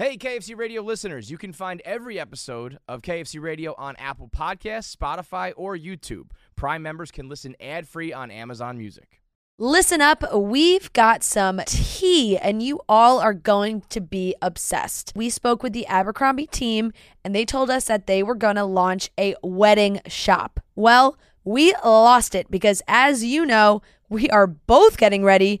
Hey, 0.00 0.16
KFC 0.16 0.56
Radio 0.56 0.80
listeners, 0.80 1.30
you 1.30 1.36
can 1.36 1.52
find 1.52 1.82
every 1.84 2.18
episode 2.18 2.78
of 2.88 3.02
KFC 3.02 3.38
Radio 3.38 3.74
on 3.76 3.96
Apple 3.96 4.30
Podcasts, 4.34 4.96
Spotify, 4.96 5.52
or 5.58 5.76
YouTube. 5.76 6.30
Prime 6.56 6.80
members 6.80 7.10
can 7.10 7.28
listen 7.28 7.54
ad 7.60 7.86
free 7.86 8.10
on 8.10 8.30
Amazon 8.30 8.78
Music. 8.78 9.20
Listen 9.58 10.00
up, 10.00 10.24
we've 10.34 10.90
got 10.94 11.22
some 11.22 11.60
tea, 11.66 12.38
and 12.38 12.62
you 12.62 12.80
all 12.88 13.20
are 13.20 13.34
going 13.34 13.82
to 13.90 14.00
be 14.00 14.34
obsessed. 14.40 15.12
We 15.14 15.28
spoke 15.28 15.62
with 15.62 15.74
the 15.74 15.86
Abercrombie 15.86 16.46
team, 16.46 16.94
and 17.22 17.34
they 17.34 17.44
told 17.44 17.68
us 17.68 17.84
that 17.84 18.06
they 18.06 18.22
were 18.22 18.34
going 18.34 18.56
to 18.56 18.64
launch 18.64 19.10
a 19.18 19.34
wedding 19.42 20.00
shop. 20.06 20.60
Well, 20.74 21.18
we 21.44 21.74
lost 21.84 22.34
it 22.34 22.50
because, 22.50 22.80
as 22.88 23.22
you 23.22 23.44
know, 23.44 23.82
we 24.08 24.30
are 24.30 24.46
both 24.46 24.96
getting 24.96 25.24
ready 25.24 25.60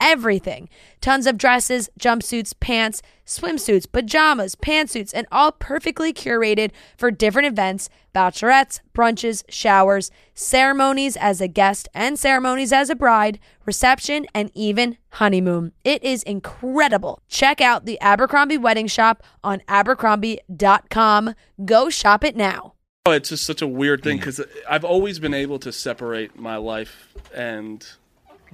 everything 0.00 0.68
tons 1.00 1.26
of 1.26 1.38
dresses, 1.38 1.88
jumpsuits, 1.98 2.52
pants, 2.58 3.02
swimsuits, 3.24 3.90
pajamas, 3.90 4.54
pantsuits, 4.54 5.12
and 5.14 5.26
all 5.30 5.52
perfectly 5.52 6.12
curated 6.12 6.70
for 6.96 7.10
different 7.10 7.46
events 7.46 7.88
bachelorettes, 8.14 8.80
brunches, 8.94 9.44
showers, 9.48 10.10
ceremonies 10.34 11.16
as 11.16 11.40
a 11.40 11.46
guest 11.46 11.88
and 11.94 12.18
ceremonies 12.18 12.72
as 12.72 12.90
a 12.90 12.96
bride, 12.96 13.38
reception, 13.64 14.26
and 14.34 14.50
even 14.54 14.96
honeymoon. 15.10 15.72
It 15.84 16.02
is 16.02 16.24
incredible. 16.24 17.22
Check 17.28 17.60
out 17.60 17.84
the 17.84 18.00
Abercrombie 18.00 18.58
Wedding 18.58 18.88
Shop 18.88 19.22
on 19.44 19.62
abercrombie.com. 19.68 21.34
Go 21.64 21.90
shop 21.90 22.24
it 22.24 22.34
now. 22.34 22.74
Oh, 23.06 23.12
It's 23.12 23.28
just 23.28 23.46
such 23.46 23.62
a 23.62 23.68
weird 23.68 24.02
thing 24.02 24.16
mm. 24.16 24.20
because 24.20 24.40
I've 24.68 24.84
always 24.84 25.18
been 25.18 25.34
able 25.34 25.58
to 25.60 25.72
separate 25.72 26.38
my 26.38 26.56
life 26.56 27.14
and 27.34 27.86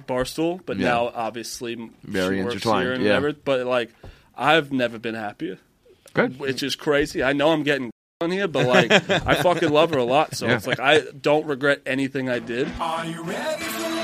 Barstool, 0.07 0.59
but 0.65 0.77
Yeah. 0.77 0.87
now 0.89 1.11
obviously 1.13 1.89
Very 2.03 2.37
she 2.37 2.43
works 2.43 2.55
intertwined, 2.55 2.83
here 2.83 2.93
and 2.93 3.03
yeah. 3.03 3.09
whatever. 3.11 3.33
But 3.33 3.65
like, 3.65 3.91
I've 4.35 4.71
never 4.71 4.99
been 4.99 5.15
happier, 5.15 5.57
Good. 6.13 6.39
which 6.39 6.61
is 6.63 6.75
crazy. 6.75 7.23
I 7.23 7.33
know 7.33 7.49
I'm 7.51 7.63
getting 7.63 7.91
on 8.21 8.31
here, 8.31 8.47
but 8.47 8.65
like, 8.67 8.91
I 8.91 9.35
fucking 9.41 9.69
love 9.69 9.91
her 9.91 9.97
a 9.97 10.03
lot. 10.03 10.35
So 10.35 10.47
Yeah. 10.47 10.55
it's 10.55 10.67
like 10.67 10.79
I 10.79 11.01
don't 11.21 11.45
regret 11.45 11.81
anything 11.85 12.29
I 12.29 12.39
did. 12.39 12.67
Are 12.79 13.05
you 13.05 13.23
ready 13.23 13.63
for 13.63 13.94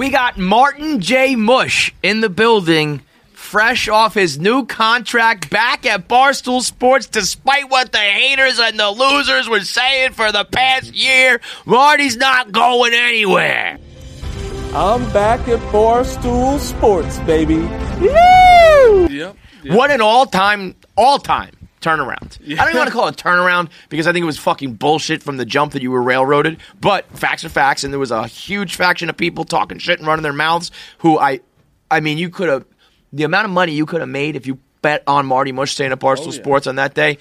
We 0.00 0.08
got 0.08 0.38
Martin 0.38 1.00
J. 1.02 1.36
Mush 1.36 1.92
in 2.02 2.22
the 2.22 2.30
building, 2.30 3.02
fresh 3.34 3.86
off 3.86 4.14
his 4.14 4.38
new 4.38 4.64
contract 4.64 5.50
back 5.50 5.84
at 5.84 6.08
Barstool 6.08 6.62
Sports, 6.62 7.04
despite 7.04 7.68
what 7.68 7.92
the 7.92 7.98
haters 7.98 8.58
and 8.58 8.80
the 8.80 8.90
losers 8.90 9.46
were 9.46 9.60
saying 9.60 10.12
for 10.12 10.32
the 10.32 10.46
past 10.46 10.94
year. 10.94 11.42
Marty's 11.66 12.16
not 12.16 12.50
going 12.50 12.94
anywhere. 12.94 13.76
I'm 14.72 15.06
back 15.12 15.46
at 15.48 15.58
Barstool 15.70 16.58
Sports, 16.58 17.18
baby. 17.18 17.56
Yep. 18.00 19.10
yep. 19.10 19.36
What 19.66 19.90
an 19.90 20.00
all 20.00 20.24
time, 20.24 20.76
all 20.96 21.18
time 21.18 21.59
turnaround. 21.80 22.38
I 22.42 22.54
don't 22.54 22.68
even 22.68 22.76
want 22.78 22.88
to 22.88 22.92
call 22.94 23.08
it 23.08 23.16
turnaround 23.16 23.70
because 23.88 24.06
I 24.06 24.12
think 24.12 24.22
it 24.22 24.26
was 24.26 24.38
fucking 24.38 24.74
bullshit 24.74 25.22
from 25.22 25.36
the 25.36 25.44
jump 25.44 25.72
that 25.72 25.82
you 25.82 25.90
were 25.90 26.02
railroaded. 26.02 26.58
But 26.80 27.06
facts 27.18 27.44
are 27.44 27.48
facts, 27.48 27.84
and 27.84 27.92
there 27.92 27.98
was 27.98 28.10
a 28.10 28.26
huge 28.26 28.76
faction 28.76 29.08
of 29.10 29.16
people 29.16 29.44
talking 29.44 29.78
shit 29.78 29.98
and 29.98 30.06
running 30.06 30.22
their 30.22 30.32
mouths. 30.32 30.70
Who 30.98 31.18
I, 31.18 31.40
I 31.90 32.00
mean, 32.00 32.18
you 32.18 32.30
could 32.30 32.48
have 32.48 32.64
the 33.12 33.24
amount 33.24 33.46
of 33.46 33.50
money 33.50 33.72
you 33.72 33.86
could 33.86 34.00
have 34.00 34.08
made 34.10 34.36
if 34.36 34.46
you 34.46 34.58
bet 34.82 35.02
on 35.06 35.26
Marty 35.26 35.52
Mush 35.52 35.72
staying 35.72 35.92
at 35.92 35.98
Barstool 36.00 36.28
Oh, 36.28 36.32
yeah. 36.32 36.42
Sports 36.42 36.66
on 36.66 36.76
that 36.76 36.94
day. 36.94 37.18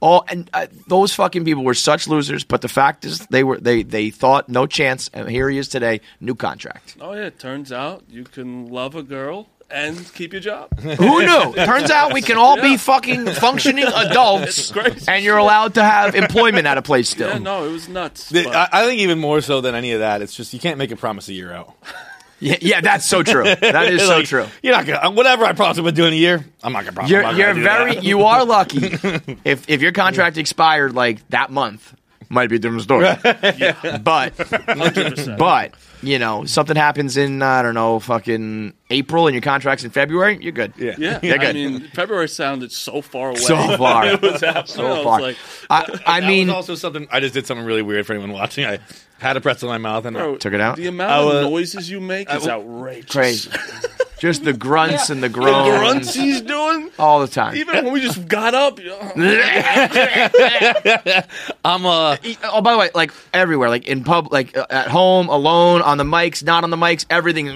All 0.00 0.24
and 0.28 0.50
uh, 0.52 0.66
those 0.88 1.14
fucking 1.14 1.44
people 1.44 1.62
were 1.62 1.74
such 1.74 2.08
losers. 2.08 2.42
But 2.42 2.60
the 2.60 2.68
fact 2.68 3.04
is, 3.04 3.24
they 3.28 3.44
were 3.44 3.58
they 3.58 3.82
they 3.84 4.10
thought 4.10 4.48
no 4.48 4.66
chance, 4.66 5.08
and 5.14 5.28
here 5.28 5.48
he 5.48 5.58
is 5.58 5.68
today, 5.68 6.00
new 6.20 6.34
contract. 6.34 6.96
Oh 7.00 7.12
yeah. 7.12 7.26
It 7.26 7.38
turns 7.38 7.70
out 7.70 8.02
you 8.08 8.24
can 8.24 8.66
love 8.66 8.96
a 8.96 9.02
girl 9.04 9.48
and 9.72 10.12
keep 10.14 10.32
your 10.32 10.40
job. 10.40 10.78
Who 10.80 11.20
knew? 11.22 11.54
Turns 11.54 11.90
out 11.90 12.12
we 12.12 12.22
can 12.22 12.36
all 12.36 12.60
be 12.60 12.76
fucking 12.76 13.26
functioning 13.26 13.84
adults, 13.94 14.72
and 15.08 15.24
you're 15.24 15.38
allowed 15.38 15.74
to 15.74 15.82
have 15.82 16.14
employment 16.14 16.66
at 16.66 16.78
a 16.78 16.82
place 16.82 17.08
still. 17.08 17.28
Yeah. 17.30 17.38
No, 17.38 17.64
it 17.64 17.72
was 17.72 17.88
nuts. 17.88 18.28
The- 18.28 18.44
but- 18.44 18.54
I, 18.54 18.68
I 18.72 18.86
think 18.86 19.00
even 19.00 19.18
more 19.18 19.40
so 19.40 19.60
than 19.60 19.74
any 19.74 19.92
of 19.92 20.00
that, 20.00 20.22
it's 20.22 20.34
just 20.34 20.52
you 20.54 20.60
can't 20.60 20.78
make 20.78 20.90
a 20.90 20.96
promise 20.96 21.28
a 21.28 21.32
year 21.32 21.52
out. 21.52 21.74
Yeah, 22.44 22.56
yeah, 22.60 22.80
that's 22.80 23.04
so 23.06 23.22
true. 23.22 23.44
That 23.44 23.92
is 23.92 24.02
so 24.04 24.16
Like, 24.16 24.26
true. 24.26 24.46
You're 24.64 24.74
not 24.74 24.84
gonna 24.84 24.98
uh, 24.98 25.10
whatever 25.12 25.44
I 25.44 25.52
promised 25.52 25.78
I 25.78 25.84
would 25.84 25.94
do 25.94 26.06
in 26.06 26.12
a 26.12 26.16
year. 26.16 26.44
I'm 26.64 26.72
not 26.72 26.80
gonna 26.80 26.92
promise. 26.92 27.08
You're 27.08 27.22
I'm 27.22 27.36
not 27.36 27.38
you're 27.38 27.46
gonna 27.54 27.60
do 27.60 27.62
very 27.64 27.94
that. 27.94 28.02
you 28.02 28.24
are 28.24 28.44
lucky 28.44 28.80
if 29.44 29.70
if 29.70 29.80
your 29.80 29.92
contract 29.92 30.36
expired 30.38 30.92
like 30.92 31.24
that 31.28 31.52
month. 31.52 31.94
Might 32.28 32.50
be 32.50 32.56
a 32.56 32.58
different 32.58 32.82
story, 32.82 33.04
but 33.22 34.34
100%. 34.36 35.38
but 35.38 35.74
you 36.02 36.18
know 36.18 36.44
something 36.44 36.74
happens 36.76 37.16
in 37.16 37.42
I 37.42 37.62
don't 37.62 37.74
know 37.74 38.00
fucking 38.00 38.72
April 38.92 39.26
and 39.26 39.34
your 39.34 39.42
contract's 39.42 39.84
in 39.84 39.90
February. 39.90 40.38
You're 40.40 40.52
good. 40.52 40.72
Yeah. 40.76 40.94
Yeah, 40.98 41.18
They're 41.18 41.40
I 41.40 41.52
mean, 41.52 41.80
February 41.88 42.28
sounded 42.28 42.72
so 42.72 43.02
far 43.02 43.30
away. 43.30 43.38
So 43.40 43.56
far. 43.76 44.06
it 44.06 44.22
was 44.22 44.40
happening. 44.40 44.66
So 44.66 44.86
I 44.86 44.90
was 44.90 45.04
far. 45.04 45.20
like, 45.20 45.36
I, 45.70 46.00
I 46.06 46.20
That 46.20 46.26
mean, 46.28 46.48
was 46.48 46.56
also 46.56 46.74
something 46.74 47.08
I 47.10 47.20
just 47.20 47.34
did 47.34 47.46
something 47.46 47.66
really 47.66 47.82
weird 47.82 48.06
for 48.06 48.12
anyone 48.12 48.32
watching. 48.32 48.64
I 48.66 48.78
had 49.18 49.36
a 49.36 49.40
pretzel 49.40 49.72
in 49.72 49.80
my 49.82 49.90
mouth 49.90 50.04
and 50.04 50.16
bro, 50.16 50.36
Took 50.36 50.52
it 50.52 50.60
out? 50.60 50.76
The 50.76 50.88
amount 50.88 51.10
I 51.12 51.36
of 51.38 51.50
noises 51.50 51.88
you 51.90 52.00
make 52.00 52.32
is 52.32 52.46
outrageous. 52.46 53.10
crazy. 53.10 53.50
Just 54.18 54.44
the 54.44 54.52
grunts 54.52 55.10
and 55.10 55.20
the 55.20 55.28
groans. 55.28 55.66
The 55.72 55.78
grunts 55.78 56.14
he's 56.14 56.40
doing, 56.42 56.90
all 56.96 57.18
the 57.18 57.26
time. 57.26 57.56
even 57.56 57.84
when 57.84 57.92
we 57.92 58.00
just 58.00 58.28
got 58.28 58.54
up. 58.54 58.78
You 58.78 58.90
know, 58.90 59.12
I'm 61.64 61.84
uh 61.84 62.16
Oh, 62.44 62.60
by 62.62 62.70
the 62.72 62.78
way, 62.78 62.90
like 62.94 63.10
everywhere, 63.34 63.68
like 63.68 63.88
in 63.88 64.04
pub, 64.04 64.32
like 64.32 64.56
uh, 64.56 64.64
at 64.70 64.86
home, 64.86 65.28
alone, 65.28 65.82
on 65.82 65.98
the 65.98 66.04
mics, 66.04 66.44
not 66.44 66.62
on 66.62 66.70
the 66.70 66.76
mics, 66.76 67.04
everything. 67.10 67.48
it 67.48 67.52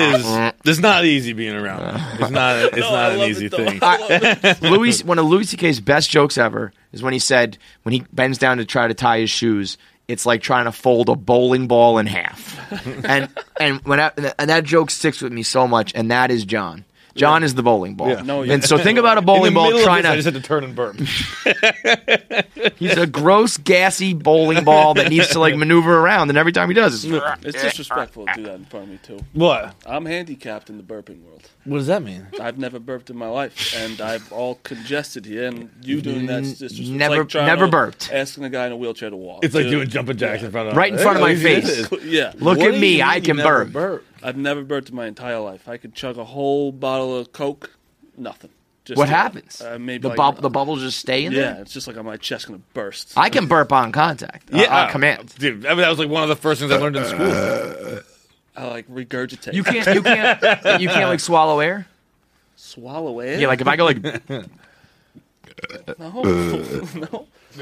is 0.00 0.52
it's 0.64 0.78
not 0.80 1.04
easy 1.04 1.32
being 1.32 1.54
around. 1.54 2.00
It's 2.20 2.30
not 2.30 2.56
it's 2.56 2.76
No, 2.78 2.88
I 2.88 2.90
not 2.90 3.12
an 3.12 3.30
easy 3.30 3.46
it, 3.46 3.52
thing. 3.52 3.78
I 3.82 3.96
love 3.98 4.44
it. 4.44 4.62
Louis, 4.62 5.04
one 5.04 5.18
of 5.18 5.26
Louis 5.26 5.44
C.K.'s 5.48 5.80
best 5.80 6.10
jokes 6.10 6.38
ever 6.38 6.72
is 6.92 7.02
when 7.02 7.12
he 7.12 7.18
said, 7.18 7.58
when 7.82 7.92
he 7.92 8.04
bends 8.12 8.38
down 8.38 8.58
to 8.58 8.64
try 8.64 8.88
to 8.88 8.94
tie 8.94 9.20
his 9.20 9.30
shoes, 9.30 9.78
it's 10.08 10.26
like 10.26 10.42
trying 10.42 10.64
to 10.64 10.72
fold 10.72 11.08
a 11.08 11.16
bowling 11.16 11.68
ball 11.68 11.98
in 11.98 12.06
half. 12.06 12.58
and 13.04 13.28
and 13.60 13.80
when 13.84 14.00
I, 14.00 14.10
and 14.38 14.50
that 14.50 14.64
joke 14.64 14.90
sticks 14.90 15.22
with 15.22 15.32
me 15.32 15.42
so 15.42 15.68
much, 15.68 15.92
and 15.94 16.10
that 16.10 16.30
is 16.30 16.44
John. 16.44 16.84
John 17.14 17.42
is 17.42 17.54
the 17.54 17.62
bowling 17.62 17.94
ball. 17.94 18.08
Yeah. 18.08 18.22
No, 18.22 18.42
yeah. 18.42 18.54
and 18.54 18.64
so 18.64 18.78
think 18.78 18.98
about 18.98 19.18
a 19.18 19.22
bowling 19.30 19.54
ball 19.54 19.70
trying 19.82 20.02
this, 20.02 20.10
I 20.10 20.16
to. 20.16 20.22
just 20.22 20.24
had 20.26 20.34
to 20.34 20.40
turn 20.40 20.64
and 20.64 20.74
burp. 20.76 20.96
He's 22.76 22.96
a 22.96 23.06
gross, 23.06 23.56
gassy 23.56 24.14
bowling 24.14 24.64
ball 24.64 24.94
that 24.94 25.08
needs 25.10 25.28
to 25.28 25.40
like 25.40 25.56
maneuver 25.56 25.98
around, 25.98 26.28
and 26.28 26.38
every 26.38 26.52
time 26.52 26.68
he 26.68 26.74
does, 26.74 27.04
it's, 27.04 27.44
It's 27.44 27.62
disrespectful 27.62 28.26
to 28.26 28.32
do 28.34 28.42
that 28.44 28.54
in 28.54 28.64
front 28.64 28.84
of 28.86 28.90
me 28.92 28.98
too. 29.02 29.20
what? 29.32 29.74
I'm 29.86 30.04
handicapped 30.06 30.70
in 30.70 30.76
the 30.76 30.82
burping 30.82 31.22
world. 31.24 31.48
What 31.64 31.76
does 31.76 31.88
that 31.88 32.02
mean? 32.02 32.26
I've 32.40 32.58
never 32.58 32.78
burped 32.78 33.10
in 33.10 33.16
my 33.16 33.28
life, 33.28 33.74
and 33.76 34.00
I've 34.00 34.32
all 34.32 34.56
congested 34.62 35.26
here. 35.26 35.46
And 35.46 35.70
you 35.82 36.00
doing 36.00 36.24
that's 36.26 36.52
disrespectful. 36.54 36.94
never- 36.96 37.20
it's 37.22 37.34
like 37.34 37.44
never 37.46 37.68
burped. 37.68 38.10
Asking 38.12 38.44
a 38.44 38.50
guy 38.50 38.66
in 38.66 38.72
a 38.72 38.76
wheelchair 38.76 39.10
to 39.10 39.16
walk. 39.16 39.44
It's 39.44 39.54
like 39.54 39.64
Dude, 39.64 39.72
doing 39.72 39.88
jumping 39.88 40.16
jacks 40.16 40.42
in 40.42 40.50
front 40.50 40.70
of 40.70 40.76
Right 40.76 40.92
in 40.92 40.98
front 40.98 41.16
of 41.18 41.22
my 41.22 41.34
Hey, 41.34 41.56
look 41.56 41.64
at 41.64 41.90
face. 41.90 42.02
Yeah, 42.04 42.32
look 42.38 42.58
What 42.58 42.74
at 42.74 42.80
me, 42.80 43.02
I 43.02 43.20
can 43.20 43.36
burp. 43.36 43.72
burp? 43.72 44.06
I've 44.22 44.36
never 44.38 44.62
burped 44.62 44.88
in 44.88 44.94
my 44.96 45.06
entire 45.06 45.38
life. 45.38 45.68
I 45.68 45.76
could 45.76 45.94
chug 45.94 46.16
a 46.16 46.24
whole 46.24 46.72
bottle 46.72 47.16
of 47.18 47.32
Coke, 47.32 47.70
nothing. 48.16 48.50
Just 48.86 48.96
What 48.96 49.08
like- 49.08 49.16
happens? 49.16 49.60
Uh, 49.60 49.78
maybe 49.78 50.00
the 50.02 50.08
like, 50.08 50.16
bub- 50.16 50.40
the 50.40 50.48
bubbles 50.50 50.80
just 50.80 50.98
stay 50.98 51.26
in 51.26 51.32
Yeah, 51.32 51.40
there. 51.52 51.62
it's 51.62 51.74
just 51.74 51.86
like 51.86 52.02
my 52.02 52.16
chest 52.16 52.46
gonna 52.46 52.60
burst. 52.72 53.12
I 53.16 53.28
can 53.28 53.46
burp 53.46 53.70
on 53.72 53.92
contact. 53.92 54.48
Yeah, 54.50 54.62
Yeah, 54.62 54.84
on 54.86 54.90
command. 54.90 55.34
dude. 55.38 55.66
I 55.66 55.70
mean, 55.70 55.78
that 55.82 55.90
was 55.90 55.98
like 55.98 56.08
one 56.08 56.22
of 56.22 56.30
the 56.30 56.36
first 56.36 56.60
things 56.60 56.72
I 56.72 56.78
learned 56.78 56.96
in 56.96 57.04
school. 57.04 58.00
I 58.56 58.66
like 58.66 58.88
regurgitate. 58.88 59.52
You 59.54 59.62
can't. 59.64 59.86
You 59.94 60.02
can't. 60.02 60.80
you 60.80 60.88
can't 60.88 61.08
like 61.08 61.20
swallow 61.20 61.60
air. 61.60 61.86
swallow 62.56 63.20
it. 63.20 63.40
Yeah, 63.40 63.48
like 63.48 63.60
if 63.60 63.66
I 63.68 63.76
go 63.76 63.84
like, 63.84 64.02
No, 65.98 66.22
no. 66.94 67.26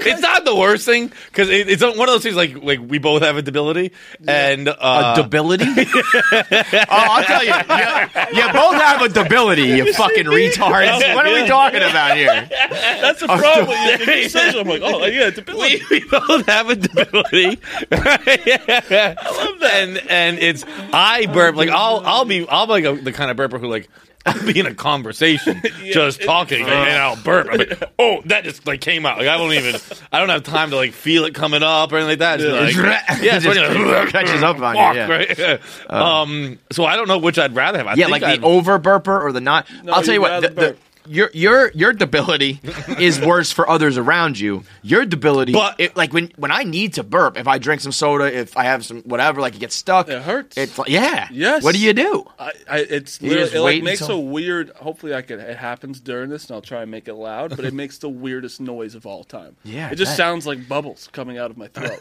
It's 0.00 0.20
not 0.20 0.44
the 0.44 0.54
worst 0.54 0.84
thing 0.84 1.12
because 1.26 1.48
it, 1.48 1.68
it's 1.68 1.82
one 1.82 1.92
of 1.92 2.06
those 2.06 2.22
things 2.24 2.34
like 2.34 2.60
like 2.62 2.80
we 2.80 2.98
both 2.98 3.22
have 3.22 3.36
a 3.36 3.42
debility 3.42 3.92
and 4.26 4.68
uh, 4.68 5.14
a 5.16 5.22
debility? 5.22 5.64
oh, 5.68 6.84
I'll 6.88 7.24
tell 7.24 7.44
you. 7.44 7.52
You, 7.52 8.42
you 8.42 8.52
both 8.52 8.74
have 8.74 9.02
a 9.02 9.08
debility, 9.08 9.62
you 9.62 9.92
fucking 9.94 10.26
retards. 10.26 11.14
What 11.14 11.26
are 11.26 11.32
we 11.32 11.46
talking 11.46 11.82
about 11.82 12.16
here? 12.16 12.48
That's 12.50 13.20
the 13.20 13.26
problem. 13.28 13.68
with 13.68 14.06
your 14.06 14.16
decision. 14.16 14.60
I'm 14.60 14.68
like, 14.68 14.82
oh 14.82 15.04
yeah, 15.06 15.30
debility. 15.30 15.80
we, 15.90 16.00
we 16.00 16.08
both 16.08 16.46
have 16.46 16.70
a 16.70 16.76
debility. 16.76 17.60
I 17.92 19.14
love 19.36 19.60
that. 19.60 19.72
And 19.74 19.98
and 20.08 20.38
it's 20.38 20.64
I 20.92 21.26
burp 21.26 21.54
like 21.54 21.68
I'll 21.68 22.02
I'll 22.04 22.24
be 22.24 22.46
I'll 22.48 22.66
be 22.66 22.72
like 22.72 22.84
a, 22.84 22.94
the 23.00 23.12
kind 23.12 23.30
of 23.30 23.36
burper 23.36 23.60
who 23.60 23.68
like 23.68 23.88
I'll 24.26 24.44
be 24.46 24.58
in 24.60 24.66
a 24.66 24.74
conversation 24.74 25.62
just 25.84 26.22
talking 26.22 26.62
and 26.62 26.70
I'll 26.70 27.16
burp. 27.16 27.48
I'm 27.50 27.58
like, 27.58 27.82
oh, 27.98 28.20
that 28.26 28.44
just 28.44 28.66
like 28.66 28.80
came 28.80 29.06
out. 29.06 29.16
Like 29.18 29.28
I 29.28 29.38
don't 29.38 29.52
even 29.54 29.80
I 30.12 30.18
don't 30.18 30.28
have 30.28 30.42
time 30.42 30.70
to 30.70 30.76
like 30.76 30.92
feel 30.92 31.24
it 31.24 31.34
coming 31.34 31.62
up 31.62 31.92
or 31.92 31.96
anything 31.96 32.10
like 32.10 32.38
that. 32.38 32.40
It's 32.40 32.76
like, 32.76 33.22
yeah, 33.22 33.38
so 33.38 33.52
Just 33.54 33.74
like, 33.78 34.08
catches 34.10 34.42
up 34.42 34.58
on 34.60 34.74
you, 34.76 34.80
yeah. 35.00 35.08
right? 35.08 35.60
um, 35.90 36.58
so 36.70 36.84
I 36.84 36.96
don't 36.96 37.08
know 37.08 37.18
which 37.18 37.38
I'd 37.38 37.54
rather 37.54 37.78
have. 37.78 37.86
I 37.86 37.94
Yeah, 37.94 38.06
think 38.06 38.10
like 38.10 38.22
I'd- 38.22 38.40
the 38.42 38.46
over 38.46 38.78
burper 38.78 39.22
or 39.22 39.32
the 39.32 39.40
not. 39.40 39.66
I'll 39.90 40.02
tell 40.02 40.14
you 40.14 40.20
what. 40.20 40.42
The, 40.42 40.48
the. 40.50 40.76
Your 41.08 41.30
your 41.34 41.70
your 41.74 41.92
debility 41.92 42.60
is 42.98 43.20
worse 43.20 43.50
for 43.52 43.68
others 43.68 43.96
around 43.98 44.38
you. 44.38 44.64
Your 44.82 45.04
debility, 45.04 45.52
But- 45.52 45.78
it, 45.80 45.96
like 45.96 46.12
when 46.12 46.30
when 46.36 46.50
I 46.52 46.62
need 46.64 46.94
to 46.94 47.02
burp, 47.02 47.36
if 47.36 47.46
I 47.48 47.58
drink 47.58 47.80
some 47.80 47.92
soda, 47.92 48.24
if 48.32 48.56
I 48.56 48.64
have 48.64 48.84
some 48.84 49.02
whatever, 49.02 49.40
like 49.40 49.54
it 49.54 49.60
gets 49.60 49.74
stuck. 49.74 50.08
It 50.08 50.22
hurts. 50.22 50.56
It's 50.56 50.78
like, 50.78 50.88
yeah. 50.88 51.28
Yes. 51.30 51.62
What 51.62 51.74
do 51.74 51.80
you 51.80 51.92
do? 51.92 52.24
I, 52.38 52.52
I, 52.70 52.78
it's 52.80 53.20
You 53.20 53.30
literally, 53.30 53.56
it 53.56 53.60
like 53.60 53.82
makes 53.82 54.00
until- 54.02 54.16
a 54.16 54.20
weird. 54.20 54.70
Hopefully, 54.70 55.14
I 55.14 55.22
can. 55.22 55.40
It 55.40 55.56
happens 55.56 56.00
during 56.00 56.30
this, 56.30 56.46
and 56.46 56.54
I'll 56.54 56.62
try 56.62 56.82
and 56.82 56.90
make 56.90 57.08
it 57.08 57.14
loud. 57.14 57.56
But 57.56 57.64
it 57.64 57.74
makes 57.74 57.98
the 57.98 58.08
weirdest 58.08 58.60
noise 58.60 58.94
of 58.94 59.06
all 59.06 59.24
time. 59.24 59.56
Yeah, 59.64 59.90
it 59.90 59.96
just 59.96 60.16
sounds 60.16 60.46
like 60.46 60.66
bubbles 60.68 61.08
coming 61.12 61.38
out 61.38 61.50
of 61.50 61.56
my 61.56 61.68
throat. 61.68 62.00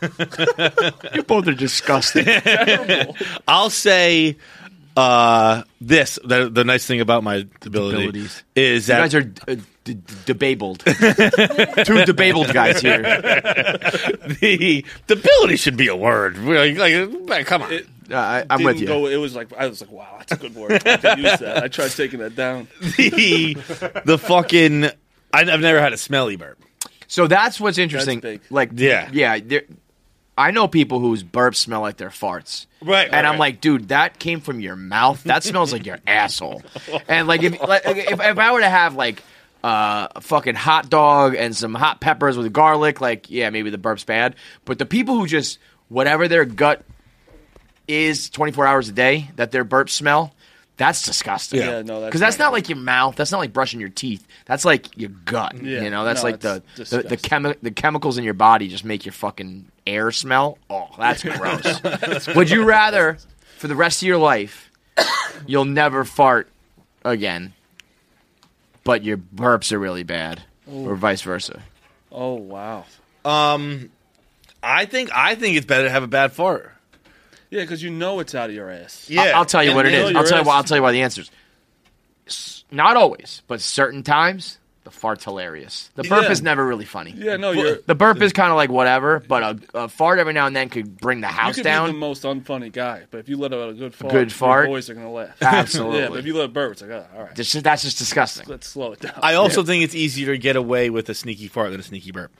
You 1.14 1.24
both 1.24 1.48
are 1.48 1.54
disgusting. 1.54 2.26
I'll 3.48 3.70
say 3.70 4.38
uh, 4.98 5.64
this. 5.80 6.20
The, 6.24 6.50
the 6.50 6.64
nice 6.64 6.86
thing 6.86 7.00
about 7.02 7.24
my 7.24 7.46
ability 7.66 7.98
Abilities. 8.08 8.44
is 8.56 8.88
You 8.90 8.94
that 8.96 9.00
guys 9.12 9.16
are 9.16 9.32
uh, 9.48 9.56
d- 9.84 9.94
d- 9.94 10.14
debabled. 10.26 10.80
Two 10.86 12.04
debabled 12.06 12.52
guys 12.54 12.82
here. 12.82 13.02
the 13.02 14.84
the 15.08 15.14
ability 15.14 15.56
should 15.58 15.78
be 15.78 15.88
a 15.88 15.96
word. 15.96 16.38
Like, 16.38 16.78
like, 17.28 17.46
come 17.46 17.62
on. 17.64 17.72
It 17.74 17.88
Uh, 18.12 18.16
I, 18.16 18.46
I'm 18.50 18.64
with 18.64 18.78
didn't 18.78 18.82
you. 18.82 18.88
Go, 18.88 19.08
it 19.08 19.18
was 19.18 19.36
like 19.36 19.54
I 19.54 19.68
was 19.68 19.82
like, 19.82 19.92
wow, 19.92 20.16
that's 20.20 20.32
a 20.32 20.38
good 20.38 20.56
word. 20.56 20.72
I 20.88 20.98
can 20.98 21.20
use 21.20 21.40
that. 21.40 21.64
I 21.64 21.68
tried 21.68 21.92
taking 21.92 22.20
that 22.20 22.36
down. 22.36 22.68
the 22.98 23.54
the 24.06 24.18
fucking. 24.18 24.86
I, 24.86 24.92
I've 25.42 25.60
never 25.62 25.80
had 25.82 25.94
a 25.94 25.98
smelly 25.98 26.38
burp. 26.38 26.58
So 27.08 27.28
that's 27.28 27.60
what's 27.60 27.78
interesting. 27.78 28.20
big. 28.20 28.42
Like, 28.50 28.72
Yeah. 28.74 29.10
yeah. 29.14 29.40
there- 29.40 29.64
I 30.38 30.52
know 30.52 30.68
people 30.68 31.00
whose 31.00 31.24
burps 31.24 31.56
smell 31.56 31.82
like 31.82 31.98
their 31.98 32.10
farts. 32.10 32.68
Right, 32.82 33.10
And 33.12 33.26
I'm 33.26 33.34
right. 33.34 33.40
like, 33.40 33.62
dude, 33.62 33.88
that 33.90 34.20
came 34.20 34.40
from 34.40 34.60
your 34.60 34.76
mouth. 34.76 35.24
That 35.24 35.44
smells 35.44 35.74
like 35.74 35.86
your 35.86 35.98
asshole. 36.08 36.62
And 37.08 37.28
like, 37.28 37.42
if 37.42 37.60
like, 37.60 37.82
if, 37.86 38.20
if 38.20 38.38
I 38.38 38.52
were 38.52 38.60
to 38.60 38.70
have 38.70 38.96
like 38.96 39.24
uh, 39.64 40.08
a 40.16 40.22
fucking 40.22 40.56
hot 40.56 40.90
dog 40.90 41.34
and 41.36 41.56
some 41.56 41.74
hot 41.74 42.00
peppers 42.00 42.38
with 42.38 42.54
garlic, 42.54 43.02
like, 43.02 43.30
yeah, 43.32 43.50
maybe 43.50 43.72
the 43.72 43.80
burp's 43.80 44.04
bad. 44.04 44.36
But 44.64 44.78
the 44.78 44.86
people 44.86 45.18
who 45.18 45.26
just 45.26 45.58
whatever 45.90 46.28
their 46.28 46.46
gut 46.46 46.84
is 47.88 48.30
24 48.30 48.66
hours 48.66 48.90
a 48.90 48.92
day 48.92 49.30
that 49.38 49.52
their 49.52 49.66
burps 49.66 49.90
smell. 49.92 50.34
That's 50.78 51.02
disgusting. 51.02 51.60
Yeah, 51.60 51.82
no, 51.82 52.02
that's 52.02 52.10
because 52.10 52.20
that's 52.22 52.38
not 52.38 52.46
not 52.46 52.54
like 52.54 52.70
your 52.70 52.78
mouth. 52.78 53.16
That's 53.16 53.32
not 53.32 53.40
like 53.40 53.52
brushing 53.52 53.80
your 53.80 53.90
teeth. 53.90 54.28
That's 54.46 54.64
like 54.64 54.96
your 54.96 55.10
gut. 55.10 55.56
Yeah, 55.60 55.82
you 55.82 55.90
know, 55.90 56.06
that's 56.06 56.22
no, 56.22 56.30
like 56.30 56.40
the 56.42 56.62
the, 56.76 56.84
the, 57.02 57.18
chemi- 57.18 57.58
the 57.64 57.72
chemicals 57.72 58.20
in 58.20 58.24
your 58.24 58.36
body 58.36 58.68
just 58.68 58.86
make 58.86 59.04
your 59.04 59.14
fucking 59.14 59.72
air 59.88 60.12
smell. 60.12 60.58
Oh, 60.70 60.88
that's 60.98 61.24
gross. 61.24 62.28
Would 62.36 62.50
you 62.50 62.64
rather, 62.64 63.18
for 63.58 63.68
the 63.68 63.76
rest 63.76 64.02
of 64.04 64.08
your 64.08 64.18
life, 64.18 64.70
you'll 65.46 65.66
never 65.66 66.04
fart 66.04 66.50
again, 67.06 67.54
but 68.84 69.04
your 69.04 69.18
burps 69.18 69.72
are 69.72 69.80
really 69.80 70.04
bad, 70.04 70.44
or 70.72 70.96
vice 70.96 71.22
versa? 71.22 71.62
Oh 72.12 72.34
wow. 72.36 72.86
Um, 73.26 73.90
I 74.64 74.86
think 74.86 75.10
I 75.14 75.36
think 75.36 75.58
it's 75.58 75.66
better 75.66 75.84
to 75.86 75.90
have 75.90 76.04
a 76.04 76.08
bad 76.08 76.32
fart. 76.34 76.72
Yeah, 77.50 77.62
because 77.62 77.82
you 77.82 77.90
know 77.90 78.20
it's 78.20 78.36
out 78.36 78.50
of 78.50 78.56
your 78.56 78.70
ass. 78.70 79.10
Yeah, 79.10 79.22
I'll, 79.24 79.36
I'll 79.38 79.46
tell 79.46 79.64
you 79.64 79.70
And 79.70 79.76
what 79.78 79.86
it 79.86 79.92
nail 79.92 80.08
is. 80.08 80.12
your 80.12 80.20
I'll 80.20 80.26
tell 80.28 80.40
you 80.40 80.46
why. 80.46 80.56
I'll 80.56 80.64
tell 80.64 80.78
you 80.78 80.84
why 80.84 80.92
the 80.92 81.02
answers. 81.02 81.32
S- 82.28 82.66
Not 82.72 82.98
always, 82.98 83.42
but 83.48 83.62
certain 83.62 84.04
times, 84.04 84.58
the 84.88 84.92
fart's 84.92 85.26
hilarious. 85.26 85.90
The 85.96 86.04
burp 86.04 86.24
Yeah. 86.24 86.32
is 86.32 86.42
never 86.42 86.66
really 86.66 86.86
funny. 86.86 87.14
Yeah, 87.18 87.36
no, 87.36 87.52
you're. 87.52 87.80
The 87.86 87.94
burp 87.94 88.22
is 88.22 88.32
kind 88.32 88.52
of 88.52 88.56
like 88.56 88.70
whatever, 88.70 89.20
but 89.28 89.44
a, 89.44 89.60
a 89.84 89.90
fart 89.90 90.18
every 90.18 90.32
now 90.32 90.48
and 90.48 90.56
then 90.56 90.70
could 90.70 90.98
bring 90.98 91.20
the 91.20 91.28
You 91.28 91.34
house 91.34 91.56
could 91.56 91.66
down. 91.66 91.88
be 91.90 91.92
the 91.92 91.98
most 91.98 92.24
unfunny 92.24 92.72
guy, 92.72 93.04
but 93.12 93.18
if 93.18 93.28
you 93.28 93.36
let 93.36 93.54
out 93.54 93.70
a 93.70 93.74
good 93.74 93.94
fart, 93.94 94.14
Good 94.14 94.32
fart? 94.32 94.68
your 94.68 94.76
boys 94.78 94.90
are 94.90 94.94
gonna 94.94 95.12
laugh. 95.12 95.36
Absolutely. 95.42 96.00
yeah, 96.00 96.08
but 96.10 96.20
if 96.20 96.26
you 96.26 96.34
let 96.36 96.46
a 96.46 96.48
burp, 96.48 96.72
it's 96.72 96.82
like, 96.82 96.92
oh, 96.92 97.06
all 97.16 97.24
right, 97.24 97.36
This 97.36 97.54
is- 97.54 97.64
that's 97.64 97.82
just 97.84 97.98
disgusting. 97.98 98.46
let's 98.48 98.66
slow 98.68 98.94
it 98.94 99.02
down. 99.02 99.12
I 99.22 99.34
also 99.34 99.62
think 99.64 99.84
it's 99.84 99.94
easier 99.96 100.28
to 100.32 100.38
get 100.38 100.56
away 100.56 100.90
with 100.90 101.10
a 101.10 101.14
sneaky 101.14 101.50
fart 101.50 101.72
than 101.72 101.82
a 101.82 101.84
sneaky 101.84 102.12
burp. 102.14 102.32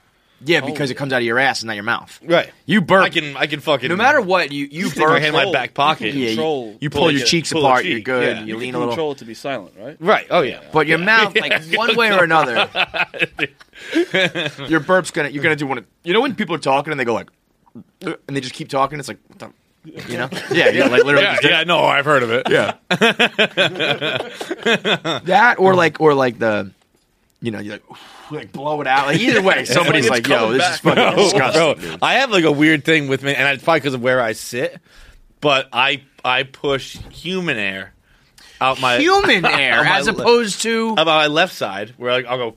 Yeah, 0.44 0.60
because 0.60 0.90
it 0.92 0.94
comes 0.94 1.12
out 1.12 1.16
of 1.20 1.24
your 1.24 1.38
ass 1.40 1.62
and 1.62 1.66
not 1.66 1.74
your 1.74 1.82
mouth. 1.84 2.16
Right. 2.22 2.52
You 2.64 2.80
burp. 2.80 3.02
I 3.04 3.08
can 3.08 3.36
I 3.36 3.46
can 3.48 3.58
fucking 3.58 3.88
no 3.88 3.96
matter 3.96 4.20
what, 4.20 4.52
you 4.52 4.68
you 4.70 4.88
stick 4.88 5.00
my 5.00 5.06
burp. 5.06 5.22
hand 5.22 5.34
in 5.36 5.46
my 5.46 5.50
back 5.52 5.74
pocket. 5.74 6.14
Yeah, 6.14 6.20
you, 6.22 6.28
Control- 6.36 6.76
you 6.80 6.90
pull 6.90 7.00
pull 7.02 7.10
your 7.10 7.26
cheeks 7.26 7.52
pull 7.52 7.62
a 7.64 7.68
apart. 7.68 7.82
cheek, 7.82 7.90
You're 7.92 8.00
good. 8.00 8.36
yeah. 8.36 8.40
You, 8.42 8.46
you 8.54 8.56
lean 8.56 8.68
can 8.68 8.74
a 8.76 8.78
little. 8.78 8.92
control 8.94 9.12
it 9.12 9.18
to 9.18 9.24
be 9.24 9.34
silent, 9.34 9.74
right? 9.76 9.96
Right. 9.98 10.26
Oh 10.30 10.42
yeah. 10.42 10.60
But 10.72 10.86
your 10.86 10.98
mouth, 10.98 11.34
like 11.36 11.60
one 11.74 11.96
way 11.96 12.12
or 12.12 12.22
another, 12.22 12.68
your 14.68 14.80
burp's 14.80 15.10
gonna 15.10 15.28
you're 15.30 15.42
gonna 15.42 15.56
do 15.56 15.66
one. 15.66 15.78
Of, 15.78 15.86
you 16.04 16.12
know 16.12 16.20
when 16.20 16.34
people 16.36 16.54
are 16.54 16.58
talking 16.58 16.92
and 16.92 17.00
they 17.00 17.04
go 17.04 17.14
like, 17.14 17.30
and 18.02 18.16
they 18.28 18.40
just 18.40 18.54
keep 18.54 18.68
talking. 18.68 18.98
It's 19.00 19.08
like, 19.08 19.18
what 19.26 19.38
the, 19.40 19.52
you 20.08 20.18
know, 20.18 20.28
yeah, 20.52 20.68
yeah, 20.70 20.86
like 20.86 21.04
literally 21.04 21.22
Yeah, 21.22 21.34
just 21.34 21.44
yeah, 21.44 21.64
no, 21.64 21.80
I've 21.84 22.04
heard 22.04 22.22
of 22.22 22.30
it. 22.30 22.48
yeah. 22.48 22.74
that 25.24 25.56
or 25.58 25.74
like 25.74 26.00
or 26.00 26.14
like 26.14 26.38
the, 26.38 26.70
you 27.40 27.50
know, 27.50 27.58
you 27.60 27.72
like 27.72 27.82
like 28.30 28.52
blow 28.52 28.80
it 28.80 28.86
out. 28.86 29.06
Like 29.06 29.20
either 29.20 29.42
way, 29.42 29.64
somebody's 29.66 30.08
like, 30.10 30.26
yo, 30.26 30.36
coming 30.38 30.58
this 30.58 30.80
back. 30.80 30.96
is 30.98 31.04
fucking 31.04 31.16
disgusting. 31.52 31.88
Bro, 31.90 31.98
I 32.02 32.14
have 32.14 32.30
like 32.30 32.44
a 32.44 32.52
weird 32.52 32.84
thing 32.84 33.08
with 33.08 33.22
me, 33.22 33.34
and 33.34 33.48
it's 33.54 33.62
probably 33.64 33.80
because 33.80 33.94
of 33.94 34.02
where 34.02 34.20
I 34.20 34.32
sit. 34.32 34.78
But 35.40 35.68
I 35.72 36.02
I 36.24 36.42
push 36.42 36.96
human 37.10 37.56
air 37.58 37.92
out 38.60 38.80
my 38.80 38.96
Human 38.98 39.44
air 39.44 39.78
on 39.78 39.84
my 39.84 39.98
as 39.98 40.06
lip. 40.06 40.18
opposed 40.18 40.62
to 40.62 40.90
about 40.92 41.06
my 41.06 41.26
left 41.28 41.54
side, 41.54 41.94
where 41.96 42.12
like 42.12 42.26
I'll 42.26 42.38
go 42.38 42.56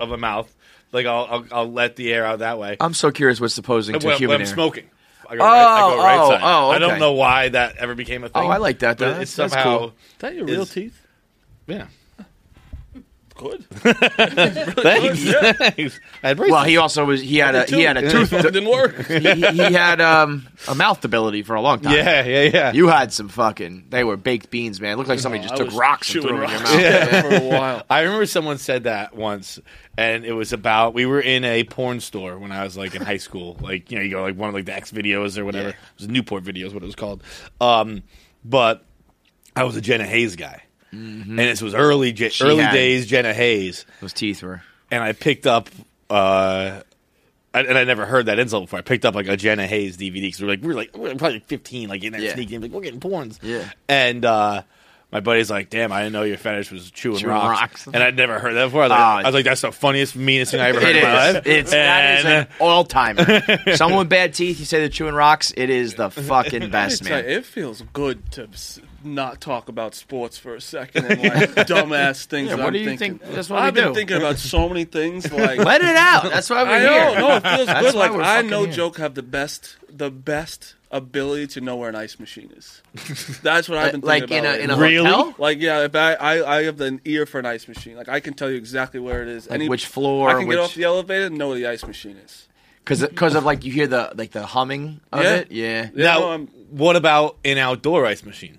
of 0.00 0.08
my 0.08 0.16
mouth, 0.16 0.52
like 0.92 1.06
I'll, 1.06 1.26
I'll 1.30 1.44
I'll 1.52 1.72
let 1.72 1.94
the 1.96 2.12
air 2.12 2.26
out 2.26 2.40
that 2.40 2.58
way. 2.58 2.76
I'm 2.80 2.94
so 2.94 3.12
curious 3.12 3.40
what's 3.40 3.56
opposing 3.58 3.96
to 3.98 4.04
when, 4.06 4.16
human 4.18 4.34
when 4.34 4.40
I'm 4.42 4.46
air. 4.48 4.52
smoking. 4.54 4.90
I 5.28 5.36
go, 5.36 5.44
right, 5.44 5.62
I 5.62 5.78
go 5.80 5.94
Oh, 5.94 5.98
right 6.02 6.18
oh, 6.18 6.30
side. 6.30 6.40
oh, 6.42 6.70
I 6.70 6.78
don't 6.80 6.98
know 6.98 7.12
why 7.12 7.50
that 7.50 7.76
ever 7.76 7.94
became 7.94 8.24
a 8.24 8.28
thing. 8.28 8.42
Oh, 8.42 8.48
I 8.48 8.56
like 8.56 8.80
that, 8.80 8.98
though. 8.98 9.12
But 9.12 9.22
it's 9.22 9.36
That's- 9.36 9.52
that's 9.52 9.62
somehow 9.62 9.78
cool. 9.78 9.86
Is 9.88 9.94
that 10.18 10.34
your 10.34 10.44
real 10.46 10.62
Is- 10.62 10.70
teeth? 10.72 11.06
yeah. 11.68 11.86
Good. 13.40 13.64
Thanks. 13.70 15.24
Thanks. 15.24 16.00
I 16.22 16.28
had 16.28 16.36
braces. 16.36 16.52
Well, 16.52 16.64
he 16.64 16.76
also 16.76 17.06
was. 17.06 17.22
He 17.22 17.38
had 17.38 17.54
a 17.54 17.64
he 17.64 17.80
had 17.80 17.96
a 17.96 18.10
tooth. 18.10 18.34
It 18.34 18.42
didn't 18.42 18.68
work. 18.68 19.06
he, 19.06 19.18
he 19.18 19.72
had 19.72 19.98
um, 20.02 20.46
a 20.68 20.74
mouth 20.74 21.02
ability 21.06 21.42
for 21.42 21.54
a 21.54 21.62
long 21.62 21.80
time. 21.80 21.94
yeah, 21.94 22.22
yeah, 22.26 22.42
yeah. 22.42 22.72
You 22.72 22.88
had 22.88 23.14
some 23.14 23.30
fucking. 23.30 23.86
They 23.88 24.04
were 24.04 24.18
baked 24.18 24.50
beans, 24.50 24.78
man. 24.78 24.92
It 24.92 24.96
looked 24.96 25.08
like 25.08 25.20
somebody 25.20 25.42
I 25.44 25.46
just 25.46 25.56
took 25.56 25.68
was 25.68 25.74
rocks 25.74 26.14
and 26.14 26.22
chewing 26.22 26.36
threw 26.36 26.46
them 26.46 26.50
in 26.50 26.50
your 26.50 26.60
rocks 26.60 26.70
mouth. 26.70 26.82
Yeah. 26.82 27.22
for 27.22 27.34
a 27.34 27.48
while. 27.48 27.82
I 27.88 28.00
remember 28.02 28.26
someone 28.26 28.58
said 28.58 28.84
that 28.84 29.14
once, 29.14 29.58
and 29.96 30.26
it 30.26 30.32
was 30.32 30.52
about 30.52 30.92
we 30.92 31.06
were 31.06 31.20
in 31.20 31.42
a 31.44 31.64
porn 31.64 32.00
store 32.00 32.38
when 32.38 32.52
I 32.52 32.62
was 32.64 32.76
like 32.76 32.94
in 32.94 33.00
high 33.00 33.16
school. 33.16 33.56
Like 33.58 33.90
you 33.90 33.96
know, 33.96 34.04
you 34.04 34.10
go 34.10 34.20
like 34.22 34.36
one 34.36 34.50
of 34.50 34.54
like 34.54 34.66
the 34.66 34.74
X 34.74 34.92
videos 34.92 35.38
or 35.38 35.46
whatever. 35.46 35.70
Yeah. 35.70 35.74
It 35.74 35.98
was 35.98 36.08
Newport 36.08 36.44
videos, 36.44 36.74
what 36.74 36.82
it 36.82 36.86
was 36.86 36.94
called. 36.94 37.22
Um, 37.58 38.02
but 38.44 38.84
I 39.56 39.64
was 39.64 39.76
a 39.76 39.80
Jenna 39.80 40.04
Haze 40.06 40.36
guy, 40.36 40.62
and 40.92 41.38
this 41.38 41.62
was 41.62 41.74
early 41.74 42.12
Je- 42.12 42.30
She 42.30 42.44
early 42.44 42.62
had- 42.62 42.72
days 42.72 43.06
Jenna 43.06 43.32
Haze, 43.34 43.84
Those 44.00 44.12
teeth 44.12 44.42
were. 44.42 44.62
and 44.90 45.02
I 45.02 45.12
picked 45.12 45.46
up. 45.46 45.68
Uh, 46.08 46.80
I- 47.52 47.60
and 47.62 47.76
I 47.76 47.84
never 47.84 48.06
heard 48.06 48.26
that 48.26 48.38
insult 48.38 48.64
before. 48.64 48.78
I 48.78 48.82
picked 48.82 49.04
up 49.04 49.14
like 49.14 49.28
a 49.28 49.36
Jenna 49.36 49.66
Haze 49.66 49.96
DVD 49.96 50.22
because 50.22 50.40
we 50.40 50.46
are 50.46 50.50
like 50.50 50.60
we 50.62 50.68
were 50.68 50.74
like 50.74 50.96
we 50.96 51.02
were 51.08 51.14
probably 51.16 51.34
like 51.34 51.46
fifteen, 51.46 51.88
like 51.88 52.02
in 52.04 52.12
that 52.12 52.22
Yeah. 52.22 52.34
sneaking, 52.34 52.60
like 52.60 52.70
we're 52.70 52.82
getting 52.82 53.00
porns. 53.00 53.38
Yeah. 53.42 53.68
And 53.88 54.24
uh, 54.24 54.62
my 55.12 55.18
buddy's 55.18 55.50
like, 55.50 55.70
"Damn, 55.70 55.90
I 55.90 56.00
didn't 56.02 56.12
know 56.12 56.22
your 56.22 56.36
fetish 56.36 56.70
was 56.70 56.88
chewing, 56.92 57.18
Chewing 57.18 57.34
rocks. 57.34 57.60
rocks. 57.60 57.86
And 57.92 57.96
I'd 58.00 58.16
never 58.16 58.38
heard 58.38 58.54
that 58.54 58.66
before. 58.66 58.82
I 58.82 58.84
was, 58.84 58.90
like, 58.90 59.00
Ah, 59.00 59.16
I 59.18 59.22
was 59.24 59.34
like, 59.34 59.44
"That's 59.44 59.60
the 59.62 59.72
funniest, 59.72 60.14
meanest 60.14 60.52
thing 60.52 60.60
I 60.60 60.68
ever 60.68 60.78
heard 60.84 60.90
It 60.94 60.96
in 60.98 61.02
my 61.02 61.30
life." 61.32 61.46
It's 61.46 61.70
that 61.72 62.18
is 62.20 62.24
an 62.26 62.46
all 62.60 62.84
timer. 62.84 63.24
Someone 63.74 63.98
with 64.00 64.08
bad 64.08 64.34
teeth, 64.34 64.60
you 64.60 64.64
say 64.66 64.78
they're 64.78 64.88
chewing 64.88 65.14
rocks. 65.14 65.52
It 65.56 65.68
is 65.70 65.94
the 65.94 66.10
fucking 66.10 66.70
best, 66.70 67.00
It's 67.00 67.10
like, 67.10 67.26
man. 67.26 67.34
it 67.34 67.44
feels 67.44 67.82
good 67.92 68.30
to 68.32 68.44
s- 68.52 68.78
not 69.02 69.40
talk 69.40 69.68
about 69.68 69.94
sports 69.94 70.36
for 70.38 70.54
a 70.54 70.60
second 70.60 71.06
and 71.06 71.22
like 71.22 71.50
dumbass 71.66 72.26
things. 72.26 72.50
Yeah, 72.50 72.56
that 72.56 72.62
what 72.62 72.66
I'm 72.68 72.72
do 72.74 72.78
you 72.80 72.84
thinking. 72.96 73.18
think- 73.18 73.34
that's 73.34 73.48
what 73.50 73.58
I've 73.60 73.74
we 73.74 73.80
been 73.80 73.88
do. 73.90 73.94
thinking 73.94 74.16
about 74.18 74.38
so 74.38 74.68
many 74.68 74.84
things. 74.84 75.30
Like 75.32 75.58
Let 75.58 75.80
it 75.82 75.96
out. 75.96 76.24
That's 76.24 76.50
why 76.50 76.62
we're 76.64 76.70
I 76.70 76.78
here. 76.80 76.90
know, 77.20 77.28
no, 77.28 77.36
it 77.36 77.42
feels 77.42 77.66
That's 77.66 77.80
good. 77.92 77.94
Like 77.94 78.12
I 78.12 78.36
fucking 78.36 78.50
no 78.50 78.64
here. 78.64 78.72
joke 78.72 78.98
have 78.98 79.14
the 79.14 79.22
best, 79.22 79.76
the 79.88 80.10
best 80.10 80.74
ability 80.92 81.46
to 81.46 81.60
know 81.60 81.76
where 81.76 81.88
an 81.88 81.94
ice 81.94 82.18
machine 82.18 82.50
is. 82.56 82.82
That's 83.42 83.68
what 83.68 83.78
uh, 83.78 83.82
I've 83.82 83.92
been 83.92 84.00
Like 84.02 84.28
thinking 84.28 84.38
in 84.38 84.44
a 84.46 84.54
in 84.56 84.70
a. 84.70 84.76
Really? 84.76 85.08
hotel. 85.08 85.34
Like 85.38 85.60
yeah, 85.60 85.84
if 85.84 85.94
I, 85.94 86.14
I 86.14 86.56
I 86.58 86.62
have 86.64 86.80
an 86.80 87.00
ear 87.04 87.26
for 87.26 87.38
an 87.38 87.46
ice 87.46 87.68
machine. 87.68 87.96
Like 87.96 88.08
I 88.08 88.20
can 88.20 88.34
tell 88.34 88.50
you 88.50 88.56
exactly 88.56 89.00
where 89.00 89.22
it 89.22 89.28
is. 89.28 89.48
Like 89.48 89.68
which 89.68 89.86
floor, 89.86 90.28
I 90.30 90.34
can 90.34 90.46
which- 90.48 90.56
get 90.56 90.62
off 90.64 90.74
the 90.74 90.84
elevator 90.84 91.26
and 91.26 91.38
know 91.38 91.48
where 91.48 91.58
the 91.58 91.66
ice 91.68 91.86
machine 91.86 92.16
is. 92.16 92.46
Because 92.84 93.34
of 93.36 93.44
like 93.44 93.64
you 93.64 93.72
hear 93.72 93.86
the 93.86 94.12
like 94.16 94.32
the 94.32 94.44
humming 94.44 95.00
of 95.12 95.22
Yeah. 95.22 95.34
it. 95.36 95.52
Yeah. 95.52 95.90
Yeah, 95.94 96.04
now, 96.04 96.18
no, 96.36 96.46
what 96.70 96.96
about 96.96 97.36
an 97.44 97.56
outdoor 97.58 98.04
ice 98.06 98.24
machine? 98.24 98.58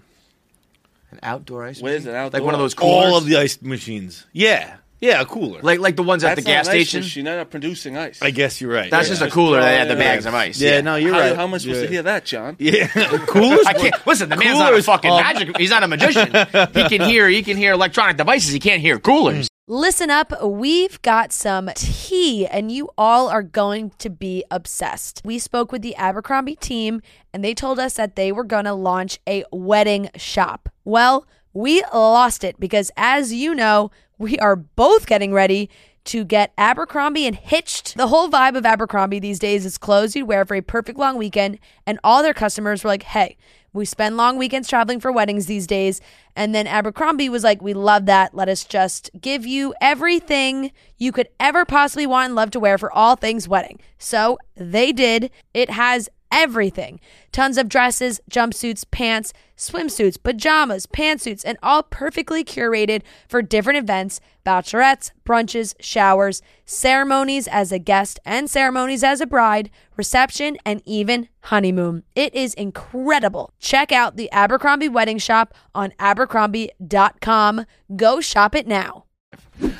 An 1.11 1.19
outdoor 1.23 1.65
ice. 1.65 1.81
Where's 1.81 2.03
machine? 2.05 2.09
an 2.09 2.15
outdoor? 2.15 2.39
Like 2.39 2.45
one 2.45 2.53
of 2.53 2.59
those 2.59 2.73
coolers. 2.73 3.05
All 3.11 3.17
of 3.17 3.25
the 3.25 3.37
ice 3.37 3.61
machines. 3.61 4.25
Yeah, 4.31 4.77
yeah, 5.01 5.19
a 5.21 5.25
cooler. 5.25 5.59
like 5.61 5.79
like 5.79 5.95
the 5.95 6.03
ones 6.03 6.23
at 6.23 6.35
That's 6.35 6.45
the 6.45 6.51
gas 6.51 6.65
not 6.67 6.75
an 6.75 6.79
ice 6.81 6.87
station. 6.89 7.01
machine. 7.01 7.25
They're 7.25 7.37
not 7.37 7.49
producing 7.49 7.97
ice. 7.97 8.21
I 8.21 8.31
guess 8.31 8.61
you're 8.61 8.71
right. 8.71 8.89
That's 8.89 9.07
yeah. 9.09 9.15
just 9.15 9.21
a 9.23 9.29
cooler 9.29 9.59
that 9.59 9.77
had 9.79 9.89
the 9.89 9.95
bags 9.95 10.25
of 10.25 10.33
ice. 10.33 10.61
Yeah, 10.61 10.81
no, 10.81 10.95
you're 10.95 11.13
how, 11.13 11.19
right. 11.19 11.35
how 11.35 11.43
am 11.43 11.53
I 11.53 11.57
supposed 11.57 11.79
You're 11.79 11.87
to 11.87 11.91
hear 11.91 12.03
that, 12.03 12.23
John? 12.25 12.55
Yeah, 12.59 12.87
coolers. 13.27 13.65
I 13.65 13.73
can't 13.73 14.07
listen. 14.07 14.29
The 14.29 14.37
man's 14.37 14.57
not 14.59 14.67
a 14.67 14.69
Coolers 14.69 14.85
fucking 14.85 15.11
are- 15.11 15.21
magic. 15.21 15.57
He's 15.57 15.69
not 15.69 15.83
a 15.83 15.87
magician. 15.87 16.27
he 16.27 16.87
can 16.89 17.01
hear. 17.01 17.27
He 17.27 17.43
can 17.43 17.57
hear 17.57 17.73
electronic 17.73 18.15
devices. 18.17 18.51
He 18.51 18.59
can't 18.59 18.81
hear 18.81 18.99
coolers. 18.99 19.49
Listen 19.73 20.09
up, 20.09 20.33
we've 20.43 21.01
got 21.01 21.31
some 21.31 21.69
tea, 21.75 22.45
and 22.45 22.69
you 22.69 22.89
all 22.97 23.29
are 23.29 23.41
going 23.41 23.91
to 23.99 24.09
be 24.09 24.43
obsessed. 24.51 25.21
We 25.23 25.39
spoke 25.39 25.71
with 25.71 25.81
the 25.81 25.95
Abercrombie 25.95 26.57
team, 26.57 27.01
and 27.31 27.41
they 27.41 27.53
told 27.53 27.79
us 27.79 27.93
that 27.93 28.17
they 28.17 28.33
were 28.33 28.43
going 28.43 28.65
to 28.65 28.73
launch 28.73 29.19
a 29.25 29.45
wedding 29.49 30.09
shop. 30.17 30.67
Well, 30.83 31.25
we 31.53 31.81
lost 31.93 32.43
it 32.43 32.59
because, 32.59 32.91
as 32.97 33.31
you 33.31 33.55
know, 33.55 33.91
we 34.17 34.37
are 34.39 34.57
both 34.57 35.07
getting 35.07 35.31
ready 35.31 35.69
to 36.03 36.25
get 36.25 36.51
Abercrombie 36.57 37.25
and 37.25 37.37
hitched. 37.37 37.95
The 37.95 38.07
whole 38.07 38.27
vibe 38.29 38.57
of 38.57 38.65
Abercrombie 38.65 39.19
these 39.19 39.39
days 39.39 39.65
is 39.65 39.77
clothes 39.77 40.17
you'd 40.17 40.27
wear 40.27 40.43
for 40.43 40.55
a 40.55 40.61
perfect 40.61 40.99
long 40.99 41.15
weekend, 41.15 41.59
and 41.87 41.97
all 42.03 42.21
their 42.21 42.33
customers 42.33 42.83
were 42.83 42.89
like, 42.89 43.03
hey, 43.03 43.37
we 43.73 43.85
spend 43.85 44.17
long 44.17 44.37
weekends 44.37 44.67
traveling 44.67 44.99
for 44.99 45.11
weddings 45.11 45.45
these 45.45 45.65
days. 45.65 46.01
And 46.35 46.53
then 46.53 46.67
Abercrombie 46.67 47.29
was 47.29 47.43
like, 47.43 47.61
We 47.61 47.73
love 47.73 48.05
that. 48.07 48.35
Let 48.35 48.49
us 48.49 48.65
just 48.65 49.09
give 49.19 49.45
you 49.45 49.73
everything 49.79 50.71
you 50.97 51.11
could 51.11 51.29
ever 51.39 51.65
possibly 51.65 52.05
want 52.05 52.27
and 52.27 52.35
love 52.35 52.51
to 52.51 52.59
wear 52.59 52.77
for 52.77 52.91
all 52.91 53.15
things 53.15 53.47
wedding. 53.47 53.79
So 53.97 54.37
they 54.55 54.91
did. 54.91 55.31
It 55.53 55.69
has 55.69 56.09
everything 56.31 56.99
tons 57.31 57.57
of 57.57 57.69
dresses, 57.69 58.19
jumpsuits, 58.29 58.85
pants, 58.89 59.33
swimsuits, 59.57 60.21
pajamas, 60.21 60.85
pantsuits, 60.85 61.43
and 61.45 61.57
all 61.61 61.83
perfectly 61.83 62.43
curated 62.43 63.01
for 63.27 63.41
different 63.41 63.77
events 63.77 64.19
bachelorettes, 64.45 65.11
brunches, 65.23 65.75
showers, 65.79 66.41
ceremonies 66.65 67.47
as 67.47 67.71
a 67.71 67.77
guest 67.79 68.19
and 68.25 68.49
ceremonies 68.49 69.03
as 69.03 69.21
a 69.21 69.27
bride, 69.27 69.69
reception, 69.97 70.57
and 70.65 70.81
even 70.85 71.27
honeymoon. 71.41 72.03
It 72.15 72.33
is 72.35 72.53
incredible. 72.53 73.53
Check 73.59 73.91
out 73.91 74.15
the 74.17 74.31
Abercrombie 74.31 74.89
Wedding 74.89 75.17
Shop 75.17 75.53
on 75.75 75.93
abercrombie.com. 75.99 77.65
Go 77.95 78.21
shop 78.21 78.55
it 78.55 78.67
now. 78.67 79.05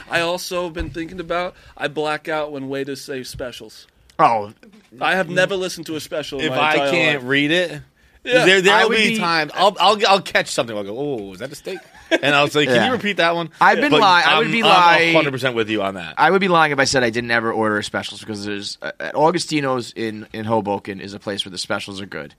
I 0.10 0.22
also 0.22 0.66
have 0.66 0.74
been 0.74 0.90
thinking 0.90 1.20
about. 1.20 1.56
I 1.78 1.88
black 1.88 2.28
out 2.28 2.52
when 2.52 2.70
waiters 2.70 3.02
say 3.02 3.24
specials. 3.24 3.88
Oh, 4.20 4.54
I 5.00 5.16
have 5.16 5.30
never 5.30 5.56
listened 5.56 5.88
to 5.88 5.96
a 5.96 6.00
special. 6.00 6.40
in 6.40 6.46
if 6.46 6.52
my 6.52 6.58
I 6.74 6.76
can't 6.92 7.22
life. 7.22 7.30
read 7.30 7.52
it, 7.52 7.82
Yeah. 8.24 8.46
there 8.46 8.62
there 8.62 8.76
I 8.76 8.84
will 8.84 8.92
be, 8.92 9.10
be- 9.12 9.18
times 9.18 9.52
I'll, 9.56 9.76
I'll 9.80 9.98
I'll 10.08 10.22
catch 10.22 10.50
something. 10.50 10.78
I'll 10.78 10.84
go, 10.84 10.96
oh, 10.98 11.34
is 11.34 11.40
that 11.40 11.52
a 11.52 11.56
steak? 11.56 11.80
And 12.12 12.36
I 12.36 12.44
was 12.44 12.54
like, 12.56 12.68
can 12.68 12.76
Yeah. 12.76 12.86
you 12.88 12.92
repeat 12.94 13.18
that 13.18 13.36
one? 13.36 13.50
I've 13.62 13.80
been 13.80 13.92
lying- 13.92 14.26
I 14.28 14.40
would 14.40 14.52
be 14.52 14.64
lying- 14.64 15.14
100 15.14 15.32
percent 15.32 15.56
with 15.56 15.70
you 15.70 15.82
on 15.82 15.96
that. 15.96 16.16
I 16.18 16.30
would 16.32 16.42
be 16.42 16.48
lying 16.48 16.72
if 16.72 16.80
I 16.80 16.84
said 16.84 17.04
I 17.04 17.10
didn't 17.10 17.32
ever 17.32 17.52
order 17.52 17.82
specials 17.82 18.20
because 18.20 18.46
there's 18.46 18.78
uh, 18.82 18.92
at 19.00 19.16
Augustino's 19.16 19.94
in 19.96 20.28
in 20.34 20.46
Hoboken 20.46 21.00
is 21.00 21.14
a 21.14 21.20
place 21.20 21.46
where 21.46 21.52
the 21.52 21.58
specials 21.58 22.02
are 22.02 22.06
good. 22.06 22.36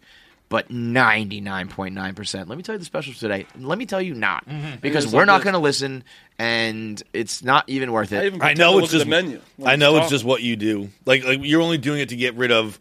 But 0.49 0.71
ninety 0.71 1.41
nine 1.41 1.69
point 1.69 1.95
nine 1.95 2.15
percent. 2.15 2.47
Let 2.51 2.59
me 2.59 2.63
tell 2.63 2.75
you 2.75 2.79
the 2.79 2.85
specials 2.85 3.19
today. 3.19 3.47
Let 3.59 3.79
me 3.79 3.87
tell 3.87 4.03
you 4.03 4.13
not 4.13 4.45
because 4.83 5.05
Here's 5.05 5.15
we're 5.15 5.21
like 5.21 5.27
not 5.29 5.39
this. 5.39 5.45
going 5.45 5.55
to 5.55 5.59
listen, 5.61 6.05
and 6.39 7.03
it's 7.15 7.43
not 7.43 7.65
even 7.69 7.91
worth 7.91 8.13
it. 8.13 8.25
even 8.27 8.43
I 8.43 8.53
know 8.53 8.79
it's 8.81 8.91
just 8.91 9.05
the 9.07 9.11
menu. 9.11 9.41
I 9.65 9.77
know 9.77 9.97
it's 9.97 10.05
it's 10.05 10.11
just 10.11 10.25
what 10.27 10.43
you 10.43 10.57
do. 10.57 10.91
Like 11.07 11.25
like 11.25 11.39
you're 11.43 11.63
only 11.63 11.79
doing 11.79 12.01
it 12.01 12.11
to 12.11 12.17
get 12.17 12.35
rid 12.35 12.53
of 12.53 12.79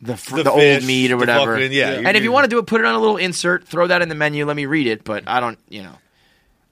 The, 0.00 0.16
fr- 0.16 0.36
the 0.36 0.42
the, 0.44 0.50
fish, 0.52 0.82
old 0.82 0.86
meat 0.86 1.06
or 1.06 1.16
the 1.16 1.16
whatever. 1.16 1.54
fucking- 1.56 1.72
yeah, 1.72 1.90
And 2.04 2.16
if 2.16 2.22
you 2.22 2.30
want 2.30 2.44
to 2.44 2.48
do 2.48 2.60
it, 2.60 2.66
put 2.66 2.80
it 2.80 2.84
on 2.86 2.94
a 2.94 3.00
little 3.00 3.16
insert. 3.16 3.66
Throw 3.66 3.88
that 3.88 4.00
in 4.00 4.08
the 4.08 4.14
menu. 4.14 4.44
Let 4.46 4.54
me 4.54 4.66
read 4.66 4.86
it. 4.86 5.02
But 5.02 5.24
I 5.26 5.40
don't. 5.40 5.58
You 5.68 5.82
know. 5.82 5.96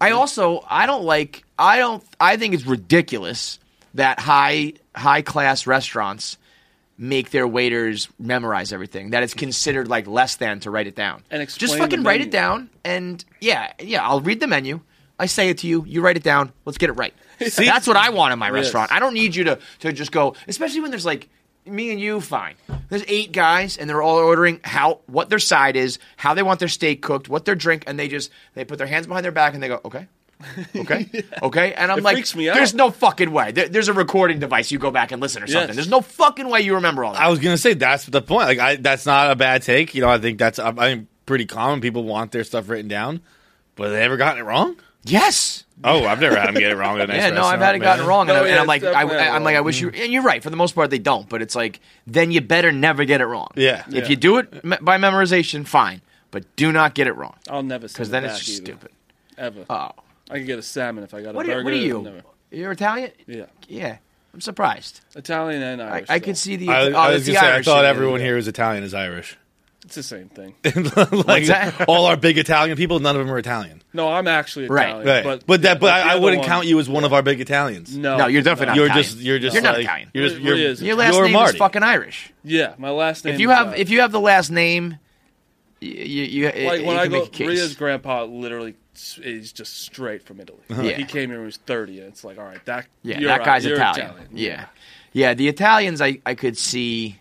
I 0.01 0.11
also 0.11 0.65
I 0.69 0.87
don't 0.87 1.05
like 1.05 1.45
I 1.59 1.79
don't 1.79 2.03
I 2.21 2.37
think 2.37 2.55
it's 2.55 2.67
ridiculous 2.67 3.59
that 3.95 4.19
high 4.21 4.75
high 4.95 5.23
class 5.23 5.67
restaurants 5.67 6.37
make 6.99 7.31
their 7.31 7.47
waiters 7.47 8.09
memorize 8.19 8.73
everything. 8.73 9.11
That 9.11 9.23
it's 9.23 9.35
considered 9.35 9.89
like 9.89 10.07
less 10.07 10.37
than 10.37 10.61
to 10.61 10.71
write 10.71 10.87
it 10.87 10.95
down. 10.97 11.23
And 11.31 11.43
just 11.47 11.61
explain 11.63 11.81
fucking 11.81 12.03
the 12.03 12.09
write 12.09 12.21
it 12.21 12.31
down 12.31 12.71
and 12.85 13.25
yeah 13.41 13.73
yeah 13.81 14.07
I'll 14.07 14.21
read 14.21 14.41
the 14.41 14.47
menu. 14.47 14.81
I 15.19 15.27
say 15.27 15.49
it 15.49 15.59
to 15.59 15.67
you. 15.67 15.83
You 15.87 16.03
write 16.03 16.17
it 16.19 16.23
down. 16.23 16.53
Let's 16.67 16.77
get 16.79 16.91
it 16.91 16.95
right. 16.95 17.15
See- 17.41 17.65
That's 17.67 17.87
what 17.87 17.97
I 17.97 18.11
want 18.11 18.33
in 18.35 18.39
my 18.39 18.49
Yes. 18.49 18.55
restaurant. 18.55 18.93
I 18.93 18.99
don't 18.99 19.15
need 19.15 19.35
you 19.35 19.45
to 19.45 19.59
to 19.81 19.93
just 19.93 20.13
go, 20.13 20.35
especially 20.47 20.81
when 20.81 20.91
there's 20.91 21.07
like 21.07 21.29
me 21.67 21.91
and 21.91 22.01
you. 22.01 22.21
Fine. 22.21 22.55
There's 22.89 23.05
eight 23.09 23.33
guys, 23.33 23.77
and 23.77 23.89
they're 23.91 24.03
all 24.03 24.17
ordering 24.17 24.61
how 24.65 25.01
what 25.07 25.29
their 25.31 25.39
side 25.39 25.77
is, 25.77 25.99
how 26.17 26.35
they 26.35 26.43
want 26.43 26.61
their 26.61 26.69
steak 26.69 27.03
cooked, 27.03 27.29
what 27.29 27.45
their 27.45 27.55
drink, 27.55 27.85
and 27.87 27.99
they 27.99 28.09
just 28.09 28.31
they 28.55 28.65
put 28.65 28.79
their 28.79 28.87
hands 28.87 29.07
behind 29.07 29.25
their 29.25 29.33
back 29.33 29.55
and 29.55 29.63
they 29.63 29.69
go, 29.69 29.81
okay. 29.85 30.07
Okay, 30.77 31.09
okay, 31.43 31.73
and 31.73 31.91
I'm 31.91 31.99
It 31.99 32.05
like, 32.05 32.17
freaks 32.17 32.37
me 32.37 32.51
out. 32.51 32.55
there's 32.57 32.75
no 32.75 32.91
fucking 32.91 33.31
way. 33.33 33.53
There, 33.53 33.69
there's 33.71 33.89
a 33.89 33.95
recording 33.95 34.39
device. 34.39 34.71
You 34.71 34.79
go 34.79 34.91
back 34.91 35.11
and 35.11 35.21
listen 35.23 35.43
or 35.43 35.47
something. 35.47 35.69
Yes. 35.69 35.77
There's 35.77 35.89
no 35.89 36.03
fucking 36.03 36.49
way 36.51 36.61
you 36.61 36.75
remember 36.75 37.05
all 37.05 37.15
that. 37.15 37.23
I 37.23 37.29
was 37.29 37.39
gonna 37.39 37.57
say 37.57 37.73
that's 37.73 38.05
the 38.05 38.21
point. 38.21 38.47
Like 38.49 38.59
I, 38.59 38.77
that's 38.77 39.07
not 39.07 39.31
a 39.31 39.35
bad 39.37 39.63
take. 39.63 39.95
You 39.95 40.03
know, 40.03 40.09
I 40.11 40.19
think 40.19 40.39
that's 40.39 40.59
I 40.59 40.73
think 40.73 41.09
pretty 41.25 41.47
common. 41.47 41.81
People 41.81 42.05
want 42.05 42.33
their 42.33 42.45
stuff 42.45 42.69
written 42.69 42.87
down, 42.87 43.23
but 43.77 43.89
they 43.89 44.03
ever 44.03 44.17
gotten 44.19 44.41
it 44.43 44.45
wrong. 44.45 44.77
yes. 45.05 45.65
Oh, 45.85 46.05
I've 46.07 46.21
never 46.21 46.37
had 46.37 46.47
them 46.49 46.55
get 46.55 46.71
it 46.73 46.77
wrong. 46.77 46.99
At 46.99 47.11
a 47.11 47.13
nice 47.13 47.23
Yeah, 47.23 47.31
no, 47.31 47.45
I've 47.45 47.61
had 47.61 47.75
it 47.75 47.81
restaurant, 47.81 47.99
gotten 47.99 48.07
wrong, 48.07 48.31
and, 48.31 48.39
No, 48.39 48.45
I, 48.45 48.49
yeah, 48.49 48.61
am 48.61 48.67
like, 48.67 48.83
I, 48.83 49.29
I'm 49.29 49.45
like, 49.45 49.57
I 49.57 49.61
wish 49.61 49.81
you. 49.81 49.91
And 49.91 50.13
you're 50.13 50.23
right. 50.23 50.43
For 50.43 50.49
the 50.51 50.57
most 50.57 50.75
part, 50.75 50.91
they 50.91 50.99
don't. 50.99 51.29
But 51.29 51.43
it's 51.43 51.55
like, 51.55 51.81
then 52.07 52.31
you 52.31 52.41
better 52.41 52.73
never 52.73 53.05
get 53.05 53.21
it 53.21 53.27
wrong. 53.27 53.49
Yeah. 53.57 53.85
If 53.89 53.95
Yeah. 53.95 54.07
you 54.09 54.17
do 54.17 54.39
it 54.39 54.65
me- 54.65 54.79
by 54.81 54.97
memorization, 54.97 55.67
fine, 55.67 56.01
but 56.31 56.45
do 56.57 56.73
not 56.73 56.95
get 56.95 57.07
it 57.07 57.13
wrong 57.13 57.35
I'll 57.49 57.63
never 57.63 57.89
because 57.89 58.11
then 58.11 58.25
it 58.25 58.29
it's 58.29 58.49
either, 58.49 58.65
stupid. 58.65 58.91
Ever. 59.37 59.67
Oh, 59.69 59.91
I 60.31 60.39
could 60.39 60.47
get 60.47 60.59
a 60.59 60.63
salmon 60.63 61.05
if 61.05 61.13
I 61.13 61.21
got 61.23 61.31
a 61.31 61.33
what 61.35 61.47
are, 61.47 61.53
burger. 61.57 61.65
what 61.65 61.73
are 61.75 61.77
you? 61.77 62.03
Never. 62.03 62.23
You're 62.51 62.73
Italian? 62.73 63.11
Yeah, 63.27 63.45
Yeah, 63.69 63.99
I'm 64.33 64.41
surprised. 64.41 65.03
Italian 65.15 65.63
and 65.63 65.83
I, 65.83 65.89
Irish. 65.97 66.07
I 66.09 66.19
though. 66.19 66.25
could 66.25 66.39
see 66.39 66.57
the. 66.57 66.69
I, 66.71 66.81
oh, 66.91 66.93
I 66.95 67.13
was 67.13 67.27
the 67.27 67.35
gonna 67.35 67.47
say 67.47 67.57
I 67.57 67.63
thought 67.63 67.85
everyone 67.85 68.21
here 68.21 68.37
was 68.37 68.49
Italian 68.49 68.83
is 68.83 68.95
Irish. 68.95 69.37
It's 69.87 69.95
the 69.95 70.03
same 70.03 70.29
thing. 70.29 70.55
like 71.27 71.47
that? 71.47 71.85
all 71.89 72.07
our 72.07 72.17
big 72.17 72.39
Italian 72.39 72.77
people, 72.77 72.99
none 72.99 73.17
of 73.17 73.25
them 73.25 73.33
are 73.33 73.39
Italian. 73.39 73.83
No, 73.93 74.09
I'm 74.09 74.27
actually 74.29 74.67
Right, 74.69 74.89
Italian. 74.89 75.07
Right, 75.07 75.25
But, 75.25 75.47
but, 75.47 75.63
that, 75.63 75.81
but 75.81 75.87
the 75.87 75.93
I, 76.11 76.13
I 76.13 76.17
wouldn't 76.17 76.41
one- 76.41 76.49
count 76.49 76.67
you 76.67 76.79
as 76.81 76.89
one 76.89 77.05
of 77.05 77.13
our 77.13 77.23
big 77.23 77.41
Italians. 77.41 77.97
No, 77.97 78.17
No, 78.19 78.27
you're 78.27 78.43
definitely 78.43 78.67
not 78.67 78.77
You're 78.77 78.87
Italian. 78.87 79.05
just 79.05 79.19
you're 79.19 79.39
just 79.39 79.55
You're 79.55 79.63
not 79.63 79.75
like, 79.75 79.85
Italian. 79.85 80.11
You're 80.13 80.29
just 80.29 80.43
Where- 80.43 80.53
where 80.53 80.61
you're, 80.61 80.71
is 80.71 80.83
it? 80.83 80.87
Your 80.87 80.97
last 80.97 81.15
you're 81.15 81.25
name 81.25 81.33
Marty. 81.33 81.51
is 81.53 81.57
fucking 81.59 81.83
Irish. 81.83 82.33
Yeah, 82.45 82.75
my 82.79 82.91
last 82.91 83.25
name. 83.25 83.35
If 83.35 83.41
you 83.41 83.51
is, 83.51 83.57
have 83.57 83.69
uh, 83.69 83.75
if 83.77 83.91
you 83.91 84.01
have 84.01 84.13
the 84.13 84.21
last 84.21 84.51
name, 84.51 84.99
you 85.81 85.91
you, 85.93 86.23
you 86.25 86.45
like 86.47 86.55
you 86.81 86.87
when 86.87 86.97
can 86.97 86.99
I 86.99 87.07
go, 87.07 87.19
make 87.21 87.27
a 87.29 87.31
case. 87.31 87.49
Ria's 87.49 87.75
grandpa 87.77 88.25
literally 88.25 88.75
s- 88.97 89.19
is 89.23 89.53
just 89.53 89.81
straight 89.83 90.25
from 90.25 90.41
Italy. 90.41 90.59
Like, 90.69 90.91
Yeah. 90.91 90.97
he 90.97 91.05
came 91.05 91.31
here 91.31 91.39
when 91.39 91.45
he 91.45 91.47
was 91.47 91.59
30, 91.59 92.01
and 92.01 92.09
it's 92.09 92.25
like, 92.25 92.39
all 92.39 92.45
right, 92.45 92.65
that 92.65 92.87
Yeah, 93.05 93.21
you're 93.21 93.29
that 93.29 93.45
guy's 93.45 93.65
you're 93.65 93.77
Italian. 93.77 94.15
Yeah. 94.33 94.67
yeah, 95.13 95.35
The 95.35 95.47
Italians, 95.49 96.01
I, 96.01 96.19
I 96.27 96.35
could 96.35 96.59
see. 96.59 97.19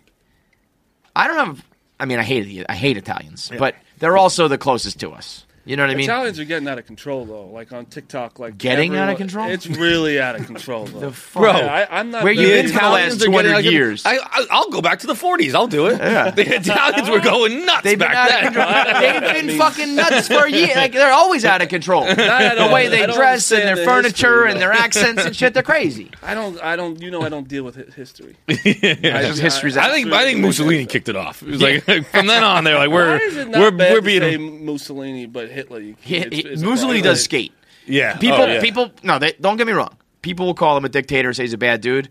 I 1.14 1.26
don't 1.28 1.36
have. 1.38 1.64
I 1.98 2.04
mean, 2.04 2.18
I 2.18 2.22
hate 2.22 2.42
the 2.42 2.68
I 2.68 2.74
hate 2.74 2.96
Italians, 2.96 3.50
but 3.58 3.74
they're 3.98 4.16
also 4.18 4.48
the 4.48 4.58
closest 4.58 5.00
to 5.00 5.12
us. 5.12 5.45
You 5.66 5.76
know 5.76 5.82
what 5.82 5.90
I 5.90 5.94
mean? 5.96 6.04
Italians 6.04 6.38
are 6.38 6.44
getting 6.44 6.68
out 6.68 6.78
of 6.78 6.86
control 6.86 7.24
though. 7.24 7.46
Like 7.46 7.72
on 7.72 7.86
TikTok, 7.86 8.38
like 8.38 8.56
Getting 8.56 8.94
out 8.96 9.08
of 9.10 9.18
control? 9.18 9.48
It's 9.50 9.66
really 9.66 10.20
out 10.20 10.36
of 10.36 10.46
control. 10.46 10.84
Though. 10.86 11.00
The 11.00 11.10
fuck? 11.12 11.42
Bro, 11.42 11.56
Yeah, 11.56 11.86
I, 11.90 11.98
I'm 12.00 12.12
not. 12.12 12.22
Where 12.22 12.32
you 12.32 12.46
very- 12.46 12.62
been 12.62 12.72
for 12.72 12.78
the 12.78 12.88
last 12.88 13.16
Italians 13.16 13.22
are 13.22 13.26
getting 13.26 13.32
200 13.50 13.54
like- 13.56 13.64
years? 13.64 14.06
I, 14.06 14.16
I, 14.16 14.46
I'll 14.50 14.70
go 14.70 14.80
back 14.80 15.00
to 15.00 15.08
the 15.08 15.14
40s. 15.14 15.54
I'll 15.54 15.66
do 15.66 15.86
it. 15.88 16.00
Yeah. 16.06 16.30
The 16.30 16.54
Italians 16.54 17.10
were 17.10 17.18
going 17.20 17.66
nuts 17.66 17.82
They've 17.82 17.98
been 17.98 18.08
back 18.08 18.54
then. 18.54 19.22
They've 19.34 19.46
been 19.48 19.58
fucking 19.58 19.96
nuts 19.96 20.28
for 20.28 20.44
a 20.46 20.50
year. 20.50 20.70
Like 20.76 20.92
they're 20.92 21.12
always 21.12 21.44
out 21.44 21.62
of 21.62 21.68
control. 21.68 22.04
The 22.04 22.70
way 22.72 22.86
they 22.88 23.06
dress 23.06 23.50
and 23.50 23.62
their 23.64 23.74
the 23.76 23.84
furniture 23.84 24.46
history, 24.46 24.52
and 24.52 24.60
their 24.60 24.72
accents 24.72 25.24
and 25.24 25.34
shit, 25.34 25.52
they're 25.52 25.62
crazy. 25.64 26.10
I 26.22 26.34
don't. 26.34 26.62
I 26.62 26.76
don't. 26.76 27.02
You 27.02 27.10
know, 27.10 27.22
I 27.22 27.28
don't 27.28 27.48
deal 27.48 27.64
with 27.64 27.74
hi- 27.76 27.92
history. 27.96 28.36
Just 28.48 29.40
history's 29.40 29.76
I 29.76 29.90
think 29.90 30.12
I 30.12 30.24
think 30.24 30.38
Mussolini 30.40 30.86
kicked 30.86 31.08
it 31.08 31.16
off. 31.16 31.42
It 31.42 31.48
was 31.48 31.62
like 31.62 31.82
from 31.84 32.26
then 32.28 32.44
on, 32.44 32.62
they're 32.64 32.78
like 32.78 32.90
we're 32.90 33.16
is 33.18 33.36
it 33.36 33.48
we're 33.48 33.70
we're 33.72 34.00
to 34.00 34.02
say 34.20 34.36
being 34.36 34.64
Mussolini, 34.64 35.26
but 35.26 35.50
Hitler? 35.56 35.80
You, 35.80 35.96
He, 36.00 36.16
it's- 36.18 36.32
he- 36.42 36.48
it's 36.48 36.62
Mussolini 36.62 37.00
does 37.02 37.22
skate. 37.24 37.52
yeah. 37.86 38.12
Oh, 38.16 38.18
people, 38.20 38.38
Oh, 38.40 38.46
yeah. 38.46 38.60
people, 38.60 38.92
no, 39.02 39.18
they, 39.18 39.32
don't 39.40 39.56
get 39.56 39.66
me 39.66 39.72
wrong. 39.72 39.96
People 40.22 40.46
will 40.46 40.54
call 40.54 40.76
him 40.76 40.84
a 40.84 40.88
dictator, 40.88 41.32
say 41.32 41.42
he's 41.44 41.52
a 41.52 41.58
bad 41.58 41.80
dude. 41.80 42.08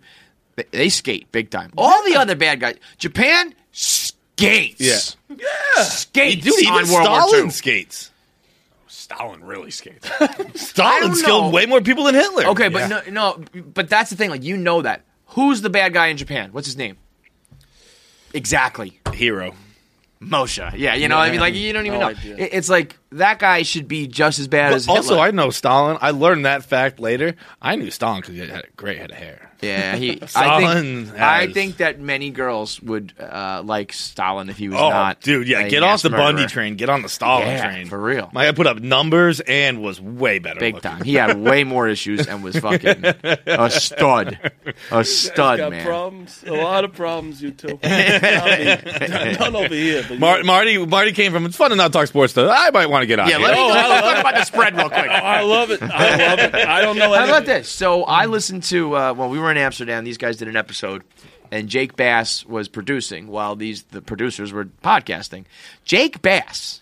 They, 0.56 0.64
they 0.72 0.90
skate 0.90 1.32
big 1.32 1.50
time. 1.50 1.72
All 1.78 2.04
the 2.04 2.16
other 2.16 2.36
bad 2.36 2.60
guys, 2.60 2.76
Japan 2.98 3.54
skates. 3.72 4.80
Yeah. 5.30 5.38
yeah, 5.78 5.84
skates 5.84 6.44
Dude, 6.46 6.60
even 6.60 6.74
on 6.74 6.90
World 6.90 7.06
Stalin 7.06 7.32
War 7.36 7.44
II. 7.46 7.50
skates. 7.52 8.12
Stalin 8.88 9.44
really 9.44 9.70
skates. 9.72 10.10
Stalin 10.56 11.12
don't 11.12 11.24
killed 11.24 11.54
way 11.54 11.66
more 11.66 11.82
people 11.82 12.06
than 12.06 12.16
Hitler. 12.16 12.46
Okay, 12.48 12.70
but 12.70 12.88
no, 12.90 13.02
no, 13.12 13.44
but 13.74 13.88
that's 13.90 14.10
the 14.10 14.16
thing. 14.16 14.30
Like 14.32 14.44
you 14.44 14.58
know 14.58 14.82
that. 14.82 15.02
Who's 15.30 15.62
the 15.62 15.70
bad 15.70 15.94
guy 15.94 16.08
in 16.08 16.18
Japan? 16.18 16.50
What's 16.54 16.66
his 16.68 16.78
name? 16.78 16.98
Exactly, 18.34 19.00
hero. 19.14 19.54
Moshe. 20.22 20.72
Yeah, 20.78 20.96
you 20.96 21.08
know, 21.08 21.18
what 21.18 21.28
I 21.28 21.32
mean, 21.32 21.40
like 21.40 21.54
you 21.56 21.72
don't 21.74 21.86
even 21.86 22.00
No 22.00 22.06
know. 22.10 22.16
idea. 22.18 22.36
It's 22.52 22.70
like 22.70 22.98
that 23.12 23.40
guy 23.40 23.62
should 23.64 23.88
be 23.88 24.08
just 24.08 24.40
as 24.40 24.48
bad 24.48 24.74
as 24.74 24.88
But 24.88 24.98
also, 24.98 25.10
Hitler. 25.16 25.28
I 25.28 25.32
know 25.32 25.50
Stalin. 25.50 25.98
I 26.02 26.12
learned 26.12 26.46
that 26.46 26.64
fact 26.64 27.00
later. 27.00 27.36
I 27.62 27.76
knew 27.76 27.92
Stalin 27.92 28.22
because 28.22 28.34
he 28.36 28.40
had 28.42 28.50
a 28.66 28.68
great 28.76 28.98
head 28.98 29.12
of 29.12 29.18
hair. 29.18 29.52
Yeah, 29.66 29.96
he. 29.96 30.22
I 30.22 30.26
Stalin 30.26 31.06
think. 31.06 31.20
I 31.20 31.52
think 31.52 31.78
that 31.78 32.00
many 32.00 32.30
girls 32.30 32.82
would 32.82 33.14
uh, 33.20 33.62
like 33.66 33.94
Stalin 33.94 34.50
if 34.50 34.58
he 34.58 34.70
was 34.70 34.80
Oh, 34.80 34.90
not. 34.90 35.22
dude, 35.22 35.48
yeah, 35.48 35.68
get 35.68 35.84
off 35.84 35.92
mass 35.92 36.02
the 36.04 36.10
Bundy 36.12 36.46
train. 36.46 36.76
Get 36.76 36.90
on 36.90 37.02
the 37.02 37.10
Stalin 37.10 37.48
Yeah, 37.48 37.70
train 37.72 37.88
for 37.88 38.00
real. 38.00 38.30
My 38.34 38.46
guy 38.46 38.52
put 38.52 38.68
up 38.68 38.80
numbers 38.80 39.40
and 39.42 39.82
was 39.82 40.00
way 40.00 40.40
better. 40.40 40.60
Big 40.60 40.76
looking. 40.76 40.92
time. 40.92 41.04
He 41.04 41.16
had 41.16 41.38
way 41.38 41.64
more 41.64 41.88
issues 41.88 42.28
and 42.28 42.44
was 42.44 42.58
fucking 42.58 43.04
a 43.06 43.70
stud, 43.72 44.40
a 44.92 45.04
stud 45.04 45.58
got 45.60 45.72
man. 45.72 45.86
problems, 45.86 46.44
a 46.46 46.54
lot 46.54 46.84
of 46.86 46.94
problems. 46.94 47.42
You 47.42 47.52
two, 47.52 47.80
none 47.84 49.56
over 49.56 49.74
here. 49.74 50.04
But 50.08 50.20
Mar- 50.20 50.44
Marty, 50.44 50.78
Marty 50.86 51.12
came 51.12 51.32
from. 51.32 51.46
It's 51.46 51.56
fun 51.56 51.70
to 51.72 51.76
not 51.76 51.92
talk 51.94 52.08
sports 52.08 52.34
though. 52.34 52.50
I 52.50 52.70
might 52.72 52.88
want 52.90 53.04
to 53.04 53.08
get 53.08 53.20
out. 53.20 53.28
Yeah, 53.30 53.38
here. 53.38 53.48
let 53.48 53.56
me 53.56 53.60
Oh, 53.62 53.70
I 53.70 53.88
let's 53.88 53.90
love 53.90 54.04
talk 54.14 54.20
about 54.22 54.36
the 54.36 54.44
spread 54.46 54.76
real 54.76 54.90
quick. 54.90 55.10
I 55.10 55.42
love 55.42 55.72
it. 55.72 55.82
I 55.82 56.28
love 56.28 56.40
it. 56.40 56.56
I 56.56 56.82
don't 56.82 56.98
know. 56.98 57.14
How 57.14 57.26
about 57.26 57.46
this? 57.46 57.70
So 57.70 58.04
I 58.04 58.26
listened 58.26 58.64
to 58.64 58.96
uh, 58.96 59.14
when 59.14 59.30
we 59.30 59.40
were 59.40 59.52
in 59.52 59.55
Amsterdam. 59.58 60.04
These 60.04 60.18
guys 60.18 60.38
did 60.38 60.48
an 60.48 60.56
episode, 60.56 61.04
and 61.52 61.70
Jake 61.70 61.96
Bass 61.96 62.46
was 62.46 62.68
producing 62.68 63.28
while 63.28 63.56
these 63.56 63.84
the 63.84 64.02
producers 64.02 64.52
were 64.52 64.66
podcasting. 64.66 65.46
Jake 65.84 66.22
Bass 66.22 66.82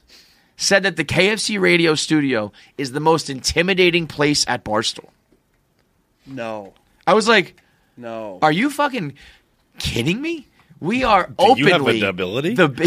said 0.57 0.83
that 0.83 0.95
the 0.95 1.05
KFC 1.05 1.59
radio 1.59 1.95
studio 1.95 2.51
is 2.77 2.91
the 2.91 2.99
most 2.99 3.29
intimidating 3.29 4.07
place 4.07 4.45
at 4.47 4.63
Barstool. 4.63 5.09
No, 6.25 6.73
I 7.05 7.13
was 7.13 7.27
like, 7.27 7.55
no. 7.97 8.39
"Are 8.41 8.51
you 8.51 8.69
fucking 8.69 9.13
kidding 9.77 10.21
me?" 10.21 10.47
We 10.83 11.05
are 11.05 11.27
Do 11.27 11.33
openly 11.39 11.61
you 11.63 11.71
have 11.71 11.85
the 11.85 12.07
ability? 12.09 12.55
the 12.55 12.67
Don't 12.67 12.77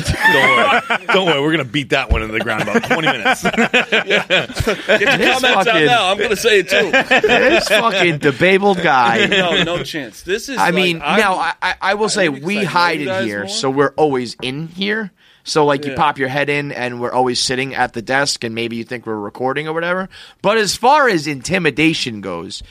worry. 1.00 1.06
Don't 1.06 1.26
worry. 1.26 1.40
We're 1.40 1.50
gonna 1.52 1.64
beat 1.64 1.88
that 1.90 2.10
one 2.10 2.22
in 2.22 2.30
the 2.30 2.40
ground 2.40 2.62
about 2.64 2.84
twenty 2.84 3.06
minutes. 3.08 3.42
Get 3.96 5.00
your 5.00 5.16
This 5.16 5.40
comments 5.40 5.44
out 5.44 5.64
fucking- 5.64 5.86
now. 5.86 6.10
I'm 6.10 6.18
going 6.18 6.28
to 6.30 6.36
say 6.36 6.58
it 6.60 6.68
too. 6.68 6.90
this 6.90 7.68
fucking 7.68 8.18
debabled 8.18 8.82
guy. 8.82 9.26
No, 9.36 9.62
no 9.62 9.82
chance. 9.82 10.22
This 10.22 10.50
is. 10.50 10.58
I 10.58 10.66
like, 10.66 10.74
mean, 10.74 11.00
I'm- 11.00 11.18
now 11.20 11.36
I, 11.36 11.74
I, 11.80 11.94
will 11.94 12.08
say 12.10 12.28
we 12.28 12.58
because 12.58 12.58
I 12.58 12.62
know 12.62 12.68
hide 12.68 13.00
in 13.00 13.24
here, 13.26 13.38
more. 13.40 13.48
so 13.48 13.70
we're 13.70 13.92
always 13.96 14.36
in 14.42 14.68
here. 14.68 15.10
So 15.44 15.64
like 15.64 15.84
you 15.86 15.94
pop 15.94 16.18
your 16.18 16.28
head 16.28 16.48
in, 16.50 16.72
and 16.72 17.00
we're 17.00 17.12
always 17.12 17.40
sitting 17.40 17.74
at 17.74 17.92
the 17.94 18.02
desk, 18.02 18.44
and 18.44 18.54
maybe 18.54 18.76
you 18.76 18.84
think 18.84 19.06
we're 19.06 19.14
recording 19.16 19.68
or 19.68 19.72
whatever. 19.72 20.08
But 20.42 20.58
as 20.58 20.76
far 20.76 21.08
as 21.08 21.26
intimidation 21.26 22.20
goes, 22.20 22.62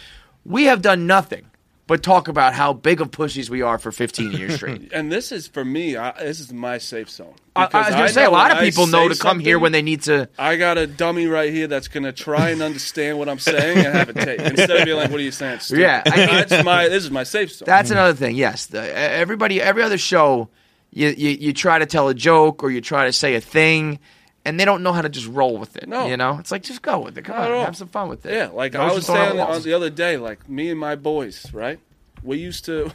we 0.46 0.66
have 0.66 0.82
done 0.82 1.08
nothing 1.08 1.46
but 1.88 2.02
talk 2.02 2.28
about 2.28 2.54
how 2.54 2.74
big 2.74 3.00
of 3.02 3.12
pussies 3.12 3.50
we 3.50 3.62
are 3.62 3.78
for 3.78 3.92
15 3.92 4.32
years 4.32 4.56
straight. 4.56 4.90
and 4.94 5.12
this 5.12 5.32
is 5.32 5.48
for 5.48 5.64
me. 5.64 5.96
I, 5.96 6.12
this 6.24 6.40
is 6.40 6.52
my 6.52 6.78
safe 6.80 7.10
zone. 7.10 7.34
I, 7.56 7.70
I 7.72 7.78
was 7.80 7.96
going 7.96 8.08
to 8.08 8.14
say 8.14 8.26
a 8.26 8.30
lot 8.32 8.52
of 8.52 8.60
people 8.60 8.88
know 8.88 9.08
to 9.08 9.16
come 9.16 9.40
here 9.40 9.60
when 9.60 9.72
they 9.72 9.82
need 9.82 10.02
to. 10.04 10.28
I 10.38 10.56
got 10.58 10.78
a 10.78 10.88
dummy 10.88 11.28
right 11.28 11.54
here 11.54 11.68
that's 11.68 11.88
going 11.88 12.04
to 12.04 12.12
try 12.12 12.50
and 12.50 12.62
understand 12.62 13.18
what 13.20 13.30
I'm 13.30 13.40
saying 13.40 13.78
and 13.78 13.94
have 13.96 14.10
a 14.10 14.14
take 14.14 14.40
instead 14.42 14.72
of 14.72 14.86
being 14.86 14.98
like, 14.98 15.12
"What 15.12 15.20
are 15.20 15.24
you 15.24 15.32
saying?" 15.32 15.60
Stupid. 15.60 15.82
Yeah, 15.82 16.02
I- 16.06 16.44
that's 16.44 16.66
my. 16.66 16.90
This 16.90 17.04
is 17.04 17.12
my 17.12 17.24
safe 17.24 17.54
zone. 17.54 17.66
That's 17.68 17.92
another 17.92 18.14
thing. 18.14 18.36
Yes, 18.36 18.66
the, 18.66 18.82
everybody, 18.98 19.62
every 19.62 19.84
other 19.84 19.98
show, 19.98 20.50
you, 20.92 21.10
you 21.10 21.30
you 21.30 21.54
try 21.54 21.80
to 21.80 21.86
tell 21.86 22.10
a 22.10 22.14
joke 22.14 22.64
or 22.64 22.72
you 22.72 22.82
try 22.82 23.06
to 23.06 23.14
say 23.14 23.36
a 23.36 23.42
thing, 23.42 24.00
and 24.46 24.60
they 24.60 24.66
don't 24.66 24.84
know 24.84 24.94
how 24.94 25.02
to 25.02 25.10
just 25.10 25.28
roll 25.28 25.58
with 25.58 25.76
it. 25.76 25.90
No. 25.90 26.08
you 26.08 26.16
know, 26.16 26.38
it's 26.40 26.52
like 26.52 26.64
just 26.64 26.82
go 26.82 27.00
with 27.00 27.18
it. 27.18 27.24
Come 27.24 27.36
Not 27.36 27.52
on, 27.52 27.66
have 27.66 27.76
some 27.76 27.88
fun 27.88 28.08
with 28.08 28.26
it. 28.26 28.34
Yeah, 28.34 28.50
like 28.50 28.76
I 28.76 28.94
was 28.94 29.06
saying 29.06 29.40
on 29.40 29.62
the 29.64 29.74
other 29.74 29.90
day, 29.90 30.18
like 30.18 30.48
me 30.48 30.70
and 30.70 30.80
my 30.80 30.96
boys, 30.96 31.52
right? 31.52 31.80
We 32.24 32.38
used 32.38 32.66
to. 32.66 32.92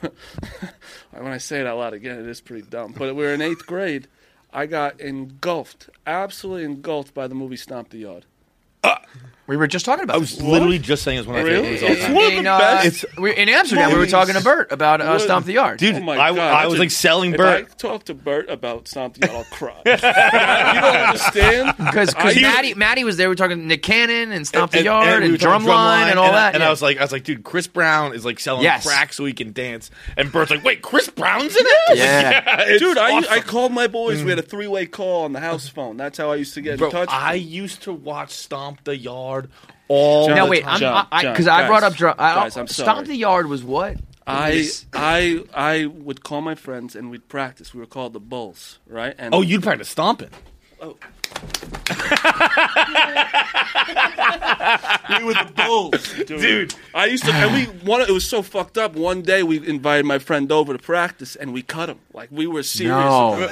when 1.10 1.26
I 1.32 1.38
say 1.38 1.60
it 1.60 1.66
out 1.66 1.78
loud 1.78 1.92
again, 1.92 2.18
it 2.18 2.26
is 2.26 2.40
pretty 2.40 2.62
dumb. 2.62 2.94
But 2.96 3.14
we 3.14 3.22
were 3.24 3.34
in 3.34 3.42
eighth 3.42 3.66
grade. 3.66 4.08
I 4.52 4.66
got 4.66 5.00
engulfed, 5.00 5.90
absolutely 6.06 6.64
engulfed 6.64 7.14
by 7.14 7.28
the 7.28 7.34
movie 7.36 7.56
Stomp 7.56 7.90
the 7.90 7.98
Yard. 7.98 8.24
We 9.50 9.56
were 9.56 9.66
just 9.66 9.84
talking 9.84 10.04
about. 10.04 10.14
I 10.14 10.18
was 10.20 10.40
literally 10.40 10.78
just 10.78 11.02
saying 11.02 11.18
it's 11.18 11.26
one 11.26 11.36
of 11.38 11.44
my 11.44 11.50
Really? 11.50 11.76
favorite 11.76 11.80
movies 11.80 11.82
all 11.82 11.90
It's 11.96 12.04
time. 12.04 12.14
one 12.14 12.24
of 12.26 12.32
in, 12.38 12.44
the 12.44 12.50
uh, 12.52 12.58
best 12.58 13.04
we 13.18 13.36
in 13.36 13.48
Amsterdam. 13.48 13.90
We 13.92 13.98
were 13.98 14.06
talking 14.06 14.34
to 14.36 14.40
Bert 14.44 14.70
about 14.70 15.00
uh, 15.00 15.18
Stomp 15.18 15.44
the 15.44 15.54
Yard. 15.54 15.78
Dude, 15.80 15.96
Oh 15.96 16.00
my 16.00 16.12
I, 16.16 16.30
God, 16.32 16.38
I 16.38 16.52
that's 16.62 16.70
was 16.70 16.78
a- 16.78 16.82
like 16.82 16.90
selling 16.92 17.32
If 17.32 17.36
Bert. 17.38 17.68
I 17.68 17.74
talk 17.74 18.04
to 18.04 18.14
Bert 18.14 18.48
about 18.48 18.86
Stomp 18.86 19.14
the 19.14 19.26
Yard, 19.26 19.44
I'll 19.50 19.56
cry. 19.58 19.74
you 19.86 20.80
don't 20.80 20.96
understand? 21.08 21.74
because 21.78 22.14
I 22.16 22.34
Maddie 22.40 22.74
Maddie 22.74 23.02
was 23.04 23.16
there. 23.16 23.28
We 23.28 23.32
were 23.32 23.36
talking 23.36 23.58
to 23.58 23.64
Nick 23.66 23.82
Cannon 23.82 24.30
and 24.32 24.46
Stomp 24.46 24.70
the 24.70 24.84
Yard 24.84 25.08
and, 25.08 25.24
we 25.24 25.30
were 25.32 25.36
talking 25.38 25.66
Drumline 25.66 26.10
and 26.10 26.18
all 26.18 26.28
I- 26.30 26.32
that. 26.32 26.54
And 26.54 26.62
yeah. 26.62 26.68
I 26.68 26.70
was 26.70 26.80
like, 26.80 26.98
I 26.98 27.02
was 27.02 27.10
like, 27.10 27.24
dude, 27.24 27.42
Chris 27.42 27.66
Brown 27.66 28.14
is 28.14 28.24
like 28.24 28.38
selling 28.38 28.62
Yes. 28.62 28.86
crack 28.86 29.12
so 29.12 29.24
he 29.24 29.32
can 29.32 29.52
dance. 29.52 29.90
And 30.16 30.30
Bert's 30.30 30.52
like, 30.52 30.62
wait, 30.64 30.80
Chris 30.82 31.08
Brown's 31.08 31.56
in 31.56 31.66
it? 31.66 31.72
I 31.88 31.90
was 31.90 31.98
like, 31.98 32.08
Yeah. 32.68 32.78
Dude, 32.78 32.98
I, 32.98 33.16
awesome. 33.18 33.32
I 33.32 33.40
called 33.40 33.72
my 33.72 33.88
boys. 33.88 34.22
We 34.22 34.30
had 34.30 34.38
a 34.38 34.42
three 34.42 34.68
way 34.68 34.86
call 34.86 35.24
on 35.24 35.32
the 35.32 35.40
house 35.40 35.68
phone. 35.68 35.96
That's 35.96 36.18
how 36.18 36.30
I 36.30 36.36
used 36.36 36.54
to 36.54 36.60
get 36.60 36.80
in 36.80 36.90
touch. 36.90 37.08
I 37.10 37.34
used 37.34 37.82
to 37.82 37.92
watch 37.92 38.30
Stomp 38.30 38.84
the 38.84 38.96
Yard 38.96 39.39
all 39.88 40.26
John, 40.28 40.36
now 40.36 40.48
wait, 40.48 40.62
time. 40.64 40.74
I'm 40.74 41.22
John, 41.22 41.32
because 41.32 41.46
I, 41.46 41.64
I 41.64 41.66
brought 41.66 41.82
up 41.82 41.94
drum. 41.94 42.14
I, 42.18 42.34
guys, 42.34 42.56
I'm 42.56 42.66
Stomp 42.66 42.86
sorry. 42.86 43.06
the 43.06 43.16
Yard 43.16 43.46
was 43.46 43.62
what? 43.62 43.96
I 44.26 44.68
I 44.92 45.42
I 45.54 45.86
would 45.86 46.22
call 46.22 46.40
my 46.40 46.54
friends 46.54 46.94
and 46.94 47.10
we'd 47.10 47.28
practice. 47.28 47.74
We 47.74 47.80
were 47.80 47.86
called 47.86 48.12
the 48.12 48.20
Bulls, 48.20 48.78
right? 48.86 49.14
And 49.18 49.34
Oh, 49.34 49.42
you'd 49.42 49.62
practice 49.62 49.88
stomping. 49.88 50.30
Oh, 50.80 50.96
we 55.10 55.24
were 55.24 55.34
the 55.34 55.52
Bulls, 55.56 56.14
dude. 56.26 56.74
I 56.94 57.06
used 57.06 57.24
to, 57.24 57.32
and 57.32 57.52
we 57.54 57.64
one. 57.84 58.00
It 58.00 58.10
was 58.10 58.28
so 58.28 58.42
fucked 58.42 58.78
up. 58.78 58.94
One 58.94 59.22
day 59.22 59.42
we 59.42 59.66
invited 59.66 60.06
my 60.06 60.18
friend 60.18 60.50
over 60.52 60.72
to 60.72 60.78
practice, 60.78 61.36
and 61.36 61.52
we 61.52 61.62
cut 61.62 61.88
him. 61.88 61.98
Like 62.12 62.30
we 62.30 62.46
were 62.46 62.62
serious. 62.62 62.94
No. 62.96 63.36
We 63.38 63.46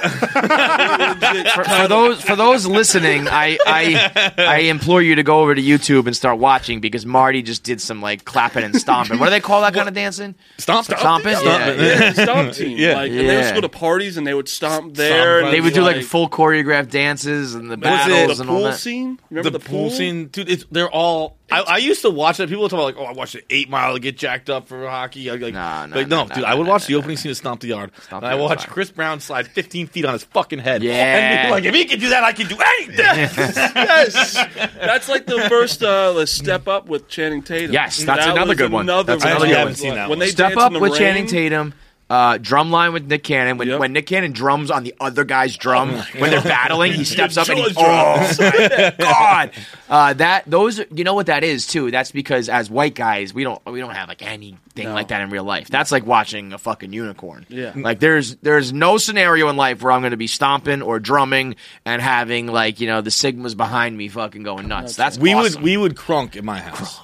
for, 1.51 1.63
for 1.63 1.87
those 1.87 2.21
for 2.21 2.35
those 2.35 2.65
listening, 2.65 3.27
I, 3.27 3.57
I 3.65 4.31
I 4.37 4.57
implore 4.59 5.01
you 5.01 5.15
to 5.15 5.23
go 5.23 5.41
over 5.41 5.55
to 5.55 5.61
YouTube 5.61 6.05
and 6.07 6.15
start 6.15 6.39
watching 6.39 6.79
because 6.79 7.05
Marty 7.05 7.41
just 7.41 7.63
did 7.63 7.81
some 7.81 8.01
like 8.01 8.25
clapping 8.25 8.63
and 8.63 8.75
stomping. 8.75 9.19
What 9.19 9.25
do 9.25 9.31
they 9.31 9.39
call 9.41 9.61
that 9.61 9.73
kind 9.73 9.87
of 9.87 9.93
dancing? 9.93 10.35
Stomping. 10.57 10.97
Stomping? 10.97 11.31
Yeah, 11.31 11.39
Stomping. 11.39 11.79
yeah. 11.79 11.99
Yeah, 11.99 12.13
stomp 12.13 12.53
team. 12.53 12.77
Yeah. 12.77 12.93
Like, 12.95 13.11
and 13.11 13.29
they 13.29 13.35
would 13.37 13.55
go 13.55 13.61
to 13.61 13.69
parties 13.69 14.17
and 14.17 14.25
they 14.25 14.33
would 14.33 14.49
stomp 14.49 14.95
there. 14.95 15.39
Stomp 15.39 15.45
and 15.45 15.53
They 15.53 15.61
would 15.61 15.73
do 15.73 15.81
like 15.81 15.97
like 15.97 16.05
full 16.05 16.29
choreographed 16.29 16.89
dances 16.89 17.55
and 17.55 17.68
the 17.69 17.77
Was 17.77 17.85
it 18.07 18.09
battles 18.09 18.37
the 18.37 18.41
and 18.43 18.49
all 18.49 18.57
pool 18.57 18.65
that. 18.65 18.77
scene. 18.77 19.19
Remember 19.29 19.49
the, 19.49 19.59
the, 19.59 19.65
pool, 19.65 19.89
scene, 19.89 20.27
dude. 20.27 20.49
It's, 20.49 20.65
they're 20.71 20.89
all. 20.89 21.37
I, 21.51 21.61
I 21.61 21.77
used 21.77 22.01
to 22.03 22.11
watch 22.11 22.37
that. 22.37 22.47
People 22.49 22.61
would 22.63 22.69
talk 22.71 22.77
about 22.79 22.85
like, 22.85 22.97
oh, 22.97 23.11
I 23.11 23.13
watched 23.17 23.33
the 23.33 23.43
Eight 23.49 23.69
Mile 23.69 23.93
to 23.95 23.99
get 23.99 24.17
jacked 24.17 24.49
up 24.51 24.67
for 24.67 24.87
hockey. 24.87 25.31
I'd 25.31 25.39
be 25.39 25.45
like, 25.45 25.53
Nah, 25.55 25.87
nah, 25.87 25.95
like 25.95 26.07
no, 26.07 26.25
nah, 26.25 26.33
dude. 26.35 26.43
nah, 26.43 26.49
I 26.49 26.53
would 26.53 26.65
nah, 26.65 26.73
watch 26.73 26.83
nah, 26.83 26.87
the 26.87 26.93
nah, 26.93 26.99
opening 26.99 27.17
scene 27.17 27.31
of 27.31 27.37
Stomp 27.37 27.61
the 27.61 27.67
Yard, 27.69 27.91
Stomp 28.03 28.23
and 28.23 28.23
the 28.23 28.27
I 28.27 28.37
Yard's 28.37 28.41
watch 28.49 28.65
fine. 28.65 28.73
Chris 28.73 28.91
Brown 28.91 29.19
slide 29.19 29.47
15 29.47 29.87
feet 29.87 30.05
on 30.05 30.13
his 30.13 30.23
fucking 30.25 30.59
head. 30.59 30.83
Yeah. 30.83 30.91
and 30.93 31.47
be 31.47 31.51
like, 31.51 31.63
if 31.63 31.73
he 31.73 31.85
can 31.85 31.99
do 31.99 32.09
that, 32.09 32.23
I 32.23 32.33
can 32.33 32.47
do 32.47 32.55
anything. 32.77 32.97
yes, 33.75 34.33
that's 34.75 35.09
like 35.09 35.25
the 35.25 35.41
first 35.49 35.81
uh, 35.81 36.13
the 36.13 36.27
step 36.27 36.67
up 36.67 36.87
with 36.87 37.07
Channing 37.07 37.41
Tatum. 37.41 37.71
Yes, 37.73 37.97
that's 38.03 38.25
That 38.25 38.31
another 38.35 38.49
was 38.49 38.57
good 38.57 38.71
one. 38.71 38.85
That's 38.85 39.07
Another 39.07 39.17
That's 39.17 39.23
one. 39.23 39.31
another 39.31 39.47
good 39.47 39.55
Like, 39.57 39.65
one. 39.65 39.75
seen 39.75 39.95
that 39.95 40.09
When 40.09 40.09
one. 40.09 40.19
they 40.19 40.31
Step 40.31 40.49
dance 40.49 40.61
up 40.61 40.67
in 40.69 40.73
the 40.73 40.79
with 40.79 40.91
rain, 40.93 40.99
Channing 40.99 41.27
Tatum. 41.27 41.73
Uh, 42.09 42.39
drumline 42.39 42.91
with 42.91 43.05
Nick 43.05 43.23
Cannon. 43.23 43.57
When, 43.57 43.67
Yep. 43.67 43.79
when 43.79 43.93
Nick 43.93 44.07
Cannon 44.07 44.31
drums 44.31 44.71
on 44.71 44.83
the 44.83 44.95
other 44.99 45.23
guy's 45.23 45.55
drum, 45.55 45.91
when 46.17 46.31
they're 46.31 46.41
battling, 46.41 46.93
he 46.93 47.03
steps 47.03 47.37
up 47.37 47.47
and 47.49 47.59
he. 47.59 47.65
Oh 47.77 48.17
my 48.39 48.93
god! 48.97 49.51
Uh, 49.87 50.13
that 50.13 50.43
those 50.47 50.79
you 50.91 51.03
know 51.03 51.13
what 51.13 51.27
that 51.27 51.43
is 51.43 51.67
too. 51.67 51.91
That's 51.91 52.11
because 52.11 52.49
as 52.49 52.69
white 52.69 52.95
guys, 52.95 53.31
we 53.33 53.43
don't 53.43 53.63
we 53.67 53.79
don't 53.79 53.93
have 53.93 54.07
like 54.09 54.23
anything 54.23 54.57
No. 54.85 54.93
like 54.93 55.09
that 55.09 55.21
in 55.21 55.29
real 55.29 55.43
life. 55.43 55.67
That's 55.69 55.91
like 55.91 56.05
watching 56.05 56.51
a 56.51 56.57
fucking 56.57 56.93
unicorn. 56.93 57.45
Yeah. 57.47 57.73
Like 57.75 57.99
there's 57.99 58.37
there's 58.37 58.73
no 58.73 58.97
scenario 58.97 59.47
in 59.49 59.55
life 59.57 59.83
where 59.83 59.91
I'm 59.91 60.01
going 60.01 60.11
to 60.11 60.17
be 60.17 60.27
stomping 60.27 60.81
or 60.81 60.99
drumming 60.99 61.57
and 61.85 62.01
having 62.01 62.47
like 62.47 62.79
you 62.79 62.87
know 62.87 63.01
the 63.01 63.11
sigmas 63.11 63.55
behind 63.55 63.95
me 63.97 64.07
fucking 64.07 64.41
going 64.41 64.67
nuts. 64.67 64.95
That's 64.95 65.19
we 65.19 65.33
awesome. 65.33 65.61
would 65.61 65.63
we 65.63 65.77
would 65.77 65.95
crunk 65.95 66.35
in 66.35 66.43
my 66.45 66.59
house, 66.59 66.99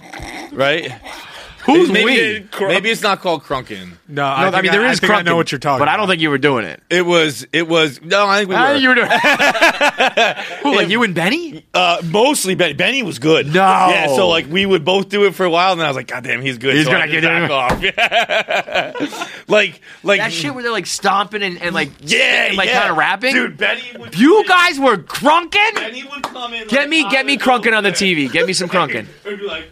right? 0.51 0.91
Who's 1.65 1.91
maybe, 1.91 2.05
we? 2.05 2.39
Crunk. 2.51 2.67
maybe 2.67 2.89
it's 2.91 3.01
not 3.01 3.21
called 3.21 3.43
crunking. 3.43 3.89
No, 4.07 4.23
No, 4.23 4.23
I, 4.23 4.47
I, 4.49 4.61
mean 4.61 4.71
there 4.71 4.85
is 4.85 4.99
I, 4.99 5.07
think 5.07 5.13
I 5.13 5.21
know 5.23 5.35
what 5.35 5.51
you're 5.51 5.59
talking 5.59 5.79
but 5.79 5.83
about. 5.87 5.93
I 5.93 5.97
don't 5.97 6.07
think 6.07 6.21
you 6.21 6.29
were 6.29 6.37
doing 6.37 6.65
it. 6.65 6.81
It 6.89 7.05
was 7.05 7.45
it 7.51 7.67
was 7.67 8.01
no, 8.01 8.27
I 8.27 8.37
think 8.39 8.49
we 8.49 8.55
I 8.55 8.67
were. 8.67 8.73
think 8.73 8.83
you 8.83 8.89
were 8.89 8.95
doing. 8.95 9.09
Who 10.63 10.75
like 10.75 10.89
you 10.89 11.03
and 11.03 11.15
Benny? 11.15 11.65
Uh, 11.73 12.01
mostly 12.05 12.55
Benny. 12.55 12.73
Benny 12.73 13.03
was 13.03 13.19
good. 13.19 13.47
No. 13.47 13.53
Yeah, 13.53 14.07
so 14.07 14.27
like 14.27 14.47
we 14.49 14.65
would 14.65 14.85
both 14.85 15.09
do 15.09 15.25
it 15.25 15.33
for 15.35 15.45
a 15.45 15.49
while, 15.49 15.71
and 15.71 15.79
then 15.81 15.85
I 15.85 15.89
was 15.89 15.97
like, 15.97 16.07
God 16.07 16.23
damn, 16.23 16.41
he's 16.41 16.57
good. 16.57 16.75
He's 16.75 16.85
so 16.85 16.91
gonna 16.91 17.05
I 17.05 17.07
get 17.07 17.23
back 17.23 17.51
off. 17.51 19.25
Like, 19.47 19.79
like 20.03 20.19
That 20.19 20.31
shit 20.33 20.53
where 20.53 20.63
they're 20.63 20.71
like 20.71 20.87
stomping 20.87 21.43
and, 21.43 21.61
and 21.61 21.75
like 21.75 21.91
Yeah, 22.01 22.47
and, 22.47 22.57
like 22.57 22.67
yeah. 22.69 22.79
kind 22.79 22.91
of 22.91 22.97
rapping. 22.97 23.33
Dude, 23.33 23.57
Benny 23.57 23.83
would. 23.97 24.17
you 24.17 24.43
guys 24.47 24.79
were 24.79 24.97
crunking. 24.97 25.75
Benny 25.75 26.03
would 26.03 26.23
come 26.23 26.53
in. 26.53 26.67
Get 26.67 26.81
like, 26.81 26.89
me, 26.89 27.09
get 27.09 27.25
me 27.25 27.37
the 27.37 27.43
crunking 27.43 27.77
on 27.77 27.83
the 27.83 27.91
TV. 27.91 28.31
Get 28.31 28.47
me 28.47 28.53
some 28.53 28.69
crunking. 28.75 29.05
It'd 29.23 29.39
be 29.39 29.45
like. 29.45 29.71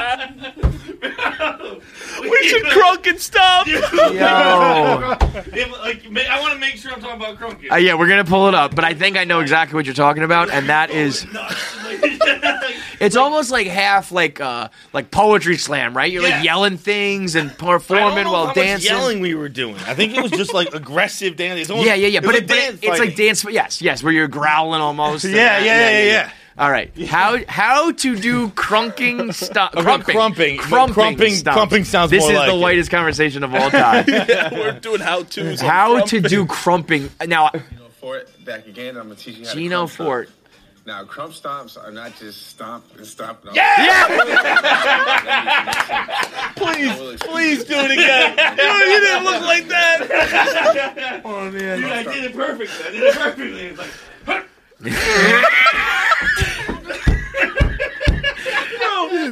we 2.29 2.49
to 2.49 2.59
crunk 2.69 3.07
and 3.07 3.19
stop. 3.19 3.67
Yo. 3.67 5.15
If, 5.53 5.71
like, 5.81 6.09
ma- 6.11 6.21
I 6.29 6.39
want 6.41 6.53
to 6.53 6.59
make 6.59 6.75
sure 6.75 6.91
I'm 6.91 7.01
talking 7.01 7.17
about 7.21 7.37
Crunky. 7.39 7.71
Uh, 7.71 7.75
yeah, 7.75 7.93
we're 7.95 8.07
gonna 8.07 8.23
pull 8.25 8.47
it 8.47 8.55
up, 8.55 8.75
but 8.75 8.83
I 8.85 8.93
think 8.93 9.17
I 9.17 9.23
know 9.23 9.39
exactly 9.39 9.75
what 9.75 9.85
you're 9.85 9.95
talking 9.95 10.23
about, 10.23 10.49
and 10.49 10.69
that 10.69 10.89
is 10.91 11.25
it's 12.99 13.15
almost 13.15 13.51
like 13.51 13.67
half 13.67 14.11
like 14.11 14.39
uh 14.39 14.69
like 14.93 15.11
poetry 15.11 15.57
slam, 15.57 15.95
right? 15.95 16.11
You're 16.11 16.23
Yeah. 16.23 16.35
like 16.35 16.43
yelling 16.43 16.77
things 16.77 17.35
and 17.35 17.51
I 17.51 17.53
performing 17.53 18.15
don't 18.15 18.23
know 18.25 18.31
while 18.31 18.45
how 18.47 18.53
dancing. 18.53 18.91
Much 18.91 18.99
yelling 19.01 19.19
we 19.21 19.35
were 19.35 19.49
doing. 19.49 19.75
I 19.87 19.93
think 19.95 20.15
it 20.15 20.21
was 20.21 20.31
just 20.31 20.53
like 20.53 20.73
aggressive 20.73 21.35
dancing. 21.35 21.61
It's 21.61 21.69
almost- 21.69 21.87
Yeah, 21.87 21.95
yeah, 21.95 22.07
yeah. 22.07 22.19
it 22.19 22.23
But, 22.23 22.33
was 22.33 22.41
it, 22.41 22.47
but 22.47 22.57
it- 22.57 22.59
dance 22.61 22.79
it's 22.81 22.87
like 22.87 22.99
fighting. 23.09 23.15
dance. 23.27 23.45
Yes, 23.49 23.81
yes, 23.81 24.03
where 24.03 24.13
you're 24.13 24.27
growling 24.27 24.81
almost. 24.81 25.23
and 25.25 25.33
Yeah, 25.33 25.59
that. 25.59 25.65
yeah, 25.65 25.79
yeah, 25.89 25.89
yeah, 25.99 26.05
yeah. 26.05 26.31
All 26.57 26.69
right. 26.69 26.91
How 27.07 27.37
how 27.47 27.91
to 27.91 28.15
do 28.17 28.49
crunking 28.49 29.33
stuff? 29.33 29.71
Okay, 29.73 29.83
Crumping. 29.83 30.15
crumping. 30.15 30.57
Crumping. 30.57 30.93
Crumping- 30.93 31.33
stomps. 31.33 31.53
crumping 31.53 31.83
sounds 31.85 32.11
This 32.11 32.21
more 32.23 32.31
is 32.31 32.37
like 32.37 32.49
the 32.49 32.55
it. 32.55 32.59
whitest 32.59 32.91
conversation 32.91 33.43
of 33.43 33.55
all 33.55 33.71
time. 33.71 34.03
We're 34.07 34.77
doing 34.81 34.99
how 34.99 35.23
tos. 35.23 35.61
how 35.61 36.01
to 36.05 36.19
do 36.21 36.45
crumping? 36.45 37.09
Now, 37.25 37.49
Gino 37.51 37.87
Fort 37.99 38.29
back 38.45 38.67
again. 38.67 38.97
I'm 38.97 39.03
gonna 39.03 39.15
teach 39.15 39.37
you 39.37 39.47
how 39.47 39.53
Gino 39.53 39.87
to 39.87 39.95
crump 39.95 40.09
Fort. 40.09 40.27
Stomp. 40.27 40.37
Now, 40.83 41.03
crump 41.05 41.31
stomps 41.33 41.77
are 41.81 41.91
not 41.91 42.15
just 42.17 42.47
stomp 42.47 42.83
and 42.97 43.05
stomp. 43.05 43.45
No. 43.45 43.51
Yeah. 43.53 44.07
Please, 46.55 47.19
Please 47.21 47.63
do 47.65 47.75
it 47.77 47.91
again. 47.91 48.35
Dude, 48.35 48.89
you 48.89 48.99
didn't 48.99 49.23
look 49.23 49.41
like 49.43 49.67
that. 49.67 51.21
oh 51.23 51.51
man, 51.51 51.81
Dude, 51.81 51.91
I 51.91 52.01
did 52.03 52.23
it 52.25 52.33
perfectly. 52.35 52.85
I 52.87 52.91
did 52.91 53.03
it 53.03 53.13
perfectly. 53.15 53.67
It's 53.67 53.77
like, 54.27 54.47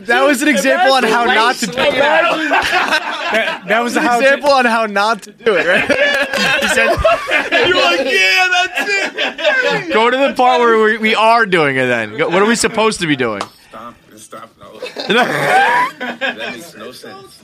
That 0.05 0.23
was 0.25 0.41
an 0.41 0.47
example 0.47 0.93
on 0.93 1.03
how 1.03 1.25
not 1.25 1.55
to 1.57 1.67
do 1.67 1.73
it. 1.73 1.91
That, 1.93 3.63
that 3.67 3.79
was 3.81 3.95
an 3.95 4.03
example 4.05 4.49
on 4.49 4.65
how 4.65 4.85
not 4.85 5.23
to 5.23 5.31
do 5.31 5.55
it, 5.55 5.65
right? 5.67 5.85
He 6.59 6.67
said, 6.69 6.87
you're 7.67 7.75
like, 7.75 7.99
yeah, 8.05 8.47
that's 8.51 9.87
it. 9.87 9.93
"Go 9.93 10.09
to 10.09 10.17
the 10.17 10.33
part 10.35 10.59
where 10.59 10.83
we, 10.83 10.97
we 10.97 11.15
are 11.15 11.45
doing 11.45 11.75
it." 11.75 11.85
Then, 11.85 12.13
what 12.17 12.41
are 12.41 12.45
we 12.45 12.55
supposed 12.55 12.99
to 13.01 13.07
be 13.07 13.15
doing? 13.15 13.41
stomp 13.69 13.97
and 14.09 14.19
stomp. 14.19 14.51
No. 14.59 14.79
that 15.07 16.35
makes 16.37 16.75
no 16.75 16.91
sense. 16.91 17.41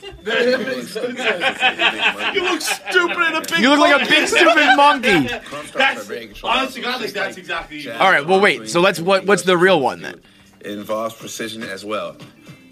You 2.33 2.43
look 2.43 2.61
stupid 2.61 3.27
in 3.27 3.35
a 3.35 3.41
big. 3.41 3.59
You 3.59 3.69
look 3.69 3.79
like 3.79 4.01
a 4.01 4.05
big 4.09 4.27
stupid 4.27 4.75
monkey. 4.75 5.27
Crump 5.45 5.67
stomps 5.67 5.97
are 5.97 6.03
very 6.03 6.27
controlled. 6.27 6.55
Honestly, 6.55 6.81
God, 6.81 7.01
like, 7.01 7.11
that's 7.11 7.37
exactly. 7.37 7.79
jab, 7.79 8.01
All 8.01 8.09
right. 8.09 8.25
Well, 8.25 8.39
wait. 8.39 8.69
So 8.69 8.81
let's 8.81 8.99
what? 8.99 9.25
What's 9.25 9.43
the 9.43 9.57
real 9.57 9.79
one 9.79 10.01
then? 10.01 10.21
It 10.61 10.71
involves 10.71 11.15
precision 11.15 11.63
as 11.63 11.85
well. 11.85 12.17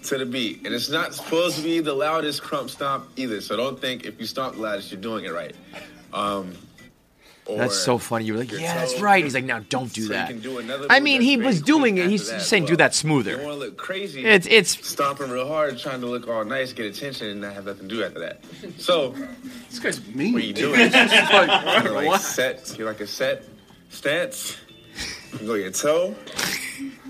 To 0.04 0.18
the 0.18 0.26
beat. 0.26 0.66
And 0.66 0.74
it's 0.74 0.90
not 0.90 1.14
supposed 1.14 1.56
to 1.56 1.62
be 1.62 1.80
the 1.80 1.94
loudest 1.94 2.42
crump 2.42 2.68
stomp 2.68 3.08
either. 3.16 3.40
So 3.40 3.56
don't 3.56 3.80
think 3.80 4.04
if 4.04 4.20
you 4.20 4.26
stomp 4.26 4.56
the 4.56 4.60
loudest, 4.62 4.92
you're 4.92 5.00
doing 5.00 5.24
it 5.24 5.32
right. 5.32 5.54
Um, 6.12 6.52
That's 7.48 7.76
so 7.76 7.96
funny. 7.98 8.24
You 8.26 8.34
were 8.34 8.38
like, 8.40 8.50
your 8.50 8.60
"Yeah, 8.60 8.74
that's 8.74 9.00
right." 9.00 9.22
He's 9.24 9.34
like, 9.34 9.44
"Now 9.44 9.60
don't 9.68 9.92
do 9.92 10.02
So 10.02 10.12
that." 10.14 10.28
can 10.28 10.40
do 10.40 10.58
another 10.58 10.86
I 10.90 11.00
mean, 11.00 11.20
he 11.22 11.36
was 11.36 11.60
doing 11.62 11.98
it. 11.98 12.08
He's 12.08 12.26
that 12.28 12.32
just 12.34 12.42
as 12.44 12.48
saying, 12.48 12.64
"Do 12.66 12.76
that 12.76 12.94
smoother." 12.94 13.36
don't 13.36 13.44
want 13.46 13.60
to 13.60 13.66
look 13.66 13.76
crazy. 13.76 14.24
It's 14.24 14.46
it's 14.46 14.70
stomping 14.86 15.30
real 15.30 15.46
hard, 15.48 15.78
trying 15.78 16.00
to 16.02 16.06
look 16.06 16.26
all 16.28 16.44
nice, 16.44 16.72
get 16.72 16.86
attention, 16.86 17.28
and 17.28 17.40
not 17.42 17.52
have 17.54 17.66
nothing 17.66 17.88
to 17.88 17.94
do 17.94 18.02
after 18.04 18.20
that. 18.20 18.42
So, 18.78 19.14
This 19.70 19.78
guy's 19.78 20.06
mean. 20.06 20.32
what 20.32 20.38
mean. 20.42 20.48
you 20.48 20.52
doing? 20.66 20.90
you're 20.92 21.92
like 21.92 22.20
set. 22.20 22.74
You're 22.78 22.88
like 22.88 23.00
a 23.00 23.06
set 23.06 23.44
stance. 23.90 24.56
You 25.40 25.46
go 25.46 25.54
your 25.54 25.70
toe, 25.70 26.14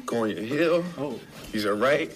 go 0.07 0.23
on 0.25 0.31
your 0.31 0.43
heel. 0.43 0.85
Oh. 0.99 1.19
Use 1.53 1.63
your 1.65 1.77
right. 1.77 2.11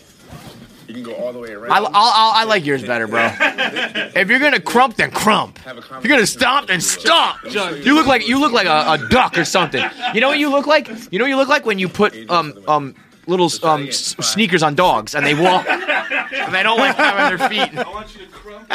You 0.87 0.95
can 0.95 1.03
go 1.03 1.13
all 1.17 1.35
the 1.35 1.39
way 1.39 1.53
around. 1.53 1.71
I, 1.73 1.77
I'll, 1.77 1.87
I'll, 1.93 2.33
I 2.33 2.45
like 2.45 2.65
yours 2.65 2.83
better, 2.83 3.07
bro. 3.07 3.29
if 3.39 4.29
you're 4.31 4.39
gonna 4.39 4.59
crump, 4.61 4.97
then 4.97 5.11
crump. 5.11 5.59
If 5.67 6.03
you're 6.05 6.09
gonna 6.17 6.27
stomp, 6.27 6.69
then 6.69 6.81
stomp. 6.81 7.39
You 7.53 7.95
look 7.95 8.07
like 8.07 8.27
you 8.27 8.41
look 8.41 8.53
like 8.53 8.67
a, 8.67 8.93
a 9.05 9.09
duck 9.09 9.37
or 9.37 9.45
something. 9.45 9.85
You 10.15 10.23
know 10.23 10.29
what 10.29 10.39
you 10.39 10.49
look 10.51 10.67
like? 10.67 10.89
You 11.13 11.19
know 11.19 11.25
what 11.25 11.29
you 11.31 11.37
look 11.37 11.49
like 11.49 11.67
when 11.67 11.79
you 11.79 11.89
put 11.91 12.15
um 12.31 12.55
um 12.67 12.95
little 13.27 13.51
um 13.63 13.89
s- 13.89 14.17
sneakers 14.21 14.63
on 14.63 14.75
dogs 14.75 15.15
and 15.15 15.27
they 15.27 15.35
walk 15.35 15.69
and 15.69 16.55
they 16.55 16.63
don't 16.63 16.79
like 16.79 16.97
having 16.97 17.37
their 17.37 17.49
feet. 17.51 17.79
I 17.79 17.83
want 17.91 18.15
you 18.19 18.25
to 18.25 18.33
crump 18.33 18.73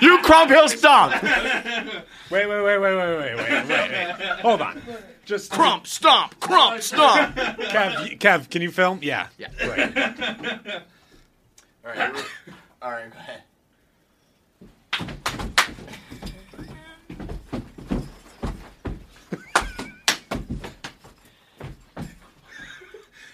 He'll. 0.00 0.16
You 0.16 0.22
crump, 0.22 0.50
he'll 0.50 0.68
stomp. 0.68 1.22
Wait, 2.30 2.46
wait, 2.48 2.62
wait, 2.64 2.78
wait, 2.78 2.96
wait, 2.96 3.16
wait, 3.18 3.36
wait, 3.36 3.68
wait. 3.68 4.28
Hold 4.40 4.62
on. 4.62 4.80
Just 5.24 5.50
Crump, 5.50 5.86
stomp, 5.86 6.38
crump, 6.40 6.82
stomp. 6.82 7.34
Kev, 7.36 7.94
y- 8.00 8.16
Kev, 8.18 8.50
can 8.50 8.60
you 8.62 8.70
film? 8.70 8.98
Yeah. 9.02 9.28
Yeah. 9.38 9.48
Great. 9.58 9.96
All 11.86 11.90
right, 11.90 12.14
all 12.80 12.90
right, 12.90 13.12
go 13.12 13.18
ahead. 13.18 13.42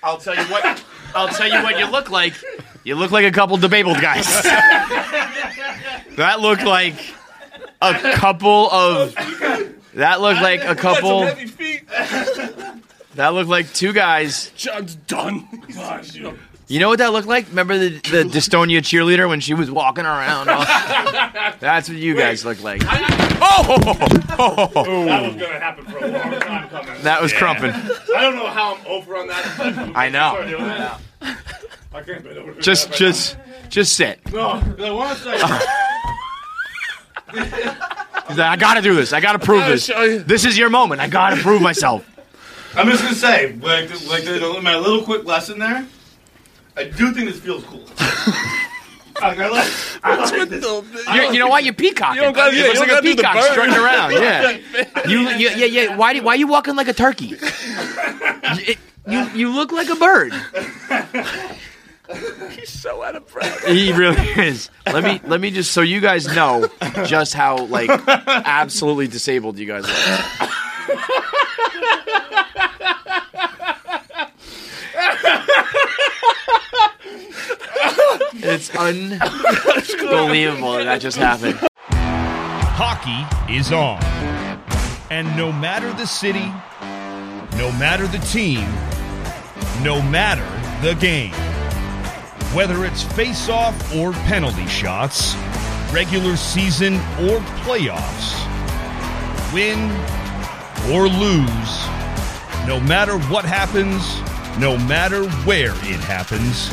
I'll 0.02 0.18
tell 0.18 0.34
you 0.34 0.44
what. 0.44 0.82
I'll 1.14 1.28
tell 1.28 1.48
you 1.48 1.62
what 1.62 1.78
you 1.78 1.86
look 1.90 2.10
like. 2.10 2.34
You 2.84 2.94
look 2.94 3.10
like 3.10 3.24
a 3.26 3.30
couple 3.32 3.56
debabled 3.58 4.00
guys. 4.00 4.26
that 6.16 6.40
looked 6.40 6.64
like 6.64 6.94
a 7.82 7.94
couple 8.14 8.70
of. 8.70 9.14
That 9.94 10.20
looked 10.20 10.40
like 10.40 10.62
a 10.64 10.74
couple. 10.74 11.26
Heavy 11.26 11.46
feet. 11.46 11.82
That 13.16 13.34
looked 13.34 13.50
like 13.50 13.72
two 13.72 13.92
guys. 13.92 14.52
John's 14.56 14.94
done. 14.94 15.46
Gosh, 15.74 16.14
you 16.14 16.22
know. 16.22 16.34
You 16.68 16.78
know 16.78 16.88
what 16.88 17.00
that 17.00 17.12
looked 17.12 17.26
like? 17.26 17.48
Remember 17.48 17.76
the, 17.76 17.88
the 17.88 18.22
Dystonia 18.32 18.78
cheerleader 18.78 19.28
when 19.28 19.40
she 19.40 19.54
was 19.54 19.72
walking 19.72 20.04
around? 20.04 20.46
That's 21.58 21.88
what 21.88 21.98
you 21.98 22.14
guys 22.16 22.44
look 22.44 22.62
like. 22.62 22.82
Oh! 22.84 23.76
That 23.96 24.36
oh! 24.38 24.70
was 24.74 25.34
gonna 25.34 25.58
happen 25.58 25.84
for 25.86 25.98
a 25.98 26.06
long 26.06 26.40
time 26.40 26.68
coming. 26.68 27.02
That 27.02 27.20
was 27.20 27.32
crumping. 27.32 27.72
I 27.72 28.20
don't 28.22 28.36
know 28.36 28.46
how 28.46 28.76
I'm 28.76 28.86
over 28.86 29.16
on 29.16 29.26
that. 29.26 29.92
I 29.96 30.08
know. 30.08 30.96
I 31.92 32.02
can't 32.02 32.22
bend 32.22 32.38
over. 32.38 32.54
Just, 32.60 32.90
that 32.90 32.96
just, 32.96 33.36
just 33.68 33.96
sit. 33.96 34.20
right 34.26 34.34
now. 34.34 34.60
No, 34.78 34.96
one 34.96 35.16
second. 35.16 35.60
He's 37.32 38.38
like, 38.38 38.48
I 38.48 38.56
gotta 38.56 38.82
do 38.82 38.94
this. 38.94 39.12
I 39.12 39.20
gotta 39.20 39.38
prove 39.38 39.66
this. 39.66 39.84
show 39.86 40.02
you. 40.02 40.18
This 40.20 40.44
is 40.44 40.56
your 40.56 40.70
moment. 40.70 41.00
I 41.00 41.08
gotta 41.08 41.36
prove 41.36 41.60
myself. 41.62 42.06
I'm 42.76 42.88
just 42.88 43.02
gonna 43.02 43.14
say, 43.14 43.52
like, 43.54 43.90
like 44.08 44.62
my 44.62 44.76
little 44.76 45.02
quick 45.02 45.24
lesson 45.24 45.58
there. 45.58 45.86
I 46.76 46.84
do 46.84 47.12
think 47.12 47.28
this 47.28 47.40
feels 47.40 47.64
cool. 47.64 47.84
Like, 49.20 49.38
I 49.38 49.48
like, 49.48 49.70
I 50.02 50.16
like 50.38 50.48
this. 50.48 50.64
You're, 51.14 51.32
you 51.34 51.38
know 51.40 51.48
why? 51.48 51.58
You're 51.58 51.74
peacocking. 51.74 52.16
You 52.16 52.22
don't 52.22 52.32
gotta- 52.32 52.56
it 52.56 52.60
yeah, 52.60 52.62
looks 52.68 52.74
you 52.76 52.80
like 52.80 52.88
a 52.88 52.92
gotta 52.92 53.06
do 53.06 53.16
peacock 53.16 53.42
strutting 53.50 53.74
around. 53.74 54.12
Yeah. 54.12 54.58
You, 55.10 55.18
you, 55.28 55.48
yeah, 55.50 55.66
yeah. 55.66 55.96
Why, 55.96 56.14
do, 56.14 56.22
why 56.22 56.32
are 56.32 56.36
you 56.36 56.46
walking 56.46 56.74
like 56.74 56.88
a 56.88 56.94
turkey? 56.94 57.34
You- 58.66 58.74
you, 59.06 59.28
you 59.34 59.52
look 59.52 59.72
like 59.72 59.88
a 59.90 59.96
bird. 59.96 60.32
He's 62.50 62.70
so 62.70 63.02
out 63.02 63.16
of 63.16 63.26
breath. 63.28 63.64
He 63.66 63.92
really 63.92 64.20
is. 64.46 64.70
Let 64.86 65.04
me 65.04 65.20
let 65.24 65.40
me 65.40 65.50
just 65.50 65.72
so 65.72 65.80
you 65.80 66.00
guys 66.00 66.26
know 66.26 66.68
just 67.06 67.34
how 67.34 67.64
like 67.66 67.90
absolutely 68.08 69.08
disabled 69.08 69.58
you 69.58 69.66
guys 69.66 69.84
are. 69.84 70.48
It's 78.42 78.74
unbelievable 78.74 80.72
that, 80.72 80.84
that 80.84 81.00
just 81.00 81.18
happened. 81.18 81.60
Hockey 81.90 83.54
is 83.54 83.70
on. 83.70 84.02
And 85.10 85.36
no 85.36 85.52
matter 85.52 85.92
the 85.92 86.06
city, 86.06 86.46
no 87.58 87.70
matter 87.72 88.06
the 88.06 88.18
team, 88.18 88.66
no 89.84 90.00
matter 90.02 90.46
the 90.82 90.94
game, 90.94 91.32
whether 92.54 92.84
it's 92.84 93.02
face 93.02 93.48
off 93.48 93.94
or 93.94 94.12
penalty 94.12 94.66
shots, 94.66 95.34
regular 95.92 96.36
season 96.36 96.94
or 96.94 97.38
playoffs, 97.62 98.34
win 99.54 99.78
or 100.92 101.08
lose, 101.08 101.86
no 102.66 102.80
matter 102.80 103.18
what 103.32 103.44
happens, 103.44 104.02
no 104.60 104.76
matter 104.76 105.28
where 105.44 105.70
it 105.70 106.00
happens, 106.00 106.70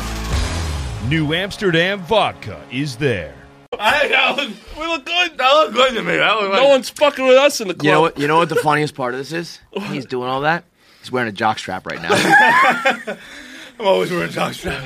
New 1.10 1.34
Amsterdam 1.34 2.00
Vodka 2.02 2.62
is 2.72 2.98
there. 2.98 3.34
I, 3.80 4.12
I 4.16 4.36
look, 4.36 4.50
we 4.80 4.86
look 4.88 5.06
good. 5.06 5.38
That 5.38 5.52
look 5.54 5.74
good 5.74 5.94
to 5.94 6.02
me. 6.04 6.18
That 6.18 6.34
look 6.40 6.52
like, 6.52 6.62
No 6.62 6.70
one's 6.70 6.90
fucking 6.90 7.28
with 7.28 7.38
us 7.38 7.62
in 7.62 7.68
the 7.68 7.74
club. 7.76 7.86
You 7.86 7.92
know 7.92 8.02
what? 8.02 8.18
You 8.18 8.28
know 8.28 8.38
what 8.38 8.50
the 8.50 8.56
funniest 8.56 8.96
part 8.96 9.14
of 9.14 9.20
this 9.20 9.32
is? 9.32 9.60
He's 9.92 10.06
doing 10.06 10.28
all 10.30 10.42
that. 10.42 10.64
He's 11.00 11.12
wearing 11.12 11.30
a 11.30 11.32
jock 11.32 11.60
strap 11.60 11.86
right 11.86 12.02
now. 12.02 13.18
I'm 13.80 13.86
always 13.88 14.12
wearing 14.12 14.30
a 14.30 14.32
jock 14.32 14.54
strap. 14.54 14.84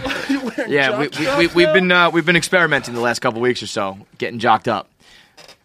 Yeah, 0.67 0.99
we, 0.99 1.07
we, 1.07 1.37
we, 1.37 1.47
we've 1.47 1.73
been 1.73 1.91
uh, 1.91 2.09
we've 2.09 2.25
been 2.25 2.35
experimenting 2.35 2.93
the 2.93 2.99
last 3.01 3.19
couple 3.19 3.41
weeks 3.41 3.63
or 3.63 3.67
so, 3.67 3.97
getting 4.17 4.39
jocked 4.39 4.67
up. 4.67 4.89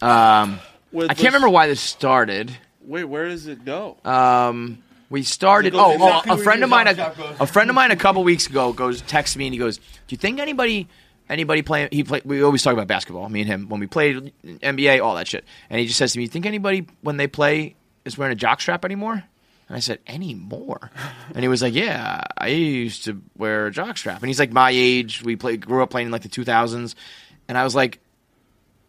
Um, 0.00 0.60
With 0.92 1.10
I 1.10 1.14
can't 1.14 1.18
this- 1.18 1.24
remember 1.26 1.48
why 1.48 1.66
this 1.66 1.80
started. 1.80 2.56
Wait, 2.82 3.04
where 3.04 3.28
does 3.28 3.46
it 3.48 3.64
go? 3.64 3.96
Um, 4.04 4.82
we 5.10 5.22
started. 5.22 5.74
Oh, 5.74 5.92
exactly 5.92 6.30
oh, 6.30 6.34
a 6.34 6.38
friend 6.38 6.62
of 6.62 6.70
mine, 6.70 6.86
a, 6.86 7.14
a 7.40 7.46
friend 7.46 7.68
of 7.68 7.74
mine, 7.74 7.90
a 7.90 7.96
couple 7.96 8.22
weeks 8.22 8.46
ago 8.46 8.72
goes 8.72 9.00
texts 9.02 9.36
me 9.36 9.46
and 9.46 9.54
he 9.54 9.58
goes, 9.58 9.78
"Do 9.78 9.82
you 10.10 10.16
think 10.16 10.38
anybody 10.38 10.88
anybody 11.28 11.62
playing? 11.62 11.88
He 11.92 12.04
play. 12.04 12.22
We 12.24 12.42
always 12.42 12.62
talk 12.62 12.74
about 12.74 12.86
basketball. 12.86 13.28
Me 13.28 13.40
and 13.40 13.48
him 13.48 13.68
when 13.68 13.80
we 13.80 13.86
played 13.88 14.32
NBA, 14.44 15.02
all 15.02 15.16
that 15.16 15.26
shit. 15.26 15.44
And 15.68 15.80
he 15.80 15.86
just 15.86 15.98
says 15.98 16.12
to 16.12 16.18
me, 16.18 16.24
"You 16.24 16.28
think 16.28 16.46
anybody 16.46 16.86
when 17.02 17.16
they 17.16 17.26
play 17.26 17.74
is 18.04 18.16
wearing 18.16 18.36
a 18.36 18.38
jockstrap 18.38 18.84
anymore?" 18.84 19.24
And 19.68 19.76
I 19.76 19.80
said, 19.80 19.98
"Anymore?" 20.06 20.90
And 21.34 21.40
he 21.42 21.48
was 21.48 21.62
like, 21.62 21.74
"Yeah, 21.74 22.22
I 22.38 22.48
used 22.48 23.04
to 23.04 23.20
wear 23.36 23.66
a 23.66 23.72
jockstrap." 23.72 24.18
And 24.18 24.26
he's 24.26 24.38
like, 24.38 24.52
"My 24.52 24.70
age. 24.72 25.22
We 25.22 25.36
played, 25.36 25.66
grew 25.66 25.82
up 25.82 25.90
playing 25.90 26.06
in 26.06 26.12
like 26.12 26.22
the 26.22 26.28
2000s." 26.28 26.94
And 27.48 27.58
I 27.58 27.64
was 27.64 27.74
like, 27.74 27.98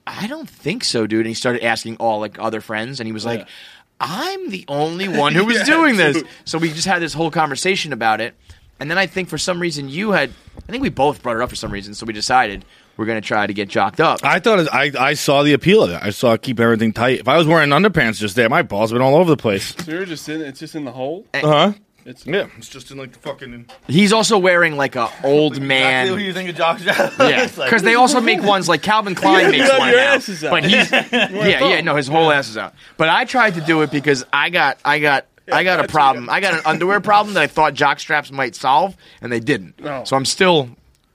"I 0.06 0.28
don't 0.28 0.50
think 0.50 0.84
so, 0.84 1.08
dude." 1.08 1.22
And 1.22 1.28
he 1.28 1.34
started 1.34 1.64
asking 1.64 1.98
all 1.98 2.20
like 2.20 2.38
other 2.40 2.62
friends, 2.62 3.00
and 3.00 3.08
he 3.08 3.14
was 3.14 3.26
like, 3.26 3.48
"I'm 4.00 4.50
the 4.52 4.66
only 4.68 5.08
one 5.08 5.34
who 5.34 5.46
was 5.54 5.64
doing 5.64 5.98
this." 5.98 6.24
So 6.46 6.60
we 6.60 6.72
just 6.72 6.88
had 6.88 7.02
this 7.02 7.14
whole 7.14 7.32
conversation 7.32 7.92
about 7.92 8.22
it. 8.22 8.36
And 8.80 8.92
then 8.92 9.00
I 9.00 9.08
think 9.08 9.30
for 9.30 9.40
some 9.40 9.60
reason 9.60 9.90
you 9.90 10.12
had, 10.12 10.30
I 10.68 10.72
think 10.72 10.84
we 10.84 10.90
both 10.90 11.24
brought 11.24 11.38
it 11.38 11.42
up 11.42 11.50
for 11.50 11.56
some 11.56 11.72
reason. 11.72 11.96
So 11.96 12.06
we 12.06 12.14
decided 12.14 12.64
we're 12.98 13.06
going 13.06 13.22
to 13.22 13.26
try 13.28 13.48
to 13.48 13.54
get 13.54 13.70
jocked 13.70 14.00
up. 14.00 14.20
I 14.24 14.40
thought 14.40 14.60
it, 14.60 14.68
I 14.74 14.92
I 14.98 15.14
saw 15.14 15.44
the 15.44 15.54
appeal 15.54 15.84
of 15.84 15.92
it. 15.92 16.00
I 16.02 16.10
saw 16.10 16.34
it 16.34 16.42
keep 16.42 16.60
everything 16.60 16.94
tight. 16.94 17.20
If 17.20 17.28
I 17.28 17.38
was 17.38 17.48
wearing 17.48 17.70
underpants 17.70 18.20
just 18.20 18.36
there, 18.36 18.50
my 18.50 18.64
balls 18.64 18.92
would 18.92 18.98
been 19.00 19.06
all 19.06 19.16
over 19.16 19.30
the 19.30 19.38
place. 19.38 19.76
So 19.86 19.92
you're 19.92 20.06
just 20.06 20.28
in. 20.28 20.42
It's 20.42 20.60
just 20.60 20.76
in 20.76 20.86
the 20.86 20.92
hole. 20.92 21.26
Uh 21.34 21.42
huh. 21.42 21.74
It's 22.08 22.26
Yeah, 22.26 22.48
it's 22.58 22.70
just 22.70 22.90
in 22.90 22.98
like 22.98 23.12
the 23.12 23.20
fucking. 23.20 23.66
He's 23.88 24.14
also 24.14 24.38
wearing 24.38 24.78
like 24.78 24.96
a 24.96 25.10
old 25.26 25.62
man. 25.62 26.18
you 26.18 26.32
think 26.32 26.50
of 26.50 26.56
jockstrap? 26.56 27.18
Yeah, 27.30 27.48
because 27.48 27.84
they 27.84 27.96
also 27.96 28.22
make 28.22 28.42
ones 28.42 28.70
like 28.70 28.82
Calvin 28.82 29.14
Klein 29.14 29.52
makes 29.52 29.68
got 29.68 29.80
one 29.80 29.90
your 29.90 29.98
now. 29.98 30.14
asses 30.14 30.42
out. 30.44 30.52
But 30.52 30.64
he's 30.64 30.90
yeah, 30.92 31.30
yeah, 31.68 31.82
no, 31.82 31.98
his 31.98 32.08
whole 32.08 32.32
ass 32.32 32.48
is 32.48 32.58
out. 32.58 32.74
But 32.96 33.10
I 33.10 33.26
tried 33.26 33.56
to 33.56 33.62
do 33.62 33.82
it 33.82 33.92
because 33.92 34.26
I 34.32 34.50
got, 34.50 34.80
I 34.86 35.00
got, 35.00 35.26
I 35.52 35.66
got 35.66 35.84
a 35.84 35.88
problem. 35.90 36.30
I 36.30 36.40
got 36.40 36.54
an 36.54 36.62
underwear 36.66 37.02
problem 37.02 37.34
that 37.34 37.44
I 37.44 37.48
thought 37.48 37.74
jock 37.74 38.00
straps 38.00 38.32
might 38.32 38.56
solve, 38.56 38.96
and 39.22 39.30
they 39.30 39.42
didn't. 39.42 39.78
No. 39.82 40.06
So 40.06 40.16
I'm 40.16 40.24
still, 40.26 40.70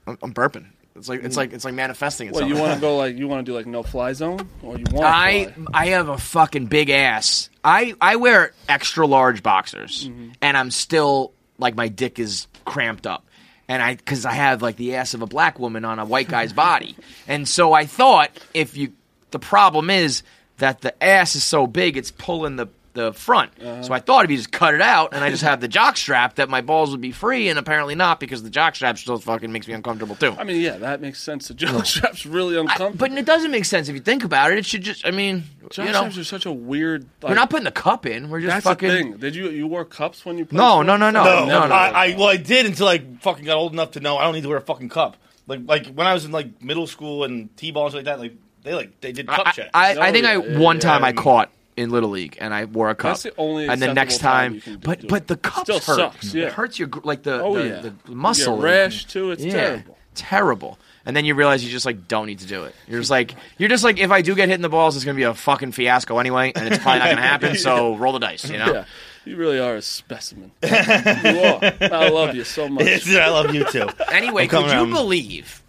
I'm, 0.05 0.19
I'm 0.21 0.31
burping. 0.33 0.67
It's 0.95 1.09
like 1.09 1.23
it's 1.23 1.35
hmm. 1.35 1.39
like 1.39 1.53
it's 1.53 1.65
like 1.65 1.73
manifesting 1.73 2.27
itself. 2.27 2.47
Well, 2.47 2.55
you 2.55 2.61
want 2.61 2.75
to 2.75 2.79
go 2.79 2.97
like 2.97 3.17
you 3.17 3.27
want 3.27 3.45
to 3.45 3.51
do 3.51 3.55
like 3.55 3.65
no 3.65 3.81
fly 3.81 4.13
zone, 4.13 4.47
or 4.61 4.77
you 4.77 4.85
want? 4.91 5.05
I 5.05 5.53
I 5.73 5.87
have 5.87 6.09
a 6.09 6.17
fucking 6.17 6.67
big 6.67 6.89
ass. 6.89 7.49
I 7.63 7.95
I 7.99 8.17
wear 8.17 8.53
extra 8.69 9.07
large 9.07 9.41
boxers, 9.41 10.07
mm-hmm. 10.07 10.31
and 10.41 10.55
I'm 10.55 10.69
still 10.69 11.33
like 11.57 11.75
my 11.75 11.87
dick 11.87 12.19
is 12.19 12.47
cramped 12.65 13.07
up, 13.07 13.25
and 13.67 13.81
I 13.81 13.95
because 13.95 14.25
I 14.25 14.33
have 14.33 14.61
like 14.61 14.75
the 14.75 14.95
ass 14.95 15.15
of 15.15 15.23
a 15.23 15.27
black 15.27 15.57
woman 15.57 15.83
on 15.83 15.97
a 15.97 16.05
white 16.05 16.27
guy's 16.27 16.53
body, 16.67 16.95
and 17.27 17.47
so 17.47 17.73
I 17.73 17.87
thought 17.87 18.29
if 18.53 18.77
you 18.77 18.93
the 19.31 19.39
problem 19.39 19.89
is 19.89 20.21
that 20.57 20.81
the 20.81 21.03
ass 21.03 21.35
is 21.35 21.43
so 21.43 21.65
big 21.65 21.97
it's 21.97 22.11
pulling 22.11 22.55
the 22.55 22.67
the 22.93 23.11
front. 23.13 23.51
So 23.59 23.65
uh-huh. 23.67 23.93
I 23.93 23.99
thought 23.99 24.25
if 24.25 24.31
you 24.31 24.37
just 24.37 24.51
cut 24.51 24.73
it 24.75 24.81
out 24.81 25.13
and 25.13 25.23
I 25.23 25.29
just 25.29 25.43
have 25.43 25.59
the 25.61 25.67
jock 25.67 25.97
strap 25.97 26.35
that 26.35 26.47
my 26.49 26.61
balls 26.61 26.91
would 26.91 27.01
be 27.01 27.11
free, 27.11 27.49
and 27.49 27.57
apparently 27.57 27.95
not 27.95 28.19
because 28.19 28.43
the 28.43 28.49
jock 28.49 28.75
strap 28.75 28.97
still 28.97 29.17
fucking 29.17 29.51
makes 29.51 29.67
me 29.67 29.73
uncomfortable 29.73 30.15
too. 30.15 30.35
I 30.37 30.43
mean, 30.43 30.61
yeah, 30.61 30.77
that 30.77 31.01
makes 31.01 31.21
sense. 31.21 31.47
The 31.47 31.53
jock 31.55 31.85
strap's 31.85 32.25
really 32.25 32.55
I- 32.57 32.61
uncomfortable. 32.61 32.97
but 32.97 33.11
it 33.17 33.25
doesn't 33.25 33.51
make 33.51 33.65
sense 33.65 33.89
if 33.89 33.95
you 33.95 34.01
think 34.01 34.23
about 34.23 34.51
it. 34.51 34.57
It 34.59 34.65
should 34.65 34.81
just, 34.83 35.05
I 35.07 35.11
mean, 35.11 35.43
jock 35.71 35.85
you 35.87 35.91
know, 35.91 35.99
straps 36.01 36.17
are 36.19 36.23
such 36.23 36.45
a 36.45 36.51
weird. 36.51 37.03
Like, 37.21 37.29
we're 37.31 37.35
not 37.35 37.49
putting 37.49 37.65
the 37.65 37.71
cup 37.71 38.05
in. 38.05 38.29
We're 38.29 38.41
just 38.41 38.53
That's 38.53 38.63
fucking. 38.65 38.89
the 38.89 38.95
thing. 38.95 39.17
Did 39.17 39.35
you 39.35 39.49
you 39.49 39.67
wore 39.67 39.85
cups 39.85 40.25
when 40.25 40.37
you? 40.37 40.45
played 40.45 40.57
No, 40.57 40.69
sports? 40.83 40.87
no, 40.87 40.97
no, 40.97 41.09
no, 41.09 41.23
No, 41.23 41.45
no, 41.45 41.67
no. 41.67 41.73
I, 41.75 42.07
I 42.11 42.15
well, 42.15 42.27
I 42.27 42.37
did 42.37 42.65
until 42.65 42.87
I 42.87 42.99
fucking 43.21 43.45
got 43.45 43.57
old 43.57 43.73
enough 43.73 43.91
to 43.91 43.99
know 43.99 44.17
I 44.17 44.23
don't 44.25 44.33
need 44.35 44.43
to 44.43 44.49
wear 44.49 44.57
a 44.57 44.61
fucking 44.61 44.89
cup. 44.89 45.17
Like 45.47 45.61
like 45.65 45.87
when 45.87 46.05
I 46.07 46.13
was 46.13 46.25
in 46.25 46.31
like 46.31 46.61
middle 46.61 46.87
school 46.87 47.23
and 47.23 47.55
t-ball 47.57 47.85
and 47.87 47.91
shit 47.93 47.97
like 47.99 48.05
that, 48.05 48.19
like 48.19 48.33
they 48.63 48.73
like 48.73 49.01
they 49.01 49.11
did 49.11 49.27
cup 49.27 49.47
I, 49.47 49.51
check. 49.51 49.69
I, 49.73 49.95
I 49.95 50.09
Oh, 50.09 50.11
think 50.13 50.25
I 50.25 50.35
yeah, 50.37 50.43
yeah, 50.43 50.59
one 50.59 50.77
yeah. 50.77 50.81
time 50.81 51.03
I 51.03 51.11
caught 51.11 51.49
in 51.75 51.89
little 51.89 52.09
league 52.09 52.37
and 52.39 52.53
I 52.53 52.65
wore 52.65 52.89
a 52.89 52.95
cup. 52.95 53.11
That's 53.13 53.23
the 53.23 53.33
only 53.37 53.67
and 53.67 53.81
then 53.81 53.93
next 53.95 54.19
time 54.19 54.33
time, 54.51 54.53
you 54.55 54.61
can 54.61 54.77
but 54.77 55.03
it. 55.03 55.09
but 55.09 55.27
the 55.27 55.37
cup 55.37 55.63
Still 55.65 55.79
hurt. 55.79 56.13
sucks, 56.13 56.33
yeah. 56.33 56.47
It 56.47 56.53
hurts 56.53 56.77
your 56.79 56.89
like 57.03 57.23
the 57.23 57.41
Oh 57.41 57.55
the, 57.57 57.67
yeah, 57.67 57.81
the 57.81 57.93
You 58.09 58.15
muscle 58.15 58.57
get 58.57 58.63
rash 58.63 59.05
too. 59.05 59.31
It's 59.31 59.43
yeah, 59.43 59.51
terrible. 59.53 59.97
terrible. 60.15 60.79
And 61.05 61.15
then 61.17 61.25
you 61.25 61.35
realize 61.35 61.63
you 61.65 61.69
just 61.71 61.85
like 61.85 62.07
don't 62.07 62.27
need 62.27 62.39
to 62.39 62.47
do 62.47 62.63
it. 62.63 62.73
You're 62.87 62.99
just 63.01 63.11
like 63.11 63.35
you're 63.57 63.69
just 63.69 63.83
like 63.83 63.97
if 63.99 64.11
I 64.11 64.21
do 64.21 64.35
get 64.35 64.47
hit 64.49 64.55
in 64.55 64.61
the 64.61 64.69
balls, 64.69 64.95
it's 64.95 65.03
gonna 65.03 65.15
be 65.17 65.23
a 65.23 65.33
fucking 65.33 65.71
fiasco 65.73 66.17
anyway, 66.19 66.53
and 66.55 66.67
it's 66.67 66.81
probably 66.81 66.99
not 66.99 67.09
gonna 67.09 67.21
happen. 67.21 67.55
So 67.57 67.95
roll 67.95 68.13
the 68.13 68.19
dice, 68.19 68.49
you 68.49 68.57
know. 68.57 68.71
Yeah, 68.73 68.85
you 69.25 69.35
really 69.35 69.59
are 69.59 69.75
a 69.75 69.81
specimen. 69.81 70.51
you 70.63 70.69
are. 70.69 71.59
I 71.81 72.09
love 72.09 72.35
you 72.35 72.43
so 72.43 72.69
much. 72.69 73.07
I 73.09 73.29
love 73.29 73.53
you 73.53 73.65
too. 73.65 73.87
Anyway, 74.11 74.43
I'm 74.43 74.49
could 74.49 74.65
you 74.67 74.71
around. 74.71 74.91
believe? 74.91 75.61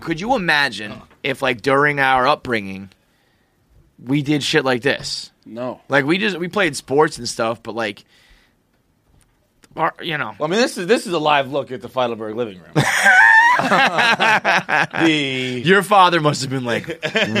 Could 0.00 0.20
you 0.20 0.34
imagine 0.34 0.94
if, 1.22 1.40
like, 1.40 1.62
during 1.62 2.00
our 2.00 2.26
upbringing, 2.26 2.90
we 4.02 4.22
did 4.22 4.42
shit 4.42 4.64
like 4.64 4.82
this? 4.82 5.30
No. 5.48 5.80
Like, 5.88 6.04
we 6.04 6.18
just 6.18 6.36
we 6.38 6.48
played 6.48 6.76
sports 6.76 7.18
and 7.18 7.28
stuff, 7.28 7.62
but 7.62 7.74
like, 7.74 8.04
our, 9.76 9.94
you 10.02 10.18
know, 10.18 10.34
I 10.40 10.46
mean, 10.46 10.60
this 10.60 10.76
is 10.76 10.86
this 10.86 11.06
is 11.06 11.12
a 11.12 11.18
live 11.18 11.50
look 11.50 11.72
at 11.72 11.80
the 11.80 11.88
Feitelberg 11.88 12.34
living 12.34 12.60
room. 12.60 12.72
the 13.58 15.62
your 15.64 15.82
father 15.82 16.20
must 16.20 16.42
have 16.42 16.50
been 16.50 16.64
like, 16.64 16.86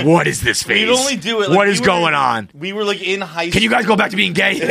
"What 0.04 0.26
is 0.26 0.40
this 0.40 0.62
face? 0.62 0.86
we'd 0.88 0.94
only 0.94 1.16
do 1.16 1.42
it. 1.42 1.48
Like, 1.50 1.56
what 1.56 1.66
we 1.66 1.72
is 1.72 1.80
were- 1.80 1.86
going 1.86 2.14
on? 2.14 2.50
We 2.54 2.72
were 2.72 2.84
like 2.84 3.02
in 3.02 3.20
high. 3.20 3.44
School. 3.50 3.52
Can 3.52 3.62
you 3.62 3.70
guys 3.70 3.86
go 3.86 3.96
back 3.96 4.10
to 4.10 4.16
being 4.16 4.32
gay? 4.32 4.54
we 4.58 4.66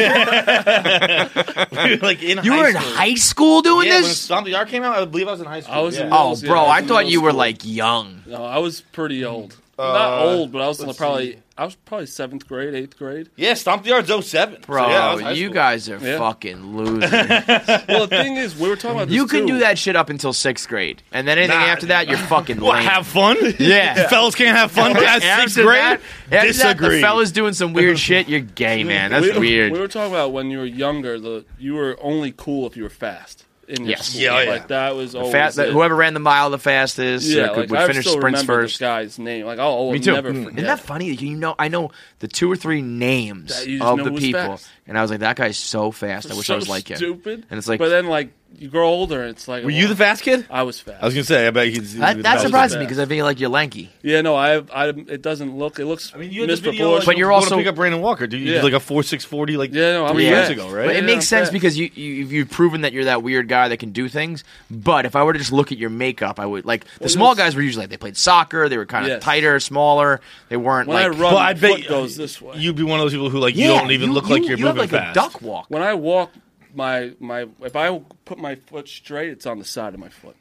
were 1.95 2.01
like 2.01 2.21
in. 2.23 2.43
you 2.43 2.51
high 2.51 2.57
were 2.61 2.67
in 2.69 2.75
school. 2.75 2.91
high 2.95 3.15
school 3.15 3.61
doing 3.61 3.87
Yeah, 3.87 3.95
when 3.95 4.03
this? 4.03 4.19
Stomp 4.21 4.45
the 4.45 4.51
Yard 4.51 4.67
came 4.69 4.83
out, 4.83 4.97
I 4.97 5.05
believe 5.05 5.27
I 5.27 5.31
was 5.31 5.41
in 5.41 5.47
high 5.47 5.61
school. 5.61 5.75
I 5.75 5.79
was 5.79 5.97
yeah. 5.97 6.07
in 6.07 6.13
Oh, 6.13 6.35
Yeah, 6.35 6.47
bro, 6.49 6.59
I 6.61 6.77
I 6.77 6.81
thought 6.81 6.97
middle 7.05 7.11
you 7.11 7.21
were 7.21 7.29
school. 7.31 7.37
like 7.39 7.65
young. 7.65 8.23
No, 8.25 8.43
I 8.43 8.57
was 8.59 8.81
pretty 8.81 9.23
old. 9.25 9.55
Uh, 9.77 9.83
Not 9.83 10.21
old, 10.25 10.51
but 10.51 10.61
I 10.61 10.67
was 10.67 10.97
probably 10.97 11.33
see. 11.33 11.39
I 11.57 11.65
was 11.65 11.75
probably 11.75 12.05
seventh 12.05 12.47
grade, 12.47 12.75
eighth 12.75 12.97
grade. 12.99 13.29
yeah, 13.35 13.55
Stomp 13.55 13.83
the 13.83 13.89
Yard's 13.89 14.09
07. 14.09 14.61
Bro, 14.67 14.83
So, 14.83 14.89
yeah, 14.89 14.99
I 15.09 15.13
was 15.13 15.23
high 15.23 15.31
you 15.31 15.45
school. 15.45 15.53
guys 15.55 15.89
are 15.89 15.97
Yeah. 15.97 16.17
fucking 16.19 16.77
losers. 16.77 17.11
Well, 17.89 18.05
the 18.05 18.07
thing 18.09 18.35
is, 18.37 18.55
we 18.55 18.69
were 18.69 18.75
talking 18.75 18.97
about 18.97 19.07
this 19.07 19.15
you 19.15 19.25
can 19.27 19.41
too. 19.41 19.53
do 19.53 19.59
that 19.59 19.77
shit 19.79 19.95
up 19.95 20.09
until 20.09 20.33
sixth 20.33 20.67
grade, 20.67 21.01
and 21.11 21.27
then 21.27 21.37
anything 21.37 21.57
Nah. 21.59 21.65
after 21.65 21.87
that, 21.87 22.07
you're 22.07 22.17
fucking 22.17 22.59
What, 22.61 22.75
lame. 22.79 22.87
have 22.87 23.07
fun? 23.07 23.37
Yeah. 23.57 24.07
Fellas 24.09 24.35
can't 24.35 24.55
have 24.55 24.71
fun 24.71 24.93
past 24.93 25.23
After 25.25 25.49
sixth 25.49 25.63
grade? 25.65 25.79
that- 25.79 25.99
after 26.25 26.29
that, 26.29 26.45
Disagree. 26.47 26.95
the 26.97 27.01
fella's 27.01 27.31
doing 27.31 27.53
some 27.53 27.73
weird 27.73 27.97
shit. 27.97 28.27
You're 28.29 28.41
gay, 28.41 28.83
man. 28.83 29.11
That's 29.11 29.33
we, 29.33 29.39
weird. 29.39 29.71
We 29.71 29.79
were 29.79 29.87
talking 29.87 30.11
about 30.13 30.33
when 30.33 30.51
you 30.51 30.59
were 30.59 30.65
younger, 30.65 31.17
the 31.19 31.45
you 31.57 31.73
were 31.75 31.97
only 32.01 32.33
cool 32.35 32.67
if 32.67 32.75
you 32.77 32.83
were 32.83 32.89
fast 32.89 33.45
in 33.67 33.81
your 33.81 33.89
Yes. 33.91 34.07
school. 34.07 34.21
Yeah, 34.21 34.41
yeah. 34.43 34.49
Like 34.49 34.67
that 34.69 34.95
was 34.95 35.13
always 35.15 35.31
Fast, 35.31 35.57
it. 35.59 35.71
whoever 35.73 35.95
ran 35.95 36.13
the 36.13 36.19
mile 36.19 36.49
the 36.49 36.57
fastest, 36.57 37.27
Yeah, 37.27 37.43
or 37.43 37.47
could, 37.49 37.57
like 37.57 37.69
would 37.71 37.79
I 37.79 37.87
finish 37.87 38.05
still 38.05 38.17
sprints 38.19 38.41
remember 38.41 38.63
first. 38.63 38.75
this 38.75 38.79
guy's 38.79 39.19
name. 39.19 39.45
Like 39.45 39.59
I'll, 39.59 39.67
I'll 39.73 39.91
Me 39.91 39.99
too. 39.99 40.13
never 40.13 40.31
Mm. 40.31 40.43
forget. 40.45 40.59
Isn't 40.59 40.67
that 40.67 40.79
funny? 40.79 41.11
You 41.13 41.35
know, 41.35 41.55
I 41.59 41.67
know 41.67 41.91
the 42.19 42.27
two 42.27 42.51
or 42.51 42.55
three 42.55 42.81
names 42.81 43.49
That 43.57 43.67
you 43.67 43.79
just 43.79 43.89
of 43.99 44.03
the 44.05 44.11
people, 44.11 44.39
fast. 44.41 44.67
and 44.87 44.97
I 44.97 45.01
was 45.01 45.11
like, 45.11 45.19
that 45.21 45.35
guy's 45.35 45.57
so 45.57 45.91
fast. 45.91 46.31
I 46.31 46.35
wish 46.35 46.47
so 46.47 46.53
I 46.53 46.57
was 46.57 46.69
like 46.69 46.89
him. 46.89 46.97
stupid. 46.97 47.45
And 47.49 47.57
it's 47.57 47.67
like, 47.67 47.79
but 47.79 47.89
then 47.89 48.07
like 48.07 48.31
you 48.57 48.67
grow 48.69 48.87
older, 48.87 49.21
and 49.21 49.29
it's 49.29 49.47
like 49.47 49.63
Were 49.63 49.69
you 49.69 49.87
the 49.87 49.95
fast 49.95 50.23
kid? 50.23 50.45
I 50.49 50.63
was 50.63 50.79
fast. 50.79 51.01
I 51.01 51.05
was 51.05 51.13
gonna 51.13 51.23
say, 51.25 51.47
I 51.47 51.51
bet 51.51 51.67
he's. 51.67 51.95
that, 51.97 52.21
that 52.23 52.33
was 52.35 52.43
surprises 52.43 52.77
me 52.77 52.83
because 52.85 52.99
I 52.99 53.05
feel 53.05 53.23
like 53.25 53.39
you're 53.39 53.49
lanky. 53.49 53.89
yeah, 54.01 54.21
no, 54.21 54.35
I, 54.35 54.57
I, 54.73 54.87
it 54.89 55.21
doesn't 55.21 55.57
look. 55.57 55.79
It 55.79 55.85
looks 55.85 56.13
I 56.13 56.17
mean, 56.17 56.31
you 56.31 56.41
had 56.41 56.49
the 56.49 56.55
video, 56.55 56.91
like, 56.95 57.05
But 57.05 57.17
you're 57.17 57.31
also- 57.31 57.51
to 57.51 57.55
pick 57.57 57.67
up 57.67 57.75
Brandon 57.75 58.01
Walker. 58.01 58.25
Dude, 58.27 58.41
you 58.41 58.47
Yeah. 58.47 58.53
did 58.55 58.63
like 58.63 58.73
a 58.73 58.79
four 58.79 59.03
six 59.03 59.23
forty, 59.23 59.57
like 59.57 59.73
Yeah, 59.73 59.93
no, 59.93 60.05
I'm 60.07 60.13
three 60.15 60.29
fast. 60.29 60.49
years 60.49 60.59
ago, 60.59 60.69
But 60.69 60.75
right? 60.75 60.89
it 60.89 60.95
Yeah, 60.95 61.01
makes 61.01 61.17
I'm 61.17 61.21
sense 61.21 61.41
fast. 61.47 61.53
because 61.53 61.77
you, 61.77 61.89
you 61.93 62.25
you've 62.25 62.49
proven 62.49 62.81
that 62.81 62.93
you're 62.93 63.05
that 63.05 63.21
weird 63.23 63.47
guy 63.47 63.67
that 63.67 63.77
can 63.77 63.91
do 63.91 64.09
things. 64.09 64.43
But 64.71 65.05
if 65.05 65.15
I 65.15 65.23
were 65.23 65.33
to 65.33 65.39
just 65.39 65.51
look 65.51 65.71
at 65.71 65.77
your 65.77 65.89
makeup, 65.89 66.39
I 66.39 66.45
would 66.45 66.65
like 66.65 66.83
the 66.85 66.89
Well, 67.01 67.09
small 67.09 67.35
there's- 67.35 67.49
guys 67.51 67.55
were 67.55 67.61
usually 67.61 67.83
like 67.83 67.89
they 67.91 67.97
played 67.97 68.17
soccer. 68.17 68.67
They 68.69 68.77
were 68.77 68.85
kind 68.85 69.05
of 69.05 69.09
Yes. 69.09 69.23
tighter, 69.23 69.59
smaller. 69.59 70.19
They 70.49 70.57
weren't 70.57 70.87
when 70.87 70.97
I 70.97 71.07
run, 71.09 71.19
Well, 71.19 71.37
I 71.37 71.53
my 71.53 71.53
bet 71.53 71.77
foot 71.79 71.87
goes 71.89 72.15
this 72.17 72.41
way. 72.41 72.57
You'd 72.57 72.75
be 72.75 72.83
one 72.83 72.99
of 72.99 73.05
those 73.05 73.13
people 73.13 73.29
who 73.29 73.39
like 73.39 73.55
you 73.55 73.67
don't 73.67 73.91
even 73.91 74.13
look 74.13 74.29
like 74.29 74.43
you're 74.47 74.57
you 74.57 74.65
moving 74.65 74.81
have 74.83 74.91
like 74.93 75.01
fast. 75.01 75.11
a 75.11 75.19
duck 75.19 75.41
walk. 75.41 75.65
when 75.69 75.81
I 75.83 75.93
walk, 75.93 76.31
my 76.75 77.13
my 77.19 77.47
if 77.61 77.75
I 77.75 77.99
put 78.25 78.37
my 78.37 78.55
foot 78.55 78.87
straight, 78.87 79.29
it's 79.29 79.45
on 79.45 79.59
the 79.59 79.65
side 79.65 79.93
of 79.93 79.99
my 79.99 80.09
foot. 80.09 80.35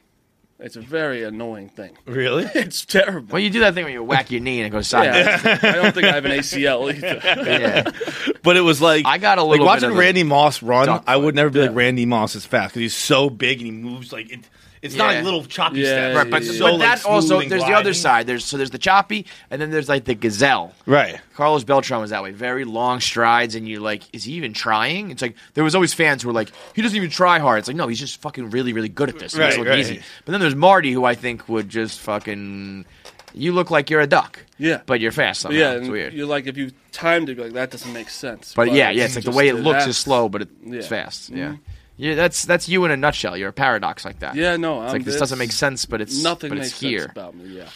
It's 0.59 0.75
a 0.75 0.81
very 0.81 1.23
annoying 1.23 1.69
thing. 1.69 1.95
Really? 2.07 2.49
It's 2.55 2.83
terrible. 2.83 3.33
Well, 3.33 3.39
you 3.41 3.51
do 3.51 3.59
that 3.59 3.75
thing 3.75 3.83
when 3.83 3.93
you 3.93 4.03
whack 4.03 4.31
your 4.31 4.41
knee 4.41 4.59
and 4.59 4.65
it 4.65 4.71
goes 4.71 4.87
sideways. 4.87 5.25
yeah, 5.43 5.59
I 5.61 5.71
don't 5.73 5.93
think 5.93 6.07
I 6.07 6.15
have 6.15 6.25
an 6.25 6.31
ACL 6.31 6.91
either. 6.91 7.21
Yeah. 7.59 8.31
But 8.41 8.57
it 8.57 8.61
was 8.61 8.81
like 8.81 9.05
I 9.05 9.19
got 9.19 9.37
a 9.37 9.43
like 9.43 9.59
little 9.59 9.65
bit 9.65 9.67
watching 9.67 9.91
of 9.91 9.97
Randy 9.97 10.23
Moss 10.23 10.63
run. 10.63 11.03
I 11.05 11.15
would 11.15 11.35
never 11.35 11.49
be 11.51 11.61
like 11.61 11.75
Randy 11.75 12.05
Moss 12.07 12.35
is 12.35 12.45
fast 12.45 12.71
because 12.73 12.81
he's 12.81 12.95
so 12.95 13.29
big 13.29 13.59
and 13.59 13.67
he 13.67 13.71
moves 13.71 14.11
like 14.11 14.31
it, 14.31 14.39
it's 14.81 14.95
not 14.95 15.09
Yeah. 15.11 15.15
like 15.17 15.23
little 15.25 15.43
choppy 15.45 15.79
Yeah, 15.79 15.85
steps. 15.87 16.15
Right, 16.17 16.29
but, 16.29 16.43
Yeah, 16.43 16.49
It's 16.49 16.59
yeah, 16.59 16.65
but 16.65 16.71
so, 16.71 16.77
that 16.79 16.97
like, 17.03 17.05
also 17.05 17.39
and 17.39 17.51
there's 17.51 17.63
the 17.63 17.73
other 17.73 17.93
side. 17.93 18.27
There's 18.27 18.45
so 18.45 18.57
there's 18.57 18.69
the 18.71 18.77
choppy, 18.77 19.25
and 19.51 19.61
then 19.61 19.71
there's 19.71 19.89
like 19.89 20.05
the 20.05 20.15
gazelle. 20.15 20.73
Right. 20.85 21.19
Carlos 21.35 21.63
Beltran 21.63 22.01
was 22.01 22.09
that 22.11 22.23
way, 22.23 22.31
very 22.31 22.65
long 22.65 22.99
strides, 22.99 23.55
and 23.55 23.67
you're 23.67 23.81
like, 23.81 24.03
is 24.13 24.23
he 24.23 24.33
even 24.33 24.53
trying? 24.53 25.11
It's 25.11 25.21
like 25.21 25.35
there 25.53 25.63
was 25.63 25.75
always 25.75 25.93
fans 25.93 26.21
who 26.23 26.29
were 26.29 26.33
like, 26.33 26.51
he 26.75 26.81
doesn't 26.81 26.95
even 26.97 27.09
try 27.09 27.39
hard. 27.39 27.59
It's 27.59 27.67
like 27.67 27.77
no, 27.77 27.87
he's 27.87 27.99
just 27.99 28.21
fucking 28.21 28.49
really, 28.51 28.73
really 28.73 28.89
good 28.89 29.09
at 29.09 29.19
this. 29.19 29.33
It 29.33 29.39
makes 29.39 29.55
it 29.55 29.57
Right, 29.57 29.65
look 29.65 29.69
right. 29.69 29.79
easy. 29.79 30.01
But 30.25 30.31
then 30.33 30.41
there's 30.41 30.55
Marty, 30.55 30.91
who 30.91 31.05
I 31.05 31.15
think 31.15 31.47
would 31.49 31.69
just 31.69 31.99
fucking. 31.99 32.85
You 33.33 33.51
look 33.53 33.69
like 33.69 33.89
you're 33.91 34.01
a 34.01 34.07
duck. 34.07 34.39
Yeah. 34.57 34.81
but 34.87 34.99
you're 34.99 35.11
fast. 35.11 35.41
Somehow. 35.41 35.59
yeah, 35.59 35.71
it's 35.73 35.87
weird. 35.89 36.13
you're 36.13 36.25
like 36.25 36.47
if 36.47 36.57
you 36.57 36.71
timed 36.91 37.29
it, 37.29 37.37
you're 37.37 37.45
like 37.45 37.53
that 37.53 37.69
doesn't 37.69 37.93
make 37.93 38.09
sense. 38.09 38.53
But 38.55 38.71
yeah, 38.71 38.89
yeah, 38.89 39.05
it's 39.05 39.15
like 39.15 39.25
the 39.25 39.31
way 39.31 39.49
it 39.49 39.53
looks 39.55 39.79
that's- 39.79 39.87
is 39.89 39.97
slow, 39.97 40.29
but 40.29 40.47
it's 40.65 40.87
fast. 40.87 41.29
yeah. 41.29 41.49
Mm-hmm. 41.49 41.55
Yeah. 41.97 42.15
That's 42.15 42.45
that's 42.45 42.69
you 42.69 42.85
in 42.85 42.91
a 42.91 42.97
nutshell. 42.97 43.35
You're 43.35 43.49
a 43.49 43.53
paradox 43.53 44.05
like 44.05 44.19
that. 44.19 44.35
Yeah, 44.35 44.55
no, 44.57 44.83
it's 44.83 44.93
I'm, 44.93 44.99
like 44.99 45.05
this 45.05 45.17
doesn't 45.19 45.37
make 45.39 45.51
sense, 45.51 45.85
but 45.85 45.99
it's 46.01 46.21
nothing 46.23 46.49
but 46.49 46.59
makes 46.59 46.69
it's 46.69 46.79
here. 46.79 46.99
sense 47.01 47.11
about 47.11 47.35
me. 47.35 47.57
Yeah, 47.57 47.69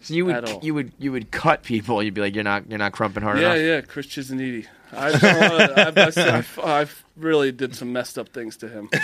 So 0.00 0.14
you 0.14 0.26
would 0.26 0.62
you 0.62 0.74
would 0.74 0.92
you 0.98 1.12
would 1.12 1.30
cut 1.30 1.62
people. 1.62 2.02
You'd 2.02 2.14
be 2.14 2.20
like, 2.20 2.34
you're 2.34 2.44
not 2.44 2.68
you're 2.68 2.78
not 2.78 2.92
crumping 2.92 3.22
hard 3.22 3.38
yeah, 3.38 3.52
enough. 3.52 3.56
yeah. 3.58 3.74
yeah, 3.76 3.80
Chris 3.82 4.06
Chisanidi. 4.06 4.66
I've, 4.92 5.20
done 5.20 5.36
a 5.36 5.48
lot 5.48 6.16
of- 6.16 6.58
I've, 6.64 7.04
really 7.16 7.52
did 7.52 7.74
some 7.74 7.92
messed 7.92 8.18
up 8.18 8.30
things 8.30 8.56
to 8.58 8.68
him. 8.68 8.88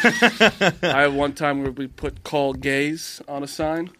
I 0.83 1.03
had 1.03 1.13
one 1.13 1.35
time 1.35 1.63
where 1.63 1.73
we 1.73 1.89
put 1.89 2.25
"call 2.25 2.55
gays" 2.55 3.21
on 3.29 3.43
a 3.43 3.47
sign. 3.47 3.91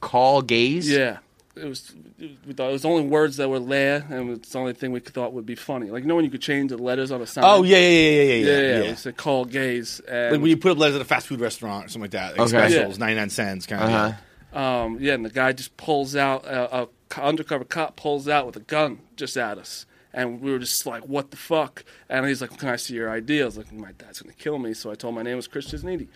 call 0.00 0.42
gaze. 0.42 0.88
Yeah, 0.88 1.18
it 1.56 1.64
was. 1.64 1.94
We 2.18 2.52
thought 2.52 2.68
it 2.68 2.72
was 2.72 2.82
the 2.82 2.88
only 2.88 3.06
words 3.08 3.36
that 3.36 3.48
were 3.48 3.60
there, 3.60 4.04
and 4.10 4.30
it's 4.30 4.50
the 4.50 4.58
only 4.58 4.72
thing 4.72 4.92
we 4.92 5.00
thought 5.00 5.32
would 5.32 5.46
be 5.46 5.54
funny. 5.54 5.90
Like, 5.90 6.02
you 6.02 6.08
know 6.08 6.16
when 6.16 6.24
you 6.24 6.30
could 6.30 6.42
change 6.42 6.70
the 6.70 6.76
letters 6.78 7.10
on 7.10 7.20
a 7.22 7.26
sign? 7.26 7.44
Oh 7.46 7.62
yeah, 7.62 7.78
yeah, 7.78 7.88
yeah, 7.88 8.10
yeah, 8.10 8.22
yeah. 8.22 8.34
yeah, 8.34 8.58
yeah. 8.78 8.82
yeah. 8.84 8.90
We 8.90 8.96
said 8.96 9.16
call 9.16 9.44
gaze, 9.44 10.00
and 10.08 10.32
Like 10.32 10.40
when 10.40 10.50
you 10.50 10.56
put 10.56 10.72
up 10.72 10.78
letters 10.78 10.96
at 10.96 11.02
a 11.02 11.04
fast 11.04 11.26
food 11.26 11.40
restaurant 11.40 11.86
or 11.86 11.88
something 11.88 12.02
like 12.02 12.10
that, 12.12 12.32
like 12.38 12.48
Okay. 12.48 12.68
specials, 12.70 12.98
Yeah. 12.98 13.04
ninety 13.04 13.14
nine 13.20 13.30
cents, 13.30 13.66
kind 13.66 13.82
of. 13.82 13.90
Uh-huh. 13.90 14.58
um, 14.60 14.98
yeah, 15.00 15.14
and 15.14 15.24
the 15.24 15.30
guy 15.30 15.52
just 15.52 15.76
pulls 15.76 16.16
out 16.16 16.44
a, 16.44 16.82
a 16.82 16.88
undercover 17.20 17.64
cop 17.64 17.94
pulls 17.96 18.28
out 18.28 18.46
with 18.46 18.56
a 18.56 18.60
gun 18.60 18.98
just 19.16 19.36
at 19.36 19.56
us, 19.58 19.86
and 20.14 20.40
we 20.40 20.52
were 20.52 20.58
just 20.58 20.86
like, 20.86 21.02
"What 21.08 21.30
the 21.30 21.36
fuck?" 21.36 21.84
And 22.08 22.24
he's 22.26 22.40
like, 22.40 22.56
"Can 22.58 22.68
I 22.68 22.76
see 22.76 22.94
your 22.94 23.10
ID?" 23.10 23.42
I 23.42 23.44
was 23.44 23.56
like, 23.58 23.72
"My 23.72 23.92
dad's 23.92 24.20
gonna 24.22 24.32
kill 24.34 24.58
me," 24.58 24.72
so 24.74 24.90
I 24.90 24.94
told 24.94 25.10
him 25.12 25.16
my 25.16 25.22
name 25.22 25.36
was 25.36 25.48
Chris 25.48 25.66
Disney. 25.66 26.06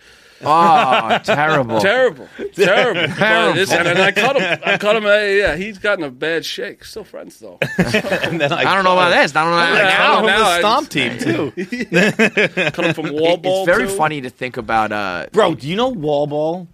Oh, 0.41 1.19
terrible. 1.23 1.81
Terrible, 1.81 2.27
terrible. 2.53 3.13
But 3.19 3.57
it's- 3.57 3.71
and 3.71 3.85
then 3.85 3.97
I 3.97 4.11
cut 4.11 4.39
him. 4.41 4.59
I 4.65 4.77
cut 4.77 4.95
him. 4.95 5.05
uh, 5.05 5.09
Yeah, 5.17 5.55
he's 5.57 5.77
gotten 5.79 6.03
a 6.05 6.09
bad 6.11 6.45
shake. 6.45 6.85
Still 6.85 7.03
friends 7.03 7.39
though. 7.39 7.59
And 7.77 8.39
then 8.39 8.51
I 8.53 8.73
don't 8.75 8.83
know 8.85 8.93
about 8.93 9.09
this. 9.09 9.35
I 9.35 9.43
don't 9.43 9.51
know. 9.51 9.57
About 9.57 9.75
Yeah, 9.75 9.83
that. 9.83 9.99
I 10.01 10.15
don't 10.15 10.25
Now, 10.27 10.39
the 10.39 10.45
I 10.45 10.59
stomp 10.59 10.89
team 10.89 11.17
too, 11.17 12.71
cut 12.71 12.85
him 12.85 12.93
from 12.93 13.13
wall 13.13 13.37
ball. 13.37 13.63
it's 13.63 13.65
very 13.65 13.87
too. 13.87 13.95
funny 13.95 14.21
to 14.21 14.29
think 14.29 14.57
about. 14.57 14.91
Uh, 14.91 15.25
bro. 15.31 15.55
Do 15.55 15.67
you 15.67 15.75
know 15.75 15.89
wall 15.89 16.27
ball? 16.27 16.67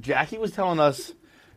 Jackie 0.00 0.38
was 0.38 0.52
telling 0.52 0.80
us 0.80 1.12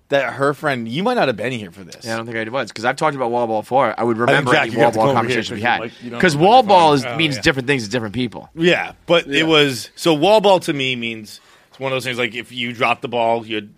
that 0.10 0.34
her 0.34 0.54
friend. 0.54 0.88
You 0.88 1.02
might 1.04 1.16
not 1.16 1.28
have 1.28 1.38
been 1.38 1.52
here 1.52 1.72
for 1.72 1.84
this. 1.84 2.06
yeah, 2.06 2.14
I 2.14 2.18
don't 2.18 2.26
think 2.26 2.38
I 2.38 2.50
was 2.50 2.70
because 2.70 2.86
I've 2.86 2.96
talked 2.96 3.16
about 3.16 3.32
wall 3.32 3.48
ball 3.48 3.62
before. 3.62 3.94
I 3.98 4.04
would 4.04 4.18
remember 4.18 4.52
Jack, 4.52 4.64
any 4.64 4.72
you 4.74 4.78
wall 4.78 4.86
have 4.86 4.94
to 4.94 4.98
ball 5.00 5.08
come 5.14 5.18
over 5.18 5.28
here 5.28 5.36
conversation 5.38 5.56
we 5.56 5.62
because 5.62 5.70
had 5.72 5.76
you 5.78 5.82
like- 5.84 6.04
you 6.04 6.10
don't 6.12 6.20
because 6.20 6.34
have 6.34 6.42
wall 6.42 6.62
the 6.64 6.68
ball 6.68 6.88
phone. 6.90 6.96
is, 6.98 7.06
Oh, 7.06 7.16
means 7.18 7.36
yeah. 7.38 7.42
different 7.42 7.68
things 7.68 7.84
to 7.86 7.90
different 7.90 8.14
people. 8.16 8.50
Yeah, 8.56 8.92
but 9.08 9.28
Yeah. 9.28 9.40
it 9.42 9.48
was 9.48 9.90
so 9.96 10.14
wall 10.14 10.42
ball 10.42 10.60
to 10.62 10.74
me 10.74 10.96
means 10.96 11.40
it's 11.70 11.80
one 11.80 11.92
of 11.92 11.96
those 11.96 12.04
things 12.06 12.18
like 12.18 12.36
if 12.36 12.52
you 12.52 12.72
drop 12.74 13.02
the 13.02 13.08
ball, 13.08 13.46
you 13.46 13.70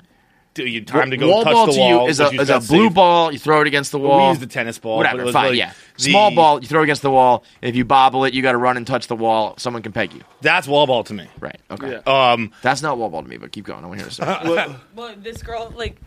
you 0.66 0.84
time 0.84 1.12
to 1.12 1.18
go 1.18 1.30
wall 1.30 1.44
touch 1.44 1.54
ball 1.54 1.66
the 1.68 1.72
to 1.74 1.80
wall. 1.80 2.04
you 2.04 2.08
is 2.10 2.20
a, 2.20 2.30
you 2.34 2.42
is 2.42 2.50
a 2.50 2.60
blue 2.60 2.86
safe. 2.88 2.94
ball. 2.94 3.32
You 3.32 3.40
throw 3.40 3.62
it 3.62 3.68
against 3.68 3.92
the 3.92 4.00
We 4.00 4.08
wall. 4.08 4.30
use 4.30 4.40
the 4.40 4.48
tennis 4.48 4.78
ball. 4.80 4.98
Whatever, 4.98 5.18
but 5.18 5.22
it 5.22 5.26
was 5.26 5.34
fine, 5.34 5.50
like 5.50 5.58
yeah. 5.58 5.74
the- 5.98 6.04
Small 6.04 6.34
ball, 6.36 6.62
you 6.62 6.68
throw 6.68 6.84
against 6.84 7.02
the 7.02 7.12
wall. 7.12 7.44
If 7.62 7.76
you 7.76 7.84
bobble 7.86 8.26
it, 8.26 8.34
you 8.34 8.42
got 8.42 8.52
to 8.54 8.58
run 8.58 8.78
and 8.78 8.86
touch 8.86 9.08
the 9.08 9.16
wall. 9.16 9.56
Someone 9.58 9.82
can 9.84 9.92
peg 9.92 10.14
you. 10.14 10.22
That's 10.42 10.68
wall 10.68 10.86
ball 10.88 11.04
to 11.06 11.14
me. 11.14 11.28
Right. 11.40 11.60
Okay. 11.72 12.00
Yeah. 12.06 12.32
Um, 12.32 12.52
That's 12.62 12.82
not 12.82 12.98
wall 12.98 13.10
ball 13.10 13.24
to 13.24 13.28
me, 13.30 13.38
but 13.38 13.52
keep 13.52 13.66
going. 13.66 13.84
I 13.84 13.88
want 13.88 14.00
to 14.00 14.06
hear 14.06 14.10
the 14.10 14.46
story. 14.56 14.76
Well, 14.96 15.16
this 15.18 15.42
girl, 15.42 15.74
like, 15.76 16.00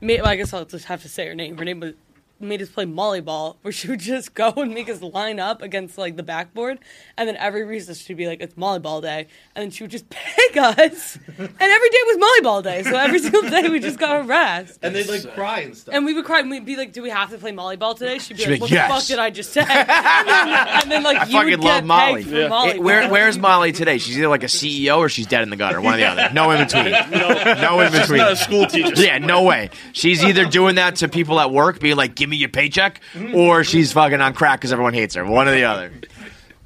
made, 0.00 0.20
well, 0.22 0.30
I 0.30 0.36
guess 0.36 0.52
I'll 0.52 0.64
just 0.64 0.86
have 0.86 1.02
to 1.02 1.08
say 1.08 1.26
her 1.26 1.34
name. 1.34 1.56
Her 1.58 1.64
name 1.64 1.80
was 1.80 1.94
made 2.38 2.60
us 2.62 2.68
play 2.68 2.84
molly-ball, 2.84 3.56
where 3.62 3.72
she 3.72 3.88
would 3.88 4.00
just 4.00 4.34
go 4.34 4.52
and 4.56 4.74
make 4.74 4.88
us 4.88 5.00
line 5.02 5.40
up 5.40 5.62
against 5.62 5.96
like 5.98 6.16
the 6.16 6.22
backboard, 6.22 6.78
and 7.16 7.28
then 7.28 7.36
every 7.36 7.64
recess 7.64 7.98
she'd 7.98 8.16
be 8.16 8.26
like, 8.26 8.40
"It's 8.40 8.56
molly-ball 8.56 9.00
day," 9.00 9.26
and 9.54 9.62
then 9.62 9.70
she 9.70 9.84
would 9.84 9.90
just 9.90 10.08
pick 10.10 10.56
us, 10.56 11.18
and 11.38 11.38
every 11.38 11.88
day 11.90 11.98
was 12.06 12.18
molly-ball 12.18 12.62
day. 12.62 12.82
So 12.82 12.96
every 12.96 13.18
single 13.26 13.42
day 13.42 13.68
we 13.68 13.80
just 13.80 13.98
got 13.98 14.24
harassed. 14.24 14.78
and 14.82 14.94
they'd 14.94 15.08
like 15.08 15.34
cry 15.34 15.60
and 15.60 15.76
stuff. 15.76 15.94
And 15.94 16.04
we 16.04 16.12
would 16.14 16.24
cry 16.24 16.40
and 16.40 16.50
we'd 16.50 16.64
be 16.66 16.76
like, 16.76 16.92
Do 16.92 17.02
we 17.02 17.10
have 17.10 17.30
to 17.30 17.38
play 17.38 17.52
volleyball 17.52 17.96
today? 17.96 18.18
She'd 18.18 18.36
be 18.36 18.42
She'd 18.44 18.50
like, 18.50 18.58
be 18.58 18.60
What 18.62 18.70
like, 18.70 18.88
the 18.88 18.94
fuck 18.94 19.04
did 19.04 19.18
I 19.18 19.30
just 19.30 19.52
say? 19.52 19.64
And 19.66 20.28
then, 20.28 20.68
and 20.82 20.90
then 20.90 21.02
like, 21.02 21.18
I 21.18 21.24
you 21.26 21.32
fucking 21.32 21.50
would 21.50 21.60
love 21.60 21.80
get 21.80 21.84
Molly. 21.84 22.22
pegged 22.24 22.30
for 22.30 22.36
Yeah. 22.40 22.48
volleyball. 22.48 22.74
It- 22.74 22.82
where, 22.82 23.08
where's 23.10 23.38
Molly 23.38 23.72
today? 23.72 23.98
She's 23.98 24.18
either 24.18 24.28
like 24.28 24.42
a 24.42 24.46
CEO 24.46 24.98
or 24.98 25.08
she's 25.08 25.26
dead 25.26 25.42
in 25.42 25.50
the 25.50 25.56
gutter. 25.56 25.80
One 25.80 25.94
or 25.94 25.96
the 25.98 26.04
other. 26.06 26.28
No 26.34 26.50
in 26.50 26.64
between. 26.64 26.90
No, 26.90 27.80
in 27.80 27.92
between. 27.92 28.18
Not 28.18 28.32
a 28.32 28.36
school 28.36 28.66
teacher. 28.66 28.92
Yeah, 29.02 29.18
no 29.18 29.42
way. 29.42 29.70
She's 29.92 30.22
either 30.24 30.44
doing 30.46 30.76
that 30.76 30.96
to 30.96 31.08
people 31.08 31.38
at 31.40 31.50
work, 31.50 31.80
being 31.80 31.96
like, 31.96 32.14
"Give 32.14 32.25
me 32.28 32.36
your 32.36 32.48
paycheck," 32.48 33.00
or 33.34 33.64
she's 33.64 33.92
fucking 33.92 34.20
on 34.20 34.34
crack 34.34 34.60
because 34.60 34.72
everyone 34.72 34.94
hates 34.94 35.14
her. 35.14 35.24
One 35.24 35.48
or 35.48 35.52
the 35.52 35.64
other. 35.64 35.92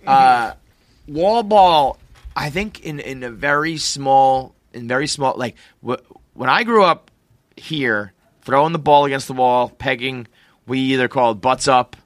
Uh, 0.06 0.52
wall 1.06 1.42
ball. 1.42 1.98
I 2.36 2.50
think 2.50 2.80
in 2.80 3.00
in 3.00 3.22
a 3.22 3.30
very 3.30 3.76
small, 3.76 4.54
in 4.72 4.88
very 4.88 5.06
small, 5.06 5.34
like 5.36 5.56
wh- 5.86 6.00
when 6.34 6.48
I 6.48 6.62
grew 6.64 6.84
up 6.84 7.10
here, 7.56 8.12
throwing 8.42 8.72
the 8.72 8.78
ball 8.78 9.04
against 9.04 9.26
the 9.26 9.32
wall, 9.34 9.68
pegging, 9.68 10.26
we 10.66 10.78
either 10.80 11.08
called 11.08 11.40
butts 11.40 11.68
up 11.68 11.96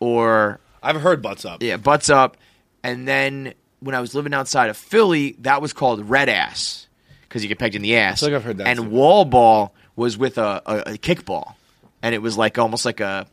or 0.00 0.60
I've 0.82 1.00
heard 1.00 1.22
butts 1.22 1.44
up. 1.44 1.62
yeah, 1.62 1.76
butts 1.76 2.10
up. 2.10 2.36
And 2.82 3.06
then 3.06 3.54
when 3.80 3.94
I 3.94 4.00
was 4.00 4.14
living 4.14 4.34
outside 4.34 4.70
of 4.70 4.76
Philly, 4.76 5.36
that 5.40 5.62
was 5.62 5.72
called 5.72 6.08
red 6.08 6.28
ass 6.28 6.86
because 7.22 7.42
you 7.42 7.48
get 7.48 7.58
pegged 7.58 7.74
in 7.76 7.82
the 7.82 7.96
ass. 7.96 8.20
feel 8.20 8.30
like 8.30 8.36
I've 8.36 8.44
heard 8.44 8.58
that 8.58 8.66
And 8.66 8.78
too. 8.80 8.88
wall 8.88 9.24
ball 9.24 9.74
was 9.96 10.18
with 10.18 10.36
a, 10.38 10.62
a, 10.66 10.76
a 10.94 10.98
kickball, 10.98 11.54
and 12.02 12.14
it 12.14 12.22
was 12.22 12.36
like 12.36 12.58
almost 12.58 12.84
like 12.84 13.00
a 13.00 13.26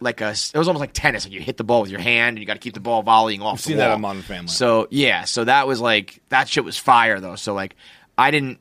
like 0.00 0.20
a 0.20 0.30
it 0.30 0.54
was 0.54 0.68
almost 0.68 0.80
like 0.80 0.92
tennis. 0.92 1.24
Like 1.24 1.32
you 1.32 1.40
hit 1.40 1.56
the 1.56 1.64
ball 1.64 1.82
with 1.82 1.90
your 1.90 2.00
hand, 2.00 2.36
and 2.36 2.38
you 2.38 2.46
got 2.46 2.54
to 2.54 2.60
keep 2.60 2.74
the 2.74 2.80
ball 2.80 3.02
volleying 3.02 3.40
off. 3.40 3.54
I've 3.54 3.58
the 3.58 3.62
seen 3.62 3.76
that 3.78 3.86
wall. 3.86 3.94
on 3.94 4.00
Modern 4.00 4.22
Family. 4.22 4.48
So 4.48 4.88
yeah, 4.90 5.24
so 5.24 5.44
that 5.44 5.66
was 5.66 5.80
like 5.80 6.20
that 6.28 6.48
shit 6.48 6.64
was 6.64 6.76
fire 6.76 7.20
though. 7.20 7.36
So 7.36 7.54
like 7.54 7.76
I 8.18 8.30
didn't. 8.30 8.58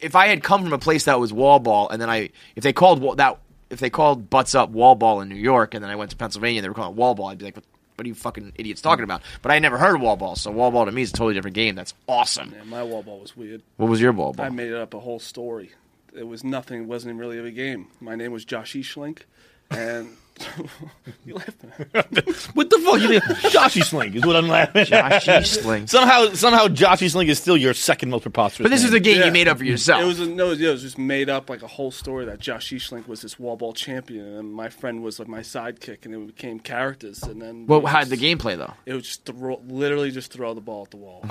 If 0.00 0.14
I 0.14 0.28
had 0.28 0.42
come 0.42 0.62
from 0.62 0.72
a 0.72 0.78
place 0.78 1.04
that 1.04 1.20
was 1.20 1.32
wall 1.32 1.58
ball, 1.58 1.88
and 1.90 2.00
then 2.00 2.10
I 2.10 2.30
if 2.56 2.62
they 2.62 2.72
called 2.72 3.18
that 3.18 3.38
if 3.70 3.80
they 3.80 3.90
called 3.90 4.30
butts 4.30 4.54
up 4.54 4.70
wall 4.70 4.94
ball 4.94 5.20
in 5.20 5.28
New 5.28 5.34
York, 5.34 5.74
and 5.74 5.82
then 5.82 5.90
I 5.90 5.96
went 5.96 6.10
to 6.10 6.16
Pennsylvania, 6.16 6.60
and 6.60 6.64
they 6.64 6.68
were 6.68 6.74
calling 6.74 6.92
it 6.92 6.96
wall 6.96 7.14
ball, 7.14 7.26
I'd 7.26 7.38
be 7.38 7.44
like, 7.44 7.56
what, 7.56 7.64
what 7.96 8.04
are 8.04 8.08
you 8.08 8.14
fucking 8.14 8.52
idiots 8.56 8.80
talking 8.80 9.04
about? 9.04 9.22
But 9.42 9.52
I 9.52 9.58
never 9.58 9.78
heard 9.78 9.96
of 9.96 10.00
wall 10.00 10.16
ball, 10.16 10.36
so 10.36 10.50
wall 10.50 10.70
ball 10.70 10.86
to 10.86 10.92
me 10.92 11.02
is 11.02 11.10
a 11.10 11.12
totally 11.12 11.34
different 11.34 11.54
game. 11.54 11.74
That's 11.74 11.94
awesome. 12.08 12.54
Yeah, 12.56 12.64
my 12.64 12.82
wall 12.82 13.02
ball 13.02 13.20
was 13.20 13.36
weird. 13.36 13.62
What 13.76 13.88
was 13.88 14.00
your 14.00 14.12
wall 14.12 14.32
ball? 14.32 14.46
I 14.46 14.48
made 14.48 14.72
up 14.72 14.94
a 14.94 15.00
whole 15.00 15.20
story. 15.20 15.72
It 16.14 16.28
was 16.28 16.44
nothing. 16.44 16.82
It 16.82 16.86
wasn't 16.86 17.18
really 17.18 17.38
a 17.38 17.50
game. 17.50 17.88
My 18.00 18.14
name 18.14 18.32
was 18.32 18.44
Josh 18.44 18.74
Eashlink, 18.74 19.22
and 19.70 20.16
you 21.24 21.34
laughing? 21.34 21.70
What 22.54 22.70
the 22.70 22.78
fuck? 22.78 23.00
You 23.00 23.08
think 23.08 23.24
Joshy 23.52 23.82
Slink 23.84 24.14
is 24.16 24.24
what 24.26 24.36
I'm 24.36 24.48
laughing 24.48 24.82
at. 24.92 25.22
Joshy 25.22 25.46
Slink. 25.62 25.88
Somehow, 25.88 26.32
somehow, 26.34 26.66
Joshy 26.68 27.10
Slink 27.10 27.30
is 27.30 27.38
still 27.38 27.56
your 27.56 27.74
second 27.74 28.10
most 28.10 28.22
preposterous. 28.22 28.64
But 28.64 28.70
this 28.70 28.84
is 28.84 28.92
a 28.92 29.00
game 29.00 29.18
Yeah. 29.20 29.26
you 29.26 29.32
made 29.32 29.48
up 29.48 29.58
for 29.58 29.64
yourself. 29.64 30.02
It 30.02 30.06
was 30.06 30.20
a, 30.20 30.26
no, 30.26 30.50
it 30.52 30.60
was 30.60 30.82
just 30.82 30.98
made 30.98 31.28
up 31.30 31.48
like 31.50 31.62
a 31.62 31.66
whole 31.66 31.90
story 31.90 32.24
that 32.26 32.40
Josh 32.40 32.70
Eashlink 32.70 33.06
was 33.08 33.22
this 33.22 33.38
wall 33.38 33.56
ball 33.56 33.72
champion, 33.72 34.26
and 34.26 34.52
my 34.52 34.68
friend 34.68 35.02
was 35.02 35.18
like 35.18 35.28
my 35.28 35.40
sidekick, 35.40 36.04
and 36.04 36.14
it 36.14 36.26
became 36.26 36.58
characters, 36.60 37.22
and 37.22 37.40
then 37.40 37.66
well, 37.66 37.78
it 37.80 37.82
was 37.84 37.92
how 37.92 38.00
did 38.04 38.10
the 38.10 38.16
gameplay 38.16 38.56
though? 38.56 38.74
It 38.86 38.94
was 38.94 39.04
just 39.04 39.24
throw, 39.24 39.60
literally 39.66 40.10
just 40.10 40.32
throw 40.32 40.54
the 40.54 40.60
ball 40.60 40.82
at 40.84 40.90
the 40.90 40.96
wall. 40.96 41.24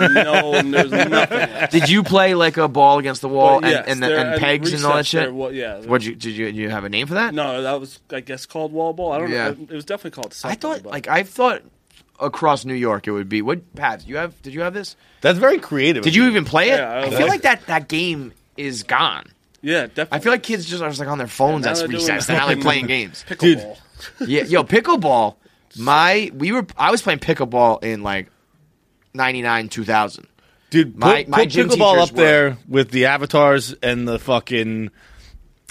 no, 0.00 0.62
there's 0.62 0.90
nothing. 0.90 1.12
else. 1.40 1.70
Did 1.72 1.88
you 1.88 2.02
play 2.02 2.34
like 2.34 2.56
a 2.56 2.68
ball 2.68 2.98
against 2.98 3.20
the 3.20 3.28
wall 3.28 3.60
But 3.60 3.66
and, 3.66 3.72
yes, 3.72 3.84
and, 3.88 4.02
there- 4.02 4.18
and 4.32 4.40
pegs 4.40 4.72
and 4.72 4.84
all 4.84 4.92
that 4.92 4.98
recess 4.98 5.06
shit? 5.08 5.20
there 5.22 5.32
wa- 5.34 5.48
yeah. 5.48 5.80
What 5.80 6.02
you 6.04 6.14
did 6.14 6.36
you 6.36 6.46
did 6.46 6.56
you 6.56 6.70
have 6.70 6.84
a 6.84 6.88
name 6.88 7.06
for 7.06 7.14
that? 7.14 7.34
No, 7.34 7.62
that 7.62 7.80
was 7.80 8.00
I 8.10 8.20
guess 8.20 8.45
called 8.46 8.72
wall 8.72 8.92
ball. 8.92 9.12
I 9.12 9.18
don't 9.18 9.30
Yeah. 9.30 9.48
know. 9.50 9.56
It 9.70 9.74
was 9.74 9.84
definitely 9.84 10.12
called 10.22 10.34
I 10.44 10.54
thought 10.54 10.82
but- 10.82 10.90
like 10.92 11.08
I 11.08 11.22
thought 11.22 11.62
across 12.18 12.64
New 12.64 12.74
York 12.74 13.06
it 13.06 13.10
would 13.10 13.28
be 13.28 13.42
what 13.42 13.74
Pat, 13.74 14.06
you 14.08 14.16
have 14.16 14.40
did 14.42 14.54
you 14.54 14.60
have 14.62 14.72
this? 14.74 14.96
That's 15.20 15.38
very 15.38 15.58
creative. 15.58 16.02
Did 16.02 16.14
you 16.14 16.26
even 16.28 16.44
play 16.44 16.70
it? 16.70 16.78
Yeah, 16.78 16.90
I 16.90 17.00
I 17.02 17.10
feel 17.10 17.20
like- 17.20 17.28
like 17.30 17.42
that 17.42 17.66
that 17.66 17.88
game 17.88 18.32
is 18.56 18.82
gone. 18.84 19.24
yeah, 19.62 19.82
definitely. 19.86 20.16
I 20.16 20.20
feel 20.20 20.32
like 20.32 20.42
kids 20.42 20.64
just 20.66 20.82
are 20.82 20.88
just 20.88 21.00
like 21.00 21.08
on 21.08 21.18
their 21.18 21.26
phones 21.26 21.64
now 21.64 21.72
at 21.72 21.76
they're 21.78 21.88
recess. 21.88 22.26
They're 22.26 22.38
not 22.38 22.46
like 22.48 22.60
playing 22.68 22.86
games. 22.86 23.24
pickleball. 23.28 23.78
Yeah, 24.26 24.42
yo, 24.44 24.62
pickleball. 24.62 25.36
My 25.78 26.30
we 26.34 26.52
were 26.52 26.66
I 26.76 26.90
was 26.90 27.00
playing 27.02 27.18
pickleball 27.20 27.82
in 27.82 28.02
like 28.02 28.28
99 29.14 29.68
2000. 29.68 30.26
Dude, 30.70 30.92
put, 30.94 30.98
My- 31.00 31.24
my 31.28 31.38
put 31.44 31.48
pickleball 31.50 31.94
teachers 31.94 32.10
up 32.10 32.16
there 32.16 32.58
with 32.68 32.90
the 32.90 33.06
avatars 33.06 33.74
and 33.82 34.06
the 34.06 34.18
fucking 34.18 34.90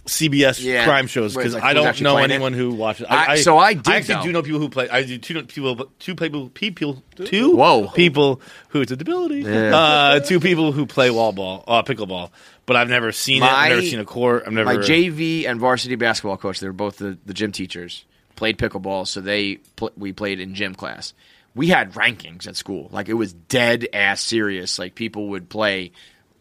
CBS 0.05 0.63
Yeah, 0.63 0.85
crime 0.85 1.07
shows 1.07 1.35
because 1.35 1.55
like 1.55 1.63
I 1.63 1.73
don't 1.73 1.99
know 2.01 2.13
playing 2.13 2.29
it? 2.29 2.33
anyone 2.35 2.53
who 2.53 2.71
watches. 2.71 3.07
I- 3.09 3.37
so 3.37 3.57
I 3.57 3.73
did, 3.73 3.87
I 3.87 3.95
actually 3.97 4.15
though. 4.15 4.23
do 4.23 4.31
know 4.33 4.41
people 4.43 4.59
who 4.59 4.69
play. 4.69 4.87
I 4.87 5.03
do 5.03 5.17
two 5.17 5.43
people, 5.43 5.91
two 5.99 6.15
people, 6.15 6.49
people, 6.49 7.03
two 7.25 7.55
Whoa. 7.55 7.87
people 7.87 8.39
who 8.69 8.81
it's 8.81 8.91
a 8.91 8.95
ability. 8.95 9.41
Yeah. 9.41 9.75
Uh, 9.75 10.19
two 10.19 10.39
people 10.39 10.71
who 10.71 10.85
play 10.85 11.09
wall 11.09 11.31
ball, 11.31 11.63
uh, 11.67 11.81
pickleball, 11.81 12.29
but 12.67 12.75
I've 12.75 12.89
never 12.89 13.11
seen 13.11 13.41
it. 13.41 13.47
I've 13.51 13.69
never 13.69 13.81
seen 13.81 13.99
a 13.99 14.05
court. 14.05 14.43
I've 14.45 14.53
never. 14.53 14.65
My 14.73 14.77
JV 14.77 15.47
and 15.47 15.59
varsity 15.59 15.95
basketball 15.95 16.37
coach, 16.37 16.59
they 16.59 16.67
were 16.67 16.73
both 16.73 16.97
the, 16.97 17.17
the 17.25 17.33
gym 17.33 17.51
teachers, 17.51 18.05
played 18.35 18.57
pickleball, 18.59 19.07
so 19.07 19.21
they 19.21 19.55
pl- 19.75 19.91
we 19.97 20.13
played 20.13 20.39
in 20.39 20.53
gym 20.53 20.75
class. 20.75 21.13
We 21.55 21.69
had 21.69 21.93
rankings 21.93 22.47
at 22.47 22.55
school. 22.57 22.89
Like 22.91 23.09
it 23.09 23.13
was 23.13 23.33
dead 23.33 23.87
ass 23.91 24.21
serious. 24.21 24.77
Like 24.77 24.93
people 24.93 25.29
would 25.29 25.49
play 25.49 25.93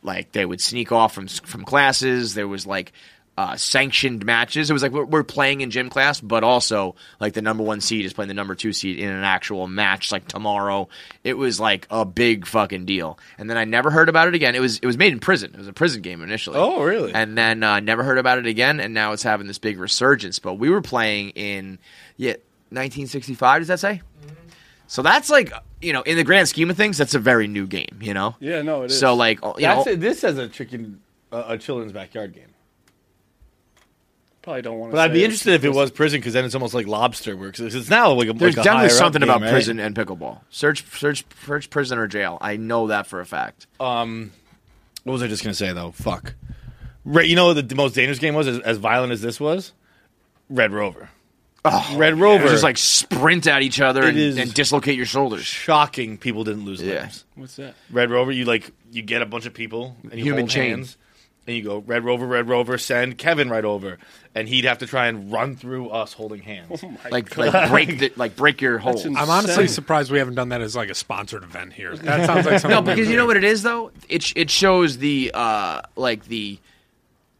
like 0.02 0.32
they 0.32 0.44
would 0.44 0.60
sneak 0.60 0.92
off 0.92 1.14
from 1.14 1.28
from 1.28 1.64
classes. 1.64 2.34
There 2.34 2.48
was 2.48 2.66
like 2.66 2.92
uh, 3.36 3.56
sanctioned 3.56 4.24
matches. 4.24 4.70
It 4.70 4.72
was 4.72 4.82
like 4.82 4.92
we're, 4.92 5.04
we're 5.04 5.24
playing 5.24 5.60
in 5.60 5.70
gym 5.70 5.90
class, 5.90 6.20
but 6.20 6.44
also 6.44 6.94
like 7.20 7.32
the 7.32 7.42
number 7.42 7.64
one 7.64 7.80
seed 7.80 8.04
is 8.04 8.12
playing 8.12 8.28
the 8.28 8.34
number 8.34 8.54
two 8.54 8.72
seed 8.72 8.98
in 8.98 9.10
an 9.10 9.24
actual 9.24 9.66
match 9.66 10.12
like 10.12 10.28
tomorrow. 10.28 10.88
It 11.24 11.36
was 11.36 11.58
like 11.58 11.86
a 11.90 12.04
big 12.04 12.46
fucking 12.46 12.84
deal. 12.84 13.18
And 13.38 13.50
then 13.50 13.56
I 13.56 13.64
never 13.64 13.90
heard 13.90 14.08
about 14.08 14.28
it 14.28 14.34
again. 14.34 14.54
It 14.54 14.60
was 14.60 14.78
it 14.78 14.86
was 14.86 14.96
made 14.96 15.12
in 15.12 15.18
prison. 15.18 15.50
It 15.52 15.58
was 15.58 15.68
a 15.68 15.72
prison 15.72 16.02
game 16.02 16.22
initially. 16.22 16.58
Oh, 16.58 16.82
really? 16.82 17.12
And 17.12 17.36
then 17.36 17.62
uh, 17.62 17.80
never 17.80 18.04
heard 18.04 18.18
about 18.18 18.38
it 18.38 18.46
again. 18.46 18.78
And 18.78 18.94
now 18.94 19.12
it's 19.12 19.22
having 19.22 19.46
this 19.46 19.58
big 19.58 19.78
resurgence. 19.78 20.38
But 20.38 20.54
we 20.54 20.70
were 20.70 20.82
playing 20.82 21.30
in 21.30 21.78
yeah 22.16 22.34
1965. 22.70 23.62
Does 23.62 23.68
that 23.68 23.80
say? 23.80 24.00
So 24.86 25.02
that's 25.02 25.28
like 25.28 25.52
you 25.80 25.92
know 25.92 26.02
in 26.02 26.16
the 26.16 26.24
grand 26.24 26.48
scheme 26.48 26.70
of 26.70 26.76
things, 26.76 26.98
that's 26.98 27.14
a 27.14 27.18
very 27.18 27.48
new 27.48 27.66
game. 27.66 27.98
You 28.00 28.14
know. 28.14 28.36
Yeah, 28.38 28.62
no, 28.62 28.82
it 28.82 28.92
is. 28.92 28.98
So 29.00 29.14
like 29.14 29.40
you 29.42 29.54
That's 29.58 29.86
know, 29.86 29.92
it. 29.92 30.00
This 30.00 30.22
has 30.22 30.38
a 30.38 30.46
chicken, 30.46 31.00
uh, 31.32 31.44
a 31.48 31.58
children's 31.58 31.92
backyard 31.92 32.32
game. 32.32 32.53
Probably 34.44 34.60
don't 34.60 34.78
want 34.78 34.92
to. 34.92 34.96
But 34.96 35.00
I'd 35.00 35.12
be 35.14 35.24
interested 35.24 35.54
if 35.54 35.64
it 35.64 35.70
was 35.72 35.90
prison 35.90 36.20
because 36.20 36.34
then 36.34 36.44
it's 36.44 36.54
almost 36.54 36.74
like 36.74 36.86
lobster 36.86 37.34
works. 37.34 37.60
It's 37.60 37.88
now 37.88 38.12
like 38.12 38.28
a 38.28 38.34
there's 38.34 38.56
like 38.58 38.62
a 38.66 38.68
definitely 38.68 38.90
something 38.90 39.20
game, 39.20 39.30
about 39.30 39.40
right? 39.40 39.50
prison 39.50 39.80
and 39.80 39.94
pickleball. 39.94 40.40
Search 40.50 40.84
search 40.98 41.24
search 41.46 41.70
prison 41.70 41.98
or 41.98 42.06
jail. 42.06 42.36
I 42.42 42.56
know 42.56 42.88
that 42.88 43.06
for 43.06 43.20
a 43.20 43.26
fact. 43.26 43.66
Um, 43.80 44.32
what 45.04 45.14
was 45.14 45.22
I 45.22 45.28
just 45.28 45.42
gonna 45.42 45.54
say 45.54 45.72
though? 45.72 45.92
Fuck. 45.92 46.34
Right, 47.06 47.26
you 47.26 47.36
know 47.36 47.46
what 47.46 47.54
the, 47.54 47.62
the 47.62 47.74
most 47.74 47.94
dangerous 47.94 48.18
game 48.18 48.34
was, 48.34 48.46
as, 48.46 48.58
as 48.60 48.76
violent 48.78 49.12
as 49.12 49.22
this 49.22 49.40
was? 49.40 49.72
Red 50.50 50.72
Rover. 50.72 51.08
Oh, 51.66 51.94
Red 51.96 52.18
Rover. 52.18 52.48
Just 52.48 52.62
like 52.62 52.76
sprint 52.76 53.46
at 53.46 53.62
each 53.62 53.80
other 53.80 54.02
and, 54.04 54.18
and 54.18 54.52
dislocate 54.52 54.96
your 54.96 55.06
shoulders. 55.06 55.44
shocking. 55.46 56.18
People 56.18 56.44
didn't 56.44 56.66
lose 56.66 56.82
Yeah. 56.82 57.00
limbs. 57.00 57.24
What's 57.34 57.56
that? 57.56 57.74
Red 57.90 58.10
Rover, 58.10 58.30
you 58.32 58.44
like 58.44 58.70
you 58.92 59.00
get 59.00 59.22
a 59.22 59.26
bunch 59.26 59.46
of 59.46 59.54
people 59.54 59.96
and 60.02 60.14
you 60.18 60.24
Human 60.24 60.40
hold 60.40 60.50
chain. 60.50 60.86
Hands, 61.46 61.48
and 61.48 61.56
you 61.56 61.62
go 61.62 61.78
Red 61.78 62.04
Rover, 62.04 62.26
Red 62.26 62.48
Rover, 62.48 62.78
send 62.78 63.18
Kevin 63.18 63.48
right 63.50 63.64
over, 63.64 63.98
and 64.34 64.48
he'd 64.48 64.64
have 64.64 64.78
to 64.78 64.86
try 64.86 65.06
and 65.06 65.30
run 65.32 65.56
through 65.56 65.90
us 65.90 66.12
holding 66.12 66.42
hands. 66.42 66.82
Like 67.10 67.36
like 67.36 67.70
break 67.70 67.98
the, 67.98 68.12
like 68.16 68.36
break 68.36 68.60
your 68.60 68.78
hold. 68.78 69.04
I'm 69.06 69.16
honestly 69.30 69.68
surprised 69.68 70.10
we 70.10 70.18
haven't 70.18 70.34
done 70.34 70.48
that 70.50 70.60
as 70.60 70.74
like 70.76 70.90
a 70.90 70.94
sponsored 70.94 71.42
event 71.42 71.72
here. 71.72 71.96
That 71.96 72.26
sounds 72.26 72.46
like 72.46 72.58
something. 72.60 72.70
No, 72.70 72.82
because 72.82 73.08
you 73.08 73.16
know 73.16 73.26
what 73.26 73.36
it 73.36 73.44
is 73.44 73.62
though. 73.62 73.90
It 74.08 74.22
sh- 74.22 74.32
it 74.36 74.50
shows 74.50 74.98
the 74.98 75.30
uh 75.34 75.82
like 75.96 76.24
the 76.26 76.58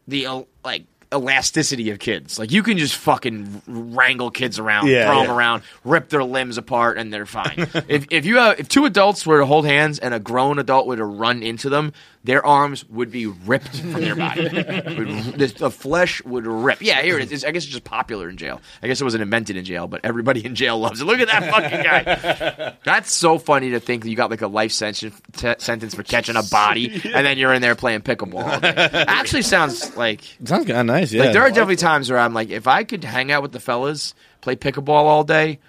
the 0.07 0.25
uh, 0.27 0.43
like 0.63 0.83
elasticity 1.13 1.91
of 1.91 1.99
kids. 1.99 2.37
Like 2.37 2.51
you 2.51 2.61
can 2.63 2.77
just 2.77 2.95
fucking 2.95 3.61
wrangle 3.67 4.31
kids 4.31 4.59
around, 4.59 4.87
Yeah, 4.87 5.05
throw 5.07 5.21
yeah. 5.21 5.27
them 5.27 5.35
around, 5.35 5.63
rip 5.83 6.09
their 6.09 6.23
limbs 6.23 6.57
apart, 6.57 6.97
and 6.97 7.11
they're 7.13 7.25
fine. 7.25 7.53
if 7.87 8.07
if 8.11 8.25
you 8.25 8.37
have 8.37 8.59
if 8.59 8.67
two 8.67 8.85
adults 8.85 9.25
were 9.25 9.39
to 9.39 9.45
hold 9.45 9.65
hands 9.65 9.99
and 9.99 10.13
a 10.13 10.19
grown 10.19 10.59
adult 10.59 10.87
were 10.87 10.95
to 10.97 11.05
run 11.05 11.41
into 11.43 11.69
them, 11.69 11.93
their 12.25 12.45
arms 12.45 12.83
would 12.89 13.11
be 13.11 13.27
ripped 13.27 13.79
from 13.79 13.93
their 13.93 14.15
body. 14.15 14.41
Would- 14.49 15.37
the, 15.39 15.53
the 15.57 15.69
flesh 15.71 16.23
would 16.23 16.47
rip. 16.47 16.81
Yeah, 16.81 17.01
here 17.01 17.17
it 17.19 17.25
is. 17.25 17.31
It's- 17.31 17.43
I 17.47 17.51
guess 17.51 17.63
it's 17.63 17.71
just 17.71 17.83
popular 17.83 18.27
in 18.29 18.37
jail. 18.37 18.61
I 18.81 18.87
guess 18.87 18.99
it 18.99 19.03
wasn't 19.03 19.21
invented 19.21 19.57
in 19.57 19.63
jail, 19.63 19.87
but 19.87 20.01
everybody 20.03 20.43
in 20.43 20.55
jail 20.55 20.79
loves 20.79 20.99
it. 21.01 21.05
Look 21.05 21.19
at 21.19 21.27
that 21.27 21.51
fucking 21.51 21.83
guy. 21.83 22.73
That's 22.83 23.11
so 23.11 23.37
funny 23.37 23.69
to 23.71 23.79
think 23.79 24.03
that 24.03 24.09
you 24.09 24.15
got 24.15 24.31
like 24.31 24.41
a 24.41 24.47
life 24.47 24.71
sentence 24.71 25.21
t- 25.37 25.53
sentence 25.59 25.93
for 25.93 26.03
catching 26.03 26.35
a 26.35 26.43
body, 26.43 27.01
and 27.13 27.25
then 27.25 27.37
you're 27.37 27.53
in 27.53 27.61
there 27.61 27.75
playing 27.75 28.01
pickleball. 28.01 28.43
all 28.43 28.59
day. 28.59 28.73
Actually, 29.07 29.43
sounds 29.43 29.95
like 29.95 30.21
Sounds 30.43 30.65
kind 30.65 30.79
of 30.79 30.85
nice. 30.87 31.13
Yeah, 31.13 31.25
like 31.25 31.33
there 31.33 31.43
are 31.43 31.49
definitely 31.49 31.75
times 31.77 32.09
where 32.09 32.19
I'm 32.19 32.33
like, 32.33 32.49
if 32.49 32.67
I 32.67 32.83
could 32.85 33.03
hang 33.03 33.31
out 33.31 33.43
with 33.43 33.51
the 33.51 33.59
fellas, 33.59 34.15
play 34.41 34.55
pickleball 34.55 34.89
all 35.05 35.23
day, 35.23 35.59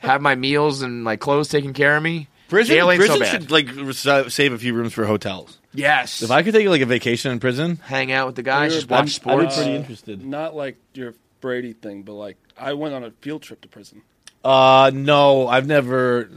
have 0.00 0.22
my 0.22 0.34
meals 0.34 0.80
and 0.82 1.04
my 1.04 1.16
clothes 1.16 1.48
taken 1.48 1.74
care 1.74 1.96
of 1.96 2.02
me. 2.02 2.28
Prison. 2.48 2.76
jail 2.76 2.90
ain't 2.90 2.98
prison 3.00 3.16
so 3.16 3.20
bad. 3.20 3.30
should 3.42 3.50
like 3.50 3.68
res- 3.74 4.34
save 4.34 4.52
a 4.52 4.58
few 4.58 4.74
rooms 4.74 4.92
for 4.92 5.04
hotels. 5.06 5.58
yes, 5.72 6.22
If 6.22 6.30
I 6.30 6.42
could 6.42 6.54
take 6.54 6.68
like 6.68 6.80
a 6.82 6.86
vacation 6.86 7.32
in 7.32 7.40
prison, 7.40 7.76
hang 7.84 8.12
out 8.12 8.26
with 8.26 8.36
the 8.36 8.42
guys, 8.42 8.70
We 8.70 8.76
were 8.76 8.80
just 8.80 8.90
watch 8.90 9.00
I'm, 9.00 9.08
sports. 9.08 9.56
be 9.56 9.62
pretty 9.62 9.76
interested. 9.76 10.24
Not 10.24 10.54
like 10.56 10.76
your 10.94 11.14
Brady 11.40 11.72
thing, 11.74 12.02
but 12.02 12.14
like 12.14 12.36
I 12.58 12.72
went 12.72 12.94
on 12.94 13.04
a 13.04 13.10
field 13.20 13.42
trip 13.42 13.60
to 13.62 13.68
prison. 13.68 14.02
Uh, 14.44 14.90
no, 14.94 15.48
I've 15.48 15.66
never. 15.66 16.30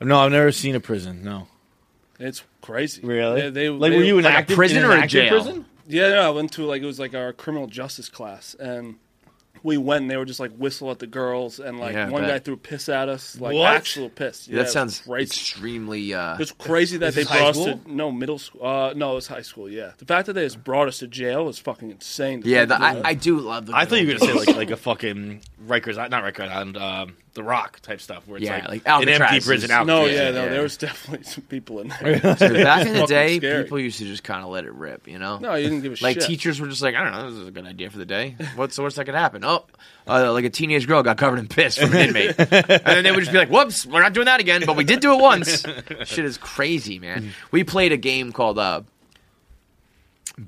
No, 0.00 0.18
I've 0.18 0.32
never 0.32 0.50
seen 0.52 0.74
a 0.74 0.80
prison. 0.80 1.22
No, 1.22 1.46
It's 2.18 2.42
crazy. 2.60 3.02
really. 3.06 3.42
They, 3.42 3.50
they, 3.50 3.68
like, 3.68 3.92
they- 3.92 3.96
were 3.98 4.02
you 4.04 4.18
in 4.18 4.24
like 4.24 4.34
a 4.34 4.36
active, 4.38 4.56
prison 4.56 4.78
in 4.78 4.84
an 4.84 4.90
or 4.90 4.94
a 4.94 4.96
active 4.98 5.10
jail? 5.10 5.28
Prison? 5.42 5.64
Yeah, 5.86 6.08
no, 6.10 6.20
I 6.22 6.30
went 6.30 6.52
to 6.54 6.64
like 6.64 6.82
it 6.82 6.86
was 6.86 6.98
like 6.98 7.14
our 7.14 7.32
criminal 7.32 7.66
justice 7.68 8.08
class, 8.08 8.54
and 8.58 8.96
we 9.62 9.76
went. 9.76 10.02
and 10.02 10.10
They 10.10 10.16
were 10.16 10.24
just 10.24 10.40
like 10.40 10.52
whistle 10.56 10.90
at 10.90 10.98
the 10.98 11.06
girls, 11.06 11.58
and 11.60 11.78
like 11.78 11.94
Yeah, 11.94 12.06
I 12.06 12.10
one 12.10 12.22
bet. 12.22 12.30
guy 12.30 12.38
threw 12.40 12.56
piss 12.56 12.88
at 12.88 13.08
us, 13.08 13.38
like 13.40 13.54
What? 13.54 13.74
actual 13.74 14.08
piss. 14.08 14.48
Yeah, 14.48 14.54
it 14.54 14.56
that 14.56 14.62
was 14.64 14.72
sounds 14.72 15.00
crazy. 15.00 15.24
extremely. 15.24 16.14
Uh, 16.14 16.36
It's 16.38 16.52
crazy 16.52 16.98
that 16.98 17.08
Is 17.08 17.14
they 17.14 17.22
this 17.22 17.30
high 17.30 17.38
brought 17.38 17.50
us 17.50 17.56
school? 17.62 17.78
to 17.78 17.92
no 17.92 18.10
middle 18.12 18.38
school. 18.38 18.64
Uh, 18.66 18.92
no, 18.94 19.12
it 19.12 19.14
was 19.16 19.26
high 19.28 19.42
school. 19.42 19.68
Yeah, 19.68 19.92
the 19.98 20.04
fact 20.04 20.26
that 20.26 20.32
they 20.32 20.44
just 20.44 20.62
brought 20.64 20.88
us 20.88 20.98
to 20.98 21.06
jail 21.06 21.48
is 21.48 21.58
fucking 21.58 21.90
insane. 21.90 22.42
yeah, 22.44 22.64
the, 22.64 22.74
I, 22.80 23.00
I 23.04 23.14
do 23.14 23.38
love 23.38 23.66
the. 23.66 23.76
I 23.76 23.84
thought 23.84 24.00
you 24.00 24.06
were 24.08 24.14
gonna 24.18 24.32
say 24.32 24.38
like 24.38 24.56
like 24.56 24.70
a 24.70 24.76
fucking 24.76 25.40
Rikers, 25.66 25.96
not 26.10 26.22
Rikers 26.24 26.48
Island, 26.50 26.76
um, 26.76 27.16
the 27.34 27.42
Rock 27.42 27.80
type 27.80 28.00
stuff 28.00 28.26
where 28.26 28.36
it's 28.36 28.44
Yeah, 28.46 28.66
like, 28.68 28.86
like 28.86 29.02
an 29.02 29.08
empty 29.08 29.40
prison 29.40 29.70
out. 29.70 29.86
no, 29.86 30.04
Yeah, 30.04 30.12
yeah, 30.24 30.30
no, 30.32 30.44
yeah. 30.44 30.48
there 30.50 30.62
was 30.62 30.76
definitely 30.76 31.24
some 31.24 31.44
people 31.44 31.80
in 31.80 31.88
there. 31.88 32.14
Dude, 32.20 32.62
back 32.62 32.86
in 32.86 32.94
the 32.94 33.06
day, 33.06 33.38
scary. 33.38 33.62
people 33.64 33.78
used 33.80 33.98
to 33.98 34.04
just 34.04 34.22
kind 34.22 34.42
of 34.44 34.50
let 34.50 34.64
it 34.64 34.72
rip, 34.72 35.08
you 35.08 35.18
know. 35.18 35.38
No, 35.38 35.54
you 35.54 35.64
didn't 35.68 35.80
give 35.82 35.92
a 35.92 36.04
like 36.04 36.14
shit. 36.14 36.22
Like 36.22 36.26
teachers 36.28 36.60
were 36.60 36.68
just 36.68 36.82
like, 36.82 36.94
I 36.94 37.02
don't 37.04 37.12
know, 37.12 37.30
this 37.30 37.40
is 37.40 37.48
a 37.48 37.50
good 37.50 37.66
idea 37.66 37.88
for 37.90 37.98
the 37.98 38.04
day. 38.06 38.36
What's 38.56 38.76
the 38.76 38.82
worst 38.82 38.96
that 38.96 39.06
could 39.06 39.14
happen? 39.14 39.44
Oh, 39.44 39.64
uh, 40.06 40.32
like 40.32 40.44
a 40.44 40.50
teenage 40.50 40.86
girl 40.86 41.02
got 41.02 41.16
covered 41.16 41.38
in 41.38 41.48
piss 41.48 41.78
from 41.78 41.92
an 41.92 42.08
inmate, 42.08 42.34
and 42.38 42.48
then 42.50 43.04
they 43.04 43.10
would 43.12 43.20
just 43.20 43.32
be 43.32 43.38
like, 43.38 43.48
"Whoops, 43.50 43.86
we're 43.86 44.02
not 44.02 44.12
doing 44.12 44.26
that 44.26 44.40
again." 44.40 44.64
But 44.66 44.76
we 44.76 44.84
did 44.84 45.00
do 45.00 45.12
it 45.14 45.20
once. 45.20 45.64
Shit 46.04 46.24
is 46.24 46.36
crazy, 46.38 46.98
man. 46.98 47.30
We 47.50 47.62
played 47.64 47.92
a 47.92 47.96
game 47.96 48.32
called 48.32 48.58
uh, 48.58 48.82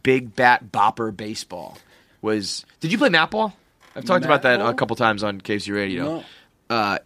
Big 0.03 0.35
Bat 0.35 0.73
Bopper 0.73 1.17
Baseball. 1.17 1.79
Was 2.23 2.65
did 2.81 2.91
you 2.93 2.99
play 2.99 3.11
mat 3.11 3.31
ball? 3.31 3.55
I've 3.97 4.05
talked 4.05 4.25
about 4.25 4.43
that 4.43 4.59
ball? 4.59 4.69
a 4.71 4.75
couple 4.75 4.97
times 4.97 5.23
on 5.23 5.41
KFC 5.41 5.73
Radio. 5.75 6.05
No. 6.05 6.25
Uh, 6.71 6.99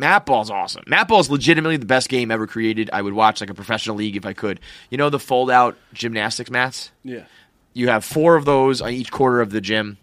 Mat 0.00 0.26
ball's 0.26 0.48
awesome. 0.50 0.84
Mat 0.86 1.08
ball's 1.08 1.28
legitimately 1.28 1.76
the 1.76 1.86
best 1.86 2.08
game 2.08 2.30
ever 2.30 2.46
created. 2.46 2.88
I 2.92 3.02
would 3.02 3.14
watch 3.14 3.40
like 3.40 3.50
a 3.50 3.54
professional 3.54 3.96
league 3.96 4.14
if 4.16 4.24
I 4.24 4.32
could. 4.32 4.60
You 4.90 4.98
know 4.98 5.10
the 5.10 5.18
fold 5.18 5.50
out 5.50 5.76
gymnastics 5.92 6.50
mats? 6.50 6.92
Yeah, 7.02 7.24
You 7.72 7.88
have 7.88 8.04
four 8.04 8.36
of 8.36 8.44
those 8.44 8.80
on 8.80 8.90
each 8.92 9.10
quarter 9.10 9.40
of 9.40 9.50
the 9.50 9.60
gym, 9.60 9.98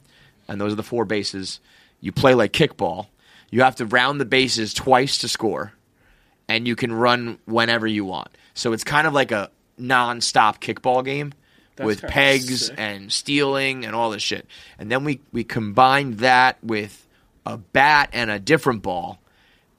and 0.49 0.59
those 0.59 0.73
are 0.73 0.75
the 0.75 0.83
four 0.83 1.05
bases. 1.05 1.61
You 2.01 2.11
play 2.11 2.33
like 2.33 2.51
kickball. 2.51 3.07
You 3.51 3.61
have 3.61 3.77
to 3.77 3.85
round 3.85 4.19
the 4.19 4.25
bases 4.25 4.73
twice 4.73 5.19
to 5.19 5.29
score, 5.29 5.71
and 6.49 6.67
you 6.67 6.75
can 6.75 6.91
run 6.91 7.39
whenever 7.45 7.87
you 7.87 8.03
want. 8.03 8.29
So 8.53 8.73
it's 8.73 8.83
kind 8.83 9.07
of 9.07 9.13
like 9.13 9.31
a 9.31 9.49
non-stop 9.77 10.59
kickball 10.59 11.05
game 11.05 11.33
That's 11.77 11.85
with 11.85 12.01
pegs 12.01 12.65
sick. 12.67 12.75
and 12.77 13.13
stealing 13.13 13.85
and 13.85 13.95
all 13.95 14.09
this 14.09 14.23
shit. 14.23 14.45
And 14.77 14.91
then 14.91 15.05
we 15.05 15.21
we 15.31 15.45
combined 15.45 16.17
that 16.17 16.61
with 16.61 17.04
a 17.45 17.57
bat 17.57 18.09
and 18.13 18.29
a 18.29 18.39
different 18.39 18.81
ball. 18.81 19.19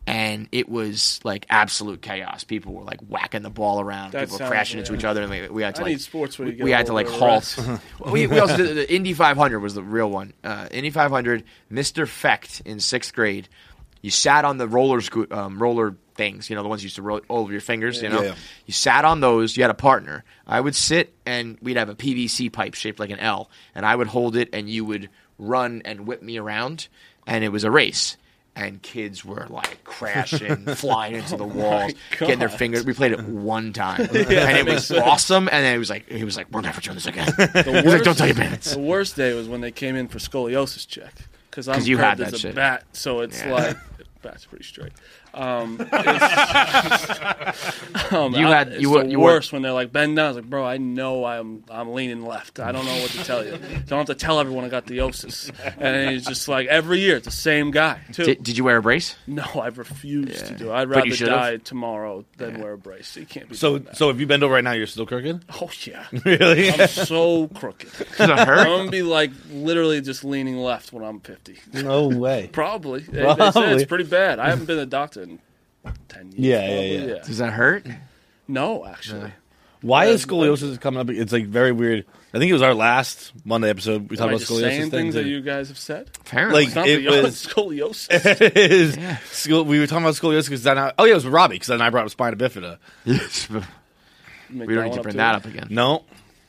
And 0.09 0.49
it 0.53 0.69
was 0.69 1.19
like 1.25 1.47
absolute 1.51 2.01
chaos. 2.01 2.45
People 2.45 2.75
were 2.75 2.85
like 2.85 3.01
whacking 3.01 3.43
the 3.43 3.51
ball 3.51 3.81
around. 3.81 4.13
That 4.13 4.21
People 4.21 4.35
were 4.35 4.39
sounds- 4.39 4.51
crashing 4.51 4.79
into 4.79 4.93
yeah. 4.93 4.99
each 5.01 5.05
other, 5.05 5.23
and 5.23 5.31
we, 5.31 5.49
we 5.49 5.63
had 5.63 5.75
to 5.75 5.81
I 5.81 5.85
like 5.85 5.91
need 5.95 6.01
sports 6.01 6.39
we, 6.39 6.53
we 6.63 6.71
had 6.71 6.87
to 6.87 6.93
like 6.93 7.07
little 7.11 7.29
bit 7.29 7.59
of 7.59 7.67
halt. 7.67 7.81
we, 8.13 8.29
we 8.29 8.39
also 8.39 8.57
did 8.57 8.77
the 8.77 8.95
Indy 8.95 9.15
500 9.15 9.59
was 9.59 9.75
the 9.75 9.83
real 9.83 10.09
one. 10.09 10.33
Uh, 10.45 10.69
Indy 10.71 10.91
500, 10.91 11.43
Mr. 11.73 12.07
Fecht 12.07 12.61
in 12.65 12.79
sixth 12.79 13.15
grade. 13.15 13.49
You 14.01 14.11
sat 14.13 14.45
on 14.45 14.59
the 14.59 14.69
roller 14.69 15.01
sco- 15.01 15.27
um, 15.33 15.61
roller 15.61 15.97
things, 16.15 16.49
you 16.49 16.55
know, 16.55 16.63
the 16.63 16.69
ones 16.69 16.83
you 16.83 16.87
used 16.87 16.97
to 16.97 17.03
roll 17.03 17.21
over 17.29 17.51
your 17.51 17.61
fingers. 17.61 18.01
You 18.01 18.09
know, 18.09 18.23
Yeah. 18.23 18.35
you 18.65 18.73
sat 18.73 19.05
on 19.05 19.19
those. 19.19 19.57
You 19.57 19.65
had 19.65 19.71
a 19.71 19.75
partner. 19.75 20.23
I 20.47 20.61
would 20.61 20.77
sit, 20.77 21.15
and 21.27 21.59
we'd 21.61 21.77
have 21.79 21.89
a 21.89 21.97
PVC 21.97 22.53
pipe 22.53 22.75
shaped 22.75 23.01
like 23.01 23.11
an 23.11 23.19
L, 23.19 23.51
and 23.75 23.85
I 23.85 23.97
would 23.97 24.07
hold 24.07 24.37
it, 24.37 24.51
and 24.53 24.71
you 24.71 24.85
would 24.85 25.11
run 25.37 25.83
and 25.85 26.07
whip 26.07 26.23
me 26.23 26.39
around, 26.39 26.87
and 27.27 27.45
it 27.45 27.49
was 27.51 27.65
a 27.65 27.71
race. 27.71 28.17
And 28.59 28.81
kids 28.81 29.23
were 29.23 29.47
like 29.51 29.85
crashing, 29.85 30.57
flying 30.77 31.17
into 31.17 31.37
the 31.37 31.45
oh 31.45 31.49
walls, 31.49 31.93
getting 32.19 32.39
their 32.39 32.49
fingers. 32.49 32.87
We 32.87 32.95
played 32.95 33.13
it 33.13 33.23
one 33.23 33.75
time, 33.75 34.01
and 34.11 34.11
it 34.13 34.65
was 34.67 34.91
awesome. 34.91 35.47
And 35.53 35.63
then 35.63 35.75
he 35.75 35.79
was 35.79 35.91
like, 35.91 36.09
he 36.09 36.25
was 36.25 36.39
like, 36.39 36.47
"We're 36.51 36.63
never 36.63 36.81
doing 36.81 36.95
this 36.95 37.05
again." 37.05 37.27
the 37.37 37.83
He's 37.85 37.93
like, 37.93 38.03
"Don't 38.03 38.17
tell 38.17 38.27
your 38.27 38.35
parents." 38.35 38.73
The 38.73 38.79
worst 38.81 39.15
day 39.15 39.35
was 39.35 39.47
when 39.47 39.61
they 39.61 39.73
came 39.73 39.95
in 39.95 40.09
for 40.09 40.19
scoliosis 40.19 40.89
check 40.89 41.13
because 41.51 41.69
I'm 41.69 41.83
you 41.83 41.99
had 41.99 42.17
curved 42.17 42.29
as 42.29 42.33
a 42.33 42.39
shit. 42.39 42.55
bat, 42.55 42.85
so 42.93 43.21
it's 43.21 43.43
Yeah. 43.43 43.53
like 43.53 43.77
bat's 44.23 44.47
pretty 44.47 44.65
straight. 44.65 44.93
Um, 45.37 45.79
it's- 45.81 47.73
um, 48.13 48.35
You 48.35 48.49
I- 48.49 48.57
had- 48.59 48.69
it's 48.73 48.83
you 48.83 48.91
were- 48.91 49.05
the 49.05 49.11
you 49.11 49.19
were- 49.21 49.25
worst 49.35 49.53
when 49.53 49.63
they're 49.63 49.73
like 49.73 49.93
bend 49.93 50.17
down. 50.17 50.25
I 50.25 50.29
was 50.29 50.37
like, 50.39 50.51
bro, 50.51 50.65
I 50.65 50.79
know 50.79 51.25
I'm 51.25 51.65
I'm 51.71 51.93
leaning 51.93 52.25
left. 52.25 52.59
I 52.61 52.73
don't 52.73 52.85
know 52.87 52.97
what 53.01 53.11
to 53.11 53.25
tell 53.25 53.45
you. 53.45 53.53
Don't 53.87 53.99
have 53.99 54.07
to 54.07 54.15
tell 54.15 54.41
everyone 54.41 54.65
I 54.65 54.69
got 54.69 54.87
the 54.87 54.99
osis. 54.99 55.51
And 55.79 56.11
he's 56.11 56.25
just 56.27 56.49
like 56.49 56.67
every 56.69 57.01
year, 57.01 57.17
it's 57.17 57.27
the 57.27 57.31
same 57.31 57.71
guy 57.71 58.01
too. 58.13 58.25
Did, 58.25 58.43
did 58.43 58.59
you 58.59 58.65
wear 58.65 58.79
a 58.79 58.83
brace? 58.83 59.17
no, 59.27 59.45
I 59.55 59.69
refuse 59.69 60.43
to 60.43 60.55
do. 60.55 60.71
it. 60.71 60.75
I'd 60.75 60.89
rather 60.89 61.11
should've. 61.11 61.35
die 61.35 61.57
tomorrow 61.59 62.25
than 62.39 62.61
wear 62.61 62.73
a 62.73 62.79
brace. 62.79 63.17
You 63.17 63.27
can't 63.27 63.49
be 63.49 63.57
So 63.57 63.83
so 63.93 64.11
if 64.11 64.19
you 64.21 64.27
bend 64.27 64.43
over 64.43 64.55
right 64.55 64.65
now, 64.65 64.73
you're 64.73 64.87
still 64.87 65.07
crooked. 65.07 65.45
oh 65.61 65.71
yeah, 65.85 66.07
Really? 66.25 66.71
I'm 66.71 66.89
so 66.89 67.49
crooked. 67.49 67.91
Does 68.17 68.31
it 68.31 68.39
hurt? 68.39 68.59
I'm 68.61 68.67
gonna 68.79 68.91
be 68.91 69.03
like 69.03 69.31
literally 69.51 70.01
just 70.01 70.25
leaning 70.25 70.57
left 70.57 70.93
when 70.93 71.05
I'm 71.05 71.21
50. 71.21 71.59
no 71.75 72.09
way. 72.09 72.49
Probably. 72.53 73.01
They, 73.01 73.23
they 73.23 73.29
say 73.29 73.35
Probably. 73.35 73.63
it's 73.75 73.85
pretty 73.85 74.05
bad. 74.05 74.39
I 74.39 74.49
haven't 74.51 74.67
been 74.67 74.77
to 74.77 74.83
a 74.83 74.87
doctor 74.87 75.26
in 75.89 75.95
10 76.09 76.33
years. 76.33 76.39
Yeah, 76.39 76.61
yeah, 76.61 76.99
probably. 76.99 77.15
yeah. 77.15 77.23
Does 77.25 77.39
that 77.39 77.53
hurt? 77.53 77.87
No, 78.49 78.85
actually. 78.87 79.33
Why 79.83 80.07
is 80.07 80.25
scoliosis 80.27 80.81
coming 80.81 81.01
up? 81.01 81.11
It's 81.11 81.33
like 81.33 81.47
very 81.47 81.71
weird. 81.71 82.07
I 82.35 82.39
think 82.39 82.51
it 82.51 82.55
was 82.55 82.63
our 82.63 82.75
last 82.75 83.33
Monday 83.45 83.71
episode. 83.71 84.11
We 84.11 84.17
Am 84.17 84.19
talked 84.19 84.21
I 84.21 84.33
about 84.33 84.41
just 84.41 84.51
scoliosis 84.53 84.61
saying 84.61 84.91
things 84.91 85.15
that 85.15 85.27
you 85.27 85.41
guys 85.43 85.69
have 85.69 85.79
said? 85.79 86.11
Apparently. 86.21 86.61
Like- 86.65 86.67
It's 86.69 86.75
not 86.77 86.89
It 86.89 87.05
the 87.05 87.23
was- 87.23 87.47
scoliosis. 87.47 88.09
it 88.41 88.57
is. 88.57 88.97
Scol- 88.97 89.67
we 89.67 89.79
were 89.79 89.87
talking 89.87 90.05
about 90.05 90.15
scoliosis 90.15 90.45
because 90.45 90.63
then 90.65 90.79
I, 90.79 90.93
oh 90.99 91.05
yeah, 91.05 91.13
it 91.13 91.15
was 91.17 91.27
Robbie 91.27 91.55
because 91.57 91.69
then 91.69 91.81
I 91.83 91.91
brought 91.91 92.05
up 92.07 92.11
spina 92.11 92.37
bifida. 92.37 92.79
Yes. 93.05 93.49
We 94.49 94.65
don't 94.75 94.85
need 94.85 94.93
to 94.95 95.03
bring 95.03 95.17
that 95.17 95.35
up 95.35 95.45
again. 95.45 95.67
No, 95.71 96.05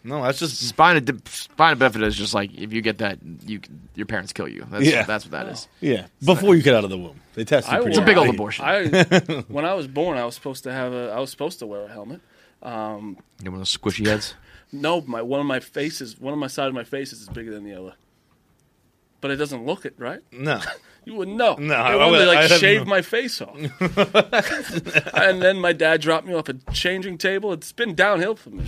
no, 0.08 0.24
that's 0.24 0.40
just 0.40 0.58
Spina, 0.68 1.02
di- 1.02 1.20
spina 1.26 1.76
bifida 1.76 2.04
is 2.04 2.16
just 2.16 2.34
like 2.34 2.54
if 2.58 2.74
you 2.74 2.82
get 2.82 2.98
that, 3.00 3.20
you 3.46 3.60
your 3.96 4.06
parents 4.06 4.34
kill 4.34 4.48
you. 4.48 4.66
That's, 4.70 4.86
Yeah. 4.86 5.04
that's 5.04 5.26
what 5.26 5.32
that 5.32 5.48
is. 5.48 5.68
yeah. 5.82 6.08
Before 6.24 6.56
you 6.56 6.62
get 6.64 6.74
out 6.76 6.84
of 6.84 6.90
the 6.90 6.98
womb, 6.98 7.20
they 7.36 7.44
test 7.44 7.68
you 7.68 7.74
I 7.74 7.82
pretty. 7.82 7.92
It's 7.92 8.00
a 8.00 8.06
big 8.06 8.18
old 8.18 8.30
abortion. 8.30 8.66
I, 8.66 8.88
when 9.48 9.66
I 9.66 9.74
was 9.74 9.88
born, 9.88 10.18
I 10.18 10.26
was 10.26 10.36
supposed 10.36 10.64
to 10.64 10.72
have 10.72 10.94
a. 10.94 11.12
I 11.12 11.20
was 11.20 11.30
supposed 11.32 11.60
to 11.60 11.66
wear 11.68 11.84
a 11.84 11.88
helmet. 11.88 12.22
Um, 12.64 13.18
you 13.40 13.46
know, 13.46 13.52
one 13.52 13.60
of 13.62 13.68
those 13.68 13.78
squishy 13.78 14.06
heads. 14.06 14.34
No, 14.70 15.00
my 15.00 15.22
one 15.22 15.40
of 15.40 15.46
my 15.46 15.62
faces, 15.62 16.20
one 16.20 16.34
of 16.34 16.40
my 16.40 16.48
side 16.48 16.68
of 16.68 16.74
my 16.74 16.84
faces 16.84 17.22
is 17.22 17.30
bigger 17.30 17.52
than 17.54 17.64
the 17.64 17.74
other. 17.74 17.94
But 19.22 19.32
it 19.32 19.36
doesn't 19.38 19.66
look 19.66 19.86
it, 19.86 19.96
right? 19.98 20.20
No. 20.32 20.60
You 21.08 21.16
wouldn't 21.16 21.38
know. 21.38 21.56
No, 21.56 21.68
they 21.70 21.74
I 21.74 22.10
would- 22.10 22.18
to 22.18 22.24
I 22.24 22.26
like 22.26 22.50
have 22.52 22.60
shave 22.60 22.82
no- 22.82 22.90
my 22.90 23.02
face 23.02 23.40
off. 23.42 23.56
and 25.14 25.42
then 25.42 25.58
my 25.58 25.72
dad 25.72 26.02
dropped 26.02 26.28
me 26.28 26.34
off 26.34 26.50
a 26.50 26.54
changing 26.74 27.18
table. 27.18 27.54
It's 27.54 27.72
been 27.72 27.96
downhill 27.96 28.36
for 28.36 28.50
me. 28.50 28.66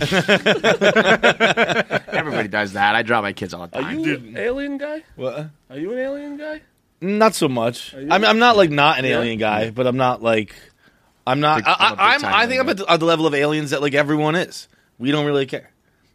Everybody 2.08 2.48
does 2.48 2.72
that. 2.72 2.94
I 2.96 3.02
drop 3.02 3.22
my 3.24 3.34
kids 3.34 3.52
all 3.52 3.66
the 3.66 3.78
Are 3.78 3.82
time. 3.82 3.98
you 4.00 4.14
an 4.16 4.36
alien 4.38 4.78
guy? 4.78 5.02
What? 5.16 5.50
Are 5.68 5.76
you 5.78 5.92
an 5.92 5.98
alien 5.98 6.36
guy? 6.38 6.62
Not 7.02 7.34
so 7.34 7.46
much. 7.46 7.94
I 7.94 7.98
mean, 7.98 8.24
I'm 8.24 8.38
not 8.38 8.56
like 8.56 8.70
not 8.70 8.98
an 8.98 9.04
Yeah. 9.04 9.18
alien 9.18 9.38
guy, 9.38 9.68
but 9.70 9.86
I'm 9.86 9.98
not 9.98 10.22
like 10.22 10.54
I'm 11.26 11.40
not. 11.40 11.56
Big- 11.58 11.66
I, 11.66 11.74
I'm 11.78 11.92
a 11.92 12.00
I, 12.00 12.14
I'm. 12.14 12.24
I 12.24 12.46
think 12.46 12.60
I'm 12.62 12.68
at 12.70 12.76
the, 12.78 12.90
at 12.90 13.00
the 13.00 13.06
level 13.06 13.26
of 13.26 13.34
aliens 13.34 13.70
that 13.70 13.82
like 13.82 13.92
everyone 13.94 14.34
is. 14.34 14.66
We 14.98 15.10
don't 15.12 15.26
really 15.26 15.44
care. 15.46 15.70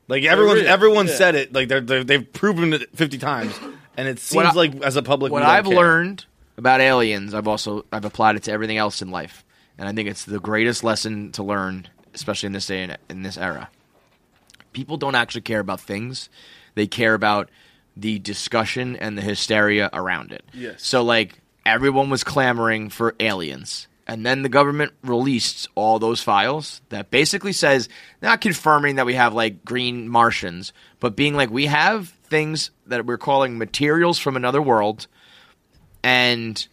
Like 0.07 0.23
everyone, 0.23 0.57
everyone 0.59 1.07
Yeah. 1.07 1.13
said 1.15 1.36
it. 1.36 1.53
Like 1.53 1.67
they're, 1.67 1.81
they're 1.81 2.03
they've 2.03 2.33
proven 2.33 2.73
it 2.73 2.89
50 2.95 3.17
times, 3.17 3.59
and 3.98 4.08
it 4.08 4.20
seems 4.20 4.36
What 4.36 4.46
I, 4.46 4.52
like 4.54 4.76
as 4.82 4.96
a 4.96 5.02
public, 5.04 5.32
what 5.32 5.43
I've 5.43 5.66
care. 5.66 5.76
learned 5.76 6.26
about 6.58 6.82
aliens, 6.82 7.34
I've 7.34 7.48
also 7.48 7.86
I've 7.91 8.06
applied 8.06 8.36
it 8.36 8.43
to 8.43 8.52
everything 8.52 8.78
else 8.78 9.02
in 9.02 9.12
life, 9.12 9.43
and 9.78 9.88
I 9.88 9.93
think 9.93 10.10
it's 10.10 10.26
the 10.26 10.39
greatest 10.39 10.84
lesson 10.84 11.32
to 11.34 11.43
learn, 11.43 11.88
especially 12.14 12.48
in 12.48 12.54
this 12.54 12.68
day 12.68 12.84
and 12.84 12.98
in 13.10 13.24
this 13.24 13.38
era. 13.38 13.70
People 14.74 14.98
don't 14.98 15.16
actually 15.16 15.41
care 15.41 15.60
about 15.60 15.82
things; 15.82 16.30
they 16.76 16.88
care 16.88 17.14
about 17.14 17.50
the 17.98 18.20
discussion 18.20 18.96
and 18.96 19.18
the 19.18 19.22
hysteria 19.22 19.89
around 19.93 20.32
it. 20.32 20.43
Yes. 20.54 20.84
So, 20.84 21.02
like 21.04 21.39
everyone 21.66 22.10
was 22.10 22.24
clamoring 22.24 22.89
for 22.89 23.16
aliens. 23.20 23.88
And 24.08 24.24
then 24.24 24.43
the 24.43 24.50
government 24.50 24.91
released 25.04 25.68
all 25.74 25.98
those 25.98 26.22
files 26.22 26.80
that 26.89 27.10
basically 27.10 27.54
says, 27.54 27.89
not 28.22 28.39
confirming 28.39 28.98
that 28.98 29.08
we 29.08 29.16
have 29.16 29.34
like 29.34 29.66
green 29.66 30.08
Martians, 30.08 30.74
but 31.00 31.16
being 31.16 31.34
like, 31.34 31.50
we 31.50 31.66
have 31.66 32.14
things 32.36 32.71
that 32.86 33.05
we're 33.05 33.17
calling 33.17 33.57
materials 33.57 34.19
from 34.19 34.36
another 34.36 34.61
world 34.61 35.07
and 36.03 36.67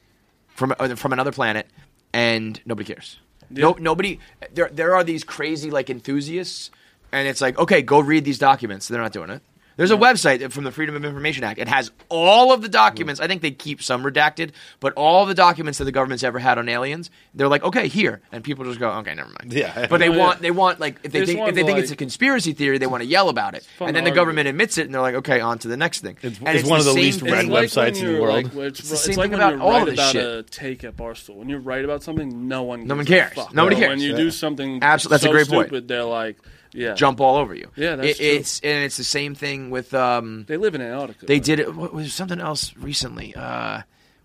from 0.48 0.74
uh, 0.76 0.96
from 0.96 1.12
another 1.12 1.30
planet, 1.30 1.68
and 2.12 2.60
nobody 2.66 2.92
cares. 2.92 3.20
No, 3.48 3.76
nobody. 3.78 4.18
There, 4.52 4.68
there 4.72 4.96
are 4.96 5.04
these 5.04 5.22
crazy 5.22 5.70
like 5.70 5.88
enthusiasts, 5.88 6.72
and 7.12 7.28
it's 7.28 7.40
like, 7.40 7.56
okay, 7.60 7.80
go 7.80 8.00
read 8.00 8.24
these 8.24 8.40
documents. 8.40 8.88
They're 8.88 9.00
not 9.00 9.12
doing 9.12 9.30
it. 9.30 9.40
There's 9.76 9.90
a 9.90 9.96
website 9.96 10.50
from 10.52 10.64
the 10.64 10.70
Freedom 10.72 10.94
of 10.94 11.04
Information 11.04 11.44
Act. 11.44 11.58
It 11.58 11.68
has 11.68 11.90
all 12.08 12.52
of 12.52 12.62
the 12.62 12.68
documents. 12.68 13.18
Hmm. 13.20 13.24
I 13.24 13.28
think 13.28 13.42
they 13.42 13.50
keep 13.50 13.82
some 13.82 14.02
redacted, 14.02 14.50
but 14.80 14.92
all 14.94 15.26
the 15.26 15.34
documents 15.34 15.78
that 15.78 15.84
the 15.84 15.92
government's 15.92 16.22
ever 16.22 16.38
had 16.38 16.58
on 16.58 16.68
aliens, 16.68 17.10
they're 17.34 17.48
like, 17.48 17.62
okay, 17.64 17.88
here, 17.88 18.20
and 18.32 18.44
people 18.44 18.64
just 18.64 18.78
go, 18.78 18.90
okay, 18.98 19.14
never 19.14 19.30
mind. 19.30 19.52
Yeah. 19.52 19.86
But 19.88 19.98
they 19.98 20.08
want, 20.18 20.40
they 20.42 20.50
want 20.50 20.78
like 20.80 20.98
if 21.02 21.12
they 21.12 21.20
They 21.20 21.26
think 21.26 21.38
want 21.40 21.48
if 21.50 21.54
they 21.54 21.62
to, 21.62 21.66
think 21.66 21.76
like- 21.76 21.82
it's 21.84 21.92
a 21.92 21.96
conspiracy 21.96 22.52
theory, 22.52 22.78
they 22.78 22.86
want 22.86 23.02
to 23.02 23.08
yell 23.08 23.28
about 23.28 23.54
it, 23.54 23.64
fun 23.78 23.88
and 23.88 23.94
to 23.94 23.98
then 23.98 24.04
the 24.04 24.10
argue. 24.10 24.20
government 24.20 24.48
admits 24.48 24.78
it, 24.78 24.86
and 24.86 24.94
they're 24.94 25.00
like, 25.00 25.14
okay, 25.16 25.40
on 25.40 25.58
to 25.60 25.68
the 25.68 25.76
next 25.76 26.00
thing. 26.00 26.16
It's- 26.22 26.40
And 26.44 26.58
it's 26.58 26.68
one 26.68 26.78
of 26.78 26.84
the 26.84 26.90
the 26.92 26.94
same 26.96 27.02
least 27.04 27.20
thing- 27.20 27.32
read 27.32 27.46
like 27.46 27.68
websites 27.68 27.98
in 27.98 28.04
the 28.06 28.12
you're, 28.12 28.20
world. 28.22 28.44
Like, 28.54 28.54
it's, 28.66 28.80
It's 28.80 28.88
the 28.90 28.94
it's 28.94 29.04
same 29.04 29.16
like 29.16 29.30
thing 29.30 29.38
when 29.38 29.40
about 29.40 29.54
you 29.54 29.62
all 29.62 29.70
write 29.70 29.80
of 29.82 29.86
this 29.86 29.94
about 29.98 30.12
shit. 30.12 30.26
a 30.26 30.42
take 30.44 30.84
at 30.84 30.96
Barstool. 30.96 31.36
When 31.36 31.48
you 31.48 31.58
write 31.58 31.84
about 31.84 32.02
something, 32.02 32.46
no 32.48 32.62
one 32.62 32.86
No 32.86 32.94
one 32.96 33.04
gives 33.04 33.10
a 33.18 33.22
cares. 33.24 33.34
fuck. 33.34 33.54
Nobody 33.54 33.76
But 33.76 33.80
cares. 33.80 33.88
When 33.90 34.00
you 34.00 34.10
Yeah. 34.10 34.16
do 34.16 34.30
something 34.30 34.78
Absolutely, 34.82 35.14
that's 35.14 35.22
a 35.24 35.26
so 35.26 35.32
great 35.32 35.48
point. 35.48 35.68
stupid, 35.68 35.88
they're 35.88 36.04
like, 36.04 36.36
yeah, 36.72 36.94
jump 36.94 37.20
all 37.20 37.36
over 37.36 37.54
you. 37.54 37.70
Yeah, 37.76 37.96
that's 37.96 38.08
It- 38.08 38.16
true. 38.16 38.26
It's 38.26 38.60
and 38.60 38.84
it's 38.84 38.96
the 38.96 39.04
same 39.04 39.34
thing 39.34 39.70
with 39.70 39.92
um. 39.94 40.44
They 40.46 40.56
live 40.56 40.74
in 40.74 40.80
Antarctica. 40.80 41.26
They 41.26 41.34
right? 41.34 41.44
did 41.44 41.60
it. 41.60 41.74
What 41.74 41.92
was 41.92 42.12
something 42.12 42.40
else 42.40 42.74
recently? 42.76 43.34
Uh, 43.34 43.82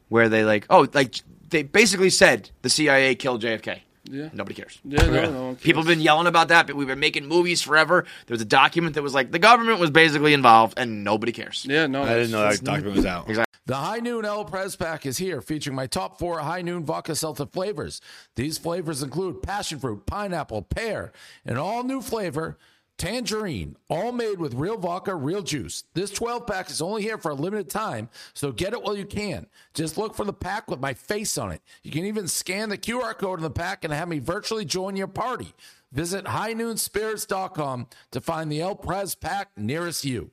where 0.09 0.29
they 0.29 0.43
like 0.45 0.65
oh 0.69 0.87
like 0.93 1.15
they 1.49 1.63
basically 1.63 2.09
said 2.09 2.49
the 2.61 2.69
CIA 2.69 3.15
killed 3.15 3.41
JFK. 3.41 3.81
Yeah. 4.09 4.29
Nobody 4.31 4.55
cares. 4.55 4.79
Yeah, 4.85 5.05
no, 5.05 5.31
no 5.31 5.45
one 5.47 5.55
People 5.57 5.81
have 5.81 5.87
been 5.87 5.99
yelling 5.99 6.27
about 6.27 6.47
that, 6.47 6.65
but 6.67 6.77
we've 6.77 6.87
been 6.87 6.99
making 6.99 7.25
movies 7.27 7.61
forever. 7.61 8.05
There 8.27 8.33
was 8.33 8.41
a 8.41 8.45
document 8.45 8.95
that 8.95 9.03
was 9.03 9.13
like 9.13 9.31
the 9.31 9.39
government 9.39 9.79
was 9.79 9.91
basically 9.91 10.33
involved, 10.33 10.75
and 10.77 11.03
nobody 11.03 11.33
cares. 11.33 11.65
Yeah, 11.67 11.87
no, 11.87 12.03
I 12.03 12.13
didn't 12.15 12.31
know 12.31 12.49
that 12.49 12.63
document 12.63 12.95
was 12.95 13.05
out. 13.05 13.27
Exactly. 13.27 13.46
The 13.67 13.75
High 13.75 13.99
Noon 13.99 14.23
El 14.23 14.45
Press 14.45 14.77
Pack 14.77 15.05
is 15.05 15.17
here, 15.17 15.41
featuring 15.41 15.75
my 15.75 15.87
top 15.87 16.17
four 16.17 16.39
High 16.39 16.61
Noon 16.61 16.85
Vodka 16.85 17.15
Seltzer 17.15 17.47
flavors. 17.47 17.99
These 18.37 18.57
flavors 18.57 19.03
include 19.03 19.43
passion 19.43 19.77
fruit, 19.77 20.05
pineapple, 20.05 20.61
pear, 20.61 21.11
and 21.45 21.57
all 21.57 21.83
new 21.83 21.99
flavor, 21.99 22.57
tangerine, 22.97 23.75
all 23.89 24.13
made 24.13 24.39
with 24.39 24.53
real 24.53 24.77
vodka, 24.77 25.13
real 25.13 25.41
juice. 25.41 25.83
This 25.95 26.11
12 26.11 26.47
pack 26.47 26.69
is 26.69 26.81
only 26.81 27.01
here 27.01 27.17
for 27.17 27.31
a 27.31 27.35
limited 27.35 27.69
time, 27.69 28.07
so 28.33 28.53
get 28.53 28.71
it 28.71 28.81
while 28.81 28.95
you 28.95 29.05
can. 29.05 29.47
Just 29.73 29.97
look 29.97 30.15
for 30.15 30.23
the 30.23 30.31
pack 30.31 30.71
with 30.71 30.79
my 30.79 30.93
face 30.93 31.37
on 31.37 31.51
it. 31.51 31.61
You 31.83 31.91
can 31.91 32.05
even 32.05 32.29
scan 32.29 32.69
the 32.69 32.77
QR 32.77 33.17
code 33.17 33.39
in 33.39 33.43
the 33.43 33.49
pack 33.49 33.83
and 33.83 33.91
have 33.91 34.07
me 34.07 34.19
virtually 34.19 34.63
join 34.63 34.95
your 34.95 35.07
party. 35.07 35.53
Visit 35.91 36.23
highnoonspirits.com 36.23 37.87
to 38.11 38.21
find 38.21 38.49
the 38.49 38.61
El 38.61 38.75
Press 38.75 39.13
Pack 39.13 39.49
nearest 39.57 40.05
you. 40.05 40.31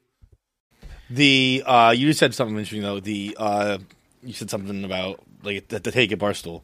The 1.11 1.63
uh, 1.67 1.95
you 1.97 2.13
said 2.13 2.35
something 2.35 2.57
interesting 2.57 2.83
though. 2.83 3.01
The 3.01 3.37
uh, 3.39 3.79
you 4.23 4.33
said 4.33 4.51
something 4.51 4.85
about 4.85 5.21
like 5.43 5.69
the, 5.69 5.79
the 5.79 5.93
take 5.93 6.13
at 6.13 6.19
Barstool. 6.19 6.63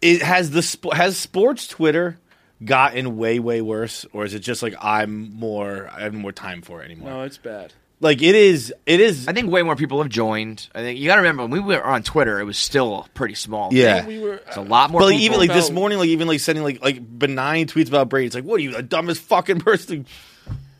It 0.00 0.22
has 0.22 0.50
the 0.50 0.94
has 0.94 1.16
sports 1.16 1.68
Twitter 1.68 2.18
gotten 2.64 3.16
way 3.16 3.38
way 3.38 3.62
worse, 3.62 4.04
or 4.12 4.24
is 4.24 4.34
it 4.34 4.40
just 4.40 4.62
like 4.62 4.74
I'm 4.80 5.34
more 5.34 5.88
I 5.92 6.02
have 6.02 6.14
more 6.14 6.32
time 6.32 6.62
for 6.62 6.82
it 6.82 6.86
anymore? 6.86 7.10
No, 7.10 7.22
it's 7.22 7.38
bad. 7.38 7.72
Like 8.00 8.20
it 8.20 8.34
is 8.34 8.74
it 8.84 8.98
is 8.98 9.28
I 9.28 9.32
think 9.32 9.48
way 9.48 9.62
more 9.62 9.76
people 9.76 10.02
have 10.02 10.10
joined. 10.10 10.68
I 10.74 10.80
think 10.80 10.98
you 10.98 11.06
got 11.06 11.14
to 11.14 11.20
remember 11.20 11.44
when 11.44 11.52
we 11.52 11.60
were 11.60 11.84
on 11.84 12.02
Twitter, 12.02 12.40
it 12.40 12.44
was 12.44 12.58
still 12.58 13.06
pretty 13.14 13.34
small. 13.34 13.72
Yeah. 13.72 14.04
We 14.04 14.18
were. 14.18 14.34
it's 14.34 14.56
a 14.56 14.60
lot 14.60 14.90
more. 14.90 15.02
But 15.02 15.06
like, 15.06 15.18
people. 15.18 15.36
even 15.36 15.38
like 15.38 15.56
this 15.56 15.70
morning, 15.70 15.98
like 15.98 16.08
even 16.08 16.26
like 16.26 16.40
sending 16.40 16.64
like 16.64 16.82
like 16.82 17.18
benign 17.18 17.66
tweets 17.66 17.86
about 17.86 18.08
Brady. 18.08 18.26
It's 18.26 18.34
like, 18.34 18.42
what 18.42 18.56
are 18.56 18.62
you, 18.62 18.72
the 18.72 18.82
dumbest 18.82 19.22
fucking 19.22 19.60
person? 19.60 20.06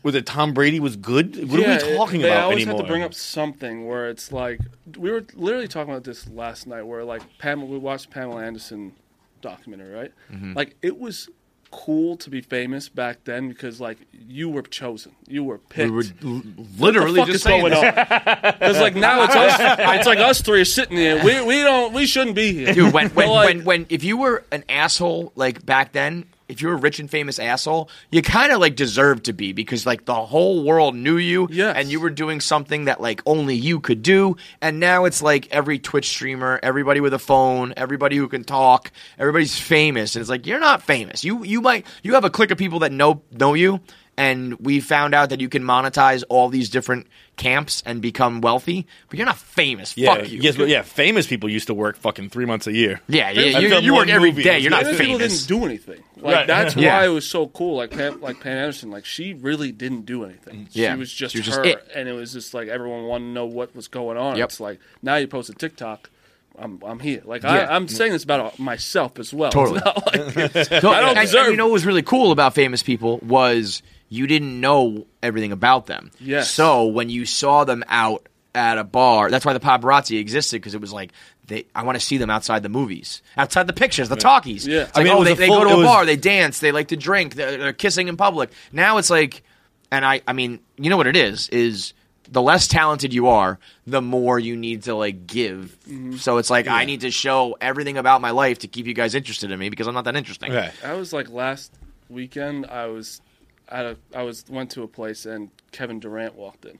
Was 0.03 0.15
it 0.15 0.25
Tom 0.25 0.53
Brady 0.53 0.79
was 0.79 0.95
good? 0.97 1.49
What 1.49 1.59
yeah, 1.59 1.81
are 1.81 1.89
we 1.89 1.95
talking 1.97 2.21
they 2.21 2.29
about 2.29 2.43
always 2.43 2.57
anymore? 2.57 2.77
have 2.77 2.85
to 2.85 2.91
bring 2.91 3.03
up 3.03 3.13
something 3.13 3.87
where 3.87 4.09
it's 4.09 4.31
like 4.31 4.59
we 4.97 5.09
were 5.11 5.25
literally 5.33 5.67
talking 5.67 5.91
about 5.93 6.03
this 6.03 6.27
last 6.29 6.67
night, 6.67 6.83
where 6.83 7.03
like 7.03 7.21
Pamela, 7.37 7.67
we 7.69 7.77
watched 7.77 8.09
Pamela 8.11 8.43
Anderson 8.43 8.93
documentary, 9.41 9.93
right? 9.93 10.11
Mm-hmm. 10.31 10.53
Like 10.53 10.75
it 10.81 10.99
was 10.99 11.29
cool 11.71 12.15
to 12.15 12.29
be 12.29 12.39
famous 12.39 12.87
back 12.87 13.17
then 13.23 13.49
because 13.49 13.81
like 13.81 13.97
you 14.11 14.47
were 14.49 14.61
chosen, 14.61 15.15
you 15.27 15.43
were 15.43 15.57
picked. 15.57 15.89
we 15.89 15.95
were 15.95 16.03
l- 16.23 16.41
literally 16.77 17.19
what 17.19 17.25
the 17.27 17.33
fuck 17.33 17.33
just 17.33 17.35
is 17.35 17.43
saying 17.43 17.61
going 17.61 17.71
this. 17.73 17.83
on? 17.83 18.53
Because 18.59 18.79
like 18.81 18.95
now 18.95 19.23
it's 19.23 19.35
us, 19.35 19.55
it's 19.59 20.05
like 20.05 20.19
us 20.19 20.41
three 20.41 20.61
are 20.61 20.65
sitting 20.65 20.97
here. 20.97 21.23
We 21.23 21.41
we 21.43 21.61
don't 21.63 21.93
we 21.93 22.05
shouldn't 22.05 22.35
be 22.35 22.53
here, 22.53 22.73
Dude, 22.73 22.93
when 22.93 23.07
But, 23.07 23.15
when, 23.15 23.29
like, 23.29 23.47
when 23.47 23.63
when 23.63 23.85
if 23.89 24.03
you 24.03 24.17
were 24.17 24.43
an 24.51 24.63
asshole 24.69 25.31
like 25.35 25.65
back 25.65 25.93
then, 25.93 26.25
if 26.53 26.61
you 26.61 26.69
were 26.69 26.75
a 26.75 26.77
rich 26.77 26.99
and 26.99 27.09
famous 27.09 27.37
asshole, 27.39 27.89
you 28.11 28.21
kind 28.21 28.51
of 28.53 28.59
like 28.61 28.75
deserved 28.75 29.25
to 29.25 29.33
be 29.33 29.51
because 29.51 29.85
like 29.85 30.05
the 30.05 30.15
whole 30.15 30.63
world 30.63 30.95
knew 30.95 31.17
you, 31.17 31.47
Yes. 31.51 31.75
and 31.77 31.89
you 31.91 31.99
were 31.99 32.09
doing 32.09 32.39
something 32.39 32.85
that 32.85 33.01
like 33.01 33.21
only 33.25 33.55
you 33.55 33.79
could 33.81 34.01
do. 34.01 34.37
And 34.61 34.79
now 34.79 35.05
it's 35.05 35.21
like 35.21 35.47
every 35.51 35.79
Twitch 35.79 36.07
streamer, 36.09 36.59
everybody 36.63 37.01
with 37.01 37.13
a 37.13 37.19
phone, 37.19 37.73
everybody 37.75 38.15
who 38.15 38.27
can 38.29 38.43
talk, 38.45 38.91
everybody's 39.19 39.59
famous, 39.59 40.15
and 40.15 40.21
it's 40.21 40.29
like 40.29 40.47
you're 40.47 40.59
not 40.59 40.81
famous. 40.81 41.23
You 41.23 41.43
you 41.43 41.59
might 41.61 41.85
you 42.03 42.13
have 42.13 42.23
a 42.23 42.29
clique 42.29 42.51
of 42.51 42.57
people 42.57 42.79
that 42.79 42.91
know 42.91 43.21
know 43.31 43.53
you. 43.53 43.81
And 44.15 44.53
we 44.59 44.79
found 44.79 45.15
out 45.15 45.29
that 45.31 45.41
you 45.41 45.49
can 45.49 45.63
monetize 45.63 46.23
all 46.29 46.49
these 46.49 46.69
different 46.69 47.07
camps 47.35 47.81
and 47.83 47.99
become 47.99 48.41
wealthy, 48.41 48.85
but 49.09 49.17
you're 49.17 49.25
not 49.25 49.39
famous. 49.39 49.97
yeah, 49.97 50.13
Fuck 50.15 50.29
you. 50.29 50.39
yes, 50.39 50.55
but 50.55 50.67
yeah, 50.67 50.83
famous 50.83 51.25
people 51.25 51.49
used 51.49 51.65
to 51.65 51.73
work 51.73 51.97
fucking 51.97 52.29
three 52.29 52.45
months 52.45 52.67
a 52.67 52.71
year. 52.73 53.01
Yeah, 53.07 53.31
yeah, 53.31 53.57
I 53.57 53.61
you, 53.61 53.69
filmed 53.69 53.85
you 53.85 53.93
work 53.93 54.01
one 54.01 54.09
every 54.11 54.29
movie. 54.29 54.43
day. 54.43 54.59
You're 54.59 54.69
not 54.69 54.83
famous 54.83 54.99
people 54.99 55.17
didn't 55.17 55.47
do 55.47 55.65
anything. 55.65 56.03
Like 56.17 56.35
Right. 56.35 56.47
that's 56.47 56.75
Yeah. 56.75 56.99
why 56.99 57.05
it 57.05 57.09
was 57.09 57.27
so 57.27 57.47
cool. 57.47 57.77
Like 57.77 57.89
Pam, 57.89 58.21
like 58.21 58.39
Pam 58.39 58.55
Anderson, 58.55 58.91
like 58.91 59.05
she 59.05 59.33
really 59.33 59.71
didn't 59.71 60.05
do 60.05 60.23
anything. 60.25 60.67
Yeah. 60.73 60.93
She 60.93 60.99
was 60.99 61.11
just 61.11 61.31
She 61.33 61.39
was 61.39 61.45
just 61.47 61.57
her, 61.57 61.63
it. 61.63 61.87
and 61.95 62.07
it 62.07 62.13
was 62.13 62.33
just 62.33 62.53
like 62.53 62.67
everyone 62.67 63.05
wanted 63.05 63.25
to 63.25 63.31
know 63.31 63.47
what 63.47 63.75
was 63.75 63.87
going 63.87 64.17
on. 64.17 64.37
Yep. 64.37 64.49
It's 64.49 64.59
like 64.59 64.79
now 65.01 65.15
you 65.15 65.27
post 65.27 65.49
a 65.49 65.53
TikTok. 65.53 66.11
I'm 66.55 66.79
I'm 66.85 66.99
here. 66.99 67.23
Like 67.25 67.41
Yeah. 67.41 67.49
I, 67.51 67.75
I'm 67.75 67.87
saying 67.87 68.11
this 68.11 68.23
about 68.23 68.59
myself 68.59 69.17
as 69.17 69.33
well. 69.33 69.51
Totally. 69.51 69.79
Like, 70.35 70.51
So- 70.67 70.91
I 70.91 71.01
don't 71.01 71.17
and- 71.17 71.19
deserve- 71.25 71.45
And 71.45 71.51
you 71.53 71.57
know 71.57 71.65
what 71.65 71.73
was 71.73 71.85
really 71.87 72.03
cool 72.03 72.31
about 72.31 72.53
famous 72.53 72.83
people 72.83 73.17
was 73.23 73.81
you 74.09 74.27
didn't 74.27 74.59
know 74.59 75.07
everything 75.21 75.51
about 75.51 75.85
them. 75.87 76.11
Yes. 76.19 76.51
So 76.51 76.85
when 76.87 77.09
you 77.09 77.25
saw 77.25 77.63
them 77.63 77.83
out 77.87 78.27
at 78.55 78.77
a 78.77 78.83
bar, 78.83 79.31
that's 79.31 79.45
why 79.45 79.53
the 79.53 79.59
paparazzi 79.59 80.19
existed 80.19 80.57
because 80.57 80.75
it 80.75 80.81
was 80.81 80.93
like 80.93 81.11
they. 81.47 81.65
I 81.73 81.83
want 81.83 81.99
to 81.99 82.05
see 82.05 82.17
them 82.17 82.29
outside 82.29 82.63
the 82.63 82.69
movies, 82.69 83.21
outside 83.37 83.67
the 83.67 83.73
pictures, 83.73 84.09
the 84.09 84.15
talkies. 84.15 84.67
Yeah. 84.67 84.83
It's 84.83 84.91
I 84.97 84.99
like, 85.01 85.07
mean, 85.07 85.17
oh, 85.17 85.23
they, 85.23 85.31
a 85.31 85.35
they 85.35 85.47
full- 85.47 85.59
go 85.59 85.63
to 85.65 85.69
it 85.71 85.73
a 85.73 85.77
was- 85.77 85.85
bar, 85.85 86.05
they 86.05 86.15
dance, 86.15 86.59
they 86.59 86.71
like 86.71 86.89
to 86.89 86.97
drink, 86.97 87.35
they're, 87.35 87.57
they're 87.57 87.73
kissing 87.73 88.07
in 88.07 88.17
public. 88.17 88.51
Now 88.71 88.97
it's 88.97 89.09
like, 89.09 89.43
and 89.91 90.05
I, 90.05 90.21
I 90.27 90.33
mean, 90.33 90.59
you 90.77 90.89
know 90.89 90.97
what 90.97 91.07
it 91.07 91.15
is 91.17 91.49
is. 91.49 91.93
The 92.31 92.41
less 92.41 92.69
talented 92.69 93.13
you 93.13 93.27
are, 93.27 93.59
the 93.85 94.01
more 94.01 94.39
you 94.39 94.55
need 94.55 94.83
to 94.83 94.95
like 94.95 95.27
give. 95.27 95.77
Mm-hmm. 95.87 96.15
So 96.15 96.37
it's 96.37 96.49
like 96.49 96.67
I 96.67 96.85
need 96.85 97.01
to 97.01 97.11
show 97.11 97.57
everything 97.59 97.97
about 97.97 98.21
my 98.21 98.31
life 98.31 98.59
to 98.59 98.67
keep 98.67 98.87
you 98.87 98.93
guys 98.93 99.13
interested 99.13 99.51
in 99.51 99.59
me 99.59 99.69
because 99.69 99.87
I'm 99.87 99.93
not 99.93 100.05
that 100.05 100.15
interesting. 100.15 100.51
Okay. 100.51 100.71
I 100.83 100.93
was 100.93 101.11
like 101.11 101.29
last 101.29 101.73
weekend. 102.09 102.65
I 102.65 102.85
was 102.87 103.21
I 103.69 104.23
was 104.23 104.45
went 104.49 104.71
to 104.71 104.83
a 104.83 104.87
place 104.87 105.25
and 105.25 105.49
Kevin 105.71 105.99
Durant 105.99 106.35
walked 106.35 106.65
in, 106.65 106.79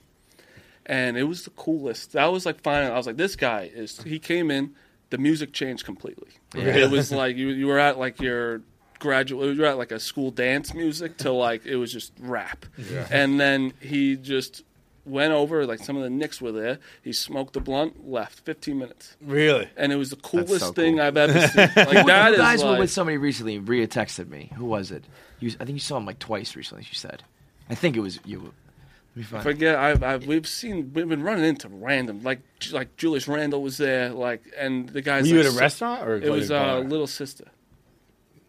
and 0.86 1.16
it 1.16 1.24
was 1.24 1.44
the 1.44 1.50
coolest. 1.50 2.12
That 2.12 2.26
was 2.26 2.46
like 2.46 2.62
finally. 2.62 2.92
I 2.92 2.96
was 2.96 3.06
like, 3.06 3.16
this 3.16 3.36
guy 3.36 3.70
is. 3.74 4.02
He 4.02 4.18
came 4.18 4.50
in. 4.50 4.74
The 5.10 5.18
music 5.18 5.52
changed 5.52 5.84
completely. 5.84 6.30
It 6.54 6.90
was 6.90 7.12
like 7.12 7.36
you 7.36 7.48
you 7.48 7.66
were 7.66 7.78
at 7.78 7.98
like 7.98 8.20
your 8.20 8.62
graduate. 8.98 9.54
You 9.54 9.62
were 9.62 9.68
at 9.68 9.78
like 9.78 9.92
a 9.92 10.00
school 10.00 10.30
dance 10.30 10.74
music 10.74 11.18
to 11.18 11.30
like 11.30 11.66
it 11.66 11.76
was 11.76 11.92
just 11.92 12.12
rap, 12.20 12.66
and 13.10 13.38
then 13.38 13.74
he 13.80 14.16
just 14.16 14.64
went 15.04 15.32
over, 15.32 15.66
like 15.66 15.80
some 15.80 15.96
of 15.96 16.02
the 16.02 16.10
Knicks 16.10 16.40
were 16.40 16.52
there. 16.52 16.78
He 17.02 17.12
smoked 17.12 17.52
the 17.54 17.60
blunt, 17.60 18.08
left. 18.08 18.40
15 18.40 18.78
minutes. 18.78 19.16
Really? 19.20 19.68
And 19.76 19.92
it 19.92 19.96
was 19.96 20.10
the 20.10 20.16
coolest 20.16 20.60
so 20.60 20.72
thing 20.72 20.94
cool. 20.96 21.02
I've 21.04 21.16
ever 21.16 21.32
seen. 21.48 21.70
Like 21.76 22.06
that 22.06 22.28
you 22.28 22.32
is 22.34 22.38
guys 22.38 22.62
were 22.64 22.70
like- 22.70 22.78
with 22.80 22.90
somebody 22.90 23.16
recently. 23.18 23.58
Rhea 23.58 23.86
texted 23.86 24.28
me. 24.28 24.50
Who 24.56 24.64
was 24.64 24.90
it? 24.90 25.04
You, 25.40 25.50
I 25.60 25.64
think 25.64 25.76
you 25.76 25.80
saw 25.80 25.96
him 25.98 26.06
like 26.06 26.18
twice 26.18 26.56
recently. 26.56 26.84
She 26.84 26.94
said. 26.94 27.22
I 27.68 27.74
think 27.74 27.96
it 27.96 28.00
was 28.00 28.18
you. 28.24 28.38
Let 28.38 29.16
me 29.16 29.22
I 29.22 29.24
find. 29.24 29.42
forget. 29.42 29.76
I've, 29.76 30.02
I've 30.02 30.26
we've 30.26 30.46
seen 30.46 30.92
we've 30.94 31.08
been 31.08 31.22
running 31.22 31.44
into 31.44 31.68
random 31.68 32.22
like 32.22 32.40
like 32.72 32.96
Julius 32.96 33.28
Randle 33.28 33.62
was 33.62 33.76
there 33.78 34.10
like 34.10 34.42
and 34.58 34.88
the 34.88 35.02
guys. 35.02 35.22
Were 35.24 35.28
you 35.28 35.36
like, 35.38 35.46
at 35.46 35.50
a 35.50 35.54
si- 35.54 35.60
restaurant 35.60 36.02
or 36.08 36.16
it 36.16 36.30
was 36.30 36.50
a 36.50 36.58
uh. 36.60 36.78
Little 36.80 37.06
Sister. 37.06 37.44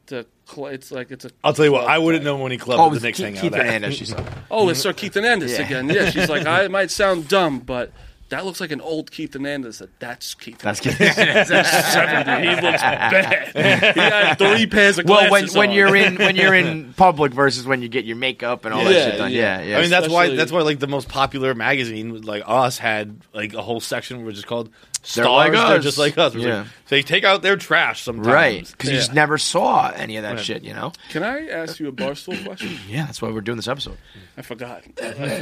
The 0.08 0.26
cl- 0.48 0.68
it's 0.68 0.92
like 0.92 1.10
it's 1.12 1.26
a. 1.26 1.32
I'll 1.44 1.54
tell 1.54 1.66
you 1.66 1.72
what. 1.72 1.86
I 1.88 1.98
wouldn't 1.98 2.24
type. 2.24 2.38
know 2.38 2.46
any 2.46 2.58
club 2.58 2.80
Oh, 2.80 2.86
the 2.86 2.96
was 2.96 3.04
Knicks 3.04 3.18
Keith, 3.18 3.26
hang 3.26 3.38
out 3.38 3.42
Keith 3.42 3.54
at. 3.54 3.66
Hernandez. 3.66 3.96
She 3.96 4.06
said. 4.06 4.28
Oh, 4.52 4.70
it's 4.70 4.80
Sir 4.80 4.94
Keith 4.94 5.14
Hernandez 5.16 5.54
Yeah. 5.54 5.66
again. 5.66 5.90
Yeah, 5.90 6.10
she's 6.12 6.30
like, 6.30 6.46
I 6.46 6.64
it 6.66 6.72
might 6.80 6.92
sound 6.92 7.28
dumb, 7.28 7.60
but 7.60 7.92
that 8.30 8.44
looks 8.46 8.60
like 8.62 8.72
an 8.72 8.82
old 8.82 9.12
Keith 9.12 9.34
Hernandez. 9.34 9.80
That 9.80 10.00
that's 10.00 10.34
Keith. 10.36 10.60
That's 10.60 10.84
Hernandez. 10.84 11.48
That's 11.50 11.94
seventy. 11.94 12.48
He 12.48 12.56
looks 12.56 12.82
bad. 12.82 13.48
He 13.96 14.00
had 14.00 14.36
three 14.38 14.68
pairs 14.68 14.98
of 15.00 15.06
Well, 15.06 15.28
glasses 15.30 15.56
when 15.56 15.60
when 15.62 15.70
on. 15.70 15.76
you're 15.76 15.96
in 15.96 16.16
when 16.18 16.36
you're 16.36 16.54
in 16.54 16.94
public 16.94 17.34
versus 17.34 17.66
when 17.66 17.82
you 17.82 17.90
get 17.90 18.06
your 18.06 18.16
makeup 18.18 18.66
and 18.66 18.74
all 18.74 18.84
that 18.84 18.94
shit 18.94 19.18
done. 19.18 19.32
yeah. 19.32 19.60
Yeah, 19.60 19.64
yeah. 19.64 19.78
I 19.78 19.82
mean, 19.82 19.90
that's 19.90 20.08
why. 20.10 20.36
That's 20.36 20.52
why, 20.52 20.62
like 20.62 20.80
the 20.80 20.88
most 20.88 21.10
popular 21.10 21.54
magazine, 21.56 22.22
like 22.22 22.44
us, 22.46 22.78
had 22.78 23.20
like 23.34 23.54
a 23.54 23.62
whole 23.62 23.80
section 23.80 24.24
which 24.26 24.38
is 24.38 24.46
called 24.46 24.70
They're 25.14 25.24
"Stars." 25.26 25.28
like 25.28 25.52
They're 25.52 25.78
us. 25.78 25.84
just 25.84 25.98
like 25.98 26.18
us. 26.18 26.34
Yeah. 26.36 26.58
like, 26.60 26.68
they 26.90 27.02
take 27.04 27.24
out 27.24 27.42
their 27.44 27.56
trash 27.58 28.02
sometimes. 28.02 28.28
right, 28.28 28.72
because 28.72 28.90
you 28.90 28.96
Yeah. 28.96 29.02
just 29.02 29.14
never 29.14 29.38
saw 29.38 29.90
any 29.92 30.18
of 30.18 30.24
that 30.24 30.40
shit. 30.40 30.64
You 30.64 30.74
know. 30.74 30.94
Can 31.12 31.22
I 31.24 31.48
ask 31.48 31.80
you 31.80 31.88
a 31.88 31.92
barstool 31.92 32.44
question? 32.46 32.78
Yeah, 32.90 33.06
that's 33.06 33.22
why 33.22 33.30
we're 33.30 33.42
doing 33.42 33.56
this 33.58 33.68
episode. 33.68 33.98
I 34.38 34.42
forgot. 34.42 34.84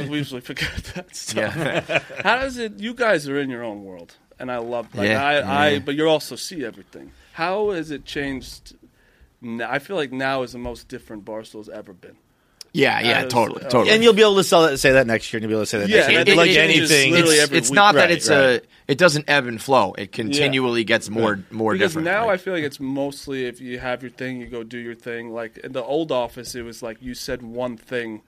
we 0.08 0.16
usually 0.18 0.40
forget 0.42 0.70
that 0.94 1.14
stuff. 1.16 1.56
Yeah. 1.56 1.98
How 2.22 2.36
does 2.40 2.58
it? 2.58 2.78
You 2.78 2.94
guys 2.94 3.28
are 3.28 3.38
in 3.40 3.48
your 3.50 3.62
own 3.64 3.84
world, 3.84 4.14
and 4.38 4.50
I 4.52 4.58
love. 4.58 4.94
Like, 4.94 5.08
Yeah, 5.08 5.24
I, 5.24 5.34
I, 5.36 5.68
yeah. 5.70 5.78
but 5.80 5.94
you 5.94 6.06
also 6.08 6.36
see 6.36 6.64
everything. 6.64 7.12
How 7.32 7.70
has 7.70 7.90
it 7.90 8.04
changed? 8.04 8.76
Now, 9.40 9.70
I 9.70 9.78
feel 9.78 9.96
like 9.96 10.12
now 10.12 10.42
is 10.42 10.52
the 10.52 10.58
most 10.58 10.88
different 10.88 11.24
Barstool's 11.24 11.68
ever 11.68 11.92
been. 11.92 12.16
Yeah, 12.76 13.00
yeah, 13.00 13.20
As- 13.20 13.32
totally, 13.32 13.62
uh, 13.62 13.68
totally. 13.68 13.90
And 13.94 14.02
you'll 14.02 14.12
be 14.14 14.22
able 14.22 14.34
to 14.36 14.44
sell 14.44 14.62
that, 14.68 14.78
say 14.78 14.92
that 14.92 15.06
next 15.06 15.32
year, 15.32 15.38
and 15.38 15.42
you'll 15.44 15.50
be 15.50 15.54
able 15.54 15.62
to 15.62 15.66
say 15.66 15.78
that 15.78 15.88
Yeah, 15.88 15.96
next 16.00 16.10
year. 16.10 16.20
I 16.20 16.24
think 16.24 16.36
like 16.36 16.50
it 16.50 16.56
anything, 16.58 17.14
it's, 17.14 17.38
every 17.40 17.56
it's 17.58 17.70
week. 17.70 17.74
not 17.76 17.94
that 17.94 18.10
it's 18.10 18.28
right. 18.28 18.36
a 18.36 18.62
it 18.88 18.98
doesn't 18.98 19.26
ebb 19.28 19.46
and 19.46 19.62
flow. 19.62 19.94
It 19.96 20.10
continually 20.12 20.82
gets 20.84 21.08
more 21.08 21.38
more 21.52 21.72
because 21.72 21.92
different. 21.92 22.06
now 22.06 22.26
Like, 22.26 22.34
I 22.34 22.36
feel 22.38 22.52
like 22.52 22.64
it's 22.64 22.80
mostly 22.80 23.46
if 23.46 23.60
you 23.60 23.78
have 23.78 24.02
your 24.02 24.10
thing, 24.10 24.40
you 24.40 24.46
go 24.48 24.64
do 24.64 24.78
your 24.78 24.96
thing. 24.96 25.32
Like 25.32 25.56
in 25.58 25.72
the 25.72 25.82
old 25.84 26.10
office, 26.10 26.54
it 26.56 26.62
was 26.62 26.82
like 26.82 26.98
you 27.00 27.14
said 27.14 27.42
one 27.42 27.76
thing, 27.76 28.22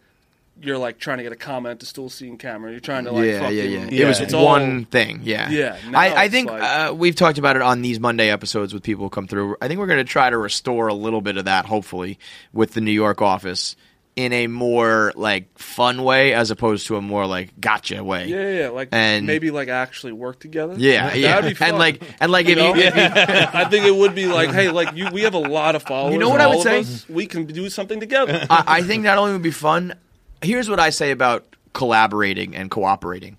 you're 0.63 0.79
like 0.79 0.99
trying 1.01 1.17
to 1.19 1.25
get 1.25 1.33
a 1.33 1.37
comment 1.37 1.81
to 1.81 1.87
still 1.87 2.09
seeing 2.09 2.39
camera. 2.39 2.71
You're 2.71 2.79
trying 2.81 3.05
to 3.07 3.11
like 3.13 3.27
yeah, 3.27 3.41
fucking, 3.41 3.57
yeah, 3.57 3.63
yeah, 3.65 3.89
Yeah. 3.91 4.05
It 4.05 4.09
was 4.09 4.21
It's 4.21 4.33
all- 4.33 4.45
one 4.47 4.85
thing. 4.87 5.21
Yeah, 5.25 5.51
Yeah, 5.51 5.77
I, 5.93 6.15
I 6.25 6.29
think 6.29 6.49
like- 6.51 6.63
uh, 6.63 6.95
we've 6.95 7.17
talked 7.17 7.37
about 7.39 7.57
it 7.57 7.63
on 7.63 7.83
these 7.83 7.99
Monday 8.01 8.31
episodes 8.31 8.73
with 8.73 8.83
people 8.85 9.05
who 9.07 9.11
come 9.11 9.27
through. 9.27 9.57
I 9.61 9.67
think 9.69 9.81
we're 9.81 9.87
going 9.89 9.99
to 9.99 10.05
try 10.05 10.31
to 10.31 10.39
restore 10.39 10.87
a 10.87 10.95
little 10.95 11.21
bit 11.21 11.37
of 11.37 11.45
that, 11.47 11.67
hopefully, 11.67 12.19
with 12.55 12.73
the 12.75 12.81
New 12.81 12.93
York 12.93 13.21
office 13.21 13.75
in 14.17 14.33
a 14.33 14.47
more 14.47 15.13
like 15.15 15.59
fun 15.59 16.03
way 16.03 16.33
as 16.33 16.51
opposed 16.51 16.87
to 16.87 16.97
a 16.97 17.03
more 17.03 17.27
like 17.27 17.61
gotcha 17.61 18.03
way. 18.03 18.27
Yeah, 18.27 18.37
yeah, 18.37 18.59
yeah, 18.63 18.69
like 18.71 18.89
And- 18.91 19.27
maybe 19.27 19.51
like 19.51 19.69
actually 19.69 20.13
work 20.13 20.41
together. 20.41 20.75
Yeah, 20.79 21.09
That'd 21.09 21.23
yeah. 21.23 21.41
be 21.43 21.55
fun. 21.55 21.69
And 21.69 21.79
like 21.79 22.03
and 22.19 22.33
like 22.33 22.47
if 22.47 22.51
You 22.51 22.57
know? 22.57 22.75
you, 22.75 22.83
if 22.83 22.97
you 22.97 23.03
I 23.03 23.67
think 23.69 23.85
it 23.85 23.95
would 23.95 24.15
be 24.15 24.27
like, 24.27 24.51
hey, 24.53 24.71
like 24.71 24.97
you, 24.97 25.09
we 25.13 25.21
have 25.23 25.35
a 25.35 25.39
lot 25.39 25.77
of 25.77 25.83
followers. 25.83 26.15
You 26.15 26.19
know 26.19 26.31
what 26.31 26.41
I 26.41 26.47
would 26.47 26.63
say? 26.63 26.81
us. 26.81 27.07
We 27.09 27.27
can 27.27 27.45
do 27.45 27.69
something 27.69 28.01
together. 28.01 28.47
I, 28.51 28.65
I 28.79 28.83
think 28.83 29.05
not 29.05 29.19
only 29.19 29.33
would 29.35 29.43
be 29.43 29.51
fun. 29.51 29.95
Here's 30.41 30.69
what 30.71 30.81
I 30.81 30.89
say 30.91 31.11
about 31.11 31.45
collaborating 31.75 32.57
and 32.57 32.71
cooperating. 32.71 33.39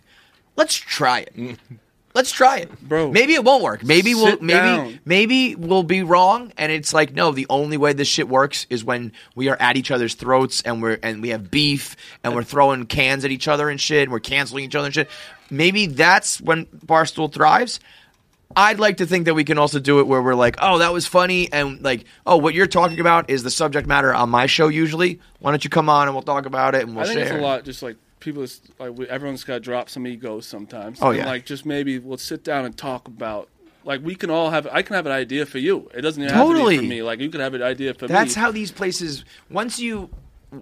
Let's 0.55 0.75
try 0.75 1.21
it. 1.35 1.57
Let's 2.17 2.31
try 2.31 2.57
it, 2.57 2.81
Bro, 2.81 3.11
Maybe 3.11 3.35
it 3.35 3.43
won't 3.43 3.61
work. 3.61 3.83
Maybe 3.83 4.15
we'll 4.15 4.39
maybe 4.41 4.49
down. 4.49 4.99
maybe 5.05 5.53
we'll 5.53 5.83
be 5.83 6.01
wrong, 6.01 6.51
and 6.57 6.71
it's 6.71 6.91
like 6.91 7.13
no. 7.13 7.31
The 7.31 7.45
only 7.47 7.77
way 7.77 7.93
this 7.93 8.07
shit 8.07 8.27
works 8.27 8.65
is 8.71 8.83
when 8.83 9.11
we 9.35 9.49
are 9.49 9.57
at 9.59 9.77
each 9.77 9.91
other's 9.91 10.15
throats 10.15 10.63
and 10.63 10.81
we're 10.81 10.97
and 11.03 11.21
we 11.21 11.29
have 11.29 11.51
beef 11.51 11.95
and 12.23 12.33
we're 12.33 12.41
throwing 12.41 12.87
cans 12.87 13.23
at 13.23 13.29
each 13.29 13.47
other 13.47 13.69
and 13.69 13.79
shit. 13.79 14.01
And 14.05 14.11
we're 14.11 14.19
canceling 14.19 14.63
each 14.63 14.73
other 14.73 14.87
and 14.87 14.95
shit. 14.95 15.11
Maybe 15.51 15.85
that's 15.85 16.41
when 16.41 16.65
Barstool 16.65 17.31
thrives. 17.31 17.79
I'd 18.55 18.79
like 18.79 18.97
to 18.97 19.05
think 19.05 19.25
that 19.25 19.35
we 19.35 19.43
can 19.43 19.59
also 19.59 19.77
do 19.79 19.99
it 19.99 20.07
where 20.07 20.23
we're 20.23 20.33
like, 20.33 20.55
oh, 20.59 20.79
that 20.79 20.91
was 20.91 21.05
funny, 21.05 21.53
and 21.53 21.83
like, 21.83 22.05
oh, 22.25 22.37
what 22.37 22.55
you're 22.55 22.65
talking 22.65 22.99
about 22.99 23.29
is 23.29 23.43
the 23.43 23.51
subject 23.51 23.87
matter 23.87 24.11
on 24.11 24.31
my 24.31 24.47
show 24.47 24.69
usually. 24.69 25.19
Why 25.39 25.51
don't 25.51 25.63
you 25.63 25.69
come 25.69 25.87
on 25.87 26.07
and 26.07 26.15
we'll 26.15 26.23
talk 26.23 26.47
about 26.47 26.73
it 26.73 26.81
and 26.81 26.95
we'll 26.95 27.03
I 27.03 27.07
think 27.07 27.19
share. 27.19 27.33
it's 27.33 27.37
a 27.39 27.45
lot. 27.45 27.63
Just 27.63 27.83
like 27.83 27.97
people, 28.19 28.43
is- 28.43 28.61
like 28.79 28.97
we, 28.97 29.07
everyone's 29.07 29.43
got 29.43 29.55
to 29.55 29.59
drop 29.59 29.89
some 29.89 30.05
egos 30.07 30.45
sometimes. 30.45 30.99
Oh, 31.01 31.09
And, 31.09 31.17
yeah. 31.19 31.25
like 31.25 31.45
just 31.45 31.65
maybe 31.65 31.99
we'll 31.99 32.17
sit 32.17 32.43
down 32.43 32.65
and 32.65 32.75
talk 32.77 33.07
about. 33.07 33.49
Like 33.83 34.01
we 34.03 34.15
can 34.15 34.29
all 34.29 34.49
have. 34.49 34.67
I 34.69 34.81
can 34.81 34.95
have 34.95 35.05
an 35.05 35.13
idea 35.13 35.45
for 35.45 35.59
you. 35.59 35.89
It 35.95 36.01
doesn't 36.01 36.21
even 36.21 36.33
have 36.35 36.45
to 36.47 36.53
Totally. 36.53 36.77
be 36.79 36.83
for 36.83 36.89
me. 36.89 37.03
Like 37.03 37.19
you 37.21 37.29
can 37.29 37.39
have 37.39 37.53
an 37.53 37.63
idea 37.63 37.93
for 37.93 38.01
That's 38.07 38.11
me. 38.11 38.15
That's 38.15 38.35
how 38.35 38.51
these 38.51 38.69
places. 38.71 39.23
Once 39.49 39.79
you, 39.79 40.09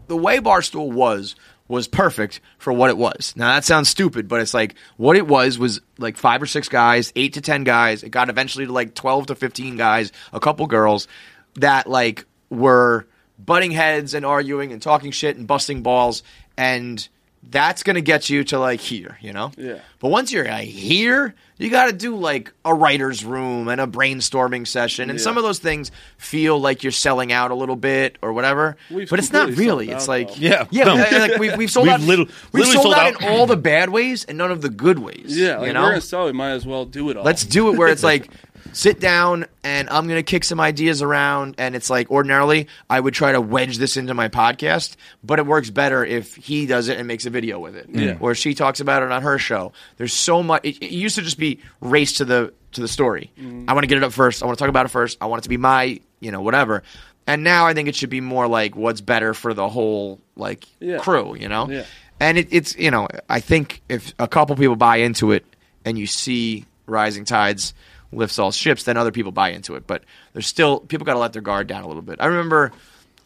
the 0.07 0.15
way 0.15 0.37
Barstool 0.37 0.91
was 0.91 1.35
was 1.67 1.87
perfect 1.87 2.39
for 2.59 2.71
what 2.71 2.91
it 2.91 2.97
was. 2.97 3.33
Now 3.35 3.55
that 3.55 3.65
sounds 3.65 3.89
stupid, 3.89 4.27
but 4.27 4.41
it's 4.41 4.53
like 4.53 4.75
what 4.97 5.17
it 5.17 5.25
was 5.27 5.57
was 5.57 5.81
like 5.97 6.17
five 6.17 6.39
or 6.39 6.45
six 6.45 6.69
guys, 6.69 7.11
eight 7.15 7.33
to 7.33 7.41
ten 7.41 7.63
guys. 7.63 8.03
It 8.03 8.09
got 8.09 8.29
eventually 8.29 8.67
to 8.67 8.71
like 8.71 8.93
twelve 8.93 9.25
to 9.27 9.35
fifteen 9.35 9.75
guys, 9.75 10.11
a 10.31 10.39
couple 10.39 10.67
girls 10.67 11.07
that 11.55 11.89
like 11.89 12.25
were 12.51 13.07
butting 13.43 13.71
heads 13.71 14.13
and 14.13 14.23
arguing 14.23 14.71
and 14.71 14.79
talking 14.83 15.09
shit 15.09 15.35
and 15.35 15.47
busting 15.47 15.81
balls 15.81 16.21
and. 16.57 17.07
That's 17.49 17.83
gonna 17.83 18.01
get 18.01 18.29
you 18.29 18.43
to 18.45 18.59
like 18.59 18.79
here, 18.79 19.17
you 19.21 19.31
know. 19.33 19.51
Yeah. 19.57 19.79
But 19.99 20.09
once 20.09 20.31
you're 20.31 20.45
like 20.45 20.67
here, 20.67 21.33
you 21.57 21.69
got 21.69 21.85
to 21.85 21.93
do 21.93 22.15
like 22.17 22.51
a 22.65 22.73
writer's 22.73 23.23
room 23.23 23.69
and 23.69 23.79
a 23.79 23.87
brainstorming 23.87 24.67
session, 24.67 25.09
and 25.09 25.17
Yeah. 25.19 25.23
some 25.23 25.37
of 25.37 25.43
those 25.43 25.59
things 25.59 25.89
feel 26.17 26.59
like 26.59 26.83
you're 26.83 26.91
selling 26.91 27.31
out 27.31 27.51
a 27.51 27.55
little 27.55 27.75
bit 27.77 28.17
or 28.21 28.33
whatever. 28.33 28.75
We've 28.91 29.09
but 29.09 29.19
it's 29.19 29.31
not 29.31 29.49
really. 29.55 29.89
It's 29.89 30.03
out, 30.03 30.09
like 30.09 30.27
though. 30.29 30.35
Yeah, 30.39 30.67
yeah. 30.69 30.83
no. 30.83 30.95
we- 30.95 31.17
like 31.19 31.39
we've, 31.39 31.57
we've 31.57 31.71
sold 31.71 31.85
We've 31.87 31.93
out. 31.93 32.01
little- 32.01 32.25
we've 32.51 32.65
sold, 32.65 32.83
sold 32.83 32.95
out, 32.95 33.15
out. 33.15 33.21
in 33.21 33.27
all 33.29 33.45
the 33.45 33.55
bad 33.57 33.89
ways 33.89 34.25
and 34.25 34.37
none 34.37 34.51
of 34.51 34.61
the 34.61 34.69
good 34.69 34.99
ways. 34.99 35.37
yeah, 35.37 35.57
like 35.59 35.67
you 35.67 35.73
know. 35.73 35.83
we're 35.83 35.89
gonna 35.91 36.01
sell. 36.01 36.25
We 36.25 36.33
might 36.33 36.51
as 36.51 36.65
well 36.65 36.83
do 36.85 37.09
it 37.09 37.15
all. 37.17 37.23
Let's 37.23 37.45
do 37.45 37.71
it 37.71 37.77
where 37.77 37.87
it's 37.87 38.03
like 38.03 38.29
sit 38.76 38.99
down 38.99 39.45
and 39.63 39.89
I'm 39.89 40.07
going 40.07 40.19
to 40.19 40.23
kick 40.23 40.43
some 40.43 40.59
ideas 40.59 41.01
around 41.01 41.55
and 41.57 41.76
it's 41.76 41.89
like 41.89 42.11
ordinarily 42.11 42.67
I 42.89 42.99
would 42.99 43.13
try 43.13 43.32
to 43.32 43.39
wedge 43.39 43.78
this 43.78 43.95
into 43.97 44.13
my 44.13 44.28
podcast, 44.28 44.95
but 45.23 45.39
it 45.39 45.45
works 45.45 45.69
better 45.69 46.03
if 46.03 46.36
he 46.36 46.65
does 46.65 46.89
it 46.89 46.97
and 46.97 47.07
makes 47.07 47.26
a 47.26 47.30
video 47.30 47.59
with 47.59 47.76
it. 47.76 47.88
Yeah. 47.89 48.17
Or 48.19 48.36
she 48.36 48.53
talks 48.53 48.80
about 48.82 49.01
it 49.03 49.11
on 49.11 49.21
her 49.21 49.38
show. 49.39 49.71
There's 49.97 50.13
so 50.13 50.43
much 50.43 50.65
it, 50.65 50.78
it 50.84 50.91
used 50.91 51.15
to 51.15 51.21
just 51.21 51.39
be 51.39 51.59
race 51.80 52.13
to 52.17 52.26
the 52.26 52.53
to 52.73 52.82
the 52.82 52.88
story. 52.88 53.32
Mm-hmm. 53.39 53.69
I 53.69 53.73
want 53.73 53.84
to 53.84 53.88
get 53.88 53.97
it 53.97 54.03
up 54.03 54.11
first. 54.11 54.43
I 54.43 54.45
want 54.45 54.57
to 54.57 54.61
talk 54.61 54.69
about 54.69 54.86
it 54.86 54.89
first. 54.89 55.17
I 55.21 55.28
want 55.28 55.39
it 55.41 55.43
to 55.43 55.49
be 55.49 55.57
my, 55.57 56.01
you 56.19 56.32
know, 56.32 56.41
whatever. 56.41 56.84
And 57.28 57.43
now 57.43 57.65
I 57.65 57.73
think 57.73 57.88
it 57.88 57.95
should 57.95 58.09
be 58.09 58.21
more 58.21 58.47
like 58.47 58.76
what's 58.76 58.99
better 59.01 59.34
for 59.34 59.53
the 59.53 59.69
whole 59.69 60.19
like 60.36 60.67
Yeah. 60.82 60.97
crew, 60.99 61.36
you 61.36 61.47
know? 61.47 61.69
Yeah. 61.69 61.86
And 62.19 62.38
it, 62.38 62.49
it's 62.51 62.76
you 62.78 62.91
know 62.91 63.07
I 63.30 63.39
think 63.39 63.82
if 63.89 64.13
a 64.19 64.28
couple 64.28 64.55
people 64.57 64.76
buy 64.76 64.97
into 64.97 65.32
it 65.32 65.45
and 65.86 65.97
you 65.97 66.07
see 66.07 66.65
rising 66.88 67.26
tides 67.26 67.73
lifts 68.11 68.39
all 68.39 68.51
ships, 68.51 68.83
then 68.83 68.97
other 68.97 69.11
people 69.11 69.31
buy 69.31 69.49
into 69.49 69.75
it. 69.75 69.87
But 69.87 70.03
there's 70.33 70.47
still 70.47 70.79
people 70.79 71.05
got 71.05 71.13
to 71.13 71.19
let 71.19 71.33
their 71.33 71.41
guard 71.41 71.67
down 71.67 71.83
a 71.83 71.87
little 71.87 72.01
bit. 72.01 72.17
I 72.19 72.27
remember 72.27 72.71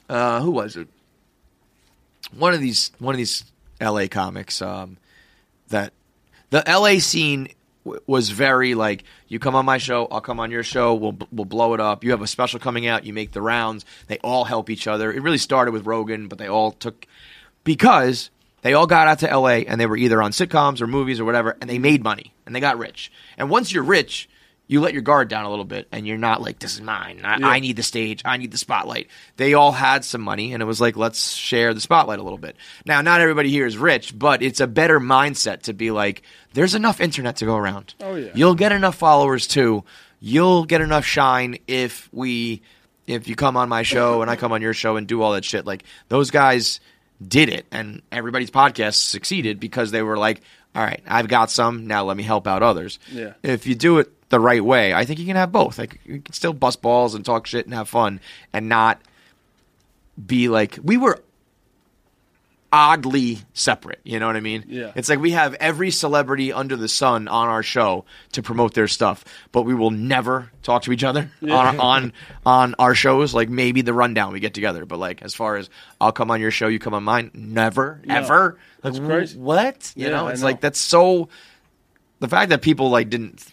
uh, 0.10 0.42
who 0.42 0.52
was 0.52 0.76
it? 0.76 0.88
One 2.36 2.54
of 2.54 2.62
these 2.62 2.92
one 3.00 3.14
of 3.14 3.18
these 3.18 3.44
L.A. 3.80 4.08
comics 4.08 4.62
um, 4.62 4.98
that 5.70 5.94
the 6.50 6.68
L.A. 6.68 7.00
scene 7.00 7.50
w- 7.86 8.02
was 8.08 8.30
very 8.30 8.76
like 8.76 9.04
you 9.28 9.40
come 9.40 9.56
on 9.56 9.66
my 9.66 9.78
show, 9.78 10.08
I'll 10.12 10.22
come 10.22 10.40
on 10.40 10.52
your 10.52 10.64
show, 10.64 10.94
we'll 10.96 11.18
we'll 11.32 11.46
blow 11.46 11.74
it 11.74 11.80
up. 11.80 12.04
You 12.04 12.12
have 12.12 12.22
a 12.22 12.28
special 12.28 12.60
coming 12.60 12.88
out, 12.88 13.06
you 13.06 13.14
make 13.14 13.32
the 13.32 13.42
rounds. 13.42 13.86
They 14.08 14.18
all 14.20 14.44
help 14.44 14.70
each 14.70 14.88
other. 14.88 15.12
It 15.12 15.22
really 15.22 15.38
started 15.38 15.72
with 15.72 15.86
Rogan, 15.86 16.28
but 16.28 16.38
they 16.38 16.48
all 16.48 16.72
took 16.72 17.06
because 17.64 18.30
they 18.62 18.74
all 18.74 18.88
got 18.88 19.08
out 19.08 19.20
to 19.20 19.38
LA 19.38 19.64
and 19.68 19.80
they 19.80 19.86
were 19.86 19.98
either 19.98 20.22
on 20.22 20.32
sitcoms 20.32 20.82
or 20.82 20.88
movies 20.88 21.20
or 21.20 21.26
whatever, 21.26 21.58
and 21.62 21.70
they 21.70 21.80
made 21.80 22.04
money 22.04 22.34
and 22.46 22.56
they 22.56 22.60
got 22.60 22.78
rich. 22.78 23.12
And 23.38 23.50
once 23.50 23.72
you're 23.72 23.84
rich, 23.84 24.30
you 24.70 24.82
let 24.82 24.94
your 24.94 25.02
guard 25.02 25.30
down 25.30 25.46
a 25.46 25.50
little 25.50 25.66
bit 25.66 25.88
and 25.92 26.06
you're 26.06 26.20
not 26.20 26.44
like, 26.44 26.60
this 26.60 26.76
is 26.76 26.82
mine. 26.82 27.22
I, 27.24 27.56
I 27.56 27.60
need 27.60 27.76
the 27.76 27.82
stage. 27.82 28.22
I 28.24 28.38
need 28.38 28.52
the 28.52 28.58
spotlight. 28.60 29.08
They 29.36 29.56
all 29.56 29.72
had 29.72 30.06
some 30.06 30.22
money 30.22 30.54
and 30.54 30.62
it 30.62 30.66
was 30.68 30.80
like, 30.80 30.96
let's 30.96 31.32
share 31.32 31.74
the 31.74 31.82
spotlight 31.82 32.20
a 32.20 32.24
little 32.24 32.38
bit. 32.38 32.56
Now, 32.86 33.02
not 33.02 33.20
everybody 33.20 33.50
here 33.50 33.66
is 33.66 33.80
rich, 33.80 34.18
but 34.18 34.44
it's 34.44 34.60
a 34.60 34.68
better 34.68 35.00
mindset 35.00 35.64
to 35.64 35.74
be 35.74 35.90
like, 35.90 36.22
there's 36.54 36.76
enough 36.76 37.02
internet 37.02 37.38
to 37.38 37.46
go 37.46 37.56
around. 37.58 37.96
Oh, 38.00 38.14
yeah. 38.14 38.30
You'll 38.36 38.54
get 38.54 38.72
enough 38.72 38.94
followers 38.96 39.48
too. 39.48 39.86
You'll 40.20 40.66
get 40.66 40.82
enough 40.82 41.04
shine 41.04 41.58
if 41.68 42.08
we 42.14 42.62
if 43.08 43.28
you 43.28 43.36
come 43.36 43.58
on 43.58 43.70
my 43.70 43.82
show 43.82 44.22
and 44.22 44.30
I 44.30 44.36
come 44.36 44.52
on 44.52 44.62
your 44.62 44.76
show 44.76 44.98
and 44.98 45.08
do 45.08 45.24
all 45.24 45.32
that 45.32 45.46
shit. 45.46 45.66
Like 45.66 45.84
those 46.10 46.30
guys 46.30 46.80
did 47.28 47.50
it 47.50 47.66
and 47.72 48.04
everybody's 48.12 48.52
podcast 48.52 48.94
succeeded 48.94 49.60
because 49.60 49.90
they 49.90 50.04
were 50.04 50.16
like, 50.18 50.42
All 50.76 50.84
right, 50.84 51.02
I've 51.08 51.28
got 51.28 51.50
some, 51.50 51.88
now 51.88 52.04
let 52.04 52.16
me 52.16 52.22
help 52.22 52.46
out 52.46 52.62
others. 52.62 53.00
Yeah. 53.12 53.34
If 53.42 53.66
you 53.66 53.74
do 53.74 53.98
it 53.98 54.12
the 54.30 54.40
right 54.40 54.64
way, 54.64 54.94
I 54.94 55.06
think 55.06 55.20
you 55.20 55.26
can 55.26 55.36
have 55.36 55.52
both. 55.52 55.78
Like 55.80 56.00
you 56.06 56.22
can 56.22 56.34
still 56.34 56.54
bust 56.54 56.82
balls 56.82 57.16
and 57.16 57.26
talk 57.26 57.48
shit 57.48 57.66
and 57.66 57.74
have 57.74 57.90
fun 57.90 58.20
and 58.54 58.70
not 58.70 59.02
be 60.24 60.50
like 60.50 60.78
we 60.84 60.98
were 60.98 61.20
oddly 62.72 63.40
separate. 63.54 64.00
You 64.04 64.20
know 64.20 64.28
what 64.28 64.36
I 64.36 64.42
mean? 64.42 64.64
Yeah. 64.68 64.92
It's 64.96 65.10
like 65.10 65.20
we 65.20 65.32
have 65.32 65.56
every 65.56 65.90
celebrity 65.90 66.54
under 66.54 66.76
the 66.76 66.88
sun 66.88 67.28
on 67.28 67.48
our 67.48 67.64
show 67.64 68.06
to 68.34 68.44
promote 68.44 68.76
their 68.76 68.88
stuff, 68.88 69.26
but 69.52 69.64
we 69.64 69.74
will 69.74 69.90
never 69.90 70.52
talk 70.62 70.84
to 70.84 70.92
each 70.92 71.04
other 71.04 71.32
on, 71.42 71.80
on 71.80 72.14
on 72.46 72.76
our 72.78 72.94
shows. 72.94 73.34
Like 73.34 73.50
maybe 73.50 73.82
the 73.82 73.94
rundown 73.94 74.34
we 74.34 74.40
get 74.40 74.54
together, 74.54 74.86
but 74.86 75.00
like 75.00 75.24
as 75.24 75.34
far 75.34 75.56
as 75.56 75.70
I'll 76.00 76.12
come 76.12 76.30
on 76.30 76.40
your 76.40 76.52
show, 76.52 76.68
you 76.68 76.78
come 76.78 76.94
on 76.94 77.04
mine, 77.04 77.32
never, 77.34 78.02
No. 78.06 78.16
ever. 78.16 78.58
Like 78.84 78.94
That's 78.94 79.04
crazy. 79.06 79.40
what? 79.40 79.92
You 79.96 80.06
Yeah, 80.06 80.12
know, 80.12 80.28
it's 80.28 80.42
know. 80.42 80.46
like 80.46 80.62
that's 80.62 80.80
so. 80.80 81.30
The 82.20 82.28
fact 82.28 82.50
that 82.50 82.62
people 82.62 82.90
like 82.90 83.10
didn't 83.10 83.44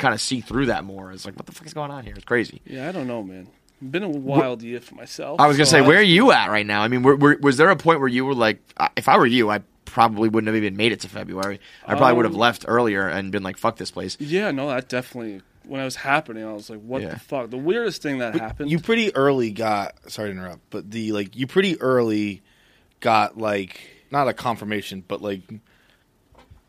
kind 0.00 0.14
of 0.14 0.20
see 0.20 0.40
through 0.40 0.66
that 0.66 0.82
more 0.84 1.12
It's 1.12 1.24
like, 1.24 1.36
what 1.36 1.46
the 1.46 1.52
fuck 1.52 1.66
is 1.66 1.74
going 1.74 1.90
on 1.90 2.04
here? 2.04 2.14
It's 2.16 2.24
crazy. 2.24 2.60
Yeah, 2.64 2.88
I 2.88 2.92
don't 2.92 3.06
know, 3.06 3.22
man. 3.22 3.46
Been 3.82 4.02
a 4.02 4.08
wild 4.08 4.62
year 4.62 4.80
for 4.80 4.94
myself. 4.94 5.40
I 5.40 5.46
was 5.46 5.56
gonna 5.56 5.66
so 5.66 5.78
say, 5.78 5.80
where 5.86 5.98
are 5.98 6.02
you 6.02 6.32
at 6.32 6.50
right 6.50 6.66
now? 6.66 6.82
I 6.82 6.88
mean, 6.88 7.02
were, 7.02 7.16
were, 7.16 7.38
was 7.40 7.56
there 7.56 7.70
a 7.70 7.76
point 7.76 8.00
where 8.00 8.08
you 8.08 8.24
were 8.24 8.34
like, 8.34 8.58
I- 8.78 8.90
if 8.96 9.08
I 9.08 9.16
were 9.16 9.26
you, 9.26 9.48
I 9.50 9.60
probably 9.86 10.28
wouldn't 10.28 10.48
have 10.48 10.56
even 10.56 10.76
made 10.76 10.92
it 10.92 11.00
to 11.00 11.08
February. 11.08 11.60
I 11.86 11.94
probably 11.94 12.14
would 12.16 12.24
have 12.26 12.34
Um, 12.34 12.40
left 12.40 12.64
earlier 12.68 13.08
and 13.08 13.32
been 13.32 13.42
like, 13.42 13.56
fuck 13.56 13.76
this 13.76 13.90
place. 13.90 14.16
Yeah, 14.20 14.50
no, 14.50 14.68
that 14.68 14.88
definitely. 14.88 15.40
When 15.64 15.80
it 15.80 15.84
was 15.84 15.96
happening, 15.96 16.44
I 16.44 16.52
was 16.52 16.68
like, 16.70 16.80
"What 16.80 17.02
Yeah. 17.02 17.10
the 17.10 17.18
fuck?" 17.20 17.50
The 17.50 17.56
weirdest 17.58 18.02
thing 18.02 18.18
that 18.18 18.34
happened. 18.34 18.70
You 18.70 18.78
pretty 18.80 19.14
early 19.14 19.50
got 19.50 19.94
sorry 20.10 20.28
to 20.30 20.32
interrupt, 20.32 20.62
but 20.70 20.90
the 20.90 21.12
like 21.12 21.36
you 21.36 21.46
pretty 21.46 21.80
early 21.80 22.42
got 23.00 23.36
like 23.38 23.80
not 24.10 24.26
a 24.26 24.32
confirmation, 24.32 25.04
but 25.06 25.22
like 25.22 25.42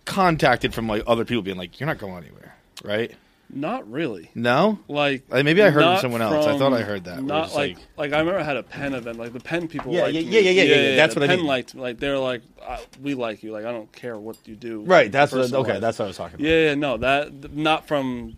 contacted 0.05 0.73
from 0.73 0.87
like 0.87 1.03
other 1.07 1.25
people 1.25 1.41
being 1.41 1.57
like, 1.57 1.79
You're 1.79 1.87
not 1.87 1.97
going 1.97 2.23
anywhere, 2.23 2.55
right? 2.83 3.11
Not 3.53 3.91
really. 3.91 4.31
No? 4.33 4.79
Like 4.87 5.23
Uh, 5.29 5.43
maybe 5.43 5.61
I 5.61 5.69
heard 5.69 5.81
from 5.83 5.93
not 5.93 6.01
someone 6.01 6.21
else. 6.21 6.45
I 6.45 6.57
thought 6.57 6.73
I 6.73 6.81
heard 6.83 7.03
that. 7.03 7.17
Where 7.17 7.23
Not 7.23 7.45
it's 7.47 7.55
like, 7.55 7.77
like 7.97 8.13
I 8.13 8.19
remember 8.19 8.39
I 8.39 8.43
had 8.43 8.55
a 8.57 8.63
Penn 8.63 8.93
event. 8.93 9.17
Like 9.17 9.33
the 9.33 9.39
Penn 9.41 9.67
people. 9.67 9.93
Yeah, 9.93 10.03
liked 10.03 10.13
yeah, 10.15 10.21
me. 10.21 10.27
yeah, 10.29 10.39
yeah, 10.39 10.51
yeah, 10.51 10.75
yeah, 10.91 10.95
that's 10.95 11.13
the 11.15 11.19
what 11.19 11.23
I 11.25 11.33
Penn 11.33 11.39
mean. 11.39 11.47
liked. 11.47 11.75
Like 11.75 11.99
they're 11.99 12.17
like, 12.17 12.41
uh, 12.65 12.77
we 13.01 13.13
like 13.13 13.43
you. 13.43 13.51
Like 13.51 13.65
I 13.65 13.71
don't 13.71 13.91
care 13.91 14.17
what 14.17 14.37
you 14.45 14.55
do. 14.55 14.81
Right, 14.83 15.11
that's 15.11 15.31
what 15.33 15.39
Personal 15.39 15.61
okay, 15.61 15.71
life. 15.73 15.81
that's 15.81 15.99
what 15.99 16.05
I 16.05 16.07
was 16.09 16.17
talking 16.17 16.35
about. 16.35 16.47
Yeah, 16.47 16.65
yeah, 16.67 16.75
no, 16.75 16.97
that 16.97 17.53
not 17.53 17.87
from 17.87 18.35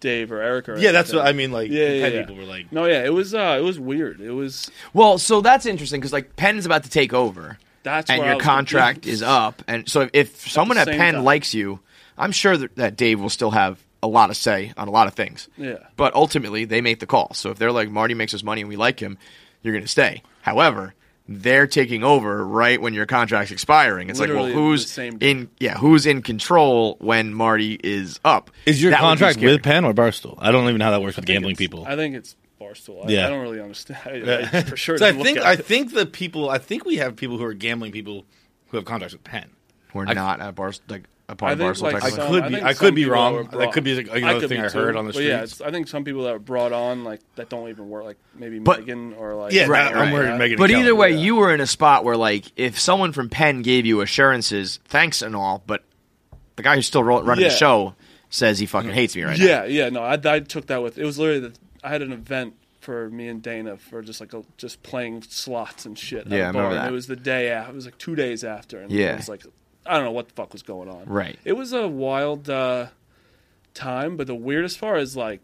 Dave 0.00 0.30
or 0.32 0.42
Eric 0.42 0.68
or. 0.68 0.76
Yeah, 0.78 0.92
that's 0.92 1.12
what 1.12 1.24
I 1.26 1.32
mean, 1.32 1.50
like, 1.52 1.70
yeah, 1.70 1.88
yeah, 1.88 2.02
Penn 2.04 2.12
yeah. 2.12 2.20
people 2.20 2.36
were 2.36 2.44
like- 2.44 2.70
no, 2.72 2.84
yeah, 2.86 3.04
it 3.04 3.12
was, 3.14 3.34
uh, 3.34 3.56
it 3.58 3.62
was 3.64 3.78
weird. 3.80 4.20
It 4.20 4.32
was. 4.32 4.70
Well, 4.92 5.16
so 5.18 5.40
that's 5.40 5.64
interesting 5.64 6.00
because 6.00 6.12
like 6.12 6.36
Penn's 6.36 6.66
about 6.66 6.82
to 6.84 6.90
take 6.90 7.14
over, 7.14 7.58
That's 7.84 8.10
and 8.10 8.18
where 8.18 8.26
I 8.28 8.30
your 8.32 8.36
was 8.36 8.44
contract 8.44 9.06
is 9.06 9.22
up, 9.22 9.62
and 9.66 9.88
so 9.88 10.02
if, 10.02 10.14
if 10.14 10.50
someone 10.50 10.76
at 10.76 10.88
same 10.88 10.98
Penn 10.98 11.14
time. 11.14 11.24
likes 11.24 11.54
you, 11.54 11.80
I'm 12.18 12.32
sure 12.32 12.56
that, 12.56 12.76
that 12.76 12.96
Dave 12.96 13.20
will 13.20 13.30
still 13.30 13.52
have 13.52 13.78
a 14.02 14.08
lot 14.08 14.30
of 14.30 14.36
say 14.36 14.72
on 14.76 14.88
a 14.88 14.90
lot 14.90 15.06
of 15.06 15.14
things. 15.14 15.48
Yeah. 15.56 15.78
But 15.96 16.14
ultimately, 16.14 16.64
they 16.64 16.80
make 16.80 16.98
the 17.00 17.06
call. 17.06 17.32
So 17.34 17.50
if 17.50 17.58
they're 17.58 17.72
like 17.72 17.90
Marty 17.90 18.14
makes 18.14 18.34
us 18.34 18.42
money 18.42 18.60
and 18.62 18.68
we 18.68 18.76
like 18.76 19.00
him, 19.00 19.18
you're 19.62 19.72
going 19.72 19.84
to 19.84 19.88
stay. 19.88 20.22
However, 20.42 20.94
they're 21.28 21.68
taking 21.68 22.02
over 22.02 22.44
right 22.44 22.80
when 22.82 22.94
your 22.94 23.06
contract's 23.06 23.52
expiring. 23.52 24.10
It's 24.10 24.18
Literally 24.18 24.48
like, 24.50 24.54
well, 24.56 24.64
who's 24.64 24.90
same 24.90 25.18
in? 25.20 25.50
Yeah, 25.60 25.78
who's 25.78 26.04
in 26.04 26.20
control 26.22 26.96
when 27.00 27.32
Marty 27.32 27.78
is 27.82 28.18
up? 28.24 28.50
Is 28.66 28.82
your 28.82 28.90
That 28.90 29.00
contract 29.00 29.38
with 29.40 29.62
Penn 29.62 29.84
or 29.84 29.94
Barstool? 29.94 30.36
I 30.40 30.50
don't 30.50 30.64
even 30.64 30.78
know 30.78 30.86
how 30.86 30.90
that 30.90 31.00
works 31.02 31.14
with 31.16 31.24
I 31.24 31.26
think 31.26 31.34
gambling 31.36 31.56
people. 31.56 31.84
I 31.86 31.94
think 31.94 32.16
it's 32.16 32.34
Barstool. 32.60 33.06
I, 33.06 33.10
Yeah. 33.10 33.26
I 33.26 33.30
don't 33.30 33.40
really 33.42 33.60
understand. 33.60 34.00
I, 34.28 34.58
I 34.58 34.62
for 34.62 34.76
sure. 34.76 34.98
So 34.98 35.06
I 35.06 35.12
think 35.12 35.38
I 35.38 35.52
it. 35.52 35.64
think 35.64 35.92
the 35.94 36.06
people 36.06 36.50
I 36.50 36.58
think 36.58 36.84
we 36.84 36.96
have 36.96 37.14
people 37.14 37.38
who 37.38 37.44
are 37.44 37.54
gambling 37.54 37.92
people 37.92 38.24
who 38.70 38.76
have 38.78 38.84
contracts 38.84 39.14
with 39.14 39.22
Penn. 39.22 39.48
We're 39.94 40.06
I- 40.08 40.14
not 40.14 40.40
at 40.40 40.56
Bar 40.56 40.72
like 40.88 41.04
a 41.32 41.36
part 41.36 41.52
I 41.52 41.54
think 41.56 41.70
Barstool. 41.76 41.82
like 41.82 41.92
technically. 42.02 42.16
some- 42.22 42.32
could 42.32 42.44
be- 42.48 42.54
think 42.54 42.64
I 42.66 42.74
could 42.74 42.94
be 42.94 43.04
wrong. 43.06 43.34
were 43.34 43.44
That 43.44 43.72
could 43.72 43.84
be, 43.84 43.94
like, 43.96 44.10
I 44.10 44.18
another 44.18 44.40
could 44.40 44.48
thing 44.50 44.60
be 44.60 44.66
I 44.66 44.70
heard 44.70 44.92
too. 44.92 44.98
on 44.98 45.06
the 45.06 45.12
street. 45.12 45.28
yeah, 45.28 45.46
I 45.64 45.70
think 45.70 45.88
some 45.88 46.04
people 46.04 46.22
that 46.24 46.32
were 46.32 46.38
brought 46.38 46.72
on 46.72 47.02
like 47.04 47.20
that 47.36 47.48
don't 47.48 47.68
even 47.68 47.88
work, 47.88 48.04
like 48.04 48.18
maybe 48.36 48.58
But- 48.58 48.80
Megan 48.80 49.14
or 49.14 49.34
like 49.34 49.52
Yeah, 49.52 49.66
Right, 49.66 49.84
that- 49.84 49.94
I'm 49.96 49.98
right, 50.06 50.12
worried 50.12 50.28
right. 50.30 50.38
Megan 50.38 50.58
But 50.58 50.70
either 50.70 50.80
Kelly. 50.90 50.92
way, 50.92 51.12
you 51.16 51.36
were 51.36 51.52
in 51.54 51.60
a 51.60 51.66
spot 51.66 52.04
where, 52.04 52.16
like, 52.16 52.44
if 52.56 52.78
someone 52.78 53.12
from 53.12 53.28
Penn 53.28 53.62
gave 53.62 53.86
you 53.86 54.00
assurances, 54.00 54.78
thanks 54.86 55.22
and 55.22 55.34
all, 55.34 55.62
but 55.66 55.82
the 56.56 56.62
guy 56.62 56.76
who's 56.76 56.86
still 56.86 57.02
ro- 57.02 57.22
running 57.22 57.44
the 57.44 57.50
show 57.50 57.94
says 58.30 58.58
he 58.58 58.66
fucking 58.66 58.90
hates 58.90 59.14
me 59.16 59.22
right 59.24 59.38
now. 59.38 59.44
yeah, 59.44 59.64
yeah. 59.64 59.88
No, 59.88 60.02
I, 60.02 60.18
I 60.24 60.40
took 60.40 60.66
that 60.68 60.82
with. 60.82 60.98
It 60.98 61.04
was 61.04 61.18
literally 61.18 61.40
that 61.40 61.58
I 61.82 61.88
had 61.90 62.02
an 62.02 62.12
event 62.12 62.54
for 62.80 63.08
me 63.10 63.28
and 63.28 63.40
Dana 63.42 63.76
for 63.76 64.02
just 64.02 64.20
like 64.20 64.32
a, 64.32 64.42
just 64.56 64.82
playing 64.82 65.22
slots 65.28 65.86
and 65.86 65.96
shit. 65.98 66.26
Yeah, 66.26 66.36
a 66.38 66.42
I 66.44 66.46
remember 66.48 66.74
that. 66.74 66.80
And 66.80 66.88
it 66.88 66.92
was 66.92 67.06
the 67.06 67.14
day 67.16 67.50
after. 67.50 67.70
It 67.72 67.74
was 67.76 67.84
like 67.84 67.96
two 67.98 68.16
days 68.16 68.42
after. 68.42 68.80
And 68.80 68.90
Yeah. 68.90 69.12
it 69.12 69.16
was 69.18 69.28
like 69.28 69.42
I 69.86 69.94
don't 69.94 70.04
know 70.04 70.12
what 70.12 70.28
the 70.28 70.34
fuck 70.34 70.52
was 70.52 70.62
going 70.62 70.88
on. 70.88 71.04
Right. 71.06 71.38
It 71.44 71.54
was 71.54 71.72
a 71.72 71.88
wild 71.88 72.48
uh, 72.48 72.86
time, 73.74 74.16
but 74.16 74.26
the 74.26 74.34
weirdest 74.34 74.80
part 74.80 75.00
is 75.00 75.16
like 75.16 75.40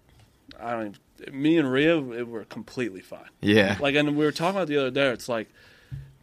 I 0.58 0.72
don't. 0.72 0.98
Even, 1.20 1.42
me 1.42 1.58
and 1.58 1.70
Rhea, 1.70 1.98
it 1.98 2.28
were 2.28 2.44
completely 2.44 3.00
fine. 3.00 3.28
Yeah. 3.40 3.76
Like, 3.80 3.96
and 3.96 4.16
we 4.16 4.24
were 4.24 4.30
talking 4.30 4.56
about 4.56 4.68
the 4.68 4.76
other 4.78 4.90
day. 4.92 5.08
It's 5.08 5.28
like 5.28 5.48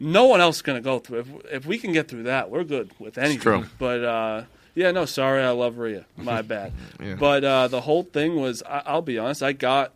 no 0.00 0.26
one 0.26 0.40
else 0.40 0.56
is 0.56 0.62
gonna 0.62 0.80
go 0.80 0.98
through. 0.98 1.18
If 1.20 1.28
if 1.52 1.66
we 1.66 1.78
can 1.78 1.92
get 1.92 2.08
through 2.08 2.24
that, 2.24 2.50
we're 2.50 2.64
good 2.64 2.90
with 2.98 3.18
anything. 3.18 3.40
true. 3.40 3.66
But 3.78 4.04
uh, 4.04 4.42
yeah, 4.74 4.90
no, 4.92 5.04
sorry, 5.04 5.42
I 5.42 5.50
love 5.50 5.78
Rhea. 5.78 6.06
My 6.16 6.42
bad. 6.42 6.72
Yeah. 7.00 7.16
But 7.16 7.44
uh, 7.44 7.68
the 7.68 7.80
whole 7.82 8.02
thing 8.02 8.36
was, 8.36 8.62
I, 8.62 8.82
I'll 8.86 9.02
be 9.02 9.18
honest, 9.18 9.42
I 9.42 9.52
got 9.52 9.92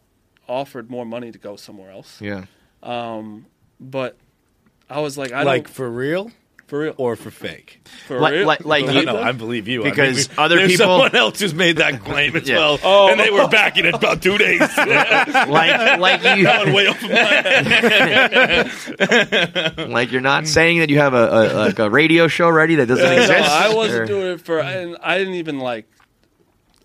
offered 0.48 0.90
more 0.90 1.06
money 1.06 1.32
to 1.32 1.38
go 1.38 1.56
somewhere 1.56 1.90
else. 1.90 2.20
Yeah. 2.20 2.44
Um, 2.82 3.46
but 3.78 4.16
I 4.88 5.00
was 5.00 5.16
like, 5.16 5.32
I 5.32 5.44
like 5.44 5.64
don't 5.64 5.74
for 5.74 5.90
real 5.90 6.30
for 6.70 6.78
real 6.78 6.94
or 6.96 7.16
for 7.16 7.30
fake? 7.30 7.80
for 8.06 8.18
Like- 8.18 8.32
real. 8.32 8.46
like- 8.46 8.64
like 8.64 8.86
For 8.90 8.92
you-? 8.92 9.04
No, 9.04 9.18
I 9.20 9.32
believe 9.32 9.68
you 9.68 9.82
Because 9.82 10.28
I 10.28 10.30
mean, 10.30 10.38
other 10.38 10.56
there's 10.56 10.70
people- 10.72 10.86
someone 10.86 11.14
else 11.14 11.38
who's 11.40 11.52
made 11.52 11.76
that 11.76 12.02
claim 12.04 12.34
as 12.36 12.48
Yeah. 12.48 12.56
well, 12.58 12.78
Oh. 12.82 13.10
and 13.10 13.20
they 13.20 13.30
were 13.30 13.46
backing 13.48 13.84
it 13.84 13.94
about 13.94 14.22
two 14.22 14.38
days. 14.38 14.60
Like, 14.80 15.98
like 15.98 16.22
you, 16.38 16.44
that 16.44 16.64
one 16.66 16.72
way 16.74 16.86
off 16.86 17.02
of 17.02 17.10
my 19.76 19.84
like 19.86 20.12
you're 20.12 20.20
not 20.20 20.46
saying 20.46 20.78
that 20.80 20.90
you 20.90 20.98
have 20.98 21.14
a, 21.14 21.28
a 21.28 21.42
like 21.66 21.78
a 21.78 21.90
radio 21.90 22.28
show 22.28 22.48
ready 22.48 22.76
that 22.76 22.86
doesn't 22.86 23.04
no, 23.04 23.12
exist. 23.20 23.48
I 23.50 23.74
wasn't 23.74 24.02
Or- 24.02 24.06
doing 24.06 24.26
it 24.34 24.40
for, 24.40 24.60
and 24.60 24.96
I 25.02 25.18
didn't 25.18 25.34
even 25.34 25.58
like. 25.58 25.86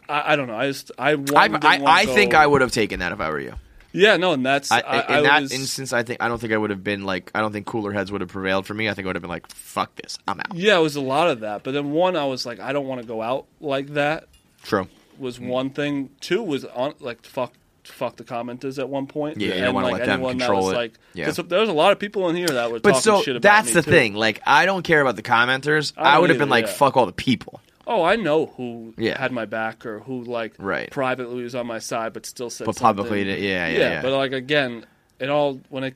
I, 0.08 0.34
I 0.34 0.36
don't 0.36 0.48
know. 0.48 0.56
I 0.56 0.68
just 0.68 0.92
I 0.98 1.12
I, 1.14 1.16
I, 1.36 1.82
I 1.86 2.06
think 2.06 2.34
I 2.34 2.46
would 2.46 2.62
have 2.62 2.72
taken 2.72 3.00
that 3.00 3.12
if 3.12 3.20
I 3.20 3.30
were 3.30 3.40
you. 3.40 3.54
Yeah, 3.96 4.18
no, 4.18 4.34
and 4.34 4.46
that's 4.46 4.72
I, 4.72 4.80
I, 4.82 5.18
in 5.18 5.24
that 5.24 5.42
was, 5.44 5.52
instance, 5.52 5.94
I 5.94 6.04
think 6.04 6.22
I 6.22 6.28
don't 6.28 6.40
think 6.40 6.54
I 6.54 6.58
would 6.58 6.70
have 6.70 6.84
been 6.84 7.04
like 7.06 7.32
I 7.34 7.42
don't 7.42 7.52
think 7.52 7.66
cooler 7.66 7.92
heads 7.92 8.12
would 8.12 8.22
have 8.22 8.30
prevailed 8.30 8.66
for 8.66 8.74
me. 8.74 8.90
I 8.90 8.94
think 8.94 9.06
I 9.06 9.10
would 9.10 9.16
have 9.16 9.24
been 9.24 9.30
like, 9.30 9.48
"Fuck 9.48 9.96
this, 9.96 10.18
I'm 10.28 10.40
out." 10.40 10.54
Yeah, 10.54 10.78
it 10.78 10.82
was 10.82 10.96
a 10.96 11.02
lot 11.02 11.30
of 11.30 11.40
that. 11.40 11.64
But 11.64 11.72
then 11.72 11.92
one, 11.92 12.16
I 12.16 12.26
was 12.26 12.46
like, 12.46 12.60
I 12.60 12.74
don't 12.74 12.88
want 12.88 13.02
to 13.02 13.08
go 13.08 13.22
out 13.22 13.46
like 13.62 13.94
that. 13.94 14.28
True. 14.64 14.88
Was 15.18 15.40
one 15.40 15.70
thing. 15.70 16.10
Two 16.20 16.44
was 16.44 16.66
on 16.66 16.94
like 17.00 17.26
fuck 17.26 17.54
fuck 17.84 18.16
the 18.18 18.24
commenters 18.24 18.80
at 18.80 18.90
one 18.90 19.08
point. 19.08 19.40
Yeah, 19.40 19.54
and 19.54 19.76
like 19.76 19.94
let 19.94 20.00
them 20.06 20.10
anyone 20.16 20.38
that 20.40 20.46
control 20.46 20.64
was 20.66 20.74
it. 20.74 20.78
like, 20.78 20.94
Yeah. 21.14 21.30
there 21.32 21.60
was 21.60 21.70
a 21.70 21.74
lot 21.74 21.92
of 21.92 22.00
people 22.00 22.30
in 22.30 22.36
here 22.36 22.48
that 22.48 22.72
were 22.72 22.80
But 22.80 22.90
talking 22.90 23.02
so 23.02 23.22
shit 23.22 23.36
about 23.36 23.44
that's 23.64 23.74
the 23.74 23.82
too. 23.84 23.92
thing. 23.92 24.16
Like, 24.16 24.42
I 24.46 24.66
don't 24.66 24.84
care 24.84 25.02
about 25.02 25.16
the 25.16 25.22
commenters. 25.22 25.94
I 25.96 26.16
I, 26.16 26.20
would 26.20 26.32
have 26.32 26.40
been 26.40 26.50
like, 26.50 26.66
yeah. 26.66 26.72
"Fuck 26.72 26.98
all 26.98 27.06
the 27.06 27.12
people." 27.12 27.62
Oh, 27.88 28.04
I 28.04 28.16
know 28.16 28.48
who 28.58 28.94
Yeah. 28.98 29.20
had 29.20 29.32
my 29.32 29.46
back 29.46 29.86
or 29.86 30.00
who 30.00 30.24
like 30.24 30.54
Right. 30.58 30.90
privately 30.90 31.44
was 31.44 31.54
on 31.56 31.68
my 31.68 31.80
side, 31.80 32.14
but 32.14 32.26
still 32.26 32.50
said. 32.50 32.66
But 32.66 32.78
publicly, 32.78 33.22
something. 33.26 33.44
yeah, 33.44 33.68
yeah, 33.68 33.78
yeah. 33.78 34.02
But 34.02 34.12
like 34.14 34.32
again, 34.32 34.86
it 35.20 35.30
all 35.30 35.60
when 35.70 35.84
it. 35.86 35.96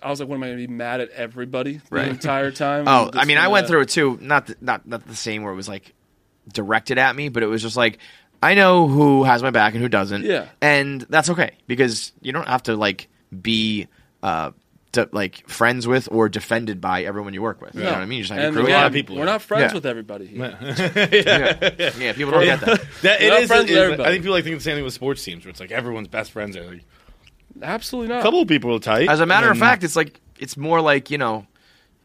I 0.00 0.10
was 0.10 0.20
like, 0.20 0.28
"What 0.28 0.36
am 0.36 0.44
I 0.44 0.46
going 0.48 0.58
to 0.60 0.66
be 0.68 0.72
mad 0.72 1.00
at 1.00 1.10
everybody 1.10 1.80
Right. 1.90 2.04
the 2.04 2.10
entire 2.10 2.50
time?" 2.52 2.84
Oh, 2.88 3.10
I 3.14 3.24
mean, 3.24 3.36
I 3.36 3.42
wanna- 3.48 3.52
went 3.52 3.66
through 3.68 3.80
it 3.80 3.88
too. 3.88 4.18
Not 4.20 4.46
the, 4.46 4.56
not 4.60 4.86
not 4.86 5.06
the 5.06 5.16
same 5.16 5.42
where 5.42 5.52
it 5.52 5.56
was 5.56 5.68
like 5.68 5.92
directed 6.52 6.98
at 6.98 7.14
me, 7.16 7.28
but 7.28 7.42
it 7.42 7.46
was 7.46 7.62
just 7.62 7.76
like 7.76 7.98
I 8.42 8.54
know 8.54 8.86
who 8.86 9.24
has 9.24 9.42
my 9.42 9.50
back 9.50 9.74
and 9.74 9.82
who 9.82 9.88
doesn't. 9.88 10.24
Yeah. 10.24 10.46
and 10.60 11.02
that's 11.10 11.28
okay 11.30 11.52
because 11.66 12.12
you 12.22 12.32
don't 12.32 12.46
have 12.46 12.62
to 12.64 12.76
like 12.76 13.08
be 13.42 13.88
uh 14.22 14.52
to, 14.92 15.08
like 15.12 15.46
friends 15.48 15.86
with 15.86 16.08
or 16.10 16.28
defended 16.28 16.80
by 16.80 17.02
everyone 17.04 17.34
you 17.34 17.42
work 17.42 17.60
with. 17.60 17.74
You 17.74 17.82
know 17.82 17.92
what 17.92 17.98
I 18.00 18.06
mean? 18.06 18.18
You 18.18 18.24
just 18.24 18.32
have 18.32 18.42
and 18.42 18.54
your 18.54 18.62
crew. 18.64 18.66
again, 18.68 18.80
lot 18.80 18.86
of 18.86 18.92
people 18.94 19.16
We're 19.16 19.22
are. 19.22 19.26
not 19.26 19.42
friends 19.42 19.70
Yeah. 19.70 19.74
with 19.74 19.86
everybody 19.86 20.26
here. 20.26 20.58
yeah. 20.62 21.90
yeah, 21.98 22.12
people 22.12 22.32
don't 22.32 22.44
get 22.44 22.60
that. 22.60 22.80
That, 23.02 23.20
We're 23.20 23.30
not 23.30 23.42
is, 23.42 23.48
friends 23.48 23.64
it 23.70 23.70
with 23.70 23.70
is- 23.72 23.76
everybody. 23.78 24.08
I 24.08 24.12
think 24.12 24.22
people 24.24 24.34
like 24.34 24.44
think 24.44 24.56
the 24.56 24.62
same 24.62 24.76
thing 24.76 24.84
with 24.84 24.94
sports 24.94 25.22
teams, 25.24 25.44
where 25.44 25.50
it's 25.50 25.60
like 25.60 25.70
everyone's 25.70 26.08
best 26.08 26.30
friends 26.32 26.56
are. 26.56 26.64
Like, 26.64 26.84
Absolutely 27.62 28.08
not. 28.08 28.20
a 28.20 28.22
couple 28.22 28.40
of 28.42 28.48
people 28.48 28.74
are 28.74 28.78
tight. 28.78 29.08
As 29.08 29.20
a 29.20 29.26
matter 29.26 29.46
and 29.48 29.52
of 29.56 29.60
then- 29.60 29.68
fact, 29.68 29.84
it's 29.84 29.96
like 29.96 30.20
it's 30.38 30.56
more 30.56 30.80
like 30.80 31.10
you 31.10 31.18
know, 31.18 31.46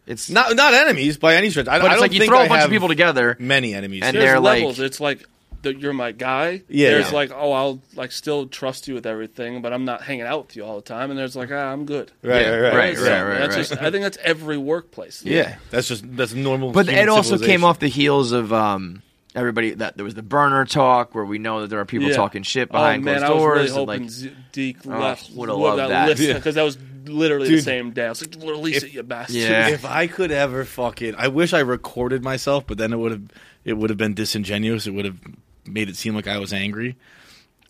it's 0.08 0.30
not 0.30 0.56
not 0.56 0.74
enemies 0.74 1.18
by 1.18 1.36
any 1.36 1.50
stretch. 1.50 1.68
I, 1.68 1.78
but 1.80 1.86
I 1.86 1.88
it's 1.88 1.94
don't 1.96 2.02
like 2.02 2.14
you 2.14 2.20
think 2.20 2.32
throw 2.32 2.40
I 2.40 2.46
a 2.46 2.50
bunch 2.50 2.64
of 2.66 2.70
people 2.72 2.88
together. 2.90 3.38
Many 3.40 3.74
enemies. 3.74 4.02
And 4.04 4.16
There's 4.16 4.26
they're 4.26 4.40
like- 4.40 4.60
levels. 4.62 4.80
it's 4.80 5.00
like 5.00 5.24
the, 5.64 5.74
you're 5.76 5.94
my 5.94 6.12
guy. 6.12 6.62
Yeah. 6.70 6.92
There's 6.92 7.08
Yeah. 7.10 7.16
like, 7.16 7.32
oh, 7.34 7.52
I'll 7.52 7.82
like 7.96 8.12
still 8.12 8.46
trust 8.48 8.88
you 8.88 8.94
with 8.94 9.06
everything, 9.06 9.62
but 9.62 9.74
I'm 9.74 9.86
not 9.86 10.04
hanging 10.04 10.26
out 10.28 10.46
with 10.48 10.56
you 10.56 10.64
all 10.64 10.76
the 10.76 10.82
time. 10.84 11.10
And 11.10 11.18
there's 11.20 11.36
like, 11.36 11.50
ah, 11.52 11.72
I'm 11.72 11.86
good. 11.86 12.12
right, 12.22 12.42
Yeah, 12.42 12.50
right, 12.52 12.62
right, 12.62 12.76
right, 12.76 12.98
So 12.98 13.04
right, 13.04 13.22
right, 13.24 13.40
that's 13.40 13.56
right. 13.56 13.68
Just, 13.68 13.82
I 13.82 13.90
think 13.92 14.04
that's 14.04 14.18
every 14.24 14.58
workplace. 14.58 15.24
Yeah, 15.26 15.56
that's 15.72 15.88
just 15.88 16.04
that's 16.16 16.34
normal. 16.34 16.72
But 16.72 16.86
human 16.86 17.04
it 17.04 17.10
also 17.10 17.38
came 17.40 17.64
off 17.64 17.80
the 17.80 17.88
heels 17.88 18.32
of 18.32 18.54
um, 18.54 19.02
everybody 19.36 19.72
that 19.76 19.96
there 19.98 20.06
was 20.06 20.14
the 20.14 20.22
burner 20.22 20.64
talk 20.66 21.16
where 21.16 21.26
we 21.26 21.40
know 21.40 21.62
that 21.62 21.70
there 21.72 21.80
are 21.80 21.86
people 21.86 22.08
Yeah. 22.10 22.16
talking 22.16 22.44
shit 22.44 22.70
Oh 22.70 22.74
behind 22.74 23.04
man, 23.04 23.20
closed 23.20 23.32
I 23.32 23.34
was 23.34 23.42
doors. 23.42 23.56
really 23.56 23.68
and, 23.68 23.76
hoping 23.76 24.02
like, 24.04 24.10
Z- 24.12 24.32
Deke 24.52 24.78
Oh, 24.88 25.16
would've 25.36 25.58
loved 25.58 25.92
that. 25.92 26.18
Because 26.18 26.56
that 26.56 26.64
was 26.64 26.78
literally 27.06 27.50
Dude. 27.50 27.60
the 27.60 27.64
same 27.64 27.92
day. 27.92 28.06
I 28.06 28.10
was 28.10 28.22
like, 28.26 28.42
release 28.48 28.82
it, 28.84 28.94
you 28.94 29.04
bastard. 29.04 29.36
Yeah. 29.36 29.68
If 29.70 29.84
I 30.02 30.08
could 30.08 30.32
ever 30.32 30.64
fucking, 30.66 31.16
I 31.18 31.28
wish 31.30 31.52
I 31.54 31.60
recorded 31.60 32.24
myself, 32.24 32.66
but 32.68 32.78
then 32.78 32.94
it 32.94 32.98
would 32.98 33.12
have, 33.12 33.24
it 33.66 33.74
would 33.74 33.90
have 33.90 33.98
been 33.98 34.14
disingenuous. 34.14 34.88
It 34.88 34.92
would 34.92 35.04
have 35.06 35.18
made 35.66 35.90
it 35.90 35.96
seem 35.96 36.16
like 36.16 36.28
I 36.28 36.38
was 36.40 36.54
angry 36.54 36.96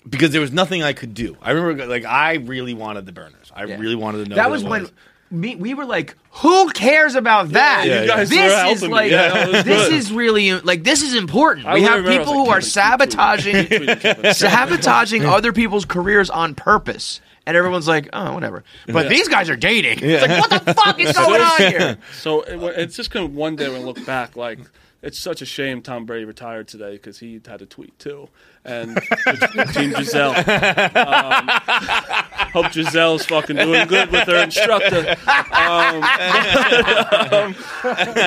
because 0.09 0.31
there 0.31 0.41
was 0.41 0.51
nothing 0.51 0.83
I 0.83 0.93
could 0.93 1.13
do. 1.13 1.37
I 1.41 1.51
remember, 1.51 1.85
like, 1.85 2.05
I 2.05 2.35
really 2.35 2.73
wanted 2.73 3.05
the 3.05 3.11
burners. 3.11 3.51
I 3.55 3.65
Yeah. 3.65 3.77
really 3.79 3.95
wanted 3.95 4.23
to 4.25 4.29
know 4.29 4.35
that 4.35 4.45
who 4.45 4.51
was 4.51 4.63
it 4.63 4.69
when 4.69 4.89
me, 5.31 5.55
we 5.55 5.73
were 5.73 5.85
like, 5.85 6.15
who 6.31 6.69
cares 6.71 7.15
about 7.15 7.49
that? 7.49 7.85
you 7.85 8.07
guys 8.07 8.29
this 8.29 8.75
is 8.77 8.83
me. 8.83 8.89
like, 8.89 9.11
Yeah, 9.11 9.45
this 9.63 9.63
good. 9.63 9.93
is 9.93 10.11
really 10.11 10.51
like 10.61 10.83
this 10.83 11.01
is 11.01 11.15
important. 11.15 11.65
I 11.65 11.75
we 11.75 11.81
have 11.83 12.03
remember 12.03 12.09
I 12.11 12.17
was 12.19 12.27
people 12.27 12.37
like, 12.39 12.45
who 12.47 12.51
are 12.51 12.61
sabotaging 12.61 14.33
sabotaging 14.33 15.25
other 15.25 15.53
people's 15.53 15.85
careers 15.85 16.29
on 16.29 16.55
purpose. 16.55 17.21
And 17.45 17.57
everyone's 17.57 17.89
like, 17.89 18.07
oh, 18.13 18.33
whatever. 18.33 18.63
But 18.87 19.03
Yeah. 19.05 19.09
these 19.09 19.27
guys 19.27 19.49
are 19.49 19.57
dating. 19.57 19.99
It's 20.01 20.21
like, 20.25 20.39
what 20.49 20.49
the 20.65 20.73
fuck 20.73 20.97
is 20.99 21.11
going 21.17 21.41
on 21.41 21.57
here? 21.57 21.97
So 22.21 22.41
it, 22.43 22.79
it's 22.79 22.95
just 22.95 23.11
gonna 23.11 23.25
one 23.25 23.55
day 23.57 23.69
when 23.69 23.79
we 23.81 23.85
look 23.85 24.05
back, 24.05 24.37
like 24.37 24.59
it's 25.03 25.19
such 25.19 25.41
a 25.41 25.45
shame 25.45 25.81
Tom 25.81 26.05
Brady 26.05 26.25
retired 26.25 26.67
today 26.67 26.93
because 26.93 27.19
he 27.19 27.39
had 27.45 27.61
a 27.61 27.65
tweet 27.65 27.99
too, 27.99 28.29
and 28.65 28.95
Team 29.73 29.91
Gisele. 29.91 30.33
Um, 30.33 31.49
hope 32.53 32.71
Gisele's 32.71 33.25
fucking 33.25 33.57
doing 33.57 33.85
good 33.87 34.11
with 34.11 34.27
her 34.27 34.37
instructor. 34.43 35.15
Um, 35.51 36.03
um, 37.31 37.55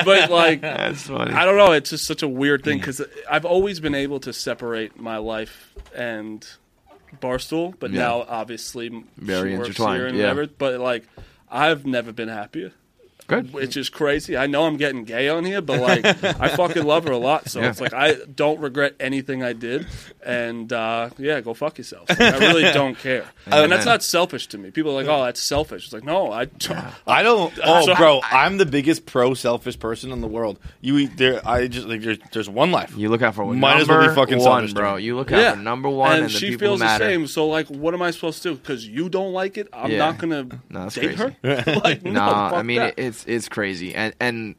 but 0.05 0.29
like, 0.29 0.61
That's 0.61 1.01
funny. 1.03 1.33
I 1.33 1.45
don't 1.45 1.57
know. 1.57 1.71
It's 1.71 1.89
just 1.89 2.05
such 2.05 2.21
a 2.23 2.27
weird 2.27 2.63
thing 2.63 2.77
because 2.77 3.01
I've 3.29 3.45
always 3.45 3.79
been 3.79 3.95
able 3.95 4.19
to 4.21 4.31
separate 4.31 4.99
my 4.99 5.17
life 5.17 5.73
and 5.95 6.47
Barstool, 7.19 7.73
but 7.79 7.91
Yeah. 7.91 8.01
now 8.01 8.25
obviously 8.27 9.03
Very 9.17 9.51
she 9.53 9.57
works 9.57 9.69
intertwined, 9.69 9.97
here 9.97 10.07
and 10.07 10.17
yeah. 10.17 10.23
whatever. 10.25 10.47
But 10.57 10.79
like, 10.79 11.07
I've 11.49 11.85
never 11.85 12.11
been 12.13 12.27
happier 12.29 12.71
Good. 13.27 13.51
which 13.53 13.75
is 13.75 13.89
crazy. 13.89 14.37
I 14.37 14.47
know 14.47 14.63
I'm 14.65 14.77
getting 14.77 15.03
gay 15.03 15.27
on 15.29 15.43
here, 15.43 15.61
but 15.61 15.79
like 15.81 16.05
I 16.23 16.47
fucking 16.55 16.83
love 16.85 17.03
her 17.05 17.11
a 17.11 17.17
lot. 17.17 17.49
So 17.49 17.59
Yeah. 17.59 17.69
it's 17.69 17.81
like 17.81 17.93
I 17.93 18.13
don't 18.33 18.59
regret 18.61 18.95
anything 18.99 19.43
I 19.43 19.51
did, 19.53 19.85
and 20.25 20.71
uh, 20.71 21.09
yeah, 21.17 21.41
go 21.41 21.53
fuck 21.53 21.77
yourself. 21.77 22.09
Like, 22.09 22.21
I 22.21 22.37
really 22.39 22.63
don't 22.71 22.97
care, 22.99 23.25
and 23.45 23.71
that's 23.71 23.85
man. 23.85 23.93
not 23.95 24.03
selfish 24.03 24.47
to 24.47 24.57
me. 24.57 24.71
People 24.71 24.91
are 24.91 24.95
like, 25.03 25.07
oh, 25.07 25.25
that's 25.25 25.41
selfish. 25.41 25.85
It's 25.85 25.93
like 25.93 26.03
no, 26.05 26.31
I. 26.31 26.45
don't. 26.45 26.85
I 27.05 27.23
don't. 27.23 27.53
Oh, 27.63 27.85
So- 27.85 27.95
bro, 27.95 28.21
I'm 28.23 28.57
the 28.57 28.65
biggest 28.65 29.05
pro 29.05 29.33
selfish 29.33 29.77
person 29.77 30.11
in 30.11 30.21
the 30.21 30.27
world. 30.27 30.57
You 30.79 30.97
eat 30.97 31.17
there. 31.17 31.41
I 31.45 31.67
just 31.67 31.85
like 31.87 32.01
there's, 32.01 32.19
there's 32.31 32.49
one 32.49 32.71
life. 32.71 32.95
You 32.95 33.09
look 33.09 33.21
out 33.21 33.35
for 33.35 33.43
one. 33.43 33.59
Might 33.59 33.81
as 33.81 33.87
well 33.89 33.97
number 33.97 34.11
be 34.11 34.15
fucking 34.15 34.37
one, 34.39 34.45
selfish, 34.61 34.73
bro. 34.73 34.95
dude. 34.95 35.03
You 35.05 35.15
look 35.17 35.31
out 35.33 35.39
Yeah, 35.39 35.51
for 35.51 35.57
number 35.59 35.89
one, 35.89 36.11
and, 36.13 36.19
and, 36.25 36.33
the 36.33 36.37
she 36.39 36.49
people 36.51 36.67
feels 36.67 36.79
who 36.79 36.85
matter. 36.85 37.03
the 37.05 37.11
same. 37.11 37.27
So 37.27 37.47
like, 37.47 37.67
what 37.67 37.93
am 37.93 38.01
I 38.01 38.11
supposed 38.11 38.41
to 38.43 38.49
do? 38.51 38.55
Because 38.55 38.87
you 38.87 39.09
don't 39.09 39.33
like 39.33 39.57
it, 39.57 39.67
I'm 39.73 39.91
Yeah. 39.91 39.97
not 39.97 40.17
gonna 40.17 40.43
No, 40.69 40.83
that's 40.83 40.95
date 40.95 41.17
crazy. 41.17 41.35
her. 41.43 41.79
like, 41.83 42.03
no, 42.03 42.11
No, 42.11 42.21
I 42.23 42.49
fuck 42.51 42.65
mean 42.65 42.77
that. 42.79 42.93
it, 42.97 43.16
it's 43.17 43.25
it's 43.27 43.49
crazy, 43.49 43.93
and 43.95 44.13
and 44.19 44.55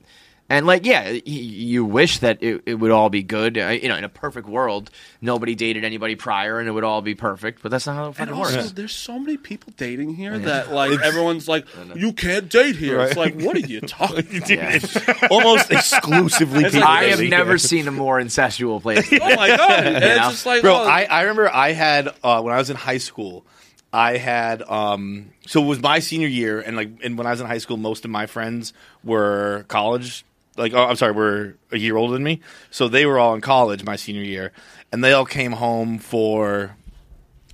and 0.51 0.67
like 0.67 0.87
yeah, 0.87 1.11
you 1.27 1.85
wish 1.85 2.21
that 2.21 2.43
it, 2.43 2.63
it 2.65 2.75
would 2.77 2.91
all 2.91 3.11
be 3.11 3.23
good. 3.23 3.59
Uh, 3.59 3.69
You 3.69 3.89
know, 3.91 3.97
in 3.97 4.05
a 4.05 4.09
perfect 4.09 4.49
world, 4.49 4.91
nobody 5.21 5.55
dated 5.55 5.85
anybody 5.85 6.17
prior, 6.17 6.59
and 6.59 6.67
it 6.67 6.73
would 6.73 6.85
all 6.85 7.03
be 7.03 7.15
perfect. 7.15 7.63
But 7.63 7.71
that's 7.71 7.87
not 7.87 7.97
how 7.97 8.05
it 8.05 8.07
And 8.07 8.17
fucking 8.17 8.33
also, 8.35 8.57
works. 8.57 8.73
there's 8.73 8.95
so 8.95 9.19
many 9.19 9.37
people 9.37 9.75
dating 9.77 10.15
here 10.15 10.39
that 10.39 10.73
like 10.73 10.99
everyone's 11.03 11.49
like, 11.49 11.67
you 11.95 12.15
can't 12.15 12.49
date 12.49 12.77
here. 12.77 12.99
It's 13.03 13.17
like, 13.17 13.39
what 13.39 13.57
are 13.57 13.61
you 13.61 13.81
talking? 13.83 14.27
about? 14.39 14.49
Yeah. 14.49 14.79
Almost 15.31 15.71
exclusively. 15.71 16.65
People 16.65 16.81
like- 16.81 16.89
I 16.89 17.05
have 17.05 17.19
dating. 17.19 17.31
never 17.31 17.59
seen 17.59 17.87
a 17.87 17.93
more 17.93 18.19
incestual 18.19 18.81
place. 18.81 19.07
Oh 19.21 19.37
my 19.37 19.49
god! 19.55 19.87
And 19.87 20.03
You 20.05 20.11
it's 20.11 20.29
just 20.31 20.47
like, 20.47 20.63
bro. 20.63 20.75
oh, 20.77 20.85
I, 20.85 21.05
I 21.05 21.21
remember 21.23 21.51
I 21.53 21.73
had 21.73 22.09
uh, 22.25 22.41
when 22.41 22.55
I 22.55 22.59
was 22.59 22.71
in 22.71 22.77
high 22.77 22.99
school. 22.99 23.45
I 23.93 24.19
had 24.19 24.63
um 24.63 25.31
so 25.47 25.63
it 25.63 25.67
was 25.67 25.81
my 25.81 25.99
senior 25.99 26.29
year, 26.29 26.61
and 26.61 26.77
like 26.77 26.91
and 27.03 27.17
when 27.17 27.27
I 27.27 27.31
was 27.31 27.41
in 27.41 27.47
high 27.47 27.59
school, 27.59 27.77
most 27.77 28.05
of 28.05 28.11
my 28.11 28.27
friends 28.27 28.73
were 29.03 29.65
college. 29.69 30.25
Like 30.57 30.75
oh, 30.75 30.85
I'm 30.85 30.97
sorry, 30.97 31.13
were 31.13 31.55
a 31.71 31.79
year 31.79 31.97
older 31.97 32.13
than 32.13 32.25
me, 32.25 32.41
so 32.71 32.89
they 32.89 33.07
were 33.07 33.19
all 33.19 33.35
in 33.35 33.41
college 33.41 33.85
my 33.85 33.97
senior 33.97 34.23
year, 34.23 34.53
and 34.93 35.05
they 35.05 35.13
all 35.13 35.25
came 35.25 35.53
home 35.53 35.99
for 35.99 36.77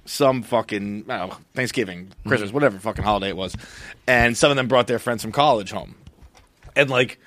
some 0.07 0.43
fucking 0.43 1.07
know, 1.07 1.37
Thanksgiving, 1.55 2.13
Christmas, 2.27 2.53
whatever 2.53 2.79
fucking 2.79 3.05
holiday 3.05 3.29
it 3.29 3.37
was, 3.37 3.55
and 4.07 4.37
some 4.37 4.51
of 4.51 4.57
them 4.57 4.69
brought 4.69 4.87
their 4.87 4.99
friends 4.99 5.23
from 5.23 5.33
college 5.33 5.71
home, 5.71 5.95
and 6.75 6.89
like 6.89 7.19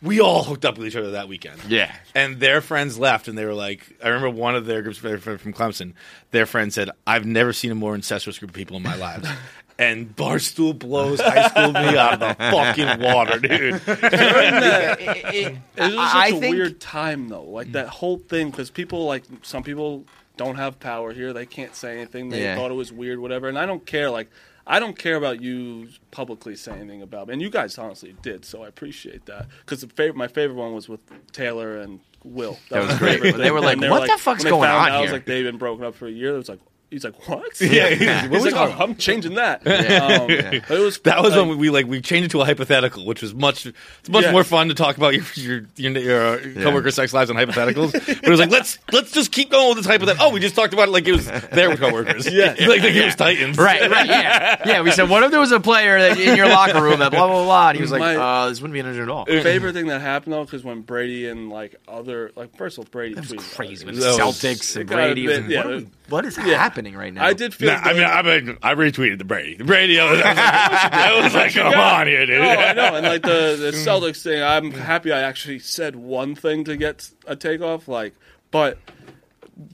we 0.00 0.20
all 0.20 0.44
hooked 0.44 0.64
up 0.64 0.78
with 0.78 0.86
each 0.86 0.96
other 0.96 1.12
that 1.12 1.28
weekend. 1.28 1.60
Yeah. 1.68 1.94
And 2.14 2.38
their 2.38 2.60
friends 2.60 2.98
left, 2.98 3.28
and 3.28 3.36
they 3.36 3.44
were 3.44 3.54
like, 3.54 3.96
I 4.02 4.08
remember 4.08 4.30
one 4.30 4.54
of 4.54 4.66
their 4.66 4.82
groups 4.82 5.00
their 5.00 5.18
from 5.18 5.52
Clemson. 5.52 5.94
Their 6.30 6.46
friend 6.46 6.72
said, 6.72 6.90
"I've 7.06 7.26
never 7.26 7.52
seen 7.52 7.70
a 7.70 7.74
more 7.74 7.94
incestuous 7.94 8.38
group 8.38 8.50
of 8.50 8.54
people 8.54 8.76
in 8.76 8.82
my 8.82 8.96
lives." 8.96 9.28
And 9.80 10.16
Barstool 10.16 10.76
blows 10.76 11.20
high 11.20 11.46
school 11.50 11.70
me 11.70 11.96
out 11.96 12.14
of 12.14 12.18
the 12.18 12.34
fucking 12.50 13.00
water, 13.00 13.38
dude. 13.38 13.80
It 13.86 15.52
was 15.78 15.92
just 15.94 15.98
I 16.14 16.30
such 16.30 16.36
a 16.36 16.40
think- 16.40 16.56
weird 16.56 16.80
time 16.80 17.28
though, 17.28 17.44
like 17.44 17.70
that 17.72 17.86
mm. 17.86 17.90
whole 17.90 18.18
thing, 18.18 18.50
because 18.50 18.70
people 18.70 19.06
like 19.06 19.22
some 19.42 19.62
people 19.62 20.04
don't 20.36 20.56
have 20.56 20.80
power 20.80 21.12
here; 21.12 21.32
they 21.32 21.46
can't 21.46 21.76
say 21.76 21.96
anything. 21.96 22.28
They 22.28 22.42
Yeah. 22.42 22.56
thought 22.56 22.72
it 22.72 22.74
was 22.74 22.92
weird, 22.92 23.20
whatever. 23.20 23.48
And 23.48 23.56
I 23.56 23.66
don't 23.66 23.86
care. 23.86 24.10
Like 24.10 24.30
I 24.70 24.80
don't 24.80 24.96
care 24.98 25.16
about 25.16 25.40
you 25.40 25.88
publicly 26.10 26.54
saying 26.54 26.80
anything 26.80 27.02
about 27.02 27.28
me. 27.28 27.32
And 27.32 27.42
you 27.42 27.48
guys 27.48 27.78
honestly 27.78 28.14
did, 28.20 28.44
so 28.44 28.62
I 28.62 28.68
appreciate 28.68 29.24
that. 29.26 29.46
Because 29.60 29.82
favorite, 29.84 30.16
my 30.16 30.28
favorite 30.28 30.56
one 30.56 30.74
was 30.74 30.88
with 30.90 31.00
Taylor 31.32 31.78
and 31.78 32.00
Will. 32.22 32.58
That 32.68 32.86
was 32.86 32.92
my 32.92 32.98
great. 32.98 33.22
They 33.22 33.50
were 33.50 33.60
like, 33.60 33.80
And 33.80 33.90
"What 33.90 34.06
the 34.06 34.18
fuck's 34.18 34.44
going 34.44 34.68
on 34.68 34.90
out, 34.90 34.92
I 34.92 35.00
was 35.00 35.10
like, 35.10 35.24
they've 35.24 35.44
been 35.44 35.56
broken 35.56 35.84
up 35.86 35.94
for 35.94 36.06
a 36.06 36.10
year. 36.10 36.34
It 36.34 36.38
was 36.38 36.48
like. 36.50 36.60
He's 36.90 37.04
like, 37.04 37.28
what? 37.28 37.60
Yeah, 37.60 37.90
He's 37.90 38.30
what 38.30 38.42
was 38.42 38.44
like, 38.52 38.54
oh, 38.54 38.82
I'm 38.82 38.96
changing 38.96 39.34
that. 39.34 39.60
Yeah. 39.66 40.06
Um, 40.22 40.30
Yeah. 40.30 40.50
It 40.52 40.68
was 40.70 40.98
That 41.00 41.22
was 41.22 41.32
like, 41.36 41.40
when 41.40 41.48
we, 41.50 41.56
we 41.56 41.70
like 41.70 41.86
we 41.86 42.00
changed 42.00 42.26
it 42.26 42.30
to 42.30 42.40
a 42.40 42.46
hypothetical, 42.46 43.04
which 43.04 43.20
was 43.20 43.34
much 43.34 43.66
it's 43.66 44.08
much 44.08 44.24
Yeah. 44.24 44.32
more 44.32 44.42
fun 44.42 44.68
to 44.68 44.74
talk 44.74 44.96
about 44.96 45.12
your 45.14 45.24
your 45.34 45.62
your, 45.76 45.98
your 45.98 46.26
uh, 46.26 46.38
coworker 46.62 46.90
sex 46.90 47.12
lives 47.12 47.28
and 47.28 47.38
hypotheticals. 47.38 47.92
but 48.06 48.08
it 48.24 48.28
was 48.30 48.40
like 48.40 48.48
let's 48.50 48.78
let's 48.90 49.12
just 49.12 49.32
keep 49.32 49.50
going 49.50 49.68
with 49.68 49.76
this 49.78 49.86
hypothetical. 49.86 50.26
Oh, 50.28 50.32
we 50.32 50.40
just 50.40 50.54
talked 50.54 50.72
about 50.72 50.88
it 50.88 50.92
like 50.92 51.06
it 51.06 51.12
was 51.12 51.26
their 51.26 51.76
coworkers. 51.76 52.26
Yeah. 52.32 52.54
like, 52.58 52.80
like 52.80 52.94
it 52.94 53.04
was 53.04 53.16
Titans. 53.16 53.58
Right, 53.58 53.90
right, 53.90 54.06
yeah, 54.06 54.62
yeah. 54.66 54.80
We 54.80 54.90
said, 54.90 55.10
what 55.10 55.22
if 55.24 55.30
there 55.30 55.40
was 55.40 55.52
a 55.52 55.60
player 55.60 55.98
that 55.98 56.18
in 56.18 56.36
your 56.36 56.48
locker 56.48 56.82
room 56.82 57.00
that 57.00 57.10
blah 57.12 57.26
blah 57.26 57.44
blah? 57.44 57.68
And 57.68 57.76
he 57.76 57.82
was 57.82 57.90
like, 57.92 58.00
My- 58.00 58.16
uh, 58.16 58.48
this 58.48 58.62
wouldn't 58.62 58.72
be 58.72 58.80
an 58.80 58.86
injury 58.86 59.02
at 59.02 59.10
all. 59.10 59.26
favorite 59.26 59.74
thing 59.74 59.88
that 59.88 60.00
happened 60.00 60.32
though, 60.32 60.44
because 60.44 60.64
when 60.64 60.80
Brady 60.80 61.28
and 61.28 61.50
like 61.50 61.76
other 61.86 62.30
like 62.34 62.56
first 62.56 62.78
of 62.78 62.86
all 62.86 62.88
Brady 62.90 63.14
That 63.14 63.28
was 63.28 63.32
tweeted 63.32 63.56
crazy 63.56 63.84
with 63.84 63.96
the 63.96 64.06
Celtics 64.12 64.74
and 64.76 64.90
it 64.90 64.94
Brady. 64.94 65.26
bit- 65.26 65.38
and 65.42 65.50
yeah, 65.50 65.80
what, 66.08 66.24
are 66.24 66.28
we- 66.28 66.34
what 66.34 66.44
is 66.44 66.50
yeah. 66.50 66.58
happening 66.58 66.96
right 66.96 67.12
now? 67.12 67.24
I 67.24 67.32
did 67.32 67.54
feel. 67.54 67.68
Nah, 67.70 67.80
I 67.82 67.92
mean, 67.92 68.04
I 68.04 68.22
mean, 68.22 68.58
I 68.62 68.74
retweeted 68.74 69.18
the 69.18 69.24
Brady. 69.24 69.56
The 69.56 69.64
Brady. 69.64 69.98
I 70.00 70.10
was, 70.10 70.20
I 70.20 70.24
was 70.26 70.34
like, 70.34 70.92
I 70.92 71.22
was 71.22 71.34
like 71.34 71.52
come 71.52 71.74
on 71.74 72.06
here, 72.06 72.26
dude. 72.26 72.40
Oh, 72.40 72.44
I 72.44 72.72
know, 72.72 72.94
and 72.94 73.06
like 73.06 73.22
the 73.22 73.56
the 73.60 73.70
Celtics 73.72 74.22
thing, 74.22 74.42
I'm 74.42 74.70
happy 74.72 75.12
I 75.12 75.20
actually 75.20 75.58
said 75.58 75.96
one 75.96 76.34
thing 76.34 76.64
to 76.64 76.76
get 76.76 77.10
a 77.26 77.36
takeoff. 77.36 77.88
Like, 77.88 78.14
but 78.50 78.78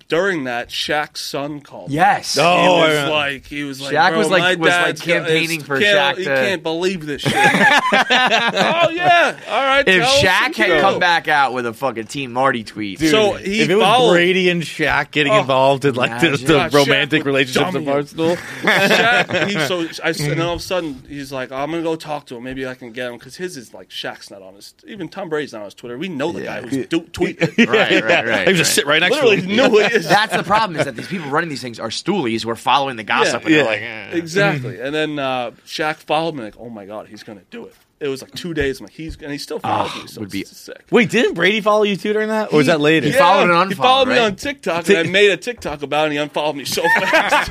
during 0.08 0.44
that, 0.44 0.68
Shaq's 0.70 1.20
son 1.20 1.60
called. 1.60 1.90
me. 1.90 1.96
Yes. 1.96 2.34
he 2.34 2.40
Oh, 2.40 2.78
was 2.80 2.94
yeah. 2.94 3.08
like 3.08 3.46
he 3.46 3.64
was 3.64 3.80
like 3.80 3.92
Shaq 3.94 4.16
was 4.16 4.30
like- 4.30 4.40
my 4.42 4.54
was, 4.54 4.68
like, 4.70 4.98
campaigning 5.00 5.60
is- 5.60 5.66
for 5.66 5.78
can't- 5.78 6.16
Shaq 6.16 6.18
He 6.18 6.24
to- 6.24 6.30
can't 6.34 6.62
believe 6.62 7.04
this 7.06 7.22
shit. 7.22 7.32
oh 7.34 8.90
yeah, 8.90 9.38
all 9.48 9.62
right. 9.62 9.86
if 9.86 10.02
Shaq 10.04 10.54
had 10.54 10.68
go. 10.68 10.80
come 10.80 10.98
back 10.98 11.28
out 11.28 11.52
with 11.52 11.66
a 11.66 11.72
fucking 11.72 12.06
Team 12.06 12.32
Marty 12.32 12.64
tweet, 12.64 12.98
Dude, 12.98 13.10
So 13.10 13.34
he 13.34 13.60
if 13.62 13.70
it 13.70 13.74
was 13.76 13.84
followed- 13.84 14.12
Brady 14.12 14.48
and 14.50 14.62
Shaq 14.62 15.10
getting 15.10 15.32
Oh, 15.32 15.40
involved 15.40 15.84
in 15.84 15.94
like 15.94 16.20
the, 16.20 16.28
imagine. 16.28 16.46
the 16.46 16.52
God, 16.54 16.70
Shaq 16.72 16.74
romantic 16.86 17.20
would 17.20 17.26
relationships 17.26 17.66
of 17.68 17.72
dumb 17.74 17.82
you. 17.84 17.90
Barstool, 17.90 18.36
Shaq, 18.62 19.46
he, 19.48 19.52
so 19.66 19.80
I, 20.02 20.08
and 20.08 20.16
then 20.18 20.40
all 20.40 20.54
of 20.54 20.60
a 20.60 20.62
sudden 20.62 21.02
he's 21.08 21.32
like, 21.32 21.52
I'm 21.52 21.70
gonna 21.70 21.82
go 21.82 21.96
talk 21.96 22.26
to 22.26 22.36
him. 22.36 22.42
Maybe 22.44 22.66
I 22.66 22.74
can 22.74 22.92
get 22.92 23.10
him 23.10 23.18
because 23.18 23.36
his 23.36 23.56
is 23.56 23.74
like 23.74 23.90
Shaq's 23.90 24.30
not 24.30 24.42
on 24.42 24.54
his. 24.54 24.74
Even 24.86 25.08
Tom 25.08 25.28
Brady's 25.28 25.52
not 25.52 25.60
on 25.60 25.64
his 25.66 25.74
Twitter. 25.74 25.98
We 25.98 26.08
know 26.08 26.32
the 26.32 26.40
Yeah. 26.42 26.60
guy 26.60 26.66
who's 26.68 26.86
do, 26.86 27.00
tweeting. 27.02 27.66
right, 27.68 28.02
right, 28.02 28.26
right. 28.26 28.46
he 28.46 28.52
was 28.52 28.58
just 28.58 28.70
right. 28.70 28.74
sit 28.74 28.86
right 28.86 29.00
next 29.00 29.12
Literally 29.14 29.36
to 29.36 29.42
him. 29.42 29.56
knew 29.56 29.73
who 29.82 29.88
he 29.88 29.94
is. 29.94 30.08
That's 30.08 30.36
the 30.36 30.42
problem 30.42 30.78
is 30.78 30.84
that 30.86 30.96
these 30.96 31.08
people 31.08 31.30
running 31.30 31.50
these 31.50 31.62
things 31.62 31.78
are 31.80 31.88
stoolies 31.88 32.42
who 32.44 32.50
are 32.50 32.56
following 32.56 32.96
the 32.96 33.04
gossip. 33.04 33.42
Yeah. 33.42 33.46
and 33.46 33.54
they're 33.54 33.62
Yeah. 33.64 33.70
like, 34.08 34.14
eh. 34.14 34.16
Exactly. 34.18 34.80
And 34.80 34.94
then 34.94 35.18
uh, 35.18 35.50
Shaq 35.66 35.96
followed 35.96 36.34
me 36.34 36.42
like, 36.44 36.54
oh 36.58 36.70
my 36.70 36.86
god, 36.86 37.08
he's 37.08 37.22
gonna 37.22 37.42
do 37.50 37.66
it. 37.66 37.74
It 38.04 38.08
was 38.08 38.20
like 38.22 38.32
two 38.32 38.52
days. 38.52 38.80
I'm 38.80 38.84
like, 38.84 38.92
he's 38.92 39.16
and 39.16 39.32
he 39.32 39.38
still 39.38 39.60
ah, 39.64 39.88
follows 39.88 39.92
Oh, 39.96 40.00
me. 40.02 40.06
So 40.08 40.20
would 40.20 40.30
be- 40.30 40.44
sick. 40.44 40.84
Wait, 40.90 41.08
didn't 41.10 41.34
Brady 41.34 41.60
follow 41.62 41.84
you 41.84 41.96
too 41.96 42.12
during 42.12 42.28
that, 42.28 42.52
or 42.52 42.58
was 42.58 42.66
that 42.66 42.80
later? 42.80 43.06
He 43.06 43.12
followed 43.12 43.44
and 43.50 43.52
He 43.52 43.56
unfollowed, 43.72 44.06
followed 44.06 44.08
me 44.08 44.18
on 44.18 44.36
TikTok, 44.36 44.86
and 44.88 44.98
I 44.98 45.02
made 45.04 45.30
a 45.30 45.36
TikTok 45.38 45.82
about 45.82 46.02
it. 46.02 46.04
and 46.06 46.12
He 46.12 46.18
unfollowed 46.18 46.56
me 46.56 46.64
so 46.66 46.82
fast. 47.00 47.50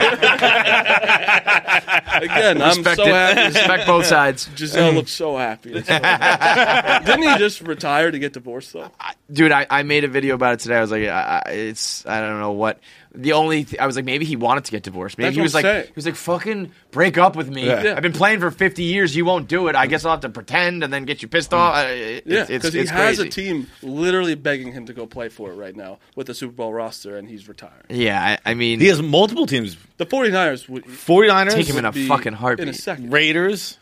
Again, 2.24 2.62
I'm 2.62 2.78
respect 2.78 2.98
so 2.98 3.04
it. 3.08 3.14
happy. 3.14 3.42
Respect 3.54 3.88
both 3.88 4.06
sides, 4.06 4.50
Gisele 4.56 4.92
looks 4.94 5.12
so 5.12 5.38
happy. 5.38 5.74
It's 5.74 5.88
so- 5.88 7.06
Didn't 7.06 7.24
he 7.32 7.38
just 7.38 7.62
retire 7.62 8.12
to 8.12 8.20
get 8.20 8.34
divorced 8.34 8.74
though? 8.74 8.92
dude. 9.32 9.52
I, 9.52 9.66
I 9.70 9.84
made 9.84 10.04
a 10.04 10.08
video 10.08 10.36
about 10.36 10.54
it 10.54 10.60
today. 10.60 10.76
I 10.78 10.82
was 10.82 10.92
like, 10.92 11.04
I, 11.08 11.42
I, 11.46 11.50
it's 11.52 12.06
I 12.06 12.20
don't 12.22 12.40
know 12.40 12.52
what. 12.52 12.80
The 13.16 13.34
only 13.34 13.64
th- 13.66 13.80
I 13.80 13.86
was 13.86 13.96
like, 13.96 14.06
maybe 14.06 14.26
he 14.26 14.36
wanted 14.36 14.66
to 14.66 14.72
get 14.72 14.82
divorced. 14.82 15.20
Maybe 15.20 15.26
That's 15.28 15.36
he 15.36 15.42
was 15.44 15.54
like, 15.54 15.64
saying. 15.66 15.86
he 15.86 15.92
was 15.96 16.06
like, 16.08 16.16
fucking 16.16 16.72
break 16.90 17.20
up 17.20 17.36
with 17.36 17.48
me. 17.48 17.68
Yeah. 17.68 17.94
I've 17.96 18.02
been 18.02 18.12
playing 18.12 18.40
for 18.40 18.50
fifty 18.50 18.84
years. 18.84 19.16
You 19.16 19.24
won't 19.24 19.48
do 19.48 19.68
it. 19.68 19.76
I 19.76 19.86
guess 19.86 20.04
I'll 20.04 20.12
have 20.14 20.22
to 20.22 20.30
pretend 20.30 20.84
and 20.84 20.92
then 20.92 21.06
get 21.06 21.22
you 21.22 21.28
pissed 21.28 21.54
off. 21.54 21.76
Uh, 21.76 21.88
it- 21.90 22.24
Yeah, 22.26 22.42
it's, 22.42 22.50
it's, 22.50 22.58
because 22.64 22.74
he 22.74 22.80
it's 22.80 22.90
has 22.90 23.18
crazy. 23.18 23.28
a 23.28 23.32
team 23.32 23.68
literally 23.84 24.34
begging 24.34 24.72
him 24.74 24.88
to 24.88 24.94
go 24.94 25.06
play 25.06 25.30
for 25.30 25.52
it 25.52 25.56
right 25.56 25.76
now 25.76 26.00
with 26.16 26.26
the 26.26 26.34
Super 26.34 26.54
Bowl 26.54 26.74
roster, 26.74 27.18
and 27.18 27.30
he's 27.30 27.48
retiring. 27.48 27.84
Yeah, 27.90 28.38
I, 28.46 28.52
I 28.52 28.54
mean, 28.56 28.80
He 28.80 28.88
has 28.88 29.00
multiple 29.02 29.46
teams: 29.46 29.78
The 29.98 30.08
49ers 30.08 30.68
would 30.68 30.86
49ers, 30.86 31.52
Take 31.54 31.68
him 31.68 31.78
in 31.78 31.86
a 31.86 31.92
be 31.92 32.08
fucking 32.08 32.28
in 32.28 32.34
heartbeat. 32.34 32.68
a 32.68 32.74
second. 32.74 33.12
Raiders, 33.14 33.78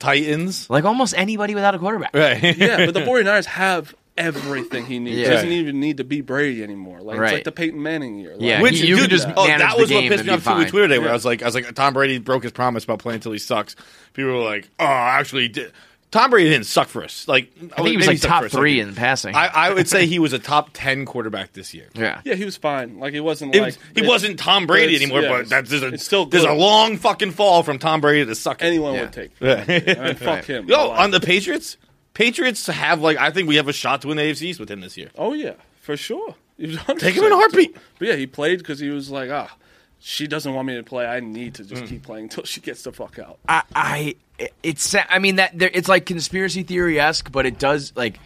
Titans. 0.00 0.68
like 0.68 0.84
almost 0.84 1.14
anybody 1.16 1.54
without 1.54 1.74
a 1.74 1.78
quarterback. 1.78 2.14
Right. 2.14 2.56
Yeah, 2.56 2.86
but 2.86 2.94
the 2.94 3.00
49ers 3.06 3.44
have 3.44 3.94
everything 4.22 4.86
he 4.86 4.98
needs. 4.98 5.18
Yeah. 5.18 5.24
He 5.26 5.30
doesn't 5.30 5.52
even 5.52 5.80
need 5.80 5.96
to 5.98 6.04
be 6.04 6.20
Brady 6.20 6.62
anymore. 6.62 7.00
Like 7.00 7.18
it's 7.18 7.32
like 7.32 7.44
the 7.44 7.52
Peyton 7.52 7.82
Manning 7.82 8.18
year. 8.18 8.32
Like, 8.32 8.40
Yeah, 8.42 8.62
Which 8.62 8.80
you- 8.80 8.96
you 8.96 9.06
just 9.08 9.26
oh, 9.36 9.46
that 9.46 9.76
was 9.78 9.90
what 9.90 10.04
pissed 10.04 10.24
me 10.24 10.32
off 10.32 10.42
fine. 10.42 10.68
Twitter 10.68 10.88
day 10.88 10.98
where 10.98 11.06
Yeah. 11.08 11.12
I 11.12 11.14
was 11.14 11.24
like, 11.24 11.42
I 11.42 11.46
was 11.46 11.54
like, 11.54 11.72
Tom 11.74 11.92
Brady 11.94 12.18
broke 12.18 12.42
his 12.42 12.52
promise 12.52 12.84
about 12.84 12.98
playing 13.00 13.16
until 13.16 13.32
he 13.32 13.38
sucks. 13.38 13.76
People 14.14 14.32
were 14.32 14.38
like, 14.44 14.68
oh, 14.78 14.84
actually, 14.84 15.48
did. 15.48 15.72
Tom 16.10 16.28
Brady 16.28 16.50
didn't 16.50 16.66
suck 16.66 16.88
for 16.88 17.02
us. 17.02 17.26
Like 17.26 17.50
I 17.56 17.58
think 17.60 17.72
oh, 17.78 17.84
he 17.84 17.96
was 17.96 18.06
like 18.06 18.20
top 18.20 18.44
three 18.50 18.80
in 18.80 18.94
passing. 18.94 19.34
I, 19.34 19.46
I 19.46 19.72
would 19.72 19.88
say 19.88 20.04
he 20.06 20.18
was 20.18 20.34
a 20.34 20.38
top 20.52 20.68
ten 20.74 21.06
quarterback 21.06 21.54
this 21.54 21.72
year. 21.72 21.86
yeah. 21.94 22.20
Yeah, 22.22 22.34
he 22.34 22.44
was 22.44 22.54
fine. 22.58 22.98
Like 23.00 23.14
he 23.14 23.20
wasn't 23.20 23.54
It 23.54 23.60
like 23.60 23.66
was- 23.68 23.78
he 23.94 24.02
wasn't 24.06 24.38
Tom 24.38 24.66
Brady 24.66 24.94
anymore, 24.94 25.22
yeah, 25.22 25.28
but 25.30 25.48
that's 25.48 25.70
there's 25.70 25.82
a, 25.82 25.96
still 25.96 26.26
there's 26.26 26.44
a 26.44 26.52
long 26.52 26.98
fucking 26.98 27.30
fall 27.30 27.62
from 27.62 27.78
Tom 27.78 28.02
Brady 28.02 28.26
to 28.26 28.34
suck. 28.34 28.62
anyone 28.62 28.92
Yeah. 28.92 29.00
would 29.04 29.12
take. 29.14 29.30
Yeah. 29.40 29.64
I 29.66 30.04
mean, 30.08 30.14
fuck 30.16 30.44
him. 30.46 30.68
Yo, 30.68 30.90
on 30.90 31.12
the 31.12 31.20
Patriots, 31.20 31.78
Patriots 32.14 32.66
have 32.66 33.00
like 33.00 33.16
I 33.16 33.30
think 33.30 33.48
we 33.48 33.56
have 33.56 33.68
a 33.68 33.72
shot 33.72 34.02
to 34.02 34.08
win 34.08 34.16
the 34.16 34.22
AFC 34.24 34.42
East 34.42 34.60
with 34.60 34.70
him 34.70 34.80
this 34.80 34.96
year. 34.96 35.10
oh 35.16 35.32
yeah, 35.32 35.54
for 35.80 35.96
sure. 35.96 36.34
He 36.58 36.66
was 36.66 36.76
Take 36.98 37.14
him 37.14 37.24
in 37.24 37.32
a 37.32 37.36
100%. 37.36 37.38
heartbeat. 37.38 37.76
But 37.98 38.08
yeah, 38.08 38.16
he 38.16 38.26
played 38.26 38.58
because 38.58 38.78
he 38.78 38.90
was 38.90 39.10
like, 39.10 39.30
ah, 39.30 39.54
she 39.98 40.26
doesn't 40.26 40.52
want 40.52 40.68
me 40.68 40.74
to 40.76 40.82
play. 40.82 41.06
I 41.06 41.20
need 41.20 41.54
to 41.54 41.62
Mm. 41.64 41.68
just 41.68 41.86
keep 41.86 42.02
playing 42.02 42.24
until 42.24 42.44
she 42.44 42.60
gets 42.60 42.82
the 42.82 42.92
fuck 42.92 43.18
out. 43.18 43.38
I, 43.48 43.62
I 43.74 44.14
it's 44.62 44.94
I 44.94 45.18
mean 45.18 45.36
that 45.36 45.58
there, 45.58 45.70
it's 45.72 45.88
like 45.88 46.04
conspiracy 46.06 46.62
theory 46.64 47.00
esque, 47.00 47.32
but 47.32 47.46
it 47.46 47.58
does 47.58 47.92
like 47.96 48.18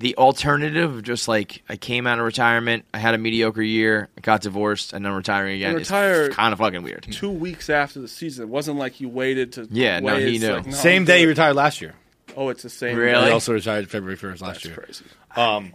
the 0.00 0.16
alternative 0.16 0.94
of 0.96 1.02
just 1.02 1.28
like 1.28 1.62
I 1.68 1.76
came 1.76 2.06
out 2.06 2.18
of 2.18 2.24
retirement, 2.24 2.84
I 2.92 2.98
had 2.98 3.14
a 3.14 3.18
mediocre 3.18 3.62
year, 3.62 4.08
I 4.18 4.20
got 4.22 4.40
divorced, 4.40 4.92
and 4.92 5.04
then 5.04 5.12
retiring 5.12 5.56
again. 5.56 5.72
And 5.72 5.80
is 5.82 5.88
retire- 5.90 6.30
kind 6.30 6.52
of 6.52 6.58
fucking 6.58 6.82
weird. 6.82 7.06
Two 7.10 7.30
weeks 7.30 7.68
after 7.70 8.00
the 8.00 8.08
season, 8.08 8.44
it 8.44 8.48
wasn't 8.48 8.78
like 8.78 9.00
you 9.00 9.08
waited 9.08 9.52
to. 9.52 9.68
Yeah, 9.70 10.00
no, 10.00 10.16
he 10.18 10.36
It's 10.36 10.44
knew. 10.44 10.52
like, 10.52 10.66
no, 10.66 10.72
Same 10.72 11.02
I'm 11.02 11.06
day 11.06 11.20
he 11.20 11.26
retired 11.26 11.54
last 11.54 11.80
year. 11.80 11.94
Oh, 12.36 12.48
it's 12.48 12.62
the 12.62 12.70
same. 12.70 12.96
Really? 12.96 13.26
He 13.26 13.30
also 13.32 13.52
retired 13.52 13.90
February 13.90 14.16
first 14.16 14.42
last 14.42 14.54
That's 14.62 14.64
year. 14.66 14.74
crazy. 14.76 15.04
Um, 15.36 15.72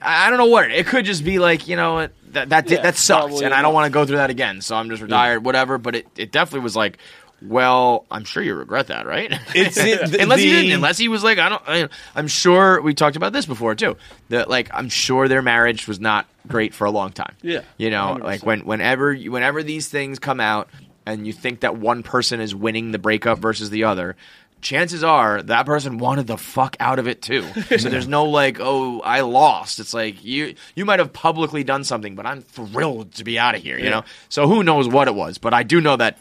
I, 0.00 0.26
I 0.26 0.30
don't 0.30 0.38
know 0.38 0.46
what 0.46 0.70
it 0.70 0.86
could 0.86 1.04
just 1.04 1.24
be 1.24 1.38
like. 1.38 1.68
You 1.68 1.76
know 1.76 1.94
what 1.94 2.12
that 2.32 2.48
that 2.50 2.70
Yeah, 2.70 2.82
that 2.82 2.96
sucks, 2.96 3.26
probably 3.26 3.44
and 3.44 3.54
I 3.54 3.58
don't 3.62 3.70
enough. 3.70 3.74
want 3.74 3.86
to 3.86 3.90
go 3.94 4.04
through 4.06 4.16
that 4.18 4.30
again. 4.30 4.60
So 4.60 4.76
I'm 4.76 4.88
just 4.90 5.02
retired, 5.02 5.44
whatever. 5.44 5.78
But 5.78 5.96
it, 5.96 6.06
it 6.16 6.32
definitely 6.32 6.60
was 6.64 6.76
like. 6.76 6.98
Well, 7.42 8.06
I'm 8.10 8.24
sure 8.24 8.42
you 8.42 8.54
regret 8.54 8.86
that, 8.86 9.04
right? 9.04 9.30
It's 9.54 9.76
it- 9.76 10.10
the- 10.10 10.22
unless 10.22 10.40
he 10.40 10.50
the- 10.50 10.62
didn't. 10.62 10.72
Unless 10.72 10.96
he 10.96 11.08
was 11.08 11.22
like, 11.22 11.38
I 11.38 11.50
don't. 11.50 11.62
I, 11.66 11.88
I'm 12.14 12.28
sure 12.28 12.80
we 12.80 12.94
talked 12.94 13.14
about 13.16 13.34
this 13.34 13.44
before 13.44 13.74
too. 13.74 13.98
That 14.30 14.48
like, 14.48 14.70
I'm 14.72 14.88
sure 14.88 15.28
their 15.28 15.42
marriage 15.42 15.86
was 15.86 16.00
not 16.00 16.26
great 16.48 16.72
for 16.72 16.86
a 16.86 16.90
long 16.90 17.12
time. 17.12 17.34
Yeah, 17.42 17.60
you 17.76 17.90
know, 17.90 18.16
100%. 18.18 18.22
like 18.22 18.46
when 18.46 18.60
whenever 18.60 19.12
you- 19.12 19.32
whenever 19.32 19.62
these 19.62 19.86
things 19.86 20.18
come 20.18 20.40
out, 20.40 20.70
and 21.04 21.26
you 21.26 21.32
think 21.34 21.60
that 21.60 21.76
one 21.76 22.02
person 22.02 22.40
is 22.40 22.54
winning 22.54 22.90
the 22.92 22.98
breakup 22.98 23.38
versus 23.38 23.68
the 23.68 23.84
other. 23.84 24.16
Chances 24.62 25.04
are 25.04 25.42
that 25.42 25.66
person 25.66 25.98
wanted 25.98 26.26
the 26.26 26.36
fuck 26.38 26.76
out 26.80 26.98
of 26.98 27.06
it 27.06 27.22
too. 27.22 27.46
So 27.78 27.88
there's 27.88 28.08
no 28.08 28.24
like, 28.24 28.58
oh, 28.60 29.00
I 29.00 29.20
lost. 29.20 29.78
It's 29.78 29.94
like 29.94 30.24
you 30.24 30.54
you 30.74 30.84
might 30.84 30.98
have 30.98 31.12
publicly 31.12 31.62
done 31.62 31.84
something, 31.84 32.14
but 32.16 32.26
I'm 32.26 32.40
thrilled 32.42 33.14
to 33.14 33.24
be 33.24 33.38
out 33.38 33.54
of 33.54 33.62
here. 33.62 33.78
You 33.78 33.84
Yeah. 33.84 33.90
know. 33.90 34.04
So 34.28 34.48
who 34.48 34.62
knows 34.64 34.88
what 34.88 35.08
it 35.08 35.14
was? 35.14 35.38
But 35.38 35.54
I 35.54 35.62
do 35.62 35.80
know 35.80 35.96
that 35.96 36.18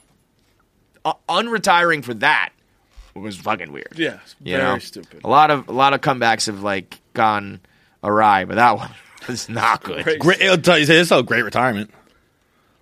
uh, 1.03 1.13
unretiring 1.29 2.03
for 2.03 2.13
that 2.15 2.49
was 3.15 3.37
fucking 3.37 3.71
weird. 3.71 3.93
Yeah, 3.95 4.19
it's 4.23 4.35
You 4.43 4.57
very 4.57 4.63
know? 4.73 4.79
stupid. 4.79 5.21
A 5.23 5.29
lot 5.29 5.49
of 5.49 5.67
a 5.69 5.71
lot 5.71 5.93
of 5.93 6.01
comebacks 6.01 6.47
have 6.47 6.61
like 6.61 6.99
gone 7.13 7.61
awry, 8.03 8.45
but 8.45 8.55
that 8.55 8.77
one 8.77 8.91
was 9.27 9.47
not 9.49 9.81
good. 9.83 10.03
Great. 10.03 10.19
great. 10.19 10.41
I'll 10.43 10.57
tell 10.57 10.77
you, 10.77 10.85
this 10.85 11.07
is 11.07 11.11
a 11.11 11.23
great 11.23 11.43
retirement. 11.43 11.89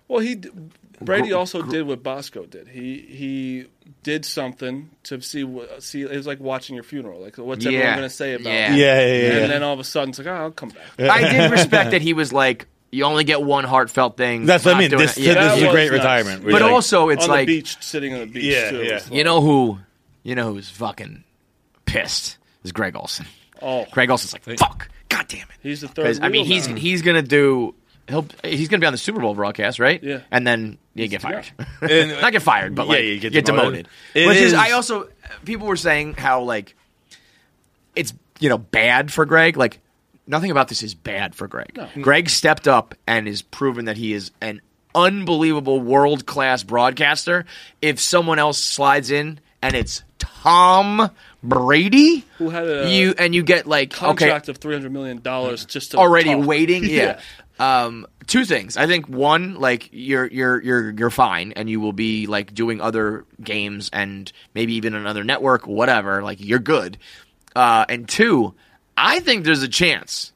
Well, 0.08 0.18
he 0.20 0.34
d- 0.34 0.50
Brady 1.04 1.32
also 1.32 1.62
did 1.62 1.86
what 1.86 2.02
Bosco 2.02 2.46
did. 2.46 2.68
He 2.68 2.98
he 2.98 3.66
did 4.02 4.24
something 4.24 4.90
to 5.04 5.20
see 5.20 5.44
what 5.44 5.82
see. 5.82 6.02
It 6.02 6.10
was 6.16 6.26
like 6.26 6.40
watching 6.40 6.74
your 6.74 6.84
funeral. 6.84 7.20
Like, 7.20 7.36
what's 7.38 7.64
everyone 7.64 7.86
Yeah. 7.86 7.96
going 7.96 8.08
to 8.08 8.14
say 8.14 8.34
about? 8.34 8.46
Yeah. 8.52 8.74
it? 8.74 8.78
Yeah, 8.78 9.06
yeah, 9.06 9.16
yeah. 9.36 9.42
And 9.42 9.50
then 9.52 9.62
all 9.62 9.74
of 9.74 9.80
a 9.80 9.84
sudden, 9.84 10.10
it's 10.10 10.18
like, 10.18 10.28
oh, 10.28 10.32
I'll 10.34 10.50
come 10.50 10.70
back. 10.70 11.08
I 11.10 11.30
did 11.32 11.50
respect 11.50 11.90
that 11.92 12.02
he 12.02 12.12
was 12.14 12.32
like, 12.32 12.66
you 12.90 13.04
only 13.04 13.24
get 13.24 13.42
one 13.42 13.64
heartfelt 13.64 14.16
thing. 14.16 14.46
That's 14.46 14.64
what 14.64 14.72
I 14.72 14.74
Not 14.74 14.80
mean. 14.80 14.90
doing 14.90 15.02
This, 15.02 15.16
it. 15.16 15.22
Yeah. 15.24 15.34
this 15.34 15.54
is 15.56 15.60
That 15.62 15.68
a 15.68 15.72
great 15.72 15.90
was 15.90 15.98
nuts. 15.98 16.04
retirement. 16.04 16.44
But 16.44 16.52
like, 16.62 16.62
also, 16.62 17.08
it's 17.08 17.24
on 17.24 17.30
like 17.30 17.46
the 17.48 17.56
beach, 17.60 17.76
sitting 17.82 18.12
on 18.14 18.20
the 18.20 18.26
beach. 18.26 18.44
Yeah, 18.44 18.70
too. 18.70 18.82
yeah. 18.84 18.96
It's 18.96 19.10
you 19.10 19.24
know 19.24 19.40
who, 19.40 19.78
you 20.22 20.34
know 20.34 20.52
who's 20.54 20.70
fucking 20.70 21.24
pissed 21.86 22.38
is 22.62 22.72
Greg 22.72 22.96
Olsen. 22.96 23.26
oh, 23.62 23.86
Greg 23.90 24.10
Olsen's 24.10 24.32
like, 24.32 24.58
fuck, 24.58 24.88
god 25.08 25.26
damn 25.28 25.40
it. 25.42 25.48
he's 25.62 25.80
the 25.80 25.88
third. 25.88 26.18
I 26.20 26.28
mean, 26.28 26.44
wheel 26.44 26.54
he's 26.54 26.68
now. 26.68 26.76
he's 26.76 27.02
gonna 27.02 27.22
do. 27.22 27.74
He'll 28.08 28.26
he's 28.42 28.68
gonna 28.68 28.80
be 28.80 28.86
on 28.86 28.92
the 28.92 28.98
Super 28.98 29.20
Bowl 29.20 29.34
broadcast, 29.34 29.78
right? 29.78 30.02
Yeah. 30.02 30.20
And 30.30 30.46
then 30.46 30.78
you 30.94 31.08
get 31.08 31.22
fired. 31.22 31.46
And- 31.80 32.10
Not 32.20 32.32
get 32.32 32.42
fired, 32.42 32.74
but 32.74 32.86
Yeah, 32.86 32.92
like 32.92 33.04
you 33.04 33.20
get 33.20 33.32
get, 33.32 33.44
demoted. 33.46 33.88
demoted. 34.14 34.28
Which 34.28 34.36
is, 34.38 34.52
is- 34.52 34.58
I 34.58 34.72
also 34.72 35.08
people 35.44 35.66
were 35.66 35.76
saying 35.76 36.14
how 36.14 36.42
like 36.42 36.74
it's 37.96 38.12
you 38.40 38.48
know 38.48 38.58
bad 38.58 39.12
for 39.12 39.24
Greg. 39.24 39.56
Like 39.56 39.80
nothing 40.26 40.50
about 40.50 40.68
this 40.68 40.82
is 40.82 40.94
bad 40.94 41.34
for 41.34 41.48
Greg. 41.48 41.78
Greg 42.00 42.28
stepped 42.28 42.68
up 42.68 42.94
and 43.06 43.26
is 43.28 43.42
proven 43.42 43.86
that 43.86 43.96
he 43.96 44.12
is 44.12 44.30
an 44.40 44.60
unbelievable 44.94 45.80
world 45.80 46.26
class 46.26 46.62
broadcaster. 46.62 47.44
If 47.82 48.00
someone 48.00 48.38
else 48.38 48.58
slides 48.62 49.10
in 49.10 49.40
and 49.62 49.74
it's 49.74 50.02
Tom 50.18 51.10
Brady, 51.42 52.24
Who 52.38 52.50
had 52.50 52.66
a 52.66 52.90
you 52.90 53.14
and 53.18 53.34
you 53.34 53.42
get 53.42 53.66
like 53.66 53.92
okay, 53.92 53.98
contract 54.06 54.48
of 54.48 54.58
three 54.58 54.74
hundred 54.74 54.92
million 54.92 55.20
dollars 55.20 55.64
just 55.64 55.92
to 55.92 55.98
already 55.98 56.32
talk. 56.34 56.46
waiting. 56.46 56.84
Yeah. 56.88 57.20
Um, 57.58 58.06
two 58.26 58.44
things. 58.44 58.76
I 58.76 58.86
think 58.86 59.08
one, 59.08 59.54
like 59.54 59.88
you're 59.92 60.26
you're 60.26 60.60
you're 60.62 60.90
you're 60.90 61.10
fine, 61.10 61.52
and 61.52 61.70
you 61.70 61.80
will 61.80 61.92
be 61.92 62.26
like 62.26 62.52
doing 62.54 62.80
other 62.80 63.24
games 63.42 63.90
and 63.92 64.30
maybe 64.54 64.74
even 64.74 64.94
another 64.94 65.22
network, 65.24 65.66
whatever. 65.66 66.22
Like 66.22 66.38
you're 66.40 66.58
good. 66.58 66.98
Uh, 67.54 67.84
and 67.88 68.08
two, 68.08 68.54
I 68.96 69.20
think 69.20 69.44
there's 69.44 69.62
a 69.62 69.68
chance 69.68 70.32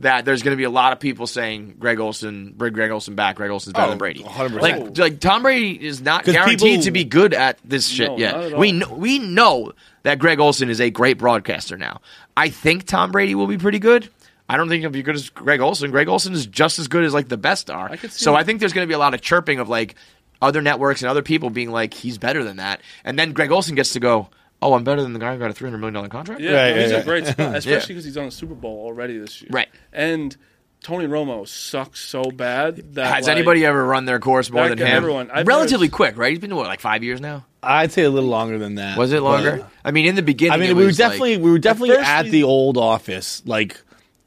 that 0.00 0.24
there's 0.24 0.42
going 0.42 0.52
to 0.52 0.56
be 0.56 0.64
a 0.64 0.70
lot 0.70 0.92
of 0.94 0.98
people 0.98 1.26
saying 1.26 1.76
Greg 1.78 2.00
Olsen, 2.00 2.54
bring 2.56 2.72
Greg 2.72 2.90
Olsen 2.90 3.14
back. 3.14 3.36
Greg 3.36 3.50
Olsen's 3.50 3.74
better 3.74 3.86
Oh, 3.86 3.90
than 3.90 3.98
Brady. 3.98 4.22
100%. 4.24 4.60
Like 4.60 4.98
like 4.98 5.20
Tom 5.20 5.42
Brady 5.42 5.72
is 5.86 6.00
not 6.00 6.24
guaranteed 6.24 6.58
people- 6.58 6.82
to 6.84 6.90
be 6.90 7.04
good 7.04 7.34
at 7.34 7.58
this 7.64 7.86
shit 7.86 8.08
No, 8.08 8.16
yet. 8.16 8.34
not 8.34 8.44
at 8.44 8.52
all. 8.54 8.60
We 8.60 8.72
know, 8.72 8.88
we 8.94 9.18
know 9.18 9.72
that 10.02 10.18
Greg 10.18 10.40
Olsen 10.40 10.70
is 10.70 10.80
a 10.80 10.90
great 10.90 11.18
broadcaster 11.18 11.76
now. 11.76 12.00
I 12.36 12.48
think 12.48 12.86
Tom 12.86 13.12
Brady 13.12 13.34
will 13.34 13.46
be 13.46 13.58
pretty 13.58 13.78
good. 13.78 14.08
I 14.52 14.56
don't 14.56 14.68
think 14.68 14.80
he'll 14.82 14.90
be 14.90 15.02
good 15.02 15.14
as 15.14 15.30
Greg 15.30 15.60
Olsen. 15.60 15.90
Greg 15.90 16.08
Olsen 16.08 16.32
is 16.32 16.46
just 16.46 16.78
as 16.78 16.88
good 16.88 17.04
as 17.04 17.14
like 17.14 17.28
the 17.28 17.36
best 17.36 17.70
are. 17.70 17.88
I 17.90 17.96
could 17.96 18.12
see 18.12 18.24
so 18.24 18.32
that. 18.32 18.38
I 18.38 18.44
think 18.44 18.60
there's 18.60 18.72
going 18.72 18.84
to 18.84 18.88
be 18.88 18.94
a 18.94 18.98
lot 18.98 19.14
of 19.14 19.20
chirping 19.20 19.60
of 19.60 19.68
like 19.68 19.94
other 20.42 20.60
networks 20.60 21.02
and 21.02 21.08
other 21.10 21.22
people 21.22 21.50
being 21.50 21.70
like 21.70 21.94
he's 21.94 22.18
better 22.18 22.42
than 22.44 22.56
that, 22.56 22.80
and 23.04 23.18
then 23.18 23.32
Greg 23.32 23.50
Olsen 23.52 23.74
gets 23.76 23.92
to 23.94 24.00
go. 24.00 24.28
Oh, 24.62 24.74
I'm 24.74 24.84
better 24.84 25.00
than 25.02 25.14
the 25.14 25.18
guy 25.18 25.32
who 25.32 25.38
got 25.38 25.50
a 25.50 25.54
three 25.54 25.68
hundred 25.68 25.78
million 25.78 25.94
dollar 25.94 26.08
contract. 26.08 26.40
Yeah, 26.42 26.50
Right, 26.66 26.76
no, 26.76 26.82
he's 26.82 26.90
right, 26.92 26.92
a 26.92 26.96
right. 26.98 27.06
great 27.06 27.26
spot, 27.26 27.54
especially 27.56 27.94
because 27.94 28.04
he's 28.04 28.16
on 28.18 28.26
the 28.26 28.30
Super 28.30 28.54
Bowl 28.54 28.84
already 28.84 29.16
this 29.18 29.40
year. 29.40 29.48
Right. 29.52 29.68
And 29.90 30.36
Tony 30.82 31.06
Romo 31.06 31.48
sucks 31.48 32.00
so 32.00 32.24
bad 32.24 32.94
that 32.94 33.14
Has 33.14 33.26
like, 33.26 33.36
anybody 33.36 33.64
ever 33.64 33.82
run 33.86 34.04
their 34.04 34.18
course 34.18 34.50
more 34.50 34.68
than 34.68 34.76
him? 34.78 34.86
everyone. 34.86 35.30
I've 35.30 35.46
Relatively 35.46 35.86
never- 35.86 35.96
quick, 35.96 36.18
right? 36.18 36.30
He's 36.30 36.38
been 36.40 36.50
to 36.50 36.56
what, 36.56 36.66
like 36.66 36.80
five 36.80 37.02
years 37.02 37.20
now. 37.22 37.46
I'd 37.62 37.90
say 37.92 38.02
a 38.02 38.10
little 38.10 38.28
longer 38.28 38.58
than 38.58 38.74
that. 38.74 38.98
Was 38.98 39.12
it 39.12 39.20
longer? 39.22 39.58
But- 39.58 39.70
I 39.84 39.92
mean, 39.92 40.04
in 40.06 40.14
the 40.14 40.22
beginning, 40.22 40.52
I 40.52 40.56
mean, 40.58 40.70
it 40.70 40.74
we 40.76 40.82
were 40.82 40.86
was 40.88 40.98
like- 40.98 41.08
definitely 41.12 41.36
we 41.38 41.50
were 41.50 41.58
definitely 41.58 41.96
first 41.96 42.08
at 42.08 42.26
the 42.26 42.42
old 42.42 42.76
office, 42.76 43.42
like 43.46 43.80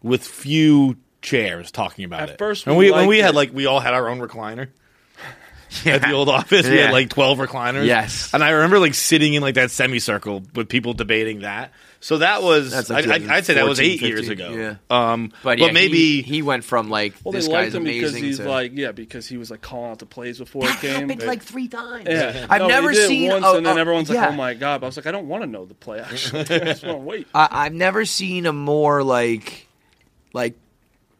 with 0.04 0.24
few 0.24 0.98
chairs 1.22 1.72
talking 1.72 2.06
about 2.06 2.24
At 2.24 2.30
it. 2.32 2.38
first 2.38 2.68
and 2.68 2.76
we 2.78 2.86
we 2.86 2.92
when 2.92 3.08
we 3.08 3.16
liked 3.18 3.26
had 3.28 3.36
like 3.36 3.54
we 3.54 3.66
all 3.66 3.80
had 3.80 3.94
our 3.94 4.08
own 4.10 4.20
recliner. 4.20 4.68
At 5.88 6.04
the 6.04 6.12
old 6.12 6.30
office, 6.30 6.68
we 6.68 6.76
Yeah. 6.76 6.84
had 6.86 6.92
like 6.94 7.10
twelve 7.10 7.40
recliners. 7.40 7.88
Yes. 7.88 8.32
and 8.34 8.44
I 8.44 8.52
remember 8.52 8.78
like 8.78 8.94
sitting 8.94 9.34
in 9.34 9.42
like 9.42 9.56
that 9.56 9.72
semicircle 9.72 10.44
with 10.54 10.70
people 10.70 10.94
debating 10.94 11.40
that. 11.40 11.72
So 12.00 12.18
that 12.18 12.44
was, 12.44 12.70
That's 12.72 12.90
like 12.90 13.08
I, 13.08 13.34
I, 13.34 13.38
I'd 13.38 13.46
say 13.46 13.54
that 13.54 13.66
was 13.66 13.80
14, 13.80 13.92
eight 13.94 14.02
years 14.02 14.28
15, 14.28 14.32
ago. 14.48 14.54
yeah. 14.60 14.76
Um, 15.14 15.30
But, 15.42 15.58
but, 15.58 15.60
yeah, 15.60 15.72
maybe 15.72 16.22
he, 16.22 16.22
he 16.22 16.42
went 16.42 16.66
from 16.66 16.90
like 16.90 17.14
Well, 17.24 17.32
this 17.32 17.48
they 17.48 17.54
guy's 17.54 17.74
liked 17.74 17.76
him 17.76 17.84
because 17.86 18.12
amazing 18.12 18.24
he's 18.26 18.38
to 18.40 18.50
like, 18.50 18.72
yeah, 18.76 18.92
because 18.92 19.26
he 19.26 19.38
was 19.38 19.50
like 19.50 19.62
calling 19.62 19.90
out 19.92 20.00
the 20.00 20.06
plays 20.06 20.38
before 20.38 20.64
that 20.64 20.80
he 20.80 20.88
came. 20.88 21.00
happened 21.08 21.22
They- 21.22 21.26
like 21.28 21.42
three 21.44 21.70
times. 21.70 22.08
yeah. 22.10 22.46
I've 22.50 22.60
No, 22.60 22.68
he 22.68 22.72
never 22.74 22.92
did 22.92 23.06
it 23.06 23.08
seen 23.08 23.30
once, 23.32 23.46
a- 23.46 23.52
and 23.56 23.66
then 23.66 23.78
a- 23.78 23.80
everyone's 23.80 24.10
yeah. 24.10 24.20
like, 24.20 24.30
"Oh 24.30 24.34
my 24.34 24.54
god!" 24.54 24.82
But 24.82 24.88
I 24.88 24.90
was 24.90 24.98
like, 24.98 25.06
"I 25.08 25.12
don't 25.12 25.30
want 25.30 25.44
to 25.44 25.48
know 25.50 25.64
the 25.66 25.76
play. 25.76 26.02
Actually, 26.02 26.42
I 26.42 26.44
just 26.44 26.84
want 26.84 26.98
to 26.98 27.04
wait." 27.04 27.28
I, 27.34 27.48
I've 27.50 27.74
never 27.74 28.04
seen 28.04 28.46
a 28.48 28.54
more 28.54 29.02
like, 29.02 29.66
like, 30.34 30.56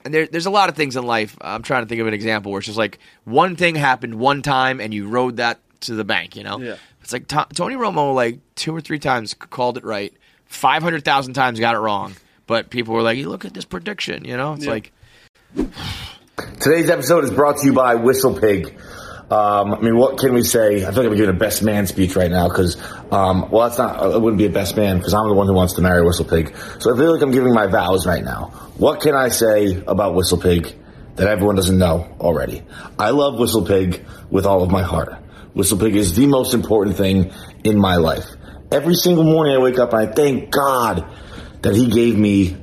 and 0.04 0.14
there, 0.14 0.28
there's 0.28 0.46
a 0.48 0.50
lot 0.52 0.68
of 0.70 0.76
things 0.76 0.96
in 0.98 1.04
life. 1.06 1.38
I'm 1.40 1.64
trying 1.64 1.84
to 1.84 1.88
think 1.90 2.02
of 2.02 2.08
an 2.08 2.14
example 2.14 2.52
where 2.52 2.60
it's 2.60 2.66
just 2.68 2.78
like 2.78 3.00
one 3.24 3.56
thing 3.56 3.76
happened 3.76 4.16
one 4.16 4.42
time 4.42 4.82
and 4.82 4.94
you 4.94 5.08
rode 5.08 5.38
that 5.38 5.60
to 5.82 5.94
the 5.96 6.04
bank. 6.04 6.36
You 6.36 6.44
know, 6.44 6.60
Yeah. 6.60 6.76
It's 7.02 7.14
like 7.14 7.28
To- 7.28 7.48
Tony 7.54 7.76
Romo 7.76 8.14
like 8.16 8.40
two 8.56 8.76
or 8.76 8.82
three 8.82 9.00
times 9.00 9.34
called 9.34 9.78
it 9.78 9.84
right, 9.84 10.14
five 10.46 10.84
hundred 10.84 11.04
thousand 11.06 11.34
times 11.34 11.60
got 11.60 11.76
it 11.76 11.80
wrong, 11.80 12.16
but 12.48 12.70
people 12.70 12.94
were 12.94 13.02
like, 13.02 13.18
"You 13.18 13.28
look 13.30 13.44
at 13.46 13.54
this 13.54 13.66
prediction." 13.66 14.24
You 14.26 14.38
know, 14.38 14.54
it's 14.54 14.64
Yeah. 14.66 14.72
like 14.72 14.92
Today's 16.60 16.90
episode 16.90 17.24
is 17.26 17.30
brought 17.32 17.58
to 17.58 17.66
you 17.66 17.74
by 17.74 17.96
Whistle 17.96 18.40
Pig. 18.40 18.76
Um, 19.34 19.74
I 19.74 19.80
mean, 19.80 19.98
what 19.98 20.20
can 20.20 20.36
we 20.36 20.44
say? 20.44 20.86
I 20.86 20.92
feel 20.92 21.02
like 21.02 21.12
I'm 21.12 21.16
giving 21.16 21.36
a 21.36 21.40
best 21.40 21.64
man 21.64 21.88
speech 21.88 22.16
right 22.16 22.30
now 22.30 22.50
because, 22.50 22.78
um, 23.12 23.50
well, 23.50 23.68
that's 23.68 23.80
not, 23.80 24.14
it 24.14 24.22
wouldn't 24.22 24.38
be 24.38 24.46
a 24.46 24.52
best 24.52 24.78
man 24.78 25.00
because 25.00 25.16
I'm 25.16 25.28
the 25.28 25.34
one 25.34 25.48
who 25.48 25.56
wants 25.56 25.74
to 25.74 25.82
marry 25.82 26.04
Whistle 26.04 26.26
Pig. 26.26 26.56
So 26.78 26.94
I 26.94 26.98
feel 26.98 27.12
like 27.12 27.24
I'm 27.24 27.32
giving 27.32 27.52
my 27.52 27.66
vows 27.66 28.06
right 28.06 28.24
now. 28.24 28.52
What 28.78 29.02
can 29.02 29.16
I 29.16 29.30
say 29.30 29.82
about 29.88 30.14
Whistle 30.14 30.38
Pig 30.38 30.76
that 31.16 31.28
everyone 31.28 31.56
doesn't 31.56 31.80
know 31.80 32.16
already? 32.20 32.62
I 33.00 33.10
love 33.10 33.40
Whistle 33.40 33.66
Pig 33.66 34.06
with 34.30 34.46
all 34.46 34.62
of 34.62 34.70
my 34.70 34.84
heart. 34.84 35.16
Whistle 35.56 35.80
Pig 35.80 35.96
is 35.96 36.16
the 36.16 36.28
most 36.28 36.54
important 36.54 36.96
thing 36.96 37.34
in 37.64 37.80
my 37.80 37.96
life. 37.96 38.28
Every 38.72 38.94
single 38.94 39.24
morning 39.24 39.56
I 39.56 39.58
wake 39.58 39.80
up 39.80 39.94
and 39.94 40.10
I 40.10 40.14
thank 40.14 40.52
God 40.52 41.08
that 41.64 41.76
he 41.76 41.88
gave 41.88 42.20
me 42.20 42.56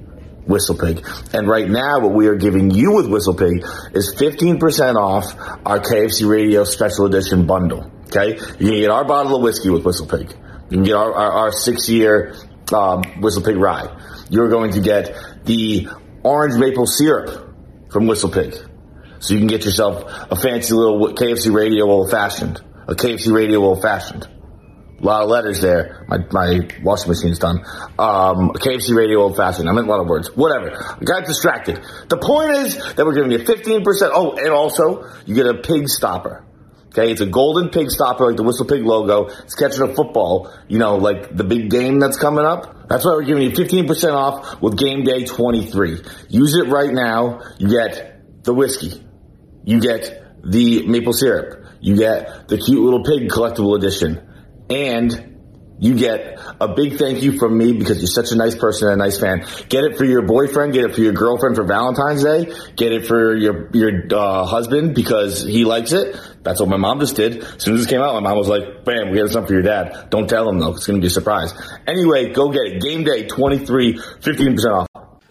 WhistlePig. 0.50 1.34
And 1.34 1.48
right 1.48 1.68
now, 1.68 2.00
what 2.00 2.12
we 2.12 2.26
are 2.26 2.34
giving 2.34 2.70
you 2.70 2.92
with 2.92 3.06
WhistlePig 3.06 3.96
is 3.96 4.14
15% 4.16 4.96
off 4.96 5.34
our 5.64 5.78
KFC 5.78 6.28
Radio 6.28 6.64
Special 6.64 7.06
Edition 7.06 7.46
bundle. 7.46 7.90
Okay? 8.06 8.34
You 8.58 8.70
can 8.70 8.80
get 8.80 8.90
our 8.90 9.04
bottle 9.04 9.36
of 9.36 9.42
whiskey 9.42 9.70
with 9.70 9.84
WhistlePig. 9.84 10.30
You 10.70 10.76
can 10.76 10.82
get 10.84 10.94
our, 10.94 11.12
our, 11.12 11.32
our 11.32 11.52
six 11.52 11.88
year 11.88 12.34
um, 12.72 13.02
WhistlePig 13.22 13.60
rye. 13.60 13.96
You're 14.28 14.48
going 14.48 14.72
to 14.72 14.80
get 14.80 15.16
the 15.44 15.88
orange 16.22 16.54
maple 16.54 16.86
syrup 16.86 17.54
from 17.90 18.04
WhistlePig. 18.04 18.68
So 19.20 19.34
you 19.34 19.40
can 19.40 19.48
get 19.48 19.64
yourself 19.64 20.04
a 20.30 20.36
fancy 20.36 20.74
little 20.74 21.12
KFC 21.12 21.52
Radio 21.54 21.84
old 21.86 22.10
fashioned. 22.10 22.60
A 22.88 22.94
KFC 22.94 23.32
Radio 23.32 23.60
old 23.60 23.82
fashioned. 23.82 24.28
A 25.00 25.04
lot 25.04 25.22
of 25.22 25.30
letters 25.30 25.62
there. 25.62 26.04
My, 26.08 26.18
my 26.30 26.68
washing 26.82 27.08
machine's 27.08 27.38
done. 27.38 27.60
Um, 27.98 28.50
KFC 28.50 28.94
Radio 28.94 29.20
old 29.20 29.36
fashioned. 29.36 29.68
I 29.68 29.72
meant 29.72 29.86
a 29.86 29.90
lot 29.90 30.00
of 30.00 30.06
words. 30.06 30.34
Whatever. 30.36 30.76
I 30.76 31.02
got 31.04 31.24
distracted. 31.24 31.80
The 32.08 32.18
point 32.18 32.50
is 32.50 32.76
that 32.94 33.06
we're 33.06 33.14
giving 33.14 33.32
you 33.32 33.38
15%. 33.38 34.10
Oh, 34.12 34.36
and 34.36 34.50
also, 34.50 35.08
you 35.24 35.34
get 35.34 35.46
a 35.46 35.54
pig 35.54 35.88
stopper. 35.88 36.44
Okay, 36.88 37.12
it's 37.12 37.20
a 37.20 37.26
golden 37.26 37.68
pig 37.68 37.88
stopper 37.88 38.26
like 38.26 38.36
the 38.36 38.42
Whistle 38.42 38.66
Pig 38.66 38.82
logo. 38.82 39.26
It's 39.44 39.54
catching 39.54 39.82
a 39.82 39.94
football, 39.94 40.52
you 40.66 40.78
know, 40.78 40.96
like 40.96 41.34
the 41.34 41.44
big 41.44 41.70
game 41.70 42.00
that's 42.00 42.18
coming 42.18 42.44
up. 42.44 42.88
That's 42.88 43.04
why 43.04 43.12
we're 43.12 43.24
giving 43.24 43.44
you 43.44 43.50
15% 43.52 44.12
off 44.12 44.60
with 44.60 44.76
Game 44.76 45.04
Day 45.04 45.24
23. 45.24 46.02
Use 46.28 46.56
it 46.56 46.68
right 46.68 46.92
now. 46.92 47.42
You 47.58 47.68
get 47.68 48.42
the 48.42 48.52
whiskey. 48.52 49.00
You 49.64 49.80
get 49.80 50.42
the 50.42 50.86
maple 50.88 51.12
syrup. 51.12 51.64
You 51.80 51.96
get 51.96 52.48
the 52.48 52.58
cute 52.58 52.82
little 52.82 53.04
pig 53.04 53.28
collectible 53.28 53.76
edition. 53.78 54.26
And 54.70 55.26
you 55.80 55.94
get 55.94 56.38
a 56.60 56.68
big 56.74 56.98
thank 56.98 57.22
you 57.22 57.38
from 57.38 57.56
me 57.56 57.72
because 57.72 57.98
you're 57.98 58.06
such 58.06 58.32
a 58.32 58.36
nice 58.36 58.54
person 58.54 58.88
and 58.88 59.00
a 59.00 59.04
nice 59.04 59.18
fan. 59.18 59.46
Get 59.70 59.84
it 59.84 59.96
for 59.96 60.04
your 60.04 60.22
boyfriend. 60.22 60.74
Get 60.74 60.84
it 60.84 60.94
for 60.94 61.00
your 61.00 61.14
girlfriend 61.14 61.56
for 61.56 61.64
Valentine's 61.64 62.22
Day. 62.22 62.52
Get 62.76 62.92
it 62.92 63.06
for 63.06 63.34
your 63.34 63.70
your 63.72 64.02
uh, 64.14 64.44
husband 64.44 64.94
because 64.94 65.42
he 65.42 65.64
likes 65.64 65.92
it. 65.92 66.14
That's 66.42 66.60
what 66.60 66.68
my 66.68 66.76
mom 66.76 67.00
just 67.00 67.16
did. 67.16 67.42
As 67.42 67.62
soon 67.64 67.76
as 67.76 67.86
it 67.86 67.88
came 67.88 68.00
out, 68.02 68.12
my 68.14 68.20
mom 68.28 68.36
was 68.36 68.48
like, 68.48 68.84
"Bam, 68.84 69.10
we 69.10 69.18
got 69.18 69.30
something 69.30 69.48
for 69.48 69.54
your 69.54 69.62
dad." 69.62 70.10
Don't 70.10 70.28
tell 70.28 70.48
him 70.48 70.58
though; 70.58 70.74
it's 70.74 70.86
going 70.86 71.00
to 71.00 71.02
be 71.02 71.06
a 71.08 71.10
surprise. 71.10 71.52
Anyway, 71.86 72.32
go 72.32 72.50
get 72.50 72.62
it. 72.66 72.82
Game 72.82 73.02
day 73.04 73.26
23, 73.26 73.98
15 74.20 74.54
percent 74.54 74.72
off. 74.74 74.86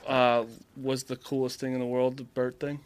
Uh, 0.07 0.45
was 0.75 1.03
the 1.03 1.15
coolest 1.15 1.59
thing 1.59 1.73
in 1.73 1.79
the 1.79 1.85
world 1.85 2.17
the 2.17 2.23
Burt 2.23 2.59
thing? 2.59 2.79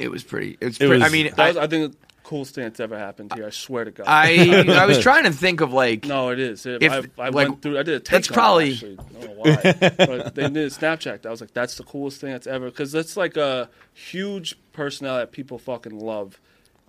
It 0.00 0.10
was 0.10 0.24
pretty. 0.24 0.58
It 0.60 0.64
was. 0.66 0.74
It 0.76 0.78
pretty, 0.88 0.94
was- 0.94 1.02
I 1.02 1.08
mean, 1.12 1.30
That 1.36 1.48
was, 1.48 1.56
I, 1.56 1.62
I 1.62 1.66
think 1.68 1.92
the 1.92 1.98
coolest 2.28 2.54
thing 2.54 2.64
that's 2.64 2.78
ever 2.80 2.98
happened 2.98 3.32
here. 3.34 3.46
I 3.46 3.50
swear 3.50 3.84
to 3.84 3.90
God. 3.90 4.04
I 4.06 4.64
I 4.68 4.86
was 4.86 4.98
trying 4.98 5.24
to 5.24 5.32
think 5.32 5.60
of 5.60 5.72
like 5.72 6.04
No, 6.04 6.28
it 6.30 6.38
is. 6.38 6.66
It, 6.66 6.82
If, 6.82 6.92
I, 6.92 6.96
I 6.96 7.28
like, 7.30 7.34
went 7.34 7.62
through. 7.62 7.78
I 7.78 7.82
did 7.82 7.94
a 7.94 8.00
take 8.00 8.10
that's 8.10 8.28
probably- 8.28 8.72
actually. 8.74 8.98
I 8.98 9.12
don't 9.12 9.24
know 9.24 9.34
why, 9.36 9.90
but 10.06 10.34
they 10.34 10.42
did 10.42 10.56
a 10.56 10.66
Snapchat. 10.70 11.24
I 11.26 11.30
was 11.30 11.40
like, 11.40 11.54
that's 11.54 11.76
the 11.76 11.84
coolest 11.84 12.20
thing 12.20 12.30
that's 12.32 12.46
ever 12.46 12.66
because 12.66 12.92
that's 12.92 13.16
like 13.16 13.36
a 13.36 13.70
huge 13.94 14.58
personality 14.72 15.22
that 15.22 15.32
people 15.32 15.58
fucking 15.58 15.98
love. 15.98 16.40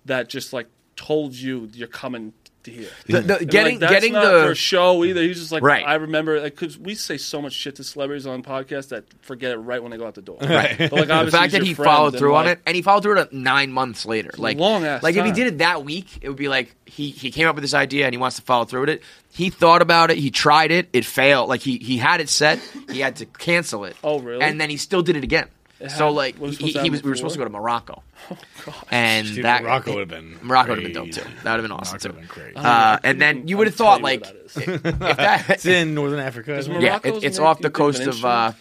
That 0.06 0.30
just 0.30 0.54
like 0.54 0.68
told 0.96 1.36
you 1.36 1.70
you're 1.74 1.88
coming 1.88 2.34
to 2.64 2.72
hear. 2.72 2.88
The- 3.08 3.22
the- 3.22 3.46
getting- 3.46 3.74
like, 3.76 3.80
that's 3.80 3.92
getting 3.94 4.14
not 4.14 4.24
the- 4.32 4.48
for 4.48 4.56
show 4.56 5.04
either. 5.06 5.22
He's 5.22 5.40
just 5.40 5.52
like 5.52 5.64
Right. 5.64 5.84
I 5.86 5.96
remember 5.96 6.42
like 6.42 6.56
because 6.56 6.78
we 6.78 6.96
say 6.96 7.18
so 7.18 7.42
much 7.42 7.54
shit 7.54 7.76
to 7.78 7.84
celebrities 7.84 8.28
on 8.28 8.44
podcasts 8.44 8.90
that 8.90 9.06
forget 9.22 9.52
it 9.52 9.58
right 9.58 9.82
when 9.82 9.92
they 9.92 9.98
go 9.98 10.06
out 10.06 10.16
the 10.16 10.22
door. 10.22 10.38
Right. 10.42 10.76
But 10.78 10.92
like 10.92 11.08
the 11.26 11.32
fact 11.32 11.54
that 11.54 11.64
he 11.64 11.74
friend 11.74 11.90
followed 11.90 12.08
and, 12.14 12.18
through 12.18 12.36
on 12.36 12.46
like, 12.46 12.58
it, 12.58 12.64
and 12.66 12.76
he 12.76 12.82
followed 12.82 13.04
through 13.04 13.14
on 13.14 13.18
it 13.28 13.34
nine 13.34 13.72
months 13.72 14.06
later. 14.06 14.32
Like 14.38 14.58
long 14.58 14.84
ass 14.86 15.02
Like 15.04 15.16
if 15.16 15.26
he 15.26 15.32
did 15.32 15.48
it 15.48 15.58
that 15.60 15.86
week, 15.86 16.20
it 16.22 16.28
would 16.30 16.38
be 16.38 16.48
like 16.50 16.76
he 16.86 17.10
he 17.12 17.32
came 17.32 17.48
up 17.48 17.56
with 17.56 17.64
this 17.64 17.74
idea 17.74 18.06
and 18.06 18.14
he 18.14 18.18
wants 18.18 18.36
to 18.36 18.42
follow 18.42 18.66
through 18.66 18.82
with 18.82 18.90
it. 18.90 19.04
He 19.32 19.50
thought 19.50 19.82
about 19.82 20.12
it. 20.12 20.18
He 20.18 20.32
tried 20.32 20.72
it. 20.72 20.90
It 20.92 21.06
failed. 21.06 21.50
Like 21.50 21.62
he 21.62 21.78
he 21.78 21.98
had 21.98 22.20
it 22.20 22.30
set. 22.30 22.60
He 22.92 23.00
had 23.00 23.18
to 23.18 23.26
cancel 23.26 23.86
it. 23.86 23.96
Oh, 24.04 24.20
really? 24.20 24.42
And 24.44 24.60
then 24.60 24.70
he 24.70 24.78
still 24.78 25.02
did 25.02 25.16
it 25.18 25.24
again. 25.24 25.48
It 25.80 25.92
so 25.92 26.08
had- 26.08 26.16
like 26.16 26.40
was 26.40 26.52
he, 26.52 26.56
supposed 26.58 26.76
to 26.76 26.82
he 26.84 26.90
was 26.90 27.04
we 27.04 27.10
were 27.10 27.16
supposed 27.16 27.34
to 27.36 27.40
go 27.40 27.46
to 27.46 27.50
before? 27.50 27.62
Morocco. 27.62 28.04
And 28.92 29.28
Dude, 29.28 29.46
that 29.46 29.64
Morocco 29.64 29.94
would've 29.94 30.10
been 30.10 30.38
Morocco 30.42 30.70
would 30.72 30.80
have 30.80 30.84
been 30.86 30.94
dope 30.94 31.06
crazy. 31.06 31.22
too. 31.22 31.28
That 31.44 31.52
would 31.52 31.60
have 31.60 31.62
been 31.64 31.72
awesome 31.72 31.94
Morocco 32.04 32.10
too. 32.10 32.16
would've 32.16 32.36
been 32.36 32.54
great. 32.54 32.58
Uh, 32.66 33.00
and 33.04 33.22
then 33.22 33.48
you 33.48 33.58
would 33.58 33.68
have 33.68 33.76
thought 33.76 34.02
like 34.02 34.26
if 34.56 34.84
that 34.84 35.50
It's 35.50 35.66
in 35.66 35.94
Northern 35.96 36.20
Africa. 36.20 36.58
Isn't 36.58 36.74
it? 36.76 36.82
yeah, 36.82 36.90
Morocco's 36.90 37.24
it, 37.24 37.28
it's 37.28 37.40
make 37.40 37.48
off 37.48 37.58
the 37.60 37.70
think 37.70 37.80
of 37.80 37.82
an 37.82 38.06
coast 38.06 38.08
of 38.08 38.26
uh, 38.26 38.52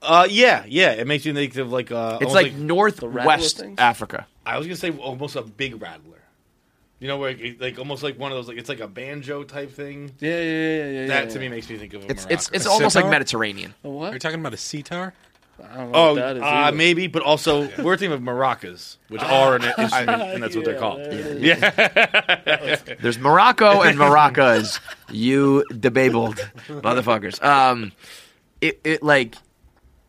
Uh, 0.00 0.26
yeah, 0.30 0.64
yeah. 0.68 0.92
It 0.92 1.06
makes 1.08 1.24
you 1.26 1.34
think 1.34 1.56
of 1.56 1.72
like 1.72 1.90
uh, 1.90 2.18
it's 2.20 2.30
almost 2.30 2.34
like 2.34 2.52
rattler 2.52 2.64
northwest 2.66 3.58
things? 3.58 3.78
Africa. 3.78 4.26
I 4.46 4.56
was 4.58 4.66
gonna 4.66 4.76
say 4.76 4.90
almost 4.92 5.34
a 5.36 5.42
big 5.42 5.82
rattler. 5.82 6.14
You 7.00 7.06
know, 7.08 7.18
where 7.18 7.30
it, 7.30 7.60
like 7.60 7.78
almost 7.78 8.02
like 8.02 8.18
one 8.18 8.32
of 8.32 8.38
those 8.38 8.48
like 8.48 8.56
it's 8.58 8.68
like 8.68 8.80
a 8.80 8.88
banjo 8.88 9.42
type 9.44 9.70
thing. 9.72 10.12
Yeah, 10.20 10.30
yeah, 10.30 10.40
yeah, 10.42 10.42
yeah. 10.42 10.90
yeah 11.02 11.06
That 11.08 11.24
yeah. 11.24 11.30
to 11.30 11.38
me 11.40 11.48
makes 11.48 11.68
me 11.68 11.76
think 11.76 11.92
of 11.94 12.04
a 12.04 12.10
It's 12.10 12.26
it's 12.30 12.50
Morocco. 12.50 12.56
it's 12.56 12.66
A 12.66 12.70
almost 12.70 12.94
like 12.96 13.02
sitar? 13.02 13.10
Mediterranean. 13.10 13.74
A 13.84 13.88
Are 13.88 13.90
you 13.90 13.96
what? 13.98 14.20
talking 14.20 14.40
about 14.40 14.54
a 14.54 14.56
sitar? 14.56 15.12
I 15.62 15.76
don't 15.76 15.90
know 15.92 15.98
Oh, 15.98 16.08
what 16.14 16.20
that 16.20 16.36
is. 16.36 16.42
uh, 16.42 16.72
maybe, 16.74 17.06
but 17.08 17.22
also 17.22 17.62
we're 17.82 17.96
thinking 17.96 18.12
of 18.12 18.20
maracas, 18.20 18.96
which 19.08 19.22
are 19.22 19.56
an 19.56 19.64
instrument, 19.78 20.22
and 20.22 20.42
that's 20.42 20.54
what 20.56 20.64
they're 20.64 20.78
called. 20.78 21.00
there 21.00 21.10
it 21.10 21.40
Yeah, 21.42 22.96
There's 23.00 23.18
Morocco 23.18 23.82
and 23.82 23.98
Maracas. 23.98 24.80
you 25.10 25.64
debabled 25.78 26.36
motherfuckers. 26.68 27.42
Um, 27.42 27.92
it, 28.60 28.80
it 28.84 29.02
like 29.02 29.36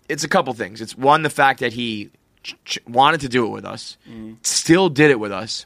it's 0.07 0.23
a 0.23 0.27
couple 0.27 0.53
things. 0.53 0.81
It's 0.81 0.97
one 0.97 1.23
the 1.23 1.29
fact 1.29 1.59
that 1.61 1.73
he 1.73 2.09
ch- 2.43 2.55
ch- 2.65 2.79
wanted 2.87 3.21
to 3.21 3.29
do 3.29 3.45
it 3.45 3.49
with 3.49 3.65
us, 3.65 3.97
still 4.43 4.89
did 4.89 5.11
it 5.11 5.19
with 5.19 5.31
us, 5.31 5.65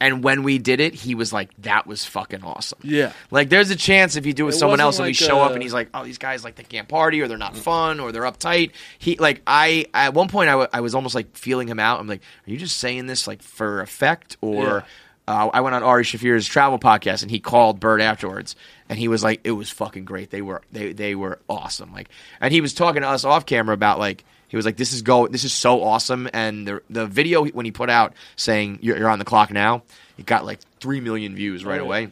and 0.00 0.22
when 0.24 0.42
we 0.42 0.58
did 0.58 0.80
it, 0.80 0.94
he 0.94 1.14
was 1.14 1.32
like, 1.32 1.50
"That 1.62 1.86
was 1.86 2.04
fucking 2.04 2.42
awesome." 2.42 2.78
Yeah. 2.82 3.12
Like, 3.30 3.48
there's 3.48 3.70
a 3.70 3.76
chance 3.76 4.16
if 4.16 4.26
you 4.26 4.32
do 4.32 4.44
it 4.44 4.46
with 4.46 4.54
It 4.56 4.58
someone 4.58 4.80
else 4.80 4.98
and 4.98 5.04
we 5.04 5.10
like, 5.10 5.16
show 5.16 5.40
up 5.40 5.52
and 5.52 5.62
he's 5.62 5.72
like, 5.72 5.88
"Oh, 5.94 6.04
these 6.04 6.18
guys 6.18 6.44
like 6.44 6.56
they 6.56 6.64
can't 6.64 6.88
party 6.88 7.20
or 7.20 7.28
they're 7.28 7.38
not 7.38 7.56
fun 7.56 8.00
or 8.00 8.12
they're 8.12 8.22
uptight." 8.22 8.72
He 8.98 9.16
like 9.16 9.42
I 9.46 9.86
at 9.94 10.14
one 10.14 10.28
point 10.28 10.48
I, 10.48 10.52
w- 10.52 10.68
I 10.72 10.80
was 10.80 10.94
almost 10.94 11.14
like 11.14 11.36
feeling 11.36 11.68
him 11.68 11.78
out. 11.80 12.00
I'm 12.00 12.06
like, 12.08 12.22
"Are 12.46 12.50
you 12.50 12.56
just 12.56 12.76
saying 12.76 13.06
this 13.06 13.26
like 13.26 13.42
for 13.42 13.80
effect 13.80 14.36
or?" 14.40 14.84
Uh, 15.26 15.48
I 15.54 15.62
went 15.62 15.74
on 15.74 15.82
Ari 15.82 16.04
Shaffir's 16.04 16.46
travel 16.46 16.78
podcast 16.78 17.22
and 17.22 17.30
he 17.30 17.40
called 17.40 17.80
Bert 17.80 18.02
afterwards 18.02 18.56
and 18.90 18.98
he 18.98 19.08
was 19.08 19.24
like, 19.24 19.40
"It 19.42 19.52
was 19.52 19.70
fucking 19.70 20.04
great. 20.04 20.28
They 20.28 20.42
were 20.42 20.60
they 20.70 20.92
they 20.92 21.14
were 21.14 21.38
awesome." 21.48 21.94
Like, 21.94 22.10
and 22.42 22.52
he 22.52 22.60
was 22.60 22.74
talking 22.74 23.00
to 23.00 23.08
us 23.08 23.24
off 23.24 23.46
camera 23.46 23.72
about 23.72 23.98
like 23.98 24.22
he 24.54 24.56
was 24.56 24.64
like, 24.64 24.76
"This 24.76 24.92
is 24.92 25.02
go. 25.02 25.26
This 25.26 25.42
is 25.42 25.52
so 25.52 25.82
awesome." 25.82 26.28
And 26.32 26.66
the 26.68 26.82
the 26.88 27.06
video 27.06 27.44
when 27.44 27.64
he 27.64 27.72
put 27.72 27.90
out 27.90 28.12
saying 28.36 28.78
you're, 28.82 28.96
you're 28.96 29.08
on 29.08 29.18
the 29.18 29.24
clock 29.24 29.50
now, 29.50 29.82
it 30.16 30.26
got 30.26 30.44
like 30.44 30.60
three 30.78 31.00
million 31.00 31.34
views 31.34 31.64
right 31.64 31.74
Oh, 31.80 31.82
yeah. 31.82 31.88
away. 31.88 32.08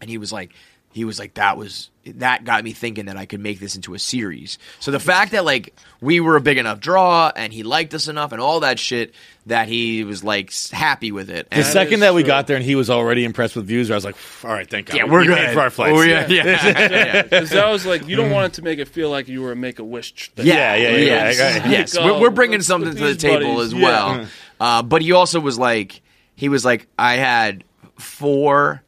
And 0.00 0.08
he 0.08 0.18
was 0.18 0.32
like, 0.32 0.52
he 0.94 1.04
was 1.04 1.18
like, 1.18 1.34
that 1.34 1.56
was 1.56 1.90
that 2.06 2.44
got 2.44 2.62
me 2.62 2.72
thinking 2.72 3.06
that 3.06 3.16
I 3.16 3.26
could 3.26 3.40
make 3.40 3.58
this 3.58 3.74
into 3.74 3.94
a 3.94 3.98
series. 3.98 4.58
So 4.78 4.92
the 4.92 5.00
fact 5.00 5.32
that 5.32 5.44
like 5.44 5.74
we 6.00 6.20
were 6.20 6.36
a 6.36 6.40
big 6.40 6.56
enough 6.56 6.78
draw 6.78 7.32
and 7.34 7.52
he 7.52 7.64
liked 7.64 7.92
us 7.94 8.06
enough 8.06 8.30
and 8.30 8.40
all 8.40 8.60
that 8.60 8.78
shit 8.78 9.12
that 9.46 9.66
he 9.66 10.04
was 10.04 10.22
like 10.22 10.52
happy 10.70 11.10
with 11.10 11.30
it. 11.30 11.50
The 11.50 11.64
second 11.64 11.94
is 11.94 12.00
that 12.00 12.14
we 12.14 12.22
true. 12.22 12.28
got 12.28 12.46
there 12.46 12.54
and 12.54 12.64
he 12.64 12.76
was 12.76 12.90
already 12.90 13.24
impressed 13.24 13.56
with 13.56 13.66
views, 13.66 13.90
I 13.90 13.96
was 13.96 14.04
like, 14.04 14.14
"All 14.44 14.52
right, 14.52 14.70
thank 14.70 14.86
God, 14.86 14.96
yeah, 14.96 15.04
We- 15.04 15.10
we're 15.10 15.20
we 15.22 15.26
good 15.26 15.52
for 15.52 15.60
our 15.62 15.70
flights." 15.70 15.98
Oh, 15.98 16.02
yeah, 16.02 16.28
yeah, 16.28 16.44
yeah. 16.44 17.22
Because 17.24 17.50
that 17.50 17.68
was 17.68 17.84
like 17.84 18.06
you 18.06 18.14
don't 18.14 18.30
want 18.30 18.52
it 18.52 18.52
to 18.54 18.62
make 18.62 18.78
it 18.78 18.86
feel 18.86 19.10
like 19.10 19.26
you 19.26 19.42
were 19.42 19.50
a 19.50 19.56
make 19.56 19.80
a 19.80 19.84
wish. 19.84 20.30
thing. 20.30 20.46
Yeah, 20.46 20.76
yeah, 20.76 20.90
yeah, 20.90 20.96
yes, 20.98 21.38
yeah, 21.38 21.56
yeah. 21.56 21.70
yes. 21.70 21.96
Like, 21.96 22.04
We're, 22.04 22.20
we're 22.20 22.28
oh, 22.28 22.30
bringing 22.30 22.62
something 22.62 22.94
to 22.94 23.04
the 23.04 23.16
table 23.16 23.56
buddies, 23.56 23.72
as 23.72 23.74
yeah. 23.74 23.82
well. 23.82 24.26
Uh, 24.60 24.82
but 24.84 25.02
he 25.02 25.10
also 25.10 25.40
was 25.40 25.58
like, 25.58 26.02
he 26.36 26.48
was 26.48 26.64
like, 26.64 26.86
I 26.96 27.14
had 27.16 27.64
four 27.98 28.83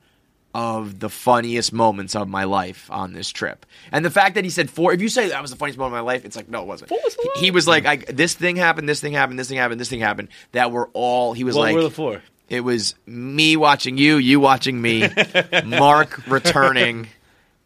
of 0.59 1.01
the 1.01 1.11
funniest 1.11 1.71
moments 1.71 2.17
of 2.17 2.29
my 2.29 2.45
life 2.45 2.91
on 2.91 3.13
this 3.13 3.29
trip. 3.29 3.67
And 3.93 4.03
the 4.03 4.11
fact 4.11 4.37
that 4.37 4.45
he 4.45 4.49
said 4.49 4.71
four, 4.71 4.91
if 4.95 5.03
you 5.03 5.11
say 5.11 5.29
that 5.29 5.43
was 5.43 5.51
the 5.51 5.57
funniest 5.59 5.79
moment 5.79 5.99
of 5.99 6.05
my 6.05 6.13
life, 6.13 6.25
it's 6.25 6.35
like, 6.35 6.49
no, 6.49 6.63
it 6.63 6.67
wasn't. 6.67 6.91
was 6.93 7.15
He- 7.35 7.41
he 7.47 7.51
was 7.51 7.69
like, 7.69 7.85
I, 7.85 7.97
this 7.97 8.33
thing 8.33 8.57
happened, 8.57 8.89
this 8.89 8.99
thing 9.01 9.13
happened, 9.13 9.39
this 9.39 9.49
thing 9.49 9.59
happened, 9.59 9.79
this 9.79 9.91
thing 9.91 10.01
happened. 10.01 10.29
That 10.53 10.73
were 10.73 10.89
all, 10.95 11.35
he 11.35 11.45
was 11.45 11.57
What 11.57 11.63
like, 11.63 11.75
were 11.75 11.83
the 11.83 11.91
four? 11.91 12.23
it 12.49 12.61
was 12.63 12.95
me 13.05 13.57
watching 13.59 13.99
you, 13.99 14.17
you 14.17 14.41
watching 14.41 14.81
me, 14.81 15.07
Mark 15.67 16.27
returning, 16.27 17.09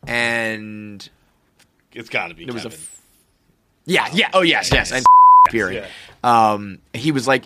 and 0.07 1.09
It's 1.93 2.09
got 2.09 2.29
to 2.29 2.35
be. 2.35 2.45
It 2.45 2.53
was 2.53 2.65
a 2.65 2.71
Kevin. 2.71 2.85
yeah, 3.85 4.09
yeah. 4.13 4.31
Oh 4.35 4.43
yes, 4.43 4.71
yes. 4.73 4.91
And 4.93 5.05
period. 5.49 5.87
Um, 6.25 6.79
he 6.93 7.13
was 7.13 7.29
like, 7.29 7.45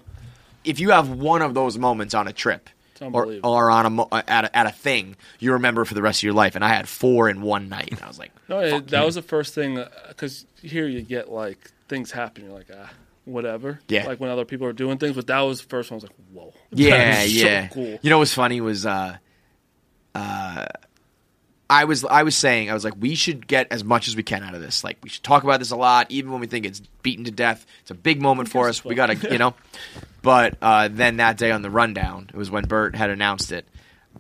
if 0.65 0.81
you 0.81 0.91
have 0.91 1.11
one 1.11 1.43
of 1.43 1.53
those 1.55 1.77
moments 1.79 2.15
on 2.15 2.29
a 2.29 2.33
trip 2.33 2.71
or, 3.13 3.37
or 3.43 3.71
on 3.71 3.99
a 3.99 4.15
at 4.29 4.45
a 4.45 4.57
at 4.57 4.67
a 4.67 4.71
thing, 4.71 5.17
you 5.39 5.53
remember 5.53 5.85
for 5.85 5.95
the 5.95 6.03
rest 6.03 6.21
of 6.21 6.23
your 6.25 6.33
life. 6.33 6.55
And 6.55 6.65
I 6.65 6.69
had 6.69 6.89
four 6.89 7.29
in 7.29 7.43
one 7.43 7.69
night. 7.69 7.91
And 7.91 8.01
I 8.03 8.09
was 8.09 8.19
like, 8.19 8.33
No, 8.49 8.61
it, 8.61 8.89
that 8.89 9.05
was 9.05 9.17
the 9.17 9.23
first 9.23 9.55
thing 9.55 9.83
because 10.09 10.47
here 10.63 10.87
you 10.87 11.03
get 11.03 11.31
like 11.31 11.71
things 11.89 12.11
happen. 12.11 12.45
You're 12.45 12.55
like 12.55 12.71
ah, 12.75 12.91
whatever. 13.25 13.81
Yeah. 13.89 14.07
Like 14.07 14.21
when 14.21 14.31
other 14.31 14.45
people 14.45 14.67
are 14.67 14.73
doing 14.73 14.99
things, 14.99 15.17
but 15.17 15.27
that 15.27 15.41
was 15.41 15.63
the 15.63 15.69
first 15.69 15.91
one. 15.91 15.97
I 15.97 15.99
was 15.99 16.05
like, 16.05 16.17
whoa. 16.33 16.55
yeah, 16.73 16.91
That 16.91 17.27
is 17.27 17.41
so 17.41 17.47
yeah. 17.47 17.69
cool. 17.69 17.99
You 18.03 18.11
know 18.11 18.19
what's 18.19 18.35
funny 18.35 18.61
was 18.61 18.87
uh, 18.87 19.17
uh, 20.15 20.67
I 21.69 21.85
was 21.85 22.05
I 22.05 22.23
was 22.23 22.37
saying 22.37 22.71
I 22.71 22.75
was 22.75 22.85
like 22.85 22.95
we 22.99 23.15
should 23.15 23.47
get 23.47 23.69
as 23.71 23.83
much 23.83 24.09
as 24.09 24.17
we 24.17 24.23
can 24.23 24.43
out 24.43 24.55
of 24.55 24.61
this. 24.61 24.85
Like 24.85 24.99
we 25.03 25.09
should 25.09 25.25
talk 25.25 25.45
about 25.45 25.59
this 25.59 25.71
a 25.71 25.77
lot, 25.77 26.11
even 26.11 26.31
when 26.31 26.41
we 26.41 26.47
think 26.47 26.67
it's 26.67 26.81
beaten 27.03 27.25
to 27.25 27.31
death. 27.31 27.67
It's 27.83 27.91
a 27.91 27.95
big 27.95 28.21
moment 28.21 28.49
for 28.49 28.69
us. 28.69 28.85
We 28.85 28.95
gotta, 28.95 29.17
you 29.17 29.39
know. 29.39 29.55
But 30.25 30.57
uh, 30.63 30.89
then 30.91 31.19
that 31.19 31.37
day 31.37 31.51
on 31.51 31.61
the 31.61 31.69
rundown, 31.69 32.31
it 32.33 32.37
was 32.37 32.51
when 32.51 32.65
Bert 32.65 32.97
had 32.97 33.11
announced 33.11 33.53
it. 33.53 33.69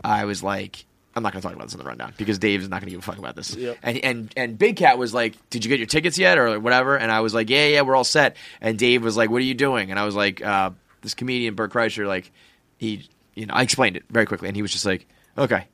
I 0.05 0.26
was 0.26 0.43
like, 0.43 0.85
I'm 1.16 1.22
not 1.22 1.32
going 1.32 1.40
to 1.40 1.48
talk 1.48 1.56
about 1.56 1.64
this 1.64 1.74
on 1.74 1.78
the 1.78 1.86
rundown 1.86 2.12
because 2.18 2.39
Dave's 2.39 2.68
not 2.68 2.81
going 2.82 2.89
to 2.89 2.90
give 2.90 2.98
a 2.98 3.02
fuck 3.02 3.16
about 3.16 3.36
this. 3.36 3.56
Yep. 3.56 3.78
And 3.82 3.98
and 4.05 4.32
and 4.36 4.59
Big 4.59 4.76
Cat 4.76 4.98
was 4.98 5.14
like, 5.14 5.35
"Did 5.48 5.64
you 5.64 5.70
get 5.70 5.78
your 5.78 5.86
tickets 5.86 6.18
yet?" 6.18 6.36
or 6.36 6.60
whatever. 6.60 6.98
And 6.98 7.10
I 7.10 7.20
was 7.20 7.32
like, 7.32 7.48
"Yeah, 7.48 7.66
yeah, 7.68 7.81
we're 7.81 7.97
all 7.97 8.05
set." 8.05 8.36
And 8.60 8.78
Dave 8.78 9.02
was 9.02 9.16
like, 9.16 9.31
"What 9.31 9.40
are 9.40 9.47
you 9.47 9.55
doing?" 9.55 9.90
And 9.90 9.98
I 9.98 10.05
was 10.05 10.14
like, 10.14 10.44
uh, 10.44 10.70
"This 11.01 11.14
comedian 11.14 11.55
Bert 11.55 11.72
Kreischer, 11.72 12.06
like, 12.06 12.31
he, 12.76 13.09
you 13.35 13.47
know, 13.47 13.55
I 13.55 13.62
explained 13.62 13.97
it 13.97 14.05
very 14.10 14.26
quickly, 14.26 14.48
and 14.48 14.56
he 14.56 14.62
was 14.62 14.72
just 14.72 14.85
like, 14.85 15.06
okay." 15.39 15.68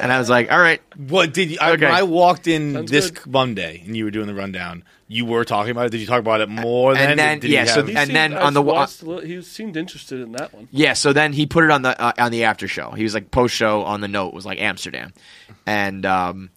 And 0.00 0.12
I 0.12 0.18
was 0.18 0.28
like, 0.30 0.50
"All 0.50 0.58
right." 0.58 0.80
What 0.96 1.32
did 1.34 1.50
you? 1.50 1.58
I, 1.60 1.72
Okay. 1.72 1.84
When 1.86 1.94
I 1.94 2.02
walked 2.02 2.46
in 2.46 2.72
Sounds 2.74 2.90
this 2.90 3.10
good. 3.10 3.26
Monday 3.32 3.82
and 3.86 3.96
you 3.96 4.04
were 4.04 4.10
doing 4.10 4.26
the 4.26 4.34
rundown, 4.34 4.84
you 5.08 5.24
were 5.24 5.44
talking 5.44 5.70
about 5.70 5.86
it. 5.86 5.90
Did 5.90 6.00
you 6.00 6.06
talk 6.06 6.20
about 6.20 6.40
it 6.40 6.48
more 6.48 6.92
And 6.92 7.00
than? 7.10 7.16
then- 7.16 7.38
did 7.40 7.50
yeah, 7.50 7.62
you 7.62 7.68
so- 7.68 7.74
have- 7.76 7.88
He 7.88 7.94
and 7.96 8.06
seemed- 8.06 8.16
then 8.16 8.34
I 8.34 8.40
on 8.42 8.54
the 8.54 8.62
wa- 8.62 8.74
watched 8.74 9.02
a 9.02 9.04
little- 9.06 9.24
he 9.24 9.40
seemed 9.42 9.76
interested 9.76 10.20
in 10.20 10.32
that 10.32 10.52
one. 10.54 10.68
Yeah, 10.70 10.94
so 10.94 11.12
then 11.12 11.32
he 11.32 11.46
put 11.46 11.64
it 11.64 11.70
on 11.70 11.82
the 11.82 12.00
uh, 12.00 12.12
on 12.18 12.30
the 12.32 12.44
after 12.44 12.66
show. 12.68 12.90
He 12.92 13.02
was 13.04 13.14
like 13.14 13.30
post 13.30 13.54
show 13.54 13.82
on 13.82 14.00
the 14.00 14.08
note 14.08 14.34
was 14.34 14.44
like 14.46 14.60
Amsterdam, 14.60 15.12
and 15.66 16.04
um, 16.06 16.50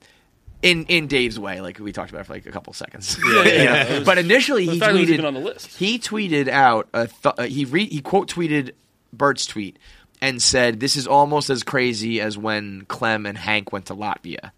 in 0.62 0.86
in 0.86 1.08
Dave's 1.08 1.40
way, 1.40 1.62
like 1.62 1.80
we 1.80 1.92
talked 1.92 2.10
about 2.12 2.22
it 2.22 2.24
for 2.26 2.34
like 2.34 2.46
a 2.46 2.52
couple 2.52 2.74
seconds. 2.74 3.18
Yeah, 3.24 3.44
yeah, 3.44 3.52
You 3.58 3.66
know? 3.66 3.76
it 3.76 3.96
was- 4.00 4.06
but 4.06 4.18
initially 4.18 4.66
the 4.66 4.72
he 4.74 4.80
fact 4.80 4.92
it 4.96 5.00
was 5.00 5.10
tweeted 5.10 5.14
even 5.14 5.26
on 5.26 5.34
the 5.34 5.40
list. 5.40 5.78
he 5.78 6.00
tweeted 6.00 6.48
out 6.48 6.88
a 6.94 7.08
th- 7.08 7.36
uh, 7.38 7.44
he 7.44 7.66
re- 7.66 7.88
he 7.90 8.02
quote 8.02 8.30
tweeted 8.30 8.72
Bert's 9.14 9.46
tweet 9.46 9.78
and 10.22 10.42
said 10.42 10.80
this 10.80 10.96
is 10.96 11.08
almost 11.08 11.50
as 11.50 11.64
crazy 11.64 12.22
as 12.22 12.38
when 12.38 12.86
Clem 12.88 13.26
and 13.26 13.38
Hank 13.38 13.72
went 13.72 13.88
to 13.88 13.96
Latvia. 13.96 14.52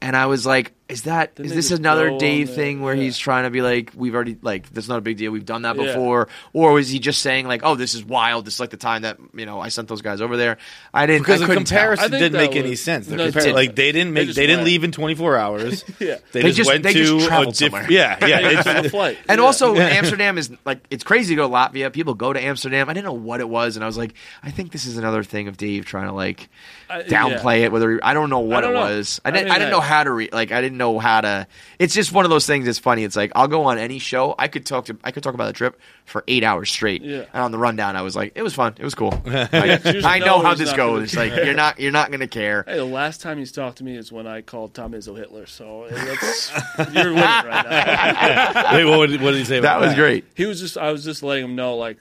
And 0.00 0.16
I 0.16 0.26
was 0.26 0.46
like, 0.46 0.72
"Is 0.90 1.02
that 1.02 1.34
Didn't 1.36 1.50
is 1.52 1.54
this 1.68 1.78
another 1.78 2.18
Dave 2.18 2.50
thing 2.50 2.80
where 2.82 2.94
Yeah. 2.94 3.02
he's 3.04 3.16
trying 3.18 3.44
to 3.44 3.50
be 3.50 3.62
like, 3.62 3.92
we've 3.94 4.14
already 4.14 4.36
like 4.42 4.70
that's 4.72 4.88
not 4.88 4.98
a 4.98 5.00
big 5.00 5.16
deal, 5.16 5.32
we've 5.32 5.44
done 5.44 5.62
that 5.62 5.76
Yeah. 5.76 5.86
before, 5.86 6.28
or 6.52 6.72
was 6.72 6.88
he 6.90 6.98
just 6.98 7.22
saying 7.22 7.46
like, 7.48 7.60
oh, 7.64 7.74
this 7.74 7.94
is 7.94 8.04
wild, 8.04 8.44
this 8.44 8.54
is 8.54 8.60
like 8.60 8.70
the 8.70 8.76
time 8.76 9.02
that 9.02 9.18
you 9.34 9.46
know 9.46 9.60
I 9.60 9.68
sent 9.68 9.88
those 9.88 10.02
guys 10.02 10.20
over 10.20 10.36
there? 10.36 10.58
I 10.92 11.06
didn't 11.06 11.22
because 11.22 11.40
I 11.42 11.46
the 11.46 11.52
couldn't 11.52 11.64
tell. 11.64 11.78
comparison 11.80 12.10
didn't 12.12 12.32
that 12.32 12.38
make 12.38 12.56
any 12.56 12.74
sense. 12.74 13.06
The 13.06 13.16
no, 13.16 13.28
compar- 13.28 13.34
didn't. 13.42 13.54
like 13.54 13.74
they 13.76 13.92
didn't 13.92 14.12
make 14.12 14.26
just 14.26 14.36
they 14.36 14.46
didn't 14.46 14.64
leave 14.64 14.84
in 14.84 14.92
24 14.92 15.36
hours. 15.36 15.84
Yeah. 16.00 16.16
They, 16.32 16.42
They 16.42 16.48
just, 16.48 16.56
just- 16.58 16.70
went 16.70 16.82
they 16.82 16.92
to 16.94 17.04
just 17.04 17.24
a 17.24 17.28
traveled 17.28 17.54
diff- 17.54 17.70
somewhere. 17.72 17.90
Yeah, 17.90 18.16
yeah. 18.26 18.38
It's 18.50 18.60
it's- 18.60 18.84
on 18.84 18.90
flight. 18.90 19.18
And 19.28 19.40
also, 19.40 19.76
Amsterdam 19.76 20.38
is 20.38 20.50
like 20.64 20.80
it's 20.90 21.04
crazy 21.04 21.34
to 21.34 21.42
go 21.42 21.48
to 21.48 21.54
Latvia. 21.54 21.92
People 21.92 22.14
go 22.14 22.32
to 22.32 22.42
Amsterdam. 22.42 22.88
I 22.88 22.92
didn't 22.94 23.04
know 23.06 23.12
what 23.12 23.40
it 23.40 23.48
was, 23.48 23.76
and 23.76 23.84
I 23.84 23.86
was 23.86 23.96
like, 23.98 24.14
I 24.42 24.50
think 24.50 24.72
this 24.72 24.86
is 24.86 24.96
another 24.96 25.22
thing 25.22 25.48
of 25.48 25.56
Dave 25.56 25.84
trying 25.84 26.06
to 26.06 26.12
like 26.12 26.48
downplay 26.90 27.60
it. 27.60 27.72
Whether 27.72 28.00
I 28.02 28.14
don't 28.14 28.30
know 28.30 28.40
what 28.40 28.64
it 28.64 28.72
was. 28.72 29.20
I 29.24 29.28
I 29.28 29.32
didn't. 29.32 29.50
I, 29.50 29.58
didn't 29.58 29.70
know 29.70 29.80
how 29.80 30.02
to 30.04 30.10
re- 30.10 30.28
like. 30.32 30.52
I 30.52 30.60
didn't 30.60 30.78
know 30.80 30.98
how 30.98 31.20
to. 31.20 31.46
It's 31.78 31.94
just 31.94 32.10
one 32.12 32.24
of 32.24 32.30
those 32.32 32.44
things. 32.46 32.64
that's 32.66 32.80
funny. 32.80 33.04
It's 33.04 33.14
like 33.14 33.30
I'll 33.36 33.46
go 33.46 33.62
on 33.66 33.78
any 33.78 34.00
show. 34.00 34.34
I 34.36 34.48
could 34.48 34.66
talk 34.66 34.86
to. 34.86 34.96
I 35.04 35.12
could 35.12 35.22
talk 35.22 35.34
about 35.34 35.46
the 35.46 35.52
trip 35.52 35.78
for 36.06 36.24
eight 36.26 36.42
hours 36.42 36.68
straight. 36.70 37.02
Yeah. 37.02 37.26
And 37.32 37.42
on 37.44 37.52
the 37.52 37.58
rundown, 37.58 37.94
I 37.94 38.02
was 38.02 38.16
like, 38.16 38.32
it 38.34 38.42
was 38.42 38.52
fun. 38.54 38.74
It 38.78 38.84
was 38.84 38.96
cool. 38.96 39.12
Like, 39.52 39.84
usually 39.84 40.04
I 40.04 40.18
know 40.18 40.26
know 40.26 40.40
how 40.42 40.54
this 40.54 40.70
not 40.70 40.76
gonna 40.76 41.00
goes. 41.00 41.14
Like 41.14 41.32
you're 41.34 41.54
not. 41.54 41.78
You're 41.78 41.92
not 41.92 42.10
gonna 42.10 42.26
care. 42.26 42.64
Hey, 42.66 42.76
the 42.76 42.84
last 42.84 43.20
time 43.20 43.38
he's 43.38 43.52
talked 43.52 43.78
to 43.78 43.84
me 43.84 43.96
is 43.96 44.10
when 44.10 44.26
I 44.26 44.40
called 44.42 44.74
Tom 44.74 44.92
Izzo 44.92 45.16
Hitler. 45.16 45.46
So 45.46 45.86
that's, 45.90 46.50
you're 46.92 47.12
winning 47.12 47.16
right 47.20 47.66
now. 47.68 48.72
Wait, 48.74 48.84
what, 48.84 49.06
did- 49.08 49.20
what 49.22 49.30
did 49.32 49.38
he 49.38 49.44
say? 49.44 49.60
That 49.60 49.76
about 49.76 49.86
was 49.88 49.94
great. 49.94 50.24
He 50.34 50.46
was 50.46 50.60
just, 50.60 50.76
I 50.78 50.90
was 50.92 51.04
just 51.04 51.22
letting 51.22 51.44
him 51.44 51.54
know, 51.56 51.76
like, 51.76 51.98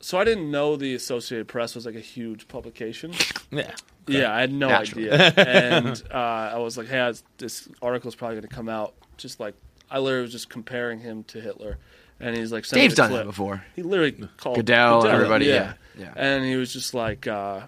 so 0.00 0.18
I 0.18 0.24
didn't 0.24 0.50
know 0.50 0.76
the 0.76 0.94
Associated 0.94 1.48
Press 1.48 1.74
was 1.74 1.86
like 1.86 1.94
a 1.94 2.00
huge 2.00 2.48
publication. 2.48 3.12
Yeah. 3.50 3.74
Yeah, 4.06 4.32
I 4.34 4.40
had 4.40 4.52
no 4.52 4.68
Naturally. 4.68 5.10
idea. 5.10 5.34
And 5.46 6.02
uh, 6.10 6.14
I 6.16 6.58
was 6.58 6.78
like, 6.78 6.88
hey, 6.88 7.06
was- 7.06 7.22
this 7.36 7.68
article's 7.82 8.14
probably 8.14 8.36
going 8.36 8.48
to 8.48 8.54
come 8.54 8.68
out. 8.68 8.94
Just 9.18 9.38
like, 9.40 9.54
I 9.90 9.98
literally 9.98 10.22
was 10.22 10.32
just 10.32 10.48
comparing 10.48 11.00
him 11.00 11.24
to 11.24 11.40
Hitler. 11.40 11.78
And 12.20 12.36
he's 12.36 12.50
like, 12.50 12.66
Dave's 12.66 12.94
done 12.94 13.10
clip. 13.10 13.20
that 13.22 13.26
before. 13.26 13.62
He 13.76 13.82
literally 13.82 14.12
called 14.38 14.56
Goodell, 14.56 15.06
everybody, 15.06 15.46
yeah, 15.46 15.74
yeah. 15.96 16.12
And 16.16 16.44
he 16.44 16.56
was 16.56 16.72
just 16.72 16.92
like, 16.94 17.26
uh, 17.28 17.60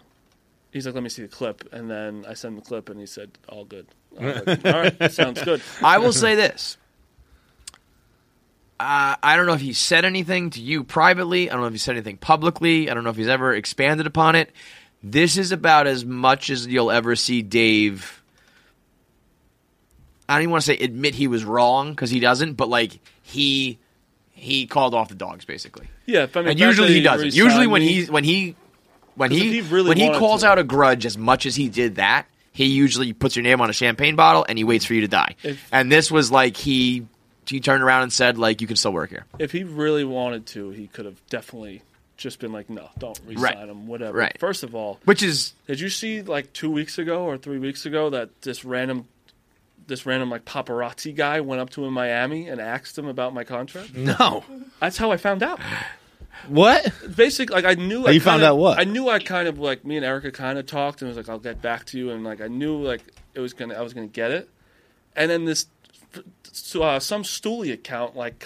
he's 0.73 0.87
like, 0.87 0.95
let 0.95 1.05
me 1.05 1.09
see 1.09 1.23
the 1.23 1.29
clip. 1.29 1.73
And 1.73 1.89
then 1.91 2.25
I 2.29 2.35
sent 2.35 2.53
him 2.55 2.61
the 2.61 2.67
clip, 2.67 2.89
and 2.89 2.99
he 2.99 3.07
said, 3.07 3.31
all 3.49 3.65
good. 3.65 3.87
I 4.21 4.25
was 4.25 4.47
like, 4.47 4.65
all 4.67 4.73
right, 4.73 5.13
sounds 5.13 5.41
good. 5.45 5.63
I 5.85 5.99
will 5.99 6.13
say 6.13 6.35
this. 6.35 6.79
Uh, 8.81 9.15
I 9.23 9.37
don't 9.37 9.45
know 9.45 9.53
if 9.53 9.61
he 9.61 9.75
said 9.75 10.07
anything 10.07 10.49
to 10.51 10.61
you 10.61 10.85
privately. 10.85 11.51
I 11.51 11.53
don't 11.53 11.61
know 11.61 11.67
if 11.67 11.75
he 11.75 11.79
said 11.79 11.97
anything 11.97 12.17
publicly. 12.17 12.91
I 12.91 12.95
don't 12.95 13.05
know 13.05 13.11
if 13.11 13.17
he's 13.17 13.29
ever 13.29 13.53
expanded 13.55 14.07
upon 14.07 14.37
it. 14.37 14.51
This 15.03 15.37
is 15.37 15.53
about 15.53 15.87
as 15.87 16.03
much 16.03 16.49
as 16.49 16.67
you'll 16.67 16.91
ever 16.91 17.15
see 17.15 17.43
Dave. 17.43 18.23
I 20.27 20.35
don't 20.35 20.45
even 20.45 20.51
want 20.53 20.63
to 20.63 20.67
say 20.67 20.79
admit 20.79 21.15
he 21.15 21.27
was 21.27 21.45
wrong 21.45 21.91
because 21.91 22.09
he 22.09 22.21
doesn't, 22.21 22.55
but 22.55 22.71
like 22.71 23.01
he 23.23 23.79
he 24.33 24.67
called 24.67 24.95
off 24.95 25.11
the 25.11 25.15
dogs 25.15 25.45
basically. 25.45 25.87
Yeah, 26.07 26.27
I 26.35 26.39
mean, 26.39 26.49
and 26.53 26.59
usually 26.61 26.95
he 26.95 27.03
doesn't. 27.03 27.35
Usually 27.35 27.67
when 27.67 27.83
he 27.83 28.07
when 28.07 28.25
he 28.25 28.57
when 29.15 29.31
he, 29.31 29.53
he 29.53 29.61
really 29.61 29.89
when 29.89 29.99
he 29.99 30.09
calls 30.09 30.41
to- 30.41 30.47
out 30.49 30.59
a 30.59 30.65
grudge 30.65 31.05
as 31.05 31.19
much 31.19 31.45
as 31.45 31.55
he 31.55 31.69
did 31.69 31.97
that, 31.97 32.27
he 32.53 32.65
usually 32.65 33.13
puts 33.13 33.37
your 33.37 33.43
name 33.43 33.61
on 33.61 33.69
a 33.69 33.75
champagne 33.75 34.17
bottle 34.17 34.47
and 34.49 34.57
he 34.57 34.65
waits 34.65 34.87
for 34.87 34.95
you 34.95 35.03
to 35.03 35.09
die. 35.09 35.37
If- 35.43 35.69
and 35.71 35.93
this 35.93 36.11
was 36.11 36.31
like 36.33 36.57
he 36.57 37.07
he 37.51 37.61
turned 37.61 37.83
around 37.83 38.03
and 38.05 38.13
said 38.13 38.39
like 38.39 38.61
you 38.61 38.67
can 38.67 38.77
still 38.77 38.93
work 38.93 39.11
here. 39.11 39.27
if 39.39 39.53
he 39.53 39.65
really 39.65 40.05
wanted 40.05 40.47
to, 40.47 40.71
he 40.71 40.87
could 40.87 41.05
have 41.05 41.21
definitely 41.29 41.83
just 42.17 42.39
been 42.39 42.53
like, 42.53 42.69
no, 42.71 42.89
don't 42.99 43.19
resign 43.27 43.43
Right. 43.43 43.69
him, 43.69 43.87
whatever. 43.87 44.17
Right. 44.19 44.37
First 44.39 44.63
of 44.63 44.75
all, 44.75 44.99
Which 45.05 45.23
is 45.23 45.53
did 45.67 45.81
you 45.81 45.89
see 45.89 46.23
like 46.23 46.53
two 46.53 46.71
weeks 46.71 46.99
ago 46.99 47.25
or 47.25 47.37
three 47.39 47.59
weeks 47.59 47.87
ago 47.87 48.11
that 48.11 48.43
this 48.43 48.65
random, 48.65 49.07
this 49.87 50.05
random 50.07 50.29
like 50.31 50.45
paparazzi 50.45 51.15
guy 51.17 51.41
went 51.41 51.61
up 51.61 51.71
to 51.71 51.81
him 51.83 51.89
in 51.89 51.95
Miami 51.95 52.49
and 52.49 52.61
asked 52.61 52.97
him 52.99 53.07
about 53.07 53.33
my 53.35 53.45
contract? 53.45 53.95
No. 53.95 54.45
That's 54.81 54.97
how 54.99 55.11
I 55.13 55.17
found 55.17 55.43
out. 55.43 55.61
What? 56.49 56.93
Basically, 57.17 57.55
like 57.55 57.65
I 57.65 57.75
knew. 57.81 58.07
I 58.07 58.11
you 58.13 58.21
found 58.21 58.37
kinda- 58.41 58.49
out 58.49 58.59
what? 58.59 58.79
I 58.79 58.85
knew. 58.85 59.09
I 59.09 59.19
kind 59.19 59.47
of 59.49 59.59
like 59.59 59.85
me 59.85 59.97
and 59.97 60.05
Erika 60.05 60.31
kind 60.31 60.59
of 60.59 60.67
talked 60.67 61.03
and 61.03 61.09
was 61.09 61.17
like, 61.17 61.29
"I'll 61.29 61.39
get 61.39 61.61
back 61.61 61.85
to 61.87 61.99
you," 61.99 62.11
and 62.11 62.25
like 62.25 62.41
I 62.41 62.49
knew 62.49 62.77
like 62.83 63.03
it 63.35 63.41
was 63.41 63.53
gonna, 63.53 63.75
I 63.75 63.81
was 63.83 63.93
gonna 63.93 64.07
get 64.07 64.31
it, 64.31 64.49
and 65.17 65.31
then 65.31 65.45
this, 65.45 65.63
so, 65.63 65.69
uh, 66.77 66.99
some 67.01 67.23
Stooley 67.23 67.73
account 67.73 68.17
like 68.17 68.45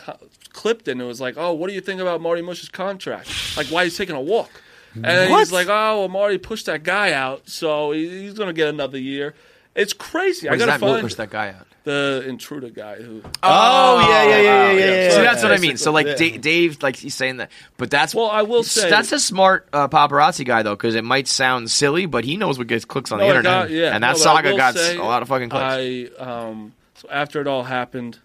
clipped 0.53 0.89
it 0.89 0.93
and 0.93 1.01
it 1.03 1.05
was 1.05 1.21
like, 1.21 1.35
"Oh, 1.37 1.53
what 1.53 1.69
do 1.69 1.75
you 1.75 1.81
think 1.81 2.01
about 2.01 2.21
Marty 2.21 2.43
Mush's 2.43 2.69
contract? 2.69 3.29
Like, 3.57 3.67
why 3.69 3.85
he's 3.85 3.97
taking 3.97 4.17
a 4.17 4.21
walk?" 4.21 4.51
And 4.95 5.31
What? 5.31 5.41
he's 5.41 5.53
like, 5.53 5.67
"Oh, 5.69 6.01
well, 6.01 6.09
Marty 6.09 6.39
pushed 6.39 6.67
that 6.67 6.83
guy 6.85 7.13
out, 7.13 7.49
so 7.49 7.91
he, 7.93 8.09
he's 8.23 8.35
gonna 8.35 8.53
get 8.53 8.69
another 8.69 8.99
year." 8.99 9.35
It's 9.75 9.93
crazy. 9.93 10.47
what 10.47 10.55
I 10.55 10.57
gotta 10.59 10.71
that 10.71 10.81
mean? 10.81 10.91
find 10.91 11.03
Push 11.03 11.15
that 11.17 11.31
guy 11.31 11.49
out. 11.49 11.67
the 11.83 12.25
intruder 12.29 12.69
guy 12.71 12.95
who. 13.03 13.21
Oh, 13.43 14.07
yeah, 14.09 14.23
yeah, 14.23 14.29
yeah, 14.29 14.41
yeah, 14.41 14.71
yeah. 14.73 14.85
yeah, 15.09 15.11
So 15.11 15.23
that's 15.23 15.43
what 15.43 15.51
I 15.51 15.57
mean. 15.59 15.77
So 15.79 15.91
like 15.91 16.07
Yeah. 16.07 16.15
Da- 16.15 16.39
Dave, 16.39 16.81
like 16.81 16.95
he's 16.95 17.17
saying 17.17 17.39
that, 17.39 17.51
but 17.77 17.91
that's 17.91 18.15
Well, 18.15 18.31
I 18.31 18.43
will 18.43 18.63
say 18.63 18.89
that's 18.89 19.11
a 19.11 19.19
smart 19.19 19.67
uh, 19.73 19.89
paparazzi 19.89 20.45
guy 20.45 20.63
though, 20.63 20.77
because 20.77 20.95
it 20.95 21.03
might 21.03 21.27
sound 21.27 21.73
silly, 21.73 22.07
but 22.07 22.25
he 22.25 22.37
knows 22.37 22.57
what 22.57 22.69
gets 22.69 22.85
clicks 22.85 23.11
on 23.11 23.19
No, 23.19 23.25
the 23.25 23.31
internet, 23.31 23.63
got- 23.63 23.71
yeah. 23.71 23.95
and 23.95 24.05
that 24.05 24.13
No, 24.13 24.19
saga 24.19 24.57
got 24.57 24.77
say 24.77 24.97
a 24.97 25.03
lot 25.03 25.23
of 25.23 25.29
fucking 25.29 25.49
clicks. 25.49 25.65
I 25.65 26.09
um 26.23 26.73
so 27.05 27.11
after 27.11 27.41
it 27.41 27.47
all 27.47 27.65
happened, 27.65 28.19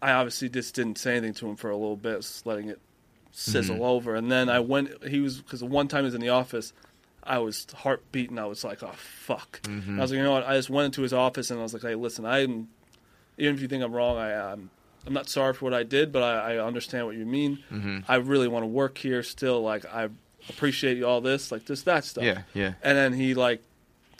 I 0.00 0.12
obviously 0.12 0.48
just 0.48 0.74
didn't 0.74 0.98
say 0.98 1.12
anything 1.16 1.34
to 1.34 1.48
him 1.48 1.56
for 1.56 1.70
a 1.70 1.76
little 1.76 1.96
bit, 1.96 2.18
just 2.22 2.46
letting 2.46 2.68
it 2.68 2.80
sizzle 3.30 3.76
Mm-hmm. 3.76 3.84
over. 3.84 4.14
And 4.14 4.30
then 4.30 4.48
I 4.48 4.60
went. 4.60 5.04
He 5.06 5.20
was 5.20 5.38
because 5.40 5.60
the 5.60 5.66
one 5.66 5.88
time 5.88 6.00
he 6.00 6.06
was 6.06 6.14
in 6.14 6.20
the 6.20 6.30
office, 6.30 6.72
I 7.22 7.38
was 7.38 7.66
heart 7.74 8.02
beating. 8.12 8.38
I 8.38 8.46
was 8.46 8.64
like, 8.64 8.82
oh 8.82 8.92
fuck. 8.96 9.62
Mm-hmm. 9.62 9.98
I 9.98 10.02
was 10.02 10.10
like, 10.10 10.18
you 10.18 10.22
know 10.24 10.32
what? 10.32 10.46
I 10.46 10.56
just 10.56 10.70
went 10.70 10.86
into 10.86 11.02
his 11.02 11.12
office 11.12 11.50
and 11.50 11.60
I 11.60 11.62
was 11.62 11.72
like, 11.72 11.82
hey, 11.82 11.94
listen, 11.94 12.24
I'm 12.26 12.68
even 13.38 13.54
if 13.54 13.62
you 13.62 13.68
think 13.68 13.82
I'm 13.84 13.92
wrong, 13.92 14.18
I 14.18 14.32
am. 14.52 14.70
I'm 15.06 15.12
not 15.14 15.28
sorry 15.28 15.52
for 15.54 15.64
what 15.64 15.74
I 15.74 15.82
did, 15.82 16.12
but 16.12 16.22
I, 16.22 16.54
I 16.54 16.58
understand 16.64 17.06
what 17.06 17.16
you 17.16 17.26
mean. 17.26 17.58
Mm-hmm. 17.72 17.98
I 18.06 18.16
really 18.16 18.46
want 18.46 18.62
to 18.62 18.68
work 18.68 18.98
here 18.98 19.22
still. 19.24 19.60
Like 19.62 19.84
I 19.86 20.08
appreciate 20.48 20.96
you 20.96 21.06
all 21.06 21.20
this, 21.20 21.50
like 21.52 21.64
just 21.64 21.84
that 21.86 22.04
stuff. 22.04 22.22
Yeah, 22.24 22.42
yeah. 22.54 22.74
And 22.82 22.96
then 22.98 23.12
he 23.12 23.34
like 23.34 23.62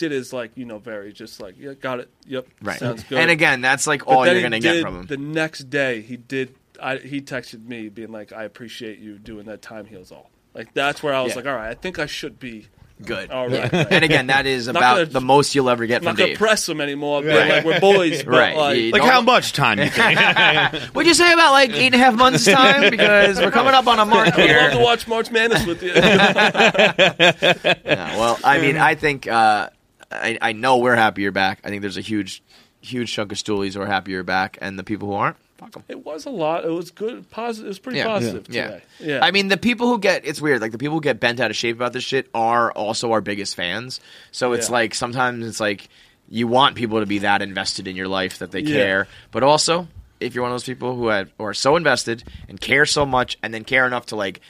did 0.03 0.13
his 0.13 0.33
like 0.33 0.51
you 0.57 0.65
know 0.65 0.79
very 0.79 1.13
just 1.13 1.41
like 1.41 1.55
yeah 1.59 1.75
got 1.75 2.01
it 2.01 2.11
yep 2.27 2.47
right. 2.61 2.79
sounds 2.79 3.05
good. 3.05 3.19
And 3.19 3.31
again, 3.31 3.61
that's 3.61 3.87
like 3.87 4.05
But 4.05 4.11
all 4.11 4.25
then 4.25 4.35
you're 4.35 4.43
gonna 4.43 4.59
did- 4.61 4.75
get 4.75 4.83
from 4.83 5.01
him. 5.01 5.07
The 5.07 5.17
next 5.17 5.71
day 5.71 6.03
he 6.03 6.17
did. 6.17 6.55
I, 6.83 6.97
he 6.97 7.21
texted 7.21 7.65
me 7.69 7.89
being 7.89 8.11
like, 8.11 8.33
"I 8.33 8.43
appreciate 8.43 8.99
you 8.99 9.17
doing 9.19 9.47
that. 9.47 9.63
Time 9.63 9.87
heals 9.87 10.11
all." 10.11 10.31
Like 10.55 10.75
that's 10.75 11.03
where 11.03 11.15
I 11.15 11.21
was 11.23 11.31
Yeah. 11.33 11.37
like, 11.37 11.47
"All 11.47 11.55
right, 11.55 11.71
I 11.71 11.75
think 11.75 12.01
I 12.01 12.07
should 12.07 12.41
be 12.41 12.67
Good. 13.05 13.31
all 13.31 13.49
Yeah. 13.51 13.61
right." 13.63 13.73
right. 13.73 13.87
And 13.93 14.05
again, 14.05 14.27
that 14.27 14.47
is 14.47 14.67
about 14.69 14.95
gonna- 14.97 15.07
the 15.07 15.21
most 15.21 15.55
you'll 15.55 15.71
ever 15.71 15.87
get 15.87 15.99
I'm 16.01 16.05
not 16.07 16.11
from 16.13 16.17
gonna 16.19 16.29
Dave. 16.31 16.39
press 16.39 16.69
him 16.69 16.81
anymore. 16.81 17.23
Being 17.23 17.37
Right. 17.37 17.49
like 17.51 17.65
we're 17.65 17.79
boys, 17.81 18.23
but 18.25 18.33
Right. 18.33 18.57
like, 18.57 18.93
Like 19.01 19.09
how 19.09 19.21
much 19.21 19.53
time 19.53 19.79
you 19.79 19.89
think? 19.91 20.19
What'd 20.95 21.07
you 21.07 21.15
say 21.15 21.33
about 21.33 21.53
like 21.53 21.71
eight 21.71 21.93
and 21.93 21.95
a 21.95 21.99
half 21.99 22.15
months 22.17 22.45
time? 22.47 22.91
Because 22.91 23.39
we're 23.39 23.53
coming 23.53 23.75
up 23.75 23.87
on 23.87 24.01
a 24.01 24.05
mark 24.05 24.37
I'd 24.37 24.51
love 24.63 24.73
to 24.73 24.79
watch 24.81 25.07
March 25.07 25.31
Madness 25.31 25.65
with 25.65 25.85
you. 25.85 25.93
Yeah, 25.95 28.17
well, 28.19 28.39
I 28.43 28.59
mean, 28.61 28.77
I 28.77 28.95
think 28.95 29.27
uh, 29.29 29.69
I, 30.13 30.39
I 30.41 30.53
know 30.53 30.79
we're 30.79 30.97
happy 30.97 31.23
you're 31.23 31.33
back. 31.33 31.61
I 31.65 31.69
think 31.69 31.83
there's 31.83 31.97
a 31.97 32.01
huge, 32.03 32.43
huge 32.81 33.13
chunk 33.13 33.33
of 33.33 33.39
stoolies 33.39 33.75
who 33.75 33.81
are 33.83 33.87
happy 33.87 34.13
you're 34.13 34.23
back, 34.23 34.59
and 34.61 34.79
the 34.79 34.85
people 34.85 35.09
who 35.09 35.15
aren't, 35.15 35.37
fuck 35.59 35.73
them. 35.73 35.85
it 35.89 36.05
was 36.05 36.27
a 36.27 36.31
lot. 36.31 36.65
It 36.65 36.71
was 36.71 36.91
good. 36.91 37.31
Positive. 37.31 37.67
It 37.67 37.69
was 37.69 37.79
pretty 37.79 37.99
Yeah. 37.99 38.07
positive 38.07 38.47
Yeah. 38.49 38.67
today. 38.67 38.83
Yeah. 39.01 39.21
I 39.25 39.31
mean, 39.31 39.49
the 39.49 39.57
people 39.57 39.89
who 39.89 39.99
get 39.99 40.25
it's 40.27 40.41
weird. 40.41 40.61
Like 40.61 40.73
the 40.73 40.79
people 40.79 40.97
who 40.97 41.01
get 41.03 41.21
bent 41.21 41.41
out 41.41 41.51
of 41.51 41.57
shape 41.57 41.77
about 41.77 41.93
this 41.93 42.05
shit 42.05 42.29
are 42.35 42.73
also 42.73 43.13
our 43.13 43.21
biggest 43.21 43.55
fans. 43.57 44.01
So 44.33 44.53
it's 44.53 44.69
Yeah. 44.69 44.73
like 44.75 44.95
sometimes 44.95 45.47
it's 45.47 45.61
like 45.61 45.89
you 46.29 46.47
want 46.49 46.77
people 46.77 47.01
to 47.01 47.07
be 47.07 47.19
that 47.19 47.43
invested 47.43 47.87
in 47.87 47.95
your 47.97 48.09
life 48.09 48.39
that 48.39 48.51
they 48.53 48.61
Yeah. 48.61 48.77
care, 48.77 49.09
but 49.31 49.43
also 49.43 49.87
if 50.21 50.35
you're 50.35 50.43
one 50.43 50.53
of 50.53 50.55
those 50.55 50.65
people 50.65 50.95
who, 50.95 51.09
have, 51.09 51.31
who 51.37 51.45
are 51.45 51.53
so 51.55 51.75
invested 51.77 52.23
and 52.49 52.61
care 52.61 52.87
so 52.87 53.05
much, 53.05 53.37
and 53.43 53.53
then 53.53 53.65
care 53.65 53.87
enough 53.87 54.07
to 54.07 54.17
like 54.17 54.41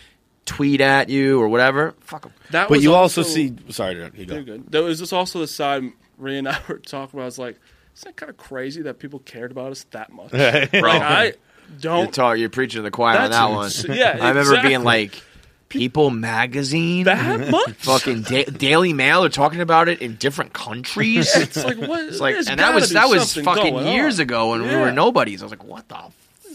tweet 0.45 0.81
at 0.81 1.09
you 1.09 1.41
or 1.41 1.49
whatever, 1.49 1.95
fuck 2.01 2.23
them. 2.23 2.33
That 2.51 2.69
But 2.69 2.77
was 2.77 2.85
you 2.85 2.95
also 2.95 3.23
see. 3.23 3.55
Sorry, 3.71 3.95
you 4.17 4.27
go. 4.27 4.35
You're 4.35 4.43
good. 4.43 4.71
There 4.71 4.83
was 4.83 4.99
just 4.99 5.13
also 5.13 5.41
the 5.41 5.47
side 5.47 5.93
Rhea 6.19 6.39
and 6.39 6.49
I 6.49 6.59
were 6.69 6.79
talking 6.79 7.19
about. 7.19 7.23
I 7.23 7.27
was 7.27 7.39
like, 7.39 7.59
isn't 7.97 8.05
that 8.09 8.17
kind 8.17 8.31
of 8.31 8.37
crazy 8.37 8.83
that 8.83 8.99
people 8.99 9.19
cared 9.21 9.51
about 9.51 9.73
us 9.73 9.85
that 9.91 10.13
much? 10.13 10.33
like, 10.33 10.75
I 10.75 11.35
don't. 11.81 12.05
You're, 12.05 12.13
talk, 12.13 12.39
you're 12.39 12.51
preaching 12.51 12.79
to 12.79 12.83
the 12.83 12.91
choir 12.91 13.19
on 13.19 13.31
that 13.31 13.51
one. 13.51 13.65
ins- 13.67 13.87
yeah, 13.89 14.11
I 14.21 14.29
remember 14.29 14.41
exactly. 14.41 14.69
being 14.71 14.85
like, 14.85 15.23
People 15.69 16.11
Magazine, 16.11 17.05
That 17.05 17.49
much? 17.51 17.71
fucking 17.77 18.23
da- 18.23 18.45
Daily 18.45 18.93
Mail 18.93 19.25
are 19.25 19.31
talking 19.31 19.61
about 19.63 19.89
it 19.89 20.03
in 20.03 20.17
different 20.17 20.53
countries. 20.53 21.35
It's 21.35 21.65
like 21.65 21.79
what? 21.79 22.05
It's 22.05 22.21
like, 22.21 22.37
and 22.37 22.61
that 22.61 22.75
was 22.75 22.91
that 22.91 23.09
was 23.09 23.35
fucking 23.35 23.87
years 23.87 24.19
on. 24.19 24.25
ago 24.25 24.51
when 24.51 24.63
we 24.63 24.77
were 24.77 24.93
nobodies. 24.93 25.41
I 25.43 25.47
was 25.47 25.53
like, 25.53 25.65
what 25.65 25.89
the 25.89 25.97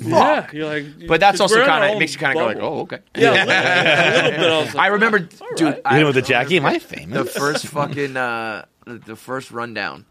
fuck? 0.04 0.54
Yeah, 0.54 0.58
you're 0.60 0.66
like, 0.68 1.08
But 1.08 1.20
that's 1.20 1.40
also 1.40 1.56
we're 1.56 1.64
in 1.64 1.70
our 1.70 1.80
kind 1.80 1.84
of 1.86 1.92
own 1.92 2.00
makes 2.00 2.14
you 2.14 2.20
kind 2.20 2.38
of 2.38 2.42
go 2.42 2.46
like, 2.48 2.58
oh, 2.60 2.80
okay. 2.82 3.00
Yeah, 3.16 3.32
a 3.32 3.46
little, 3.46 3.52
a 3.52 4.16
little 4.16 4.32
bit. 4.32 4.40
I, 4.52 4.58
was 4.60 4.74
like, 4.76 4.84
I 4.84 4.88
remember, 4.88 5.20
dude. 5.56 5.82
I 5.86 5.98
You 5.98 6.04
know, 6.06 6.12
the 6.12 6.22
Jackie, 6.22 6.58
am 6.58 6.66
I 6.66 6.80
famous? 6.80 7.18
the 7.34 7.40
first 7.40 7.68
fucking 7.68 8.16
uh, 8.18 8.66
the 8.86 8.98
the 9.00 9.16
first 9.16 9.52
rundown. 9.52 10.06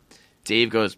Dave 0.45 0.71
goes, 0.71 0.97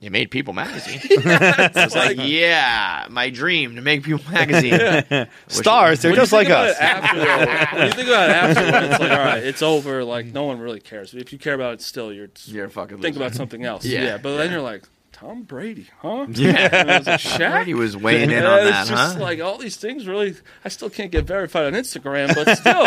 "You 0.00 0.10
made 0.10 0.30
People 0.30 0.54
Magazine." 0.54 1.00
I 1.26 1.70
was 1.74 1.94
like, 1.96 2.16
"Yeah, 2.20 3.06
my 3.10 3.30
dream 3.30 3.74
to 3.76 3.82
make 3.82 4.04
People 4.04 4.24
Magazine." 4.30 5.26
Stars, 5.48 6.00
they're 6.02 6.14
just 6.14 6.32
like 6.32 6.48
us. 6.50 6.76
it 6.76 6.82
After, 6.82 7.76
when 7.76 7.86
you 7.88 7.92
think 7.92 8.08
about 8.08 8.30
it 8.30 8.36
after, 8.36 8.60
it's 8.90 9.00
like, 9.00 9.10
all 9.10 9.18
right, 9.18 9.42
it's 9.42 9.62
over. 9.62 10.04
Like 10.04 10.26
no 10.26 10.44
one 10.44 10.58
really 10.60 10.80
cares. 10.80 11.12
If 11.14 11.32
you 11.32 11.38
care 11.38 11.54
about 11.54 11.74
it 11.74 11.82
still, 11.82 12.12
you're 12.12 12.28
You're 12.44 12.68
fucking 12.68 12.98
think 12.98 13.16
loser. 13.16 13.26
about 13.26 13.34
something 13.34 13.64
else. 13.64 13.84
Yeah, 13.84 14.02
Yeah, 14.04 14.16
but 14.18 14.36
then 14.36 14.52
you're 14.52 14.60
like, 14.62 14.84
Tom 15.24 15.42
Brady, 15.44 15.88
huh? 16.00 16.26
Yeah. 16.30 16.84
I 16.88 16.98
was 16.98 17.06
like, 17.06 17.20
Shaq? 17.20 17.50
Brady 17.52 17.74
was 17.74 17.96
weighing 17.96 18.24
in 18.30 18.42
Yeah, 18.42 18.50
on 18.52 18.58
it's 18.60 18.70
that, 18.70 18.86
just 18.88 19.16
huh? 19.16 19.22
like 19.22 19.40
all 19.40 19.56
these 19.58 19.76
things. 19.76 20.06
Really, 20.06 20.34
I 20.64 20.68
still 20.68 20.90
can't 20.90 21.10
get 21.10 21.24
verified 21.24 21.64
on 21.66 21.72
Instagram, 21.72 22.34
but 22.34 22.56
still, 22.58 22.84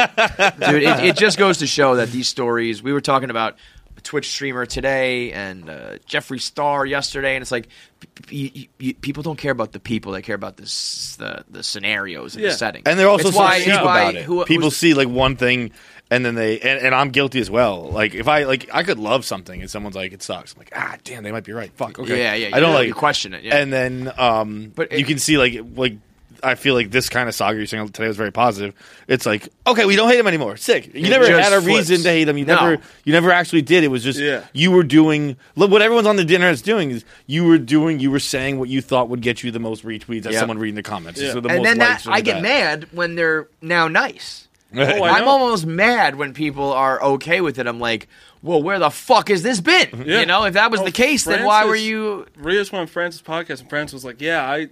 dude. 0.72 0.84
It, 0.84 1.00
it 1.06 1.16
just 1.18 1.38
goes 1.40 1.58
to 1.60 1.68
show 1.68 1.96
that 1.96 2.10
these 2.12 2.28
stories. 2.28 2.84
We 2.84 2.94
were 2.94 3.02
talking 3.02 3.32
about 3.32 3.58
a 3.98 4.02
Twitch 4.02 4.30
streamer 4.30 4.68
today 4.68 5.32
and 5.32 5.68
uh, 5.68 5.98
Jeffree 6.08 6.40
Star 6.40 6.86
yesterday, 6.86 7.36
and 7.36 7.42
it's 7.42 7.52
like 7.52 7.70
p- 8.00 8.08
p- 8.28 8.70
y- 8.80 8.86
y- 8.90 8.96
people 9.02 9.24
don't 9.24 9.40
care 9.40 9.52
about 9.52 9.72
the 9.72 9.80
people; 9.80 10.12
they 10.12 10.22
care 10.22 10.36
about 10.36 10.58
this 10.58 11.16
the 11.16 11.44
the 11.50 11.64
scenarios 11.64 12.36
and 12.36 12.44
Yeah. 12.44 12.52
the 12.52 12.56
setting. 12.58 12.84
And 12.86 13.00
they're 13.00 13.10
also 13.10 13.30
It's 13.30 13.38
so 13.38 13.44
why, 13.44 13.58
cheap 13.60 13.70
it's 13.70 13.78
why 13.84 14.02
about 14.02 14.16
it. 14.16 14.24
who- 14.26 14.46
People 14.46 14.70
see 14.70 14.94
like 14.94 15.08
one 15.10 15.36
thing, 15.38 15.72
and 16.10 16.26
then 16.26 16.36
they 16.36 16.60
and, 16.60 16.80
and 16.86 16.96
I'm 16.96 17.10
guilty 17.10 17.40
as 17.40 17.50
well. 17.50 17.90
Like 17.90 18.16
if 18.16 18.28
I 18.28 18.44
like 18.44 18.70
I 18.74 18.84
could 18.84 19.00
love 19.00 19.26
something, 19.26 19.62
and 19.62 19.70
someone's 19.70 19.96
like 19.96 20.14
it 20.14 20.22
sucks. 20.24 20.54
I'm 20.54 20.60
like 20.60 20.72
ah 20.76 20.96
damn, 21.04 21.24
they 21.24 21.32
might 21.32 21.44
be 21.44 21.54
right. 21.54 21.72
Fuck. 21.76 22.00
Okay. 22.00 22.18
Yeah, 22.22 22.34
yeah, 22.36 22.56
I 22.56 22.60
don't 22.60 22.70
you- 22.72 22.76
like 22.76 22.88
you 22.88 22.94
question 22.94 23.34
it, 23.34 23.44
yeah. 23.44 23.58
And 23.58 23.72
then 23.74 24.12
um, 24.18 24.72
But 24.76 24.92
you 24.92 25.06
can 25.06 25.20
see 25.20 25.38
like 25.38 25.60
like. 25.76 25.98
I 26.44 26.54
feel 26.54 26.76
like 26.76 26.92
this 26.92 27.10
kind 27.10 27.28
of 27.28 27.34
saga 27.34 27.58
you're 27.58 27.66
saying 27.66 27.90
today 27.90 28.08
was 28.08 28.16
very 28.16 28.32
positive. 28.32 28.76
It's 29.08 29.26
like, 29.26 29.50
okay, 29.66 29.86
we 29.88 29.96
don't 29.96 30.08
hate 30.08 30.20
him 30.20 30.28
anymore. 30.28 30.56
Sick. 30.56 30.94
You 30.94 31.08
It 31.08 31.10
never 31.10 31.26
had 31.26 31.52
a 31.52 31.60
flips. 31.60 31.66
reason 31.90 32.04
to 32.04 32.10
hate 32.10 32.28
him. 32.30 32.38
You 32.38 32.46
No. 32.46 32.54
never, 32.56 32.84
you 33.06 33.12
never 33.12 33.32
actually 33.32 33.64
did. 33.64 33.84
It 33.84 33.88
was 33.88 34.04
just 34.04 34.20
Yeah. 34.20 34.44
you 34.54 34.70
were 34.70 34.84
doing 34.84 35.36
look, 35.56 35.72
what 35.72 35.82
everyone's 35.82 36.06
on 36.06 36.16
the 36.16 36.24
dinner 36.24 36.48
is 36.52 36.62
doing 36.62 36.92
is 36.92 37.04
you 37.26 37.44
were 37.46 37.58
doing. 37.58 38.00
You 38.00 38.12
were 38.12 38.20
saying 38.20 38.60
what 38.60 38.70
you 38.70 38.82
thought 38.84 39.10
would 39.10 39.22
get 39.24 39.42
you 39.42 39.50
the 39.50 39.58
most 39.60 39.84
retweets 39.84 40.28
as 40.28 40.34
Yep. 40.34 40.40
someone 40.42 40.60
reading 40.60 40.76
the 40.76 40.84
comments. 40.84 41.20
Yeah. 41.20 41.32
So 41.34 41.40
the 41.40 41.50
and 41.50 41.58
most 41.58 41.66
then 41.70 41.78
that 41.80 42.06
I 42.08 42.22
get 42.22 42.36
bad. 42.36 42.44
mad 42.44 42.88
when 42.92 43.16
they're 43.16 43.48
now 43.64 43.88
nice. 43.88 44.47
Oh, 44.76 45.04
I'm 45.04 45.28
almost 45.28 45.66
mad 45.66 46.16
when 46.16 46.34
people 46.34 46.74
are 46.74 47.02
okay 47.02 47.42
with 47.42 47.58
it. 47.60 47.68
I'm 47.68 47.80
like, 47.80 48.08
well, 48.42 48.62
where 48.62 48.80
the 48.80 48.90
fuck 48.90 49.30
has 49.30 49.42
this 49.44 49.62
been? 49.62 49.88
Mm-hmm. 49.88 50.10
Yeah. 50.10 50.20
You 50.22 50.26
know, 50.26 50.44
if 50.44 50.54
that 50.56 50.72
was 50.72 50.82
Oh, 50.82 50.86
the 50.86 50.92
case, 50.92 51.24
then 51.24 51.46
why 51.46 51.66
were 51.66 51.76
you? 51.76 52.26
Rhea's 52.38 52.72
went 52.72 52.82
on 52.82 52.88
Francis' 52.88 53.22
podcast, 53.22 53.62
and 53.62 53.70
Francis 53.70 53.94
was 53.94 54.06
like, 54.06 54.22
"Yeah, 54.22 54.44
I 54.44 54.68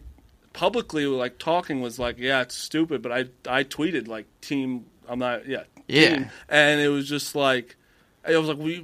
publicly 0.53 1.05
like 1.05 1.37
talking 1.37 1.81
was 1.81 1.99
like, 1.99 2.17
yeah, 2.17 2.41
it's 2.41 2.55
stupid, 2.55 3.01
but 3.01 3.11
I 3.11 3.25
I 3.47 3.63
tweeted 3.63 4.07
like 4.07 4.25
team, 4.41 4.85
I'm 5.07 5.19
not, 5.19 5.47
yeah, 5.47 5.63
Yeah. 5.87 6.15
team. 6.15 6.29
and 6.49 6.79
it 6.81 6.87
was 6.89 7.07
just 7.09 7.35
like, 7.35 7.75
I 8.27 8.37
was 8.37 8.47
like, 8.47 8.57
we, 8.57 8.79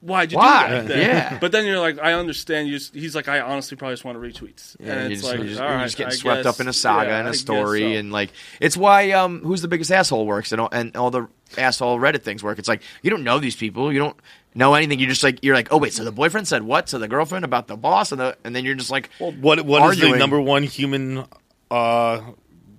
why'd 0.00 0.32
you 0.32 0.38
Why? 0.38 0.68
do 0.68 0.74
that? 0.74 0.88
then? 0.88 0.98
Yeah. 1.00 1.38
but 1.40 1.52
then 1.52 1.66
you're 1.66 1.78
like, 1.78 1.98
I 1.98 2.14
understand. 2.14 2.68
You, 2.68 2.78
just, 2.78 2.94
he's 2.94 3.14
like, 3.14 3.28
I 3.28 3.40
honestly 3.40 3.76
probably 3.76 3.94
just 3.94 4.04
want 4.04 4.20
to 4.20 4.26
retweets, 4.28 4.76
Yeah, 4.80 4.92
and 4.94 5.10
you 5.10 5.12
it's 5.14 5.22
just, 5.22 5.32
like, 5.32 5.42
you 5.42 5.48
just, 5.50 5.60
all 5.60 5.68
you're 5.68 5.76
right, 5.76 5.84
just 5.84 5.96
getting 5.96 6.12
I 6.12 6.16
swept 6.16 6.44
guess- 6.44 6.54
up 6.54 6.60
in 6.60 6.68
a 6.68 6.72
saga 6.72 7.10
yeah, 7.10 7.18
and 7.18 7.26
I 7.26 7.30
a 7.30 7.32
guess 7.32 7.40
story, 7.40 7.80
so. 7.80 7.86
and 7.98 8.12
like 8.12 8.30
it's 8.60 8.76
why 8.76 9.10
um, 9.12 9.40
who's 9.42 9.62
the 9.62 9.68
biggest 9.68 9.90
asshole 9.92 10.26
works 10.26 10.52
and 10.52 10.60
all, 10.60 10.68
and 10.72 10.96
all 10.96 11.10
the 11.10 11.28
asshole 11.58 11.98
Reddit 11.98 12.22
things 12.22 12.42
work. 12.42 12.58
It's 12.58 12.68
like 12.68 12.82
you 13.02 13.10
don't 13.10 13.24
know 13.24 13.38
these 13.38 13.56
people, 13.56 13.92
you 13.92 13.98
don't 13.98 14.16
know 14.54 14.74
anything. 14.74 14.98
You 14.98 15.06
just 15.06 15.22
like 15.22 15.42
you're 15.44 15.54
like, 15.54 15.68
oh 15.72 15.78
wait, 15.78 15.92
so 15.92 16.04
the 16.04 16.12
boyfriend 16.12 16.48
said 16.48 16.62
what 16.62 16.88
to 16.88 16.98
the 16.98 17.08
girlfriend 17.08 17.44
about 17.44 17.66
the 17.68 17.76
boss, 17.76 18.12
and 18.12 18.20
the 18.20 18.36
and 18.44 18.54
then 18.56 18.64
you're 18.64 18.74
just 18.76 18.90
like, 18.90 19.10
What 19.18 19.64
what 19.66 19.92
is 19.92 20.00
the 20.00 20.16
number 20.16 20.40
one 20.40 20.62
human 20.62 21.24
uh, 21.70 22.20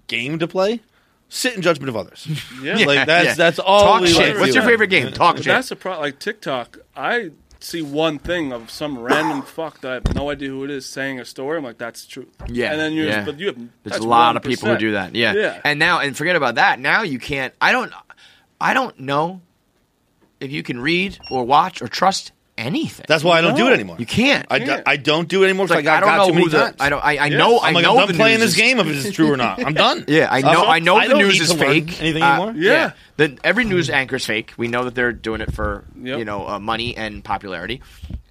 game 0.08 0.40
to 0.40 0.48
play? 0.48 0.82
Sit 1.34 1.56
in 1.56 1.62
judgment 1.62 1.88
of 1.88 1.96
others. 1.96 2.28
Yeah. 2.62 2.74
like 2.86 3.08
that's 3.08 3.26
yeah. 3.26 3.34
that's 3.36 3.58
all. 3.58 3.82
Talk 3.84 4.02
we 4.02 4.08
shit. 4.08 4.36
like 4.36 4.40
What's 4.42 4.54
your 4.54 4.66
favorite 4.66 4.90
game? 4.90 5.12
Talk 5.14 5.38
But 5.38 5.46
shit. 5.46 5.54
that's 5.54 5.70
the 5.70 5.78
problem. 5.78 6.04
Like 6.04 6.20
TikTok, 6.20 6.80
I 6.96 7.32
see 7.62 7.82
one 7.82 8.20
thing 8.20 8.52
of 8.52 8.70
some 8.70 9.00
random 9.00 9.42
fuck 9.58 9.80
that 9.82 9.90
I 9.90 9.94
have 9.96 10.14
no 10.14 10.30
idea 10.30 10.50
who 10.50 10.66
it 10.66 10.70
is 10.70 10.86
saying 10.86 11.22
a 11.22 11.26
story. 11.26 11.58
I'm 11.58 11.64
like, 11.64 11.78
that's 11.78 12.06
true. 12.06 12.28
Yeah, 12.48 12.72
and 12.72 12.80
then 12.80 12.92
you, 12.92 13.06
yeah. 13.06 13.24
but 13.24 13.40
you 13.40 13.48
have 13.48 13.58
There's 13.84 14.02
a 14.02 14.08
lot 14.08 14.36
of 14.36 14.44
people 14.44 14.68
who 14.68 14.78
do 14.78 14.92
that. 14.92 15.16
Yeah. 15.16 15.34
yeah. 15.34 15.62
And 15.64 15.80
now, 15.80 16.02
and 16.02 16.16
forget 16.16 16.36
about 16.36 16.56
that. 16.56 16.80
Now 16.80 17.04
you 17.04 17.18
can't. 17.18 17.54
I 17.62 17.72
don't. 17.72 17.94
I 18.60 18.74
don't 18.74 19.00
know 19.00 19.42
if 20.42 20.52
you 20.52 20.64
can 20.64 20.82
read 20.82 21.18
or 21.32 21.46
watch 21.46 21.82
or 21.82 21.88
trust 21.88 22.34
anything. 22.58 23.06
That's 23.08 23.24
why 23.24 23.38
I 23.38 23.42
don't 23.42 23.56
do 23.56 23.68
it 23.68 23.74
anymore. 23.74 23.96
you 24.00 24.06
can't. 24.06 24.46
I, 24.50 24.60
d- 24.60 24.72
I 24.86 24.98
don't 24.98 25.28
do 25.28 25.44
it 25.44 25.46
anymore. 25.48 25.66
Because 25.68 25.84
like, 25.84 25.88
I 25.88 25.98
I 25.98 26.00
got, 26.00 26.06
don't 26.08 26.10
got 26.18 26.26
too 26.26 26.30
know 26.30 26.34
many 26.36 26.44
who 26.46 26.50
the. 26.52 26.58
times. 26.60 26.76
I 26.80 26.90
don't. 26.90 27.00
I, 27.04 27.10
I 27.18 27.26
Yeah. 27.28 27.38
know. 27.38 27.60
I'm 27.60 27.64
I 27.64 27.72
like, 27.72 27.84
know 27.84 27.92
I'm 27.94 27.98
done 28.00 28.08
the 28.10 28.14
playing 28.16 28.40
news 28.40 28.48
this 28.56 28.56
is- 28.56 28.62
game 28.62 28.80
if 28.80 28.88
it's 29.06 29.16
true 29.16 29.32
or 29.32 29.38
not. 29.38 29.66
I'm 29.66 29.74
done. 29.74 30.06
Yeah, 30.08 30.28
I 30.32 30.42
know. 30.42 30.54
done. 30.54 30.68
I 30.68 30.80
know 30.80 30.96
I 30.98 31.08
the 31.08 31.16
news 31.16 31.40
is 31.40 31.54
fake. 31.54 32.02
anything 32.02 32.22
Uh, 32.24 32.34
anymore. 32.34 32.54
Yeah. 32.62 32.92
The, 33.18 33.38
every 33.44 33.64
news 33.66 33.90
anchor's 33.90 34.26
fake. 34.26 34.54
We 34.58 34.68
know 34.68 34.84
that 34.86 34.96
they're 34.96 35.12
doing 35.14 35.42
it 35.42 35.54
for 35.54 35.86
Yep. 36.02 36.20
you 36.20 36.26
know 36.26 36.48
uh, 36.48 36.60
money 36.60 36.96
and 36.98 37.24
popularity. 37.24 37.82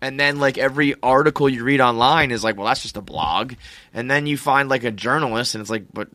And 0.03 0.19
then 0.19 0.39
like 0.39 0.57
every 0.59 0.95
article 1.03 1.49
you 1.49 1.63
read 1.65 1.81
online 1.81 2.31
is 2.31 2.43
like, 2.43 2.57
well, 2.57 2.67
that's 2.67 2.83
just 2.83 2.97
a 2.97 3.03
blog. 3.03 3.55
And 3.93 4.11
then 4.11 4.27
you 4.27 4.37
find 4.39 4.69
like 4.69 4.85
a 4.85 4.91
journalist, 4.91 5.55
and 5.55 5.61
it's 5.63 5.71
like, 5.71 5.85
but 5.93 6.09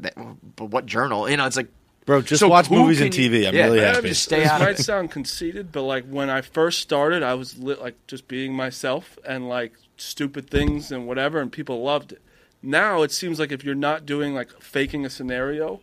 but 0.55 0.65
what 0.67 0.85
journal? 0.85 1.29
You 1.29 1.37
know, 1.37 1.45
it's 1.45 1.57
like, 1.57 1.67
Bro, 2.05 2.21
just 2.21 2.39
So 2.39 2.47
watch 2.47 2.69
movies 2.69 3.01
and 3.01 3.15
you- 3.15 3.29
TV. 3.29 3.47
I'm 3.47 3.55
Yeah, 3.55 3.65
really 3.65 3.79
yeah, 3.79 3.93
happy. 3.95 4.09
just 4.09 4.23
stay 4.23 4.41
this 4.41 4.49
out 4.49 4.61
might 4.61 4.77
sound 4.77 5.09
conceited, 5.11 5.71
but 5.71 5.81
like 5.83 6.05
when 6.05 6.29
I 6.29 6.41
first 6.41 6.79
started, 6.79 7.23
I 7.23 7.33
was 7.33 7.57
lit, 7.57 7.81
like 7.81 7.95
just 8.07 8.27
being 8.27 8.53
myself 8.53 9.17
and 9.27 9.49
like 9.49 9.73
stupid 9.97 10.49
things 10.49 10.91
and 10.91 11.07
whatever, 11.07 11.39
and 11.41 11.51
people 11.51 11.81
loved 11.81 12.11
it. 12.11 12.21
Now 12.61 13.01
it 13.01 13.11
seems 13.11 13.39
like 13.39 13.51
if 13.51 13.63
you're 13.63 13.73
not 13.75 14.05
doing 14.05 14.35
like 14.35 14.49
faking 14.61 15.05
a 15.05 15.09
scenario, 15.09 15.79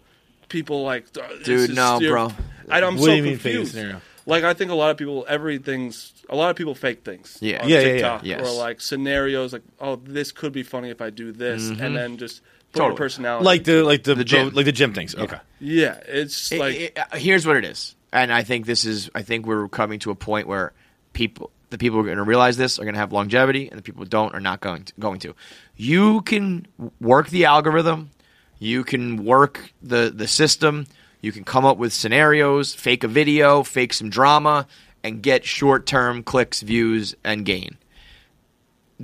people 0.49 0.83
like, 0.85 1.07
"Uh, 1.21 1.27
this 1.39 1.45
Dude, 1.45 1.71
is- 1.71 1.77
no, 1.77 1.99
you're-" 2.01 2.13
bro. 2.13 2.33
I, 2.71 2.81
I'm 2.83 2.95
What 2.97 3.05
so 3.05 3.07
do 3.11 3.17
you 3.17 3.23
mean 3.25 3.37
faking 3.39 3.51
a 3.51 3.55
confused. 3.61 3.73
scenario? 3.75 4.01
Like 4.25 4.45
I 4.45 4.55
think 4.55 4.71
a 4.71 4.75
lot 4.75 4.91
of 4.93 4.97
people, 4.97 5.27
everything's 5.29 6.13
a 6.31 6.37
lot 6.37 6.51
of 6.51 6.57
people 6.57 6.77
fake 6.77 7.03
things. 7.05 7.37
Yeah. 7.41 7.63
on 7.65 7.69
Yeah, 7.69 7.81
yeah, 7.81 7.95
yeah. 7.95 8.21
Yes. 8.23 8.49
Or 8.49 8.53
like 8.57 8.81
scenarios, 8.81 9.53
like 9.53 9.63
oh, 9.81 9.97
this 9.97 10.31
could 10.31 10.53
be 10.53 10.63
funny 10.63 10.91
if 10.91 11.01
I 11.03 11.11
do 11.11 11.33
this, 11.33 11.69
and 11.71 11.97
then 11.97 12.17
just 12.17 12.43
put 12.43 12.62
Totally. 12.73 12.89
your 12.91 12.97
personality. 12.97 13.45
like 13.45 13.65
the 13.65 13.83
like 13.83 14.03
the, 14.05 14.15
The 14.15 14.25
gym. 14.25 14.51
like 14.55 14.65
the 14.65 14.73
gym 14.73 14.95
things. 14.95 15.15
Okay. 15.15 15.39
yeah, 15.61 15.99
it's 16.07 16.51
It- 16.53 16.59
like 16.61 16.75
it- 16.77 16.99
uh, 16.99 17.17
here's 17.17 17.47
what 17.47 17.57
it 17.57 17.65
is, 17.65 17.95
and 18.13 18.33
I 18.33 18.43
think 18.43 18.67
this 18.67 18.85
is. 18.85 19.11
I 19.15 19.23
think 19.23 19.47
we're 19.47 19.69
coming 19.69 19.99
to 20.01 20.11
a 20.11 20.15
point 20.15 20.47
where 20.47 20.73
people, 21.13 21.51
the 21.71 21.77
people 21.79 21.97
who 21.99 22.03
are 22.05 22.07
going 22.07 22.17
to 22.17 22.23
realize 22.25 22.57
this, 22.57 22.79
are 22.79 22.83
going 22.85 22.95
to 22.95 23.01
have 23.01 23.13
longevity, 23.13 23.69
and 23.69 23.79
the 23.79 23.83
people 23.83 24.03
who 24.03 24.09
don't 24.09 24.35
are 24.35 24.41
not 24.41 24.61
going 24.61 24.85
to. 24.85 24.93
Going 24.99 25.19
to. 25.21 25.35
You 25.77 26.23
can 26.23 26.67
work 27.01 27.29
the 27.29 27.45
algorithm, 27.45 28.11
you 28.59 28.85
can 28.85 29.25
work 29.25 29.73
the 29.83 30.11
the 30.15 30.27
system, 30.29 30.87
you 31.21 31.31
can 31.33 31.45
come 31.45 31.65
up 31.67 31.77
with 31.77 31.93
scenarios, 31.93 32.75
fake 32.75 33.05
a 33.05 33.09
video, 33.09 33.63
fake 33.63 33.93
some 33.93 34.09
drama, 34.09 34.67
and 35.05 35.23
get 35.23 35.45
short 35.45 35.85
term 35.87 36.23
clicks, 36.23 36.63
views, 36.63 37.15
and 37.23 37.45
gain. 37.45 37.77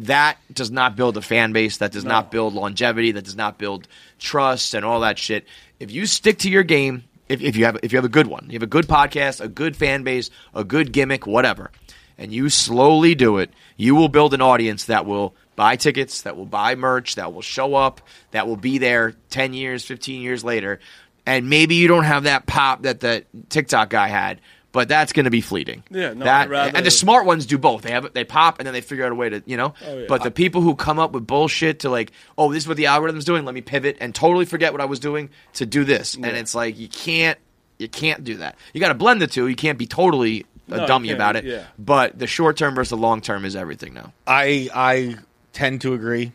That 0.02 0.38
does 0.52 0.70
not 0.70 0.94
build 0.94 1.16
a 1.16 1.22
fan 1.22 1.52
base. 1.52 1.78
That 1.78 1.90
does 1.90 2.04
not 2.04 2.30
build 2.30 2.54
longevity. 2.54 3.12
That 3.12 3.24
does 3.24 3.34
not 3.34 3.58
build 3.58 3.88
trust 4.18 4.74
and 4.74 4.84
all 4.84 5.00
that 5.00 5.18
shit. 5.18 5.46
If 5.80 5.90
you 5.90 6.06
stick 6.06 6.38
to 6.40 6.50
your 6.50 6.62
game, 6.62 7.04
if, 7.28 7.40
if 7.40 7.56
you 7.56 7.64
have 7.64 7.78
if 7.82 7.92
you 7.92 7.98
have 7.98 8.04
a 8.04 8.08
good 8.08 8.28
one, 8.28 8.46
you 8.46 8.54
have 8.54 8.62
a 8.62 8.66
good 8.66 8.86
podcast, 8.86 9.40
a 9.40 9.48
good 9.48 9.76
fan 9.76 10.04
base, 10.04 10.30
a 10.54 10.62
good 10.62 10.92
gimmick, 10.92 11.26
whatever, 11.26 11.72
and 12.16 12.32
you 12.32 12.48
slowly 12.48 13.14
do 13.14 13.38
it, 13.38 13.50
you 13.76 13.94
will 13.94 14.08
build 14.08 14.34
an 14.34 14.40
audience 14.40 14.84
that 14.84 15.04
will 15.04 15.34
buy 15.56 15.74
tickets, 15.74 16.22
that 16.22 16.36
will 16.36 16.46
buy 16.46 16.76
merch, 16.76 17.16
that 17.16 17.34
will 17.34 17.42
show 17.42 17.74
up, 17.74 18.00
that 18.30 18.46
will 18.46 18.56
be 18.56 18.78
there 18.78 19.14
ten 19.30 19.52
years, 19.52 19.84
fifteen 19.84 20.22
years 20.22 20.44
later, 20.44 20.78
and 21.26 21.50
maybe 21.50 21.74
you 21.74 21.88
don't 21.88 22.04
have 22.04 22.22
that 22.22 22.46
pop 22.46 22.82
that 22.82 23.00
the 23.00 23.24
TikTok 23.48 23.90
guy 23.90 24.08
had. 24.08 24.40
But 24.78 24.88
that's 24.88 25.12
going 25.12 25.24
to 25.24 25.30
be 25.30 25.40
fleeting. 25.40 25.82
Yeah, 25.90 26.12
no, 26.14 26.24
that 26.24 26.48
rather- 26.48 26.76
and 26.76 26.86
the 26.86 26.92
smart 26.92 27.26
ones 27.26 27.46
do 27.46 27.58
both. 27.58 27.82
They 27.82 27.90
have 27.90 28.12
they 28.12 28.22
pop 28.22 28.60
and 28.60 28.66
then 28.66 28.72
they 28.74 28.80
figure 28.80 29.04
out 29.04 29.10
a 29.10 29.14
way 29.16 29.28
to 29.28 29.42
you 29.44 29.56
know. 29.56 29.74
Oh, 29.84 29.98
yeah. 29.98 30.04
But 30.08 30.22
the 30.22 30.30
people 30.30 30.60
who 30.60 30.76
come 30.76 31.00
up 31.00 31.10
with 31.10 31.26
bullshit 31.26 31.80
to 31.80 31.90
like, 31.90 32.12
oh, 32.36 32.52
this 32.52 32.62
is 32.62 32.68
what 32.68 32.76
the 32.76 32.86
algorithm's 32.86 33.24
doing. 33.24 33.44
Let 33.44 33.56
me 33.56 33.60
pivot 33.60 33.96
and 34.00 34.14
totally 34.14 34.44
forget 34.44 34.70
what 34.70 34.80
I 34.80 34.84
was 34.84 35.00
doing 35.00 35.30
to 35.54 35.66
do 35.66 35.82
this. 35.82 36.14
And 36.14 36.26
it's 36.26 36.54
like 36.54 36.78
you 36.78 36.86
can't 36.88 37.36
you 37.78 37.88
can't 37.88 38.22
do 38.22 38.36
that. 38.36 38.54
You 38.72 38.80
got 38.80 38.88
to 38.90 38.94
blend 38.94 39.20
the 39.20 39.26
two. 39.26 39.48
You 39.48 39.56
can't 39.56 39.78
be 39.78 39.86
totally 39.88 40.46
a 40.70 40.76
No, 40.76 40.86
dummy 40.86 41.10
about 41.10 41.34
it. 41.34 41.44
yeah. 41.44 41.64
But 41.76 42.16
the 42.16 42.28
short 42.28 42.56
term 42.56 42.76
versus 42.76 42.90
the 42.90 42.96
long 42.96 43.20
term 43.20 43.44
is 43.44 43.56
everything 43.56 43.94
now. 43.94 44.12
I 44.28 44.68
I 44.72 45.16
tend 45.52 45.80
to 45.80 45.92
agree, 45.94 46.30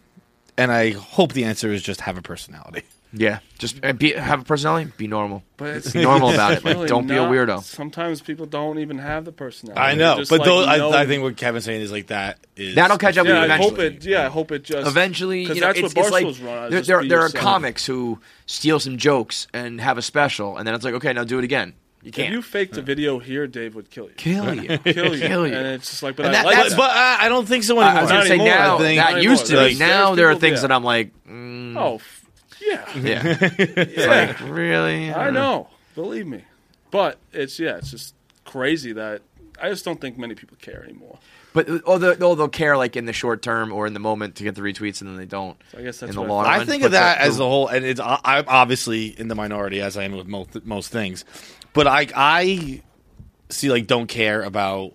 and 0.57 0.69
I 0.69 0.91
hope 0.91 1.31
the 1.31 1.45
answer 1.45 1.71
is 1.71 1.81
just 1.81 2.01
have 2.01 2.17
a 2.17 2.21
personality. 2.21 2.83
Yeah, 3.15 3.39
just 3.59 3.77
uh, 3.85 3.93
be, 3.93 4.13
have 4.13 4.41
a 4.41 4.43
personality. 4.43 4.91
Be 4.97 5.05
normal. 5.07 5.43
But 5.57 5.77
it's 5.77 5.91
be 5.93 6.01
normal 6.01 6.31
about 6.31 6.53
it. 6.53 6.65
Like, 6.65 6.73
really 6.77 6.87
don't 6.87 7.05
be 7.05 7.13
a 7.13 7.17
not. 7.17 7.31
weirdo. 7.31 7.61
Sometimes 7.61 8.21
people 8.21 8.47
don't 8.47 8.79
even 8.79 8.97
have 8.97 9.23
the 9.23 9.31
personality. 9.31 9.79
I 9.79 9.89
They're 9.93 9.97
know, 9.97 10.15
just 10.17 10.31
but 10.31 10.39
like, 10.39 10.47
those, 10.47 10.65
no- 10.65 10.89
I, 10.89 11.01
I 11.01 11.05
think 11.05 11.21
what 11.21 11.37
Kevin's 11.37 11.63
saying 11.63 11.81
is 11.81 11.91
like 11.91 12.07
that 12.07 12.39
is 12.55 12.73
That'll 12.73 12.97
catch 12.97 13.17
up 13.17 13.27
with 13.27 13.35
yeah, 13.35 13.45
you 13.45 13.51
I 13.53 13.57
hope 13.57 13.73
eventually. 13.73 13.95
it. 13.97 14.05
Yeah, 14.05 14.25
I 14.25 14.29
hope 14.29 14.51
it 14.51 14.63
just 14.63 14.87
Eventually, 14.87 15.43
because 15.43 15.55
you 15.57 15.61
know, 15.61 15.67
that's 15.67 15.79
it's, 15.79 15.95
what 15.95 16.05
it's 16.05 16.11
like 16.11 16.25
run. 16.47 16.63
on, 16.63 16.69
there, 16.71 16.79
just 16.79 16.87
there, 16.87 17.01
be 17.01 17.07
there 17.09 17.19
are 17.19 17.23
yourself. 17.25 17.43
comics 17.43 17.85
who 17.85 18.19
steal 18.47 18.79
some 18.79 18.97
jokes 18.97 19.47
and 19.53 19.79
have 19.79 19.99
a 19.99 20.01
special, 20.01 20.57
and 20.57 20.67
then 20.67 20.73
it's 20.73 20.83
like, 20.83 20.95
okay, 20.95 21.13
now 21.13 21.23
do 21.23 21.37
it 21.37 21.43
again. 21.43 21.73
You 22.01 22.09
If 22.09 22.15
can't. 22.15 22.33
you 22.33 22.41
faked 22.41 22.75
a 22.77 22.81
video 22.81 23.19
here, 23.19 23.45
Dave 23.47 23.75
would 23.75 23.89
kill 23.89 24.05
you. 24.05 24.13
Kill 24.17 24.55
you. 24.55 24.77
kill 24.79 25.15
you. 25.15 25.25
Kill 25.27 25.47
you. 25.47 25.53
And 25.53 25.67
it's 25.67 25.89
just 25.89 26.01
like, 26.03 26.15
but 26.17 26.25
And 26.25 26.35
I 26.35 26.39
that- 26.39 26.45
like 26.47 26.55
that's- 26.55 26.71
that. 26.73 26.77
But 26.77 26.89
I 26.91 27.29
don't 27.29 27.47
think 27.47 27.63
so 27.63 27.77
I 27.77 27.85
anymore. 27.85 28.01
was 28.01 28.11
going 28.11 28.21
to 28.23 28.27
say 28.27 28.33
anymore, 28.33 28.49
now 28.55 28.75
I 28.75 28.77
think. 28.79 28.97
that 28.99 29.11
Not 29.13 29.21
used 29.23 29.45
to 29.45 29.51
anymore. 29.53 29.69
be. 29.69 29.75
There's- 29.75 29.79
Now 29.79 30.05
there's 30.07 30.17
there 30.17 30.27
are 30.27 30.31
people- 30.31 30.39
things 30.41 30.55
yeah. 30.57 30.61
that 30.67 30.71
I'm 30.73 30.83
like, 30.83 31.11
mm, 31.29 31.77
oh, 31.77 31.95
f- 31.95 32.22
yeah, 32.65 32.97
yeah. 32.97 33.21
It's 33.57 33.97
Yeah. 33.97 34.07
like 34.07 34.39
really. 34.41 35.13
I 35.13 35.29
know. 35.29 35.67
Believe 35.95 36.27
me. 36.27 36.43
But 36.91 37.17
it's 37.31 37.59
yeah, 37.59 37.77
it's 37.77 37.91
just 37.91 38.13
crazy 38.45 38.93
that 38.93 39.21
I 39.61 39.69
just 39.69 39.85
don't 39.85 39.99
think 40.01 40.17
many 40.17 40.35
people 40.35 40.57
care 40.61 40.83
anymore. 40.83 41.19
But 41.53 41.69
oh, 41.69 41.81
although, 41.85 42.09
although 42.11 42.35
they'll 42.35 42.47
care 42.49 42.75
like 42.77 42.95
in 42.95 43.05
the 43.05 43.13
short 43.13 43.41
term 43.43 43.71
or 43.71 43.85
in 43.85 43.93
the 43.93 43.99
moment 43.99 44.35
to 44.37 44.43
get 44.43 44.55
the 44.55 44.61
retweets, 44.61 45.01
and 45.01 45.09
then 45.09 45.17
they 45.17 45.25
don't. 45.25 45.55
So 45.71 45.77
I 45.77 45.83
guess 45.83 45.99
that's 45.99 46.09
in 46.11 46.15
the 46.15 46.21
what 46.21 46.29
long 46.29 46.45
I 46.45 46.53
run. 46.57 46.61
I 46.61 46.65
think 46.65 46.81
But 46.81 46.87
of 46.87 46.91
that 46.93 47.17
the- 47.19 47.23
as 47.25 47.37
the- 47.37 47.43
a 47.43 47.47
whole, 47.47 47.67
and 47.67 47.85
it's 47.85 47.99
I'm 48.03 48.45
obviously 48.47 49.07
in 49.07 49.27
the 49.27 49.35
minority 49.35 49.81
as 49.81 49.95
I 49.97 50.03
am 50.03 50.13
with 50.13 50.27
most 50.27 50.65
most 50.65 50.91
things, 50.91 51.25
but 51.73 51.85
I 51.87 52.07
I 52.15 52.81
see 53.49 53.69
like 53.69 53.85
don't 53.87 54.07
care 54.07 54.41
about 54.41 54.93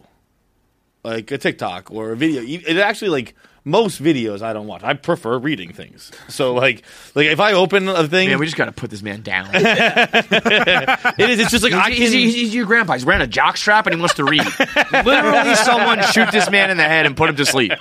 like 1.04 1.30
a 1.30 1.38
TikTok 1.38 1.90
or 1.92 2.10
a 2.10 2.16
video. 2.16 2.42
It 2.42 2.76
actually 2.78 3.10
like 3.10 3.34
most 3.64 4.02
videos 4.02 4.42
I 4.42 4.52
don't 4.52 4.66
watch. 4.66 4.82
I 4.82 4.94
prefer 4.94 5.38
reading 5.38 5.72
things. 5.72 6.10
So 6.28 6.54
like 6.54 6.82
like 7.14 7.26
if 7.26 7.40
I 7.40 7.52
open 7.52 7.88
a 7.88 8.06
thing, 8.08 8.30
Man, 8.30 8.38
we 8.38 8.46
just 8.46 8.56
got 8.56 8.66
to 8.66 8.72
put 8.72 8.90
this 8.90 9.02
man 9.02 9.22
down. 9.22 9.50
it 9.54 11.30
is. 11.30 11.40
It's 11.40 11.50
just 11.50 11.64
like 11.64 11.72
I 11.72 11.90
he's, 11.90 12.10
can. 12.10 12.18
he's, 12.18 12.34
he's 12.34 12.54
your 12.54 12.66
grandpa. 12.66 12.94
He's 12.94 13.04
wearing 13.04 13.22
a 13.22 13.26
jock 13.26 13.56
strap 13.56 13.86
and 13.86 13.94
he 13.94 14.00
wants 14.00 14.14
to 14.14 14.24
read. 14.24 14.42
Literally, 14.92 15.54
someone 15.56 16.02
shoot 16.02 16.30
this 16.32 16.50
man 16.50 16.70
in 16.70 16.76
the 16.76 16.84
head 16.84 17.06
and 17.06 17.16
put 17.16 17.30
him 17.30 17.36
to 17.36 17.46
sleep. 17.46 17.72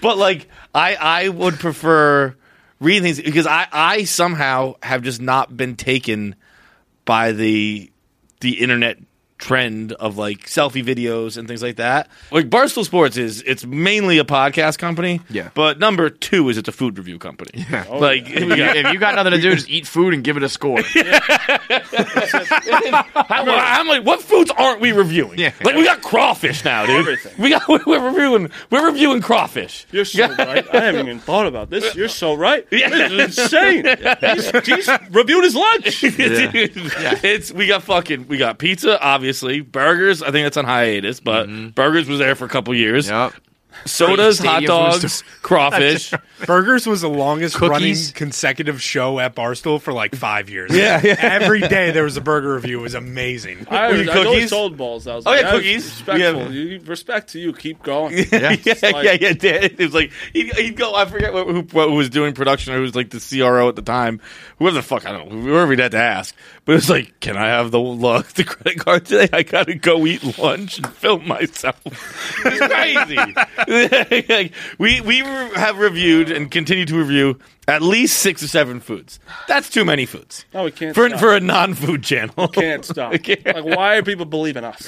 but 0.00 0.18
like 0.18 0.48
I 0.74 0.94
I 0.94 1.28
would 1.28 1.54
prefer 1.54 2.34
reading 2.80 3.02
things 3.02 3.20
because 3.20 3.46
I 3.46 3.66
I 3.70 4.04
somehow 4.04 4.74
have 4.82 5.02
just 5.02 5.20
not 5.20 5.56
been 5.56 5.76
taken 5.76 6.34
by 7.04 7.32
the 7.32 7.90
the 8.40 8.60
internet 8.60 8.98
trend 9.38 9.92
of 9.92 10.18
like 10.18 10.46
selfie 10.46 10.84
videos 10.84 11.36
and 11.36 11.46
things 11.48 11.62
like 11.62 11.76
that. 11.76 12.08
Like 12.30 12.50
Barstool 12.50 12.84
Sports 12.84 13.16
is 13.16 13.42
it's 13.42 13.64
mainly 13.64 14.18
a 14.18 14.24
podcast 14.24 14.78
company. 14.78 15.20
Yeah. 15.30 15.50
But 15.54 15.78
number 15.78 16.10
two 16.10 16.48
is 16.48 16.58
it's 16.58 16.68
a 16.68 16.72
food 16.72 16.98
review 16.98 17.18
company. 17.18 17.64
Yeah. 17.70 17.86
Oh, 17.88 17.98
like 17.98 18.28
If 18.28 18.40
you, 18.40 18.64
if 18.64 18.92
you 18.92 18.98
got 18.98 19.14
nothing 19.14 19.32
to 19.32 19.40
do, 19.40 19.54
just 19.54 19.70
eat 19.70 19.86
food 19.86 20.12
and 20.14 20.24
give 20.24 20.36
it 20.36 20.42
a 20.42 20.48
score. 20.48 20.78
I'm, 23.30 23.48
I'm 23.48 23.88
like, 23.88 24.04
what 24.04 24.22
foods 24.22 24.50
aren't 24.50 24.80
we 24.80 24.92
reviewing? 24.92 25.38
Yeah. 25.38 25.52
Like 25.62 25.76
we 25.76 25.84
got 25.84 26.02
crawfish 26.02 26.64
now, 26.64 26.86
dude. 26.86 27.00
Everything. 27.00 27.32
We 27.40 27.50
got 27.50 27.68
we're 27.86 28.04
reviewing 28.04 28.50
we're 28.70 28.86
reviewing 28.86 29.22
crawfish. 29.22 29.86
You're 29.92 30.04
so 30.04 30.28
right. 30.34 30.66
I 30.74 30.80
haven't 30.80 31.06
even 31.06 31.20
thought 31.20 31.46
about 31.46 31.70
this. 31.70 31.94
You're 31.94 32.08
so 32.08 32.34
right. 32.34 32.68
This 32.70 32.92
is 32.92 33.38
insane. 33.38 33.84
He's, 34.20 34.50
he's 34.66 34.88
reviewed 35.10 35.44
his 35.44 35.54
lunch. 35.54 36.00
Dude, 36.00 36.14
It's 36.18 37.52
we 37.52 37.66
got 37.66 37.84
fucking 37.84 38.26
we 38.28 38.36
got 38.36 38.58
pizza, 38.58 39.00
obviously 39.00 39.27
burgers. 39.60 40.22
I 40.22 40.30
think 40.30 40.44
that's 40.44 40.56
on 40.56 40.64
hiatus, 40.64 41.20
but 41.20 41.48
mm-hmm. 41.48 41.68
burgers 41.68 42.08
was 42.08 42.18
there 42.18 42.34
for 42.34 42.44
a 42.44 42.48
couple 42.48 42.74
years. 42.74 43.08
Yep. 43.08 43.34
Sodas, 43.84 44.38
hot 44.38 44.62
dogs, 44.64 45.02
was- 45.02 45.22
crawfish. 45.42 46.12
Burgers 46.46 46.86
was 46.86 47.00
the 47.00 47.08
longest 47.08 47.56
Cookies. 47.56 47.70
running 47.70 47.96
consecutive 48.14 48.80
show 48.80 49.18
at 49.18 49.34
Barstool 49.34 49.80
for 49.80 49.92
like 49.92 50.14
five 50.14 50.48
years. 50.48 50.70
Yeah, 50.72 51.00
yeah. 51.02 51.16
Every 51.18 51.60
day 51.60 51.90
there 51.90 52.04
was 52.04 52.16
a 52.16 52.20
burger 52.20 52.54
review. 52.54 52.78
It 52.78 52.82
was 52.82 52.94
amazing. 52.94 53.66
I, 53.68 53.90
was, 53.90 54.02
you 54.02 54.10
I 54.10 54.14
always 54.14 54.26
cookies? 54.28 54.50
told 54.50 54.76
balls. 54.76 55.08
I 55.08 55.16
was 55.16 55.26
Oh, 55.26 55.30
like, 55.30 55.42
yeah, 55.42 55.50
cookies. 55.50 55.84
Respectful. 55.84 56.42
Yeah. 56.42 56.48
You, 56.48 56.80
respect 56.80 57.28
to 57.30 57.40
you. 57.40 57.52
Keep 57.52 57.82
going. 57.82 58.18
yeah, 58.32 58.56
yeah, 58.62 58.74
like- 58.82 59.04
yeah, 59.04 59.16
yeah. 59.20 59.32
Dan, 59.32 59.64
it 59.64 59.78
was 59.78 59.94
like 59.94 60.12
he'd, 60.32 60.54
he'd 60.54 60.76
go. 60.76 60.94
I 60.94 61.06
forget 61.06 61.32
what, 61.32 61.46
who, 61.48 61.62
who 61.62 61.94
was 61.94 62.08
doing 62.08 62.34
production. 62.34 62.72
Or 62.72 62.76
who 62.76 62.82
was 62.82 62.94
like 62.94 63.10
the 63.10 63.18
CRO 63.18 63.68
at 63.68 63.74
the 63.74 63.82
time. 63.82 64.20
Whoever 64.58 64.76
the 64.76 64.82
fuck 64.82 65.06
I 65.06 65.12
don't 65.12 65.28
know. 65.32 65.40
Whoever 65.40 65.72
he'd 65.72 65.80
had 65.80 65.90
to 65.92 65.98
ask. 65.98 66.34
But 66.68 66.72
it 66.74 66.76
was 66.76 66.90
like, 66.90 67.18
can 67.20 67.38
I 67.38 67.46
have 67.46 67.70
the 67.70 67.80
uh, 67.80 68.20
the 68.34 68.44
credit 68.44 68.78
card 68.80 69.06
today? 69.06 69.26
I 69.32 69.42
gotta 69.42 69.74
go 69.74 70.04
eat 70.04 70.36
lunch 70.38 70.76
and 70.76 70.86
film 70.86 71.26
myself. 71.26 71.80
It's 72.44 72.66
crazy. 72.66 73.16
Like, 74.28 74.52
we 74.78 75.00
we 75.00 75.18
have 75.20 75.78
reviewed 75.78 76.30
and 76.30 76.50
continue 76.50 76.84
to 76.84 76.94
review 76.98 77.38
at 77.66 77.80
least 77.80 78.18
six 78.18 78.42
or 78.42 78.48
seven 78.48 78.80
foods. 78.80 79.18
That's 79.46 79.70
too 79.70 79.84
many 79.86 80.04
foods 80.04 80.44
No, 80.52 80.64
we 80.64 80.70
can't. 80.70 80.94
for 80.94 81.08
stop. 81.08 81.20
for 81.20 81.34
a 81.34 81.40
non 81.40 81.72
food 81.72 82.02
channel. 82.02 82.48
can't 82.48 82.84
stop. 82.84 83.12
Can't. 83.22 83.46
Like, 83.46 83.64
why 83.64 83.96
are 83.96 84.02
people 84.02 84.26
believing 84.26 84.64
us? 84.64 84.86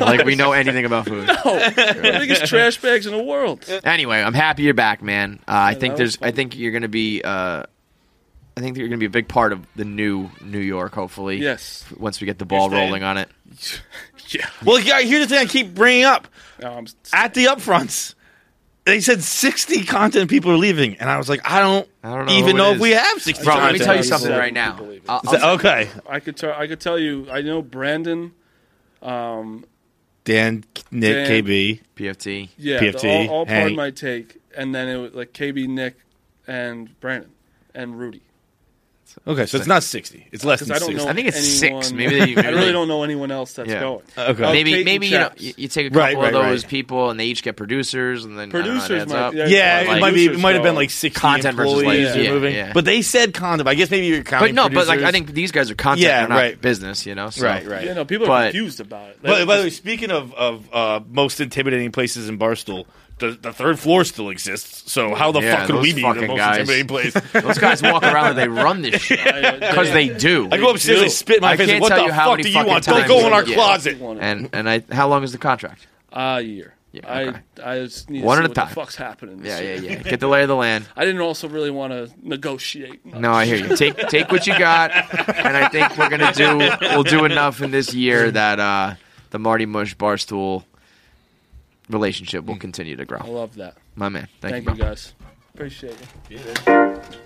like 0.00 0.24
we 0.24 0.36
know 0.36 0.52
anything 0.52 0.84
about 0.84 1.06
food. 1.06 1.28
Oh, 1.44 1.58
the 1.58 2.18
biggest 2.20 2.46
trash 2.46 2.80
bags 2.80 3.06
in 3.06 3.16
the 3.16 3.22
world. 3.22 3.68
Anyway, 3.82 4.20
I'm 4.20 4.34
happy 4.34 4.62
you're 4.62 4.74
back, 4.74 5.02
man. 5.02 5.40
Uh, 5.48 5.54
I 5.54 5.74
think 5.74 5.96
there's. 5.96 6.18
I 6.22 6.30
think 6.30 6.56
you're 6.56 6.70
going 6.72 6.82
to 6.82 6.88
be. 6.88 7.22
Uh, 7.22 7.64
I 8.56 8.62
think 8.62 8.74
that 8.74 8.80
you're 8.80 8.88
going 8.88 8.98
to 8.98 9.02
be 9.02 9.06
a 9.06 9.10
big 9.10 9.28
part 9.28 9.52
of 9.52 9.66
the 9.76 9.84
new 9.84 10.30
New 10.40 10.58
York. 10.60 10.94
Hopefully, 10.94 11.36
Yes. 11.36 11.84
Once 11.98 12.20
we 12.20 12.24
get 12.26 12.38
the 12.38 12.46
ball 12.46 12.70
rolling 12.70 13.02
on 13.02 13.18
it. 13.18 13.28
Yeah. 14.30 14.48
Well, 14.64 14.80
yeah, 14.80 15.02
here's 15.02 15.28
the 15.28 15.36
thing 15.36 15.46
I 15.46 15.48
keep 15.48 15.72
bringing 15.72 16.02
up. 16.04 16.26
Um, 16.60 16.86
at 17.12 17.32
the 17.34 17.44
upfronts, 17.44 18.16
they 18.84 18.98
said 18.98 19.22
60 19.22 19.84
content 19.84 20.28
people 20.28 20.50
are 20.50 20.56
leaving, 20.56 20.96
and 20.96 21.08
I 21.08 21.16
was 21.16 21.28
like, 21.28 21.48
I 21.48 21.60
don't, 21.60 21.88
I 22.02 22.12
don't 22.12 22.26
know 22.26 22.32
even 22.32 22.56
know 22.56 22.70
it 22.70 22.72
if 22.72 22.76
is. 22.78 22.82
we 22.82 22.90
have 22.90 23.22
60 23.22 23.44
Bro, 23.44 23.54
let 23.54 23.72
me 23.74 23.78
tell 23.78 23.94
you 23.94 24.02
something 24.02 24.32
right 24.32 24.52
now. 24.52 24.80
I'll- 25.08 25.20
that- 25.30 25.44
I'll- 25.44 25.54
okay, 25.54 25.88
I 26.08 26.18
could 26.18 26.36
tell. 26.36 26.52
I 26.54 26.66
could 26.66 26.80
tell 26.80 26.98
you. 26.98 27.28
I 27.30 27.42
know 27.42 27.62
Brandon. 27.62 28.32
Um, 29.00 29.64
Dan, 30.24 30.64
Nick, 30.90 31.28
Dan. 31.28 31.44
KB. 31.44 31.80
PFT. 31.94 32.48
yeah, 32.58 32.80
PFT, 32.80 33.00
the 33.02 33.08
all, 33.28 33.28
all 33.28 33.46
part 33.46 33.70
of 33.70 33.76
my 33.76 33.90
take, 33.92 34.38
and 34.56 34.74
then 34.74 34.88
it 34.88 34.96
was 34.96 35.12
like 35.14 35.32
KB, 35.34 35.68
Nick, 35.68 35.94
and 36.48 36.98
Brandon, 36.98 37.30
and 37.76 37.96
Rudy. 37.96 38.22
Okay, 39.26 39.46
so 39.46 39.56
it's 39.58 39.66
not 39.66 39.82
60. 39.82 40.26
It's 40.32 40.44
less 40.44 40.60
than 40.60 40.72
I 40.72 40.78
don't 40.78 40.88
60. 40.88 41.04
know. 41.04 41.10
I 41.10 41.14
think 41.14 41.28
it's 41.28 41.62
anyone, 41.62 41.82
six. 41.82 41.92
Maybe 41.92 42.34
they- 42.34 42.42
I 42.46 42.50
really 42.50 42.72
don't 42.72 42.88
know 42.88 43.02
anyone 43.02 43.30
else 43.30 43.54
that's 43.54 43.68
Yeah. 43.68 43.80
going. 43.80 44.02
Okay. 44.18 44.44
Oh, 44.44 44.52
Maybe 44.52 44.84
maybe 44.84 45.06
you 45.06 45.18
know 45.18 45.30
you, 45.36 45.54
you 45.56 45.68
take 45.68 45.86
a 45.86 45.90
couple 45.90 46.00
Right, 46.02 46.16
right, 46.16 46.34
of 46.34 46.44
those 46.44 46.64
right. 46.64 46.70
people 46.70 47.10
and 47.10 47.18
they 47.18 47.24
each 47.26 47.42
get 47.42 47.56
producers 47.56 48.24
and 48.24 48.38
then 48.38 48.50
I 48.50 48.52
don't 48.52 48.60
know, 48.66 48.70
Producers 48.80 49.08
might- 49.08 49.16
up. 49.18 49.34
yeah, 49.34 49.46
Yeah, 49.46 49.84
Like 49.88 49.96
it 49.96 50.00
might 50.00 50.14
be. 50.14 50.26
It 50.26 50.38
might 50.38 50.54
have 50.54 50.62
been 50.62 50.74
like 50.74 50.90
60 50.90 51.18
Content 51.18 51.56
versus 51.56 51.74
employees 51.78 52.08
like- 52.08 52.16
are 52.18 52.22
yeah, 52.22 52.30
moving. 52.30 52.54
yeah. 52.54 52.72
But 52.72 52.84
they 52.84 53.02
said 53.02 53.32
content. 53.34 53.68
I 53.68 53.74
guess 53.74 53.90
maybe 53.90 54.06
you're 54.06 54.22
counting 54.22 54.54
But 54.54 54.68
no, 54.70 54.74
but 54.74 54.86
like 54.86 55.00
I 55.00 55.12
think 55.12 55.32
these 55.32 55.52
guys 55.52 55.70
are 55.70 55.74
content. 55.74 56.02
Yeah, 56.06 56.26
not 56.26 56.30
right. 56.36 56.60
business. 56.60 57.06
You 57.06 57.14
know. 57.14 57.30
So. 57.30 57.44
Right, 57.46 57.66
right. 57.66 57.84
You 57.84 57.94
know, 57.94 58.04
people 58.04 58.26
are 58.26 58.28
But- 58.28 58.52
confused 58.52 58.80
about 58.80 59.10
it. 59.10 59.18
But 59.22 59.46
by 59.46 59.56
the 59.58 59.62
way, 59.64 59.70
speaking 59.70 60.10
of 60.10 60.32
of 60.34 60.68
uh, 60.72 61.00
most 61.08 61.40
intimidating 61.40 61.92
places 61.92 62.28
in 62.28 62.38
Barstool, 62.38 62.86
the, 63.18 63.30
the 63.30 63.52
third 63.52 63.78
floor 63.78 64.04
still 64.04 64.28
exists. 64.30 64.92
So 64.92 65.14
how 65.14 65.32
the 65.32 65.40
Yeah, 65.40 65.56
fuck 65.56 65.66
could 65.68 65.80
we 65.80 65.92
those 65.92 65.94
be 66.14 66.20
the 66.20 66.26
most 66.28 66.36
guys. 66.38 66.58
intimidating 66.68 66.86
place? 66.88 67.14
Those 67.32 67.58
guys 67.58 67.82
walk 67.82 68.02
around 68.02 68.26
and 68.30 68.38
they 68.38 68.48
run 68.48 68.82
this 68.82 69.00
shit 69.02 69.18
because 69.60 69.90
they 69.92 70.08
do. 70.08 70.48
I 70.52 70.58
go 70.58 70.70
upstairs, 70.70 71.00
I 71.02 71.06
spit 71.08 71.36
in 71.36 71.42
my 71.42 71.52
I 71.52 71.56
face. 71.56 71.66
can't 71.68 71.80
What 71.80 71.88
tell 71.88 71.98
the 71.98 72.04
you 72.04 72.12
fuck 72.12 72.40
do 72.40 72.48
you 72.48 72.54
fucking 72.54 72.70
want? 72.72 72.84
Don't 72.84 73.08
go 73.08 73.26
in 73.26 73.32
our 73.32 73.44
Yeah. 73.44 73.54
closet. 73.54 74.00
And 74.20 74.50
and 74.52 74.68
I 74.68 74.82
how 74.92 75.08
long 75.08 75.22
is 75.24 75.32
the 75.32 75.38
contract? 75.38 75.86
a 76.12 76.40
year. 76.42 76.74
Yeah, 76.92 77.02
I 77.06 77.22
okay. 77.24 77.38
I 77.62 77.78
just 77.80 78.08
need 78.08 78.22
One 78.24 78.38
to 78.38 78.44
at 78.44 78.46
see 78.46 78.46
a 78.46 78.48
what 78.48 78.54
time. 78.54 78.68
the 78.68 78.74
fuck's 78.74 78.96
happening. 78.96 79.42
this 79.42 79.60
Yeah, 79.60 79.60
yeah, 79.74 79.80
year. 79.80 79.92
yeah. 79.92 80.02
Get 80.10 80.20
the 80.20 80.28
lay 80.28 80.42
of 80.42 80.48
the 80.48 80.56
land. 80.56 80.86
I 80.96 81.04
didn't 81.04 81.20
also 81.20 81.46
really 81.48 81.70
want 81.70 81.92
to 81.92 82.10
negotiate. 82.22 83.04
No, 83.04 83.32
I 83.32 83.44
hear 83.44 83.56
you. 83.56 83.76
Take 83.76 83.96
take 84.08 84.30
what 84.32 84.46
you 84.46 84.58
got, 84.58 84.92
and 85.28 85.56
I 85.56 85.68
think 85.68 85.96
we're 85.98 86.08
gonna 86.08 86.32
do. 86.32 86.56
We'll 86.80 87.02
do 87.02 87.24
enough 87.26 87.60
in 87.60 87.70
this 87.70 87.92
year 87.92 88.30
that 88.30 88.58
uh, 88.60 88.94
the 89.30 89.38
Marty 89.38 89.66
Mush 89.66 89.94
Barstool 89.96 90.64
relationship 91.88 92.44
will 92.44 92.56
mm. 92.56 92.60
continue 92.60 92.96
to 92.96 93.04
grow. 93.04 93.18
I 93.18 93.28
love 93.28 93.54
that. 93.56 93.76
My 93.94 94.08
man, 94.08 94.28
thank, 94.40 94.64
Thank, 94.64 94.66
you, 94.66 94.74
you, 94.74 94.90
guys. 94.90 95.14
Appreciate 95.54 95.96
it. 96.26 97.18